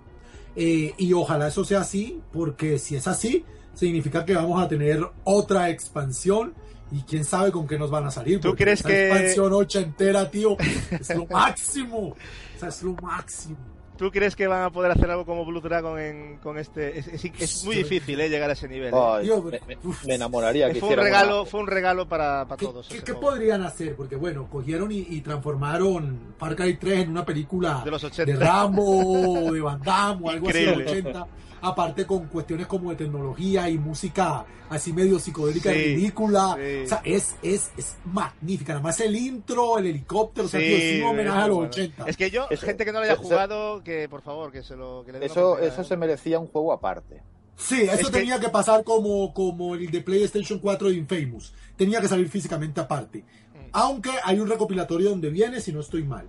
[0.57, 3.45] Eh, y ojalá eso sea así, porque si es así,
[3.75, 6.55] significa que vamos a tener otra expansión
[6.93, 8.41] y quién sabe con qué nos van a salir.
[8.41, 10.57] ¿Tú crees esa que- expansión ochentera, tío,
[10.91, 11.99] es lo máximo.
[12.09, 12.17] O
[12.59, 13.57] sea, es lo máximo.
[13.97, 16.99] ¿Tú crees que van a poder hacer algo como Blue Dragon en- con este?
[16.99, 18.29] Es, es- es muy difícil ¿eh?
[18.29, 18.93] llegar a ese nivel.
[18.93, 18.97] ¿eh?
[18.97, 19.31] Ay,
[19.67, 19.77] me,
[20.07, 22.89] me- enamoraría que fue, un regalo, una- fue un regalo para, para ¿Qué, todos.
[22.89, 23.95] qué- qué podrían hacer?
[23.95, 28.33] Porque bueno, cogieron y, y transformaron Far Cry 3 en una película De los 80.
[28.33, 31.11] de Rambo, de Van Damme o algo así de los Increíble.
[31.11, 31.27] 80.
[31.63, 36.57] Aparte con cuestiones como de tecnología y música así medio psicodélica y Sí, ridícula.
[36.59, 36.83] sí.
[36.85, 38.73] O sea, es, es, es magnífica.
[38.75, 41.57] Nada más el intro, el helicóptero, o sea, Sí, tío, es un homenaje a los
[41.57, 41.71] bueno.
[41.71, 42.05] 80.
[42.07, 44.75] Es que yo, Eso- gente que no lo haya jugado, que por favor, que se
[44.75, 47.23] lo que le Eso, eso se merecía un juego aparte.
[47.57, 51.55] Sí, eso Es tenía que pasar como, como el de PlayStation 4 de Infamous.
[51.77, 53.21] Tenía que salir físicamente aparte.
[53.21, 53.69] Mm.
[53.73, 56.27] Aunque hay un recopilatorio donde viene, si no estoy mal.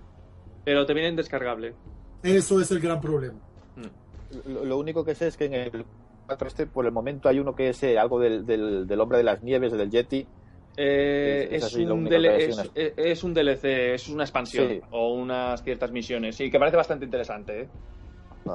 [0.64, 1.74] Pero te viene en descargable.
[2.22, 3.38] Eso es el gran problema.
[4.46, 5.84] Lo, lo único que sé es que en el
[6.26, 9.18] 4 este, por el momento, hay uno que es eh, algo del, del, del hombre
[9.18, 10.26] de las nieves, del Yeti.
[10.76, 14.08] Eh, Es- así un único que DL hay, es, sí, es- es un DLC, es
[14.08, 14.80] una expansión Sí.
[14.90, 16.36] o unas ciertas misiones.
[16.36, 17.62] Sí, que parece bastante interesante.
[17.62, 17.68] ¿eh?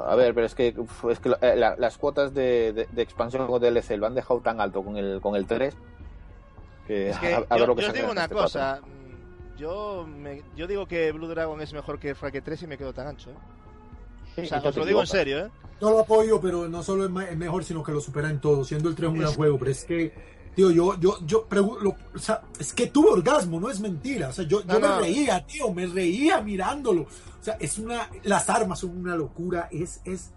[0.06, 0.74] A ver, pero es que,
[1.10, 4.40] es que eh, la- las cuotas de, de- de expansión o DLC lo han dejado
[4.40, 5.74] tan alto con el, con el 3
[6.86, 8.80] que, Es que a, a yo, ver lo que yo os digo una este cosa.
[8.82, 12.78] mm, Yo, me- yo digo que Blue Dragon es mejor que Cry 3 y me
[12.78, 13.30] quedo tan ancho.
[13.30, 14.42] ¿eh?
[14.42, 15.50] O sea, os te lo digo en serio, ¿eh?
[15.80, 18.88] Yo lo apoyo, pero no solo es, mejor, sino que lo supera en todo, siendo
[18.88, 19.58] el 3 un gran juego.
[19.58, 20.12] Pero es que,
[20.54, 24.28] tío, yo, yo, yo, lo- o sea, es que tuve orgasmo, no es mentira.
[24.28, 24.96] O sea, yo, yo no.
[24.96, 27.02] me reía, tío, me reía mirándolo.
[27.02, 30.30] O sea, es una, las armas son una locura, es, es.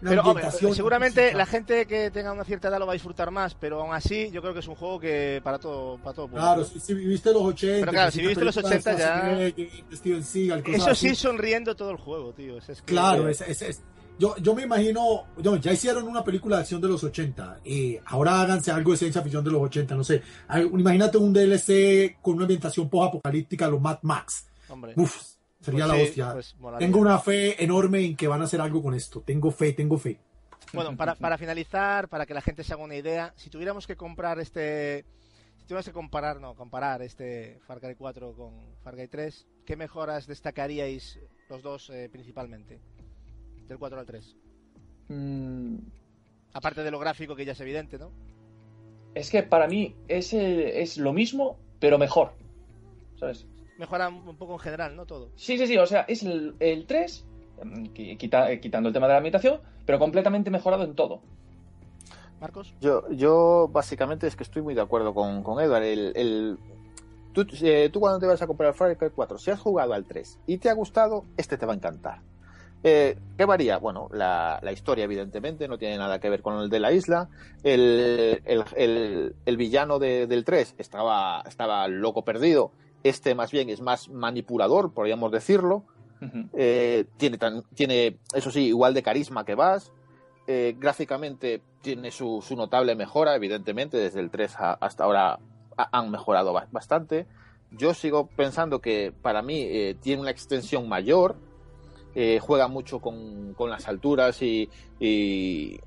[0.00, 3.30] la Pero hombre, seguramente la gente que tenga una cierta edad lo va a disfrutar
[3.30, 6.26] más, pero aún así yo creo que es un juego que para todo, para todo
[6.28, 6.44] público.
[6.44, 9.54] Claro, si, si viviste los 80, Pero claro, si viviste los películas de 80
[9.88, 11.08] ya- Steven Seagal, Eso así.
[11.08, 12.58] sí, sonriendo todo el juego, tío.
[12.58, 13.82] es- es que- Claro, es- es-
[14.18, 18.00] yo, yo me imagino, no, ya hicieron una película de acción de los 80, eh,
[18.06, 20.22] ahora háganse algo de ciencia ficción de los 80, no sé.
[20.72, 24.48] Imagínate un DLC con una ambientación post-apocalíptica, los Mad Max.
[24.68, 24.92] Hombre.
[24.96, 25.16] Uf,
[25.60, 26.32] sería Pues la sí, hostia.
[26.32, 29.22] pues tengo una fe enorme en que van a hacer algo con esto.
[29.22, 30.18] Tengo fe, tengo fe.
[30.72, 33.96] Bueno, para, para finalizar, para que la gente se haga una idea, si tuviéramos que
[33.96, 35.04] comprar este.
[35.56, 39.76] Si tuviéramos que comparar, no, comparar este Far Cry 4 con Far Cry 3, ¿qué
[39.76, 42.80] mejoras destacaríais los dos eh, principalmente?
[43.68, 44.36] Del 4 al 3.
[45.08, 45.76] Mm,
[46.54, 48.10] Aparte de lo gráfico, que ya es evidente, ¿no?
[49.14, 52.32] es que para mí es, eh, es lo mismo, pero mejor.
[53.18, 53.46] ¿Sabes?
[53.76, 55.06] Mejora un poco en general, ¿no?
[55.06, 55.30] Todo.
[55.34, 55.76] Sí, sí, sí.
[55.76, 57.24] O sea, es el, el 3,
[57.64, 61.20] mm, qui- quita- eh, quitando el tema de la ambientación, pero completamente mejorado en todo.
[62.40, 62.72] Marcos.
[62.80, 65.82] Yo, yo básicamente es que estoy muy de acuerdo con, con Edward.
[65.82, 66.58] El, el-
[67.32, 69.94] tú, eh, tú cuando te vas a comprar el Far Cry 4, si has jugado
[69.94, 72.20] al 3 y te ha gustado, este te va a encantar.
[72.84, 73.78] Eh, ¿Qué varía?
[73.78, 77.28] Bueno, la, la historia, evidentemente, no tiene nada que ver con el de la isla.
[77.62, 82.70] El, el- el- el villano de- del 3 estaba, estaba loco perdido.
[83.02, 85.84] Este, más bien, es más manipulador, podríamos decirlo.
[86.54, 89.92] Eh, tiene, tan- tiene, eso sí, igual de carisma que Bass.
[90.46, 95.38] Eh, gráficamente tiene su, su notable mejora, evidentemente, desde el 3 a- hasta ahora
[95.76, 97.26] ha- han mejorado ba- bastante.
[97.70, 101.36] Yo sigo pensando que para mí eh, tiene una extensión mayor,
[102.20, 105.78] eh, juega mucho con, con las alturas y, y,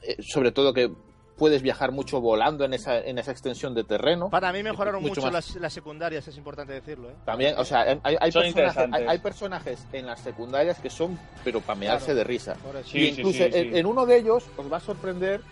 [0.00, 0.90] eh, sobre todo que
[1.36, 4.30] puedes viajar mucho volando en esa, en esa extensión de terreno.
[4.30, 7.14] Para mí mejoraron Mucho las, las secundarias, es importante decirlo, ¿eh?
[7.26, 11.18] También, o sea, hay, hay Son personajes, hay, hay personajes en las secundarias que son,
[11.44, 12.18] pero para mearse Claro.
[12.18, 12.56] de risa.
[12.86, 13.78] Sí, y incluso sí, sí, en, sí.
[13.78, 15.42] en uno de ellos os va a sorprender,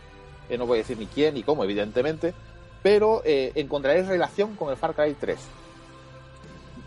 [0.48, 2.32] eh, no voy a decir ni quién ni cómo, evidentemente,
[2.82, 5.38] pero eh, encontraréis relación con el Far Cry 3.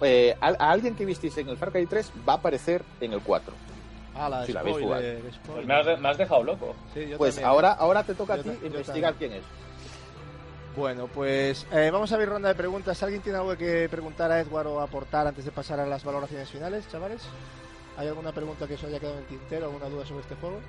[0.02, 3.14] Eh, a, a alguien que visteis en el Far Cry 3 va a aparecer en
[3.14, 3.54] el 4.
[4.16, 6.76] Ala, Si la habéis spoiler, Pues me has, me has dejado loco.
[6.94, 7.52] Sí, yo Pues también, ¿eh?
[7.52, 9.32] ahora, ahora te toca a ti investigar también.
[9.32, 9.44] quién es.
[10.78, 13.02] Bueno, pues eh, vamos a abrir ronda de preguntas.
[13.04, 16.50] ¿Alguien tiene algo que preguntar a Edward o aportar antes de pasar a las valoraciones
[16.50, 17.22] finales, chavales?
[17.98, 20.60] ¿Hay alguna pregunta que os haya quedado en el tintero, alguna duda sobre este juego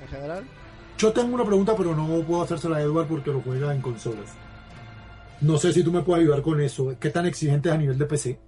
[0.00, 0.44] en general?
[0.98, 4.30] Yo tengo una pregunta, pero no puedo hacérsela a Edward porque lo juega en consolas.
[5.40, 6.94] No sé si tú me puedes ayudar con eso.
[7.00, 8.38] ¿Qué tan exigente es a nivel de PC?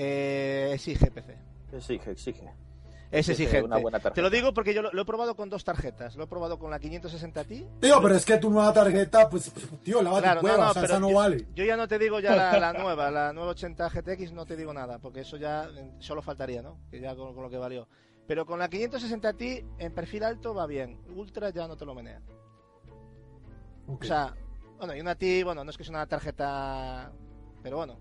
[0.00, 1.36] Eh, exige PC.
[1.72, 2.44] Exige, exige.
[3.10, 3.66] Es Exige exigente.
[3.66, 4.14] una buena tarjeta.
[4.14, 6.14] Te lo digo porque yo lo, lo he probado con dos tarjetas.
[6.16, 7.66] Lo he probado con la 560 Ti.
[7.80, 9.50] Tío, pero es que tu nueva tarjeta, pues,
[9.82, 11.46] tío, la Claro, tu no, cueva, no, o sea, pero esa no yo- vale.
[11.54, 14.72] Yo ya no te digo ya la, la nueva, la 980 GTX, no te digo
[14.74, 16.78] nada, porque eso ya eh, solo faltaría, ¿no?
[16.90, 17.88] Que ya con, con lo que valió.
[18.26, 21.00] Pero con la 560 Ti en perfil alto va bien.
[21.16, 22.20] Ultra ya no te lo menea.
[23.86, 24.34] O sea,
[24.76, 27.10] bueno, y una Ti, bueno, no es que es una tarjeta,
[27.62, 27.98] pero bueno,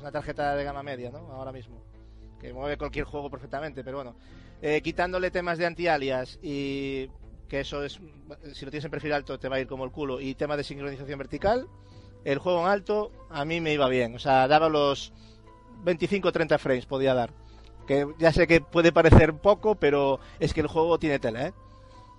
[0.00, 1.18] una tarjeta de gama media, ¿no?
[1.32, 1.82] Ahora mismo.
[2.40, 4.16] Que mueve cualquier juego perfectamente, pero bueno.
[4.62, 7.08] Eh, quitándole temas de anti-alias y
[7.48, 8.00] que eso es,
[8.52, 10.56] si lo tienes en perfil alto te va a ir como el culo, y tema
[10.56, 11.66] de sincronización vertical,
[12.24, 14.14] el juego en alto a mí me iba bien.
[14.14, 15.12] O sea, daba los
[15.84, 17.32] 25-30 frames, podía dar.
[17.86, 21.52] Que ya sé que puede parecer poco, pero es que el juego tiene tela, ¿eh?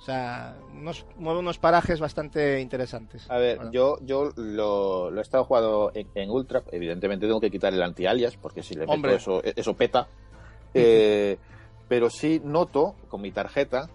[0.02, 3.30] O sea, unos, mueve unos parajes bastante interesantes.
[3.30, 3.72] A ver, Bueno.
[3.72, 6.64] yo, yo lo, lo he estado jugando en, en Ultra.
[6.72, 9.14] Evidentemente tengo que quitar el anti-alias, porque si le meto Hombre.
[9.16, 10.08] eso, eso peta.
[10.74, 11.38] Eh,
[11.88, 13.90] pero sí noto con mi tarjeta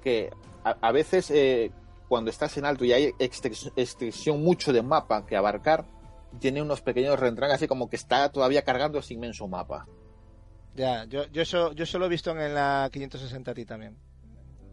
[0.00, 0.30] que
[0.62, 1.72] a, a veces eh,
[2.06, 5.84] cuando estás en alto y hay extens- extensión mucho de mapa que abarcar,
[6.38, 9.86] tiene unos pequeños reentragas así como que está todavía cargando ese inmenso mapa.
[10.76, 13.96] Ya, yo, yo, eso, yo eso lo he visto en la 560 Ti también.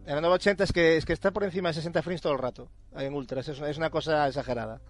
[0.09, 2.39] En la 980 es que, es que está por encima de 60 frames todo el
[2.39, 4.81] rato, en Ultras, es, una- es una cosa exagerada.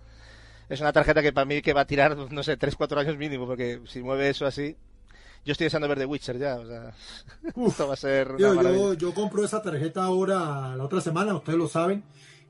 [0.70, 3.46] Es una tarjeta que para mí que va a tirar, no sé, 3-4 años mínimo,
[3.46, 4.78] porque si mueve eso así...
[5.46, 6.94] Yo estoy deseando ver The Witcher ya, o sea...
[7.68, 11.36] esto va a ser una Tío, yo, yo compro esa tarjeta ahora, la otra semana,
[11.36, 12.04] ustedes lo saben,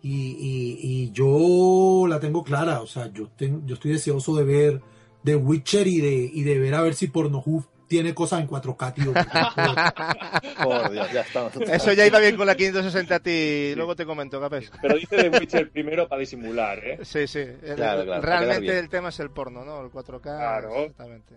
[0.04, 4.44] y, y- y yo la tengo clara, o sea, yo, ten- yo estoy deseoso de
[4.44, 4.82] ver
[5.24, 8.94] The Witcher y de, y de ver a ver si Pornhub tiene cosas en 4K,
[8.94, 9.14] tío.
[10.64, 11.54] Por Dios, ya estamos.
[11.58, 14.72] Eso ya iba bien con la 560 Ti, luego te comento, Capes.
[14.82, 17.00] Pero dice The Witcher primero para disimular, ¿eh?
[17.04, 17.40] Sí, sí.
[17.40, 19.82] El- Claro, claro, realmente el tema es el porno, ¿no?
[19.82, 20.22] El 4K.
[20.22, 20.76] Claro.
[20.78, 21.36] Exactamente.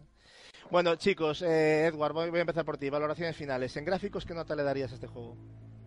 [0.70, 2.90] Bueno, chicos, eh, Edward, voy, voy a empezar por ti.
[2.90, 3.76] Valoraciones finales.
[3.76, 5.36] En gráficos, ¿qué nota le darías a este juego?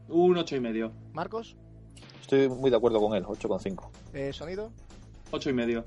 [0.10, 0.92] Un ocho y medio.
[1.14, 1.56] Marcos,
[2.22, 3.92] Estoy muy de acuerdo con él, 8,5.
[4.14, 4.72] eh, sonido,
[5.32, 5.84] Ocho y medio.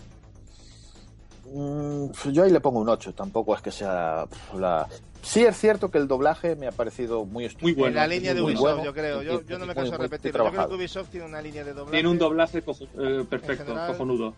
[1.53, 4.87] Mm, yo ahí le pongo un 8, tampoco es que sea la...
[5.23, 7.67] Sí es cierto que el doblaje me ha parecido muy estupendo.
[7.67, 7.89] Muy bueno.
[7.89, 8.85] en la línea de Ubisoft, bueno.
[8.85, 9.23] yo creo.
[9.23, 10.45] Yo, yo no me canso de muy repetirlo.
[10.45, 11.91] Yo creo que Ubisoft tiene una línea de doblaje.
[11.93, 14.35] Tiene un doblaje cojo- eh, perfecto, general- cojonudo.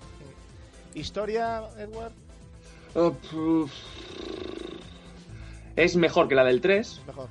[0.95, 2.13] Historia, Edward,
[2.95, 3.15] Oh.
[5.77, 7.01] Es mejor que la del 3.
[7.07, 7.29] mejor.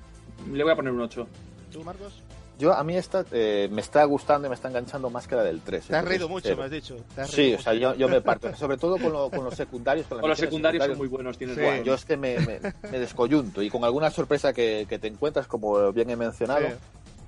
[0.52, 1.28] Le voy a poner un 8.
[1.72, 2.22] ¿Tú, Marcos?
[2.60, 5.44] Yo a mí esta eh, me está gustando y me está enganchando más que la
[5.44, 5.86] del 3.
[5.88, 6.58] Te has reído mucho, cero.
[6.58, 6.98] me has dicho.
[7.16, 8.54] Has Sí, o sea, yo, yo me parto.
[8.58, 10.06] Sobre todo con, lo- con los secundarios.
[10.08, 11.62] Con, los secundarios son muy buenos, tienes Sí.
[11.62, 11.84] razón.
[11.86, 12.60] Yo es que me, me,
[12.92, 16.74] me descoyunto y con alguna sorpresa que, que te encuentras, como bien he mencionado, Sí.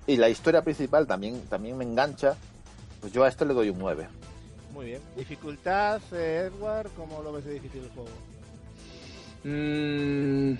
[0.07, 2.35] y la historia principal también, también me engancha,
[2.99, 4.07] pues yo a este le doy un 9.
[4.73, 5.01] Muy bien.
[5.15, 8.09] Dificultad, eh, Edward, ¿cómo lo ves de difícil el juego?
[9.45, 10.53] Mm,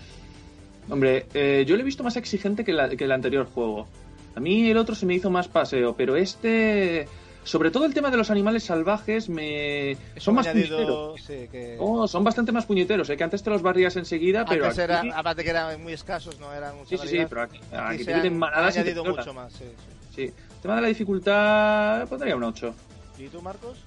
[0.92, 3.88] hombre, eh, yo lo he visto más exigente que, la- que el anterior juego.
[4.36, 7.08] A mí el otro se me hizo más paseo, pero este,
[7.44, 11.22] sobre todo el tema de los animales salvajes, me son más añadido, puñeteros.
[11.22, 11.78] sí, que...
[11.80, 13.18] Oh, son bastante más puñeteros, ¿eh?
[13.18, 16.40] que antes te los barrías enseguida, pero Antes aquí, era, aparte que eran muy escasos,
[16.40, 19.06] no eran mucha sí, sí, sí, pero aquí, Aquí aquí se te han añadido impresionantes.
[19.06, 20.16] mucho más, sí, sí.
[20.16, 22.74] Sí, el tema de la dificultad pondría un 8.
[23.20, 23.78] ¿Y tú, Marcos?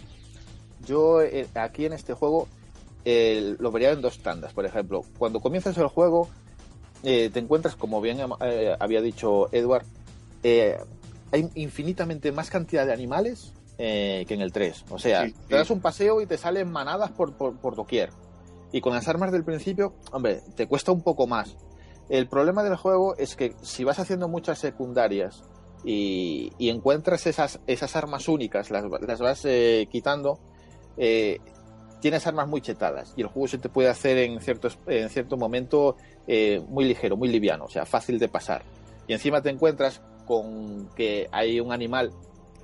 [0.86, 2.48] Yo eh, aquí en este juego
[3.04, 4.52] eh, lo vería en dos tandas.
[4.52, 6.28] Por ejemplo, cuando comienzas el juego,
[7.02, 9.84] eh, te encuentras, como bien eh, había dicho Edward,
[10.44, 10.78] eh,
[11.32, 14.84] hay infinitamente más cantidad de animales eh, que en el 3.
[14.90, 15.36] O sea, Sí, sí.
[15.48, 18.10] te das un paseo y te salen manadas por, por, por doquier.
[18.70, 21.56] Y con las armas del principio, hombre, te cuesta un poco más.
[22.08, 25.42] El problema del juego es que si vas haciendo muchas secundarias
[25.84, 30.38] y, y encuentras esas, esas armas únicas, las, las vas eh, quitando,
[30.96, 31.40] eh,
[32.00, 35.36] tienes armas muy chetadas y el juego se te puede hacer en, ciertos, en cierto
[35.36, 38.62] momento eh, muy ligero, muy liviano, o sea, fácil de pasar.
[39.06, 42.10] Y encima te encuentras con que hay un animal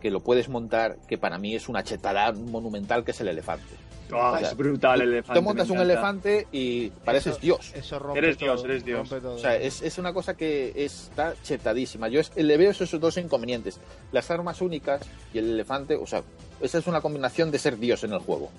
[0.00, 3.74] que lo puedes montar, que para mí es una chetada monumental, que es el elefante.
[4.12, 5.38] Ah, O sea, es brutal el elefante.
[5.38, 7.72] Te montas un elefante y pareces Eso- Dios.
[7.76, 8.98] Eso rompe Eres todo, Dios, eres Dios.
[9.08, 9.34] rompe todo.
[9.36, 12.08] O sea, es, es una cosa que está chetadísima.
[12.08, 13.78] Yo es- le veo esos dos inconvenientes.
[14.10, 16.24] Las armas únicas y el elefante, o sea,
[16.60, 18.50] esa es una combinación de ser Dios en el juego.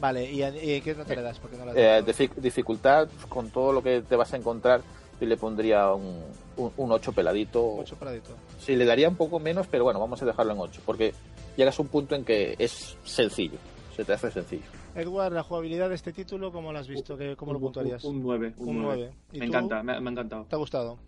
[0.00, 1.38] Vale, ¿y, y qué nota le das?
[1.38, 4.82] Porque no la has Eh, dificultad, pues, con todo lo que te vas a encontrar,
[5.20, 6.22] yo le pondría un,
[6.56, 7.74] un, un 8 peladito.
[7.76, 8.30] Ocho paradito.
[8.58, 11.12] Sí, le daría un poco menos, pero bueno, vamos a dejarlo en 8, porque
[11.56, 13.58] llegas a un punto en que es sencillo,
[13.96, 14.62] se te hace sencillo.
[14.94, 17.16] Edward, la jugabilidad de este título, ¿cómo lo has visto?
[17.16, 18.02] ¿Qué- ¿Cómo lo Un- puntuarías?
[18.04, 18.54] Un 9.
[18.58, 18.96] Un, Un 9.
[18.96, 19.12] nueve.
[19.32, 19.52] ¿Y Me tú?
[19.52, 20.44] encanta, me, me ha encantado.
[20.48, 20.98] ¿Te ha gustado?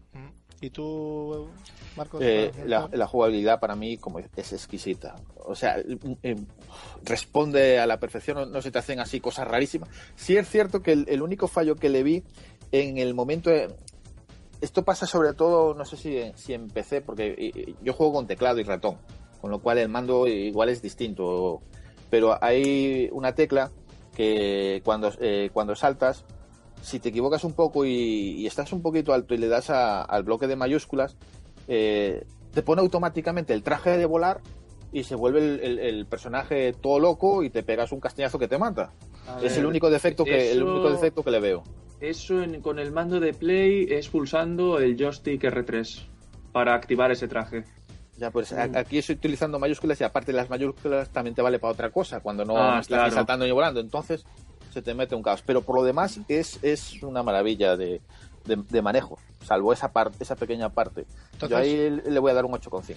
[0.63, 1.49] ¿Y tú,
[1.97, 2.21] Marcos?
[2.23, 5.17] Eh, ¿Te ha la, la jugabilidad para mí como es exquisita.
[5.47, 5.79] O sea,
[6.23, 6.37] eh,
[7.03, 9.89] responde a la perfección, no, no se te hacen así cosas rarísimas.
[10.17, 12.23] Sí es cierto que el, el único fallo que le vi
[12.73, 13.51] en el momento...
[14.61, 18.59] esto pasa sobre todo, no sé si, si en PC, porque yo juego con teclado
[18.61, 18.99] y ratón,
[19.41, 21.61] con lo cual el mando igual es distinto.
[22.11, 23.71] Pero hay una tecla
[24.15, 26.25] que cuando, eh, cuando saltas,
[26.83, 30.03] si te equivocas un poco y, y estás un poquito alto y le das a-
[30.03, 31.17] al bloque de mayúsculas,
[31.69, 34.41] eh, te pone automáticamente el traje de volar
[34.93, 38.49] y se vuelve el, el- el personaje todo loco y te pegas un castañazo que
[38.49, 38.93] te mata.
[39.41, 41.63] Es el único defecto que el único defecto que le veo.
[42.01, 46.03] Eso en- con el mando de Play es pulsando el joystick R3
[46.53, 47.65] para activar ese traje.
[48.17, 48.77] Ya, pues Mm.
[48.77, 52.45] aquí estoy utilizando mayúsculas y aparte las mayúsculas también te vale para otra cosa cuando
[52.45, 53.81] no Ah, estás ni saltando ni volando.
[53.81, 54.25] Entonces
[54.73, 55.43] se te mete un caos.
[55.45, 58.01] Pero por lo demás es, es una maravilla de,
[58.45, 61.07] de, de manejo, salvo esa parte, esa pequeña parte.
[61.33, 62.97] Entonces- Yo ahí le voy a dar un 8,5.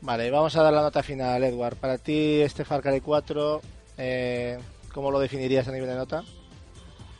[0.00, 1.76] Vale, vamos a dar la nota final, Edward.
[1.76, 3.60] Para ti, este Far Cry 4,
[3.98, 4.58] eh,
[4.92, 6.22] ¿cómo lo definirías a nivel de nota?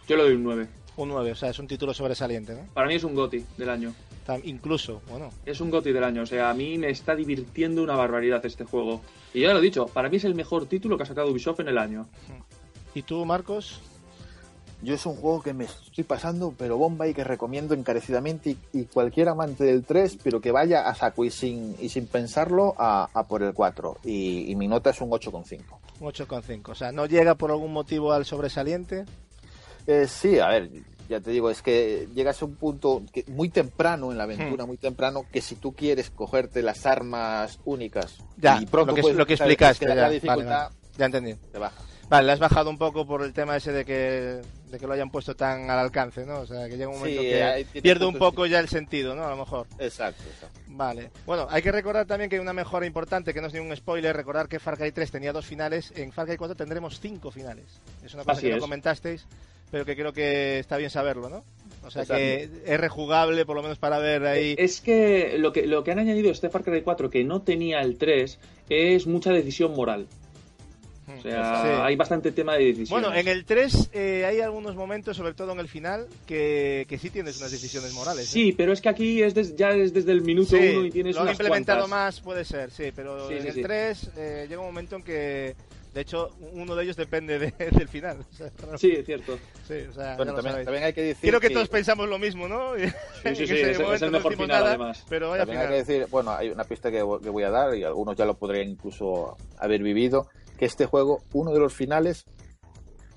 [0.08, 0.68] Yo le doy un 9.
[0.96, 2.60] Un 9, o sea, es un título sobresaliente, ¿no?
[2.72, 3.92] Para mí es un GOTI del año.
[4.26, 6.22] Tam- incluso, bueno, Es un GOTI del año.
[6.22, 9.00] O sea, a mí me está divirtiendo una barbaridad este juego.
[9.34, 11.60] Y ya lo he dicho, para mí es el mejor título que ha sacado Ubisoft
[11.60, 12.06] en el año.
[12.94, 13.80] ¿Y tú, Marcos?
[14.82, 18.58] Yo es un juego que me estoy pasando, pero bomba y que recomiendo encarecidamente y,
[18.72, 22.74] y cualquier amante del 3, pero que vaya a saco y sin, y sin pensarlo
[22.76, 23.98] a, a por el 4.
[24.04, 25.60] Y, y mi nota es un 8,5.
[26.00, 26.68] Un 8,5.
[26.68, 29.06] O sea, ¿no llega por algún motivo al sobresaliente?
[29.86, 30.70] Eh, sí, a ver,
[31.08, 34.64] ya te digo, es que llegas a un punto que muy temprano en la aventura,
[34.66, 39.02] muy temprano, que si tú quieres cogerte las armas únicas Ya, y pronto lo que,
[39.02, 39.84] puedes lo que explicaste.
[39.86, 40.00] que ya.
[40.02, 40.76] la dificultad vale.
[40.96, 41.34] Ya entendí.
[41.34, 41.76] te baja.
[42.08, 44.40] Vale, le has bajado un poco por el tema ese de que,
[44.70, 46.40] de que lo hayan puesto tan al alcance, ¿no?
[46.40, 47.28] O sea, que llega un momento Sí,
[47.72, 49.24] que pierde un poco ya el sentido, ¿no?
[49.24, 49.66] A lo mejor.
[49.78, 50.60] Exacto, exacto.
[50.68, 51.10] Vale.
[51.24, 54.14] Bueno, hay que recordar también que hay una mejora importante, que no es ningún spoiler,
[54.14, 57.80] recordar que Far Cry 3 tenía dos finales, en Far Cry 4 tendremos cinco finales.
[58.04, 58.60] Es una cosa Así que no es.
[58.62, 59.26] comentasteis,
[59.74, 61.42] pero que creo que está bien saberlo, ¿no?
[61.84, 64.54] O sea que es rejugable, por lo menos para ver ahí...
[64.56, 67.80] Es que lo que lo que han añadido este Far Cry 4 que no tenía
[67.80, 68.38] el 3
[68.68, 70.06] es mucha decisión moral.
[71.18, 71.68] O sea, Sí.
[71.82, 73.00] hay bastante tema de decisión.
[73.02, 76.96] Bueno, en el 3 eh, hay algunos momentos, sobre todo en el final, que, que
[76.96, 78.26] sí tienes unas decisiones morales.
[78.28, 78.32] ¿eh?
[78.32, 80.90] Sí, pero es que aquí es des- ya es desde el minuto Sí, 1 y
[80.92, 81.98] tienes lo unas implementado cuantas.
[81.98, 83.60] más, puede ser, sí, pero Sí, en el sí.
[83.62, 85.56] 3 eh, llega un momento en que,
[85.94, 88.18] de hecho, uno de ellos depende de- del final.
[88.18, 89.38] O sea, Sí, es cierto.
[89.66, 92.72] sí, o sea, Bueno, también, hay que decir Creo que todos pensamos lo mismo, ¿no?
[93.22, 95.04] Sí, sí, sí, es, es el mejor final nada, además.
[95.08, 97.74] Pero vaya También hay que decir, bueno, hay una pista que, que voy a dar
[97.76, 100.26] y algunos ya lo podrían incluso haber vivido,
[100.58, 102.26] que este juego, uno de los finales,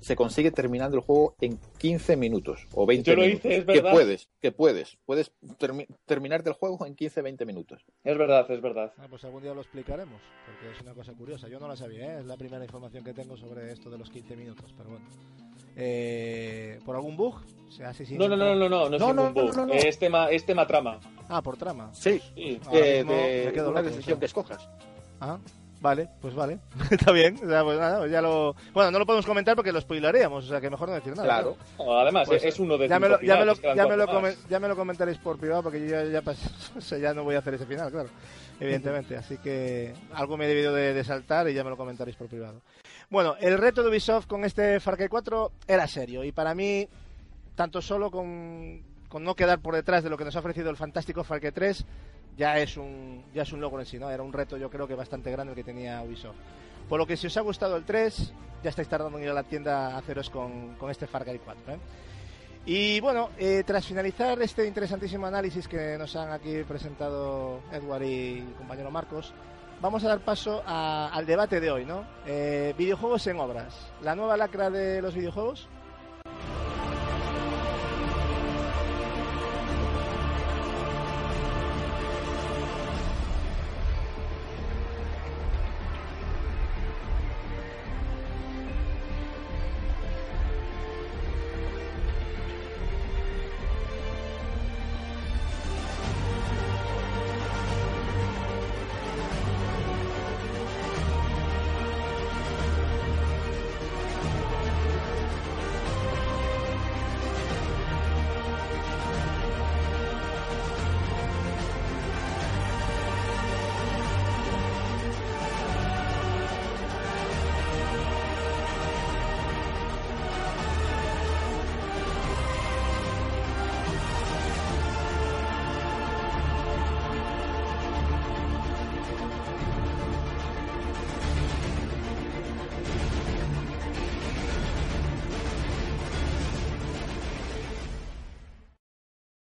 [0.00, 3.44] se consigue terminando el juego en 15 minutos o 20 Yo lo minutos.
[3.44, 3.92] hice, es que verdad.
[3.92, 4.98] puedes, que puedes.
[5.06, 7.84] Puedes termi- terminarte el juego en 15-20 minutos.
[8.04, 8.92] Es verdad, es verdad.
[8.98, 11.48] Ah, pues algún día lo explicaremos, porque es una cosa curiosa.
[11.48, 12.20] Yo no la sabía, ¿eh?
[12.20, 15.06] es la primera información que tengo sobre esto de los 15 minutos, pero bueno.
[15.80, 17.36] Eh, ¿Por algún bug?
[17.70, 19.56] Se hace sin No, no, no, no, no, no es No, no, ningún no, bug.
[19.56, 19.72] no, no.
[19.74, 20.98] Es tema, es tema trama.
[21.28, 21.90] Ah, por trama.
[21.94, 22.60] Sí, Sí.
[22.66, 23.04] Ahora de,
[23.46, 24.18] me quedo una loco, decisión o sea.
[24.20, 24.68] que escojas.
[25.20, 25.38] Ah,
[25.80, 26.58] vale, pues vale.
[26.90, 27.36] Está bien.
[27.42, 28.54] O sea, pues nada, pues ya lo...
[28.72, 31.24] Bueno, no lo podemos comentar porque lo spoilaríamos, o sea que mejor no decir nada.
[31.28, 31.56] Claro.
[32.00, 34.36] Además, Pues, es uno de Ya me, lo, ya, me lo, ya, me lo comen-
[34.48, 37.24] ya me lo comentaréis por privado porque yo ya, ya pas- o sea, ya no
[37.24, 38.08] voy a hacer ese final, claro.
[38.60, 39.16] Evidentemente.
[39.16, 42.26] Así que algo me he debido de, de saltar y ya me lo comentaréis por
[42.28, 42.60] privado.
[43.10, 46.88] Bueno, el reto de Ubisoft con este Far Cry 4 era serio y para mí,
[47.54, 50.76] tanto solo con, con no quedar por detrás de lo que nos ha ofrecido el
[50.76, 51.84] fantástico Far Cry 3,
[52.38, 54.08] ya es un ya es un logro en sí, ¿no?
[54.10, 56.36] Era un reto yo creo que bastante grande el que tenía Ubisoft.
[56.88, 59.34] Por lo que si os ha gustado el 3, ya estáis tardando en ir a
[59.34, 61.78] la tienda a haceros con, con este Far Cry 4, ¿eh?
[62.66, 68.38] Y bueno, eh, tras finalizar este interesantísimo análisis que nos han aquí presentado Edward y
[68.40, 69.32] el compañero Marcos,
[69.80, 72.04] vamos a dar paso a- al debate de hoy, ¿no?
[72.26, 73.74] Eh, videojuegos en obras.
[74.02, 75.66] ¿La nueva lacra de los videojuegos?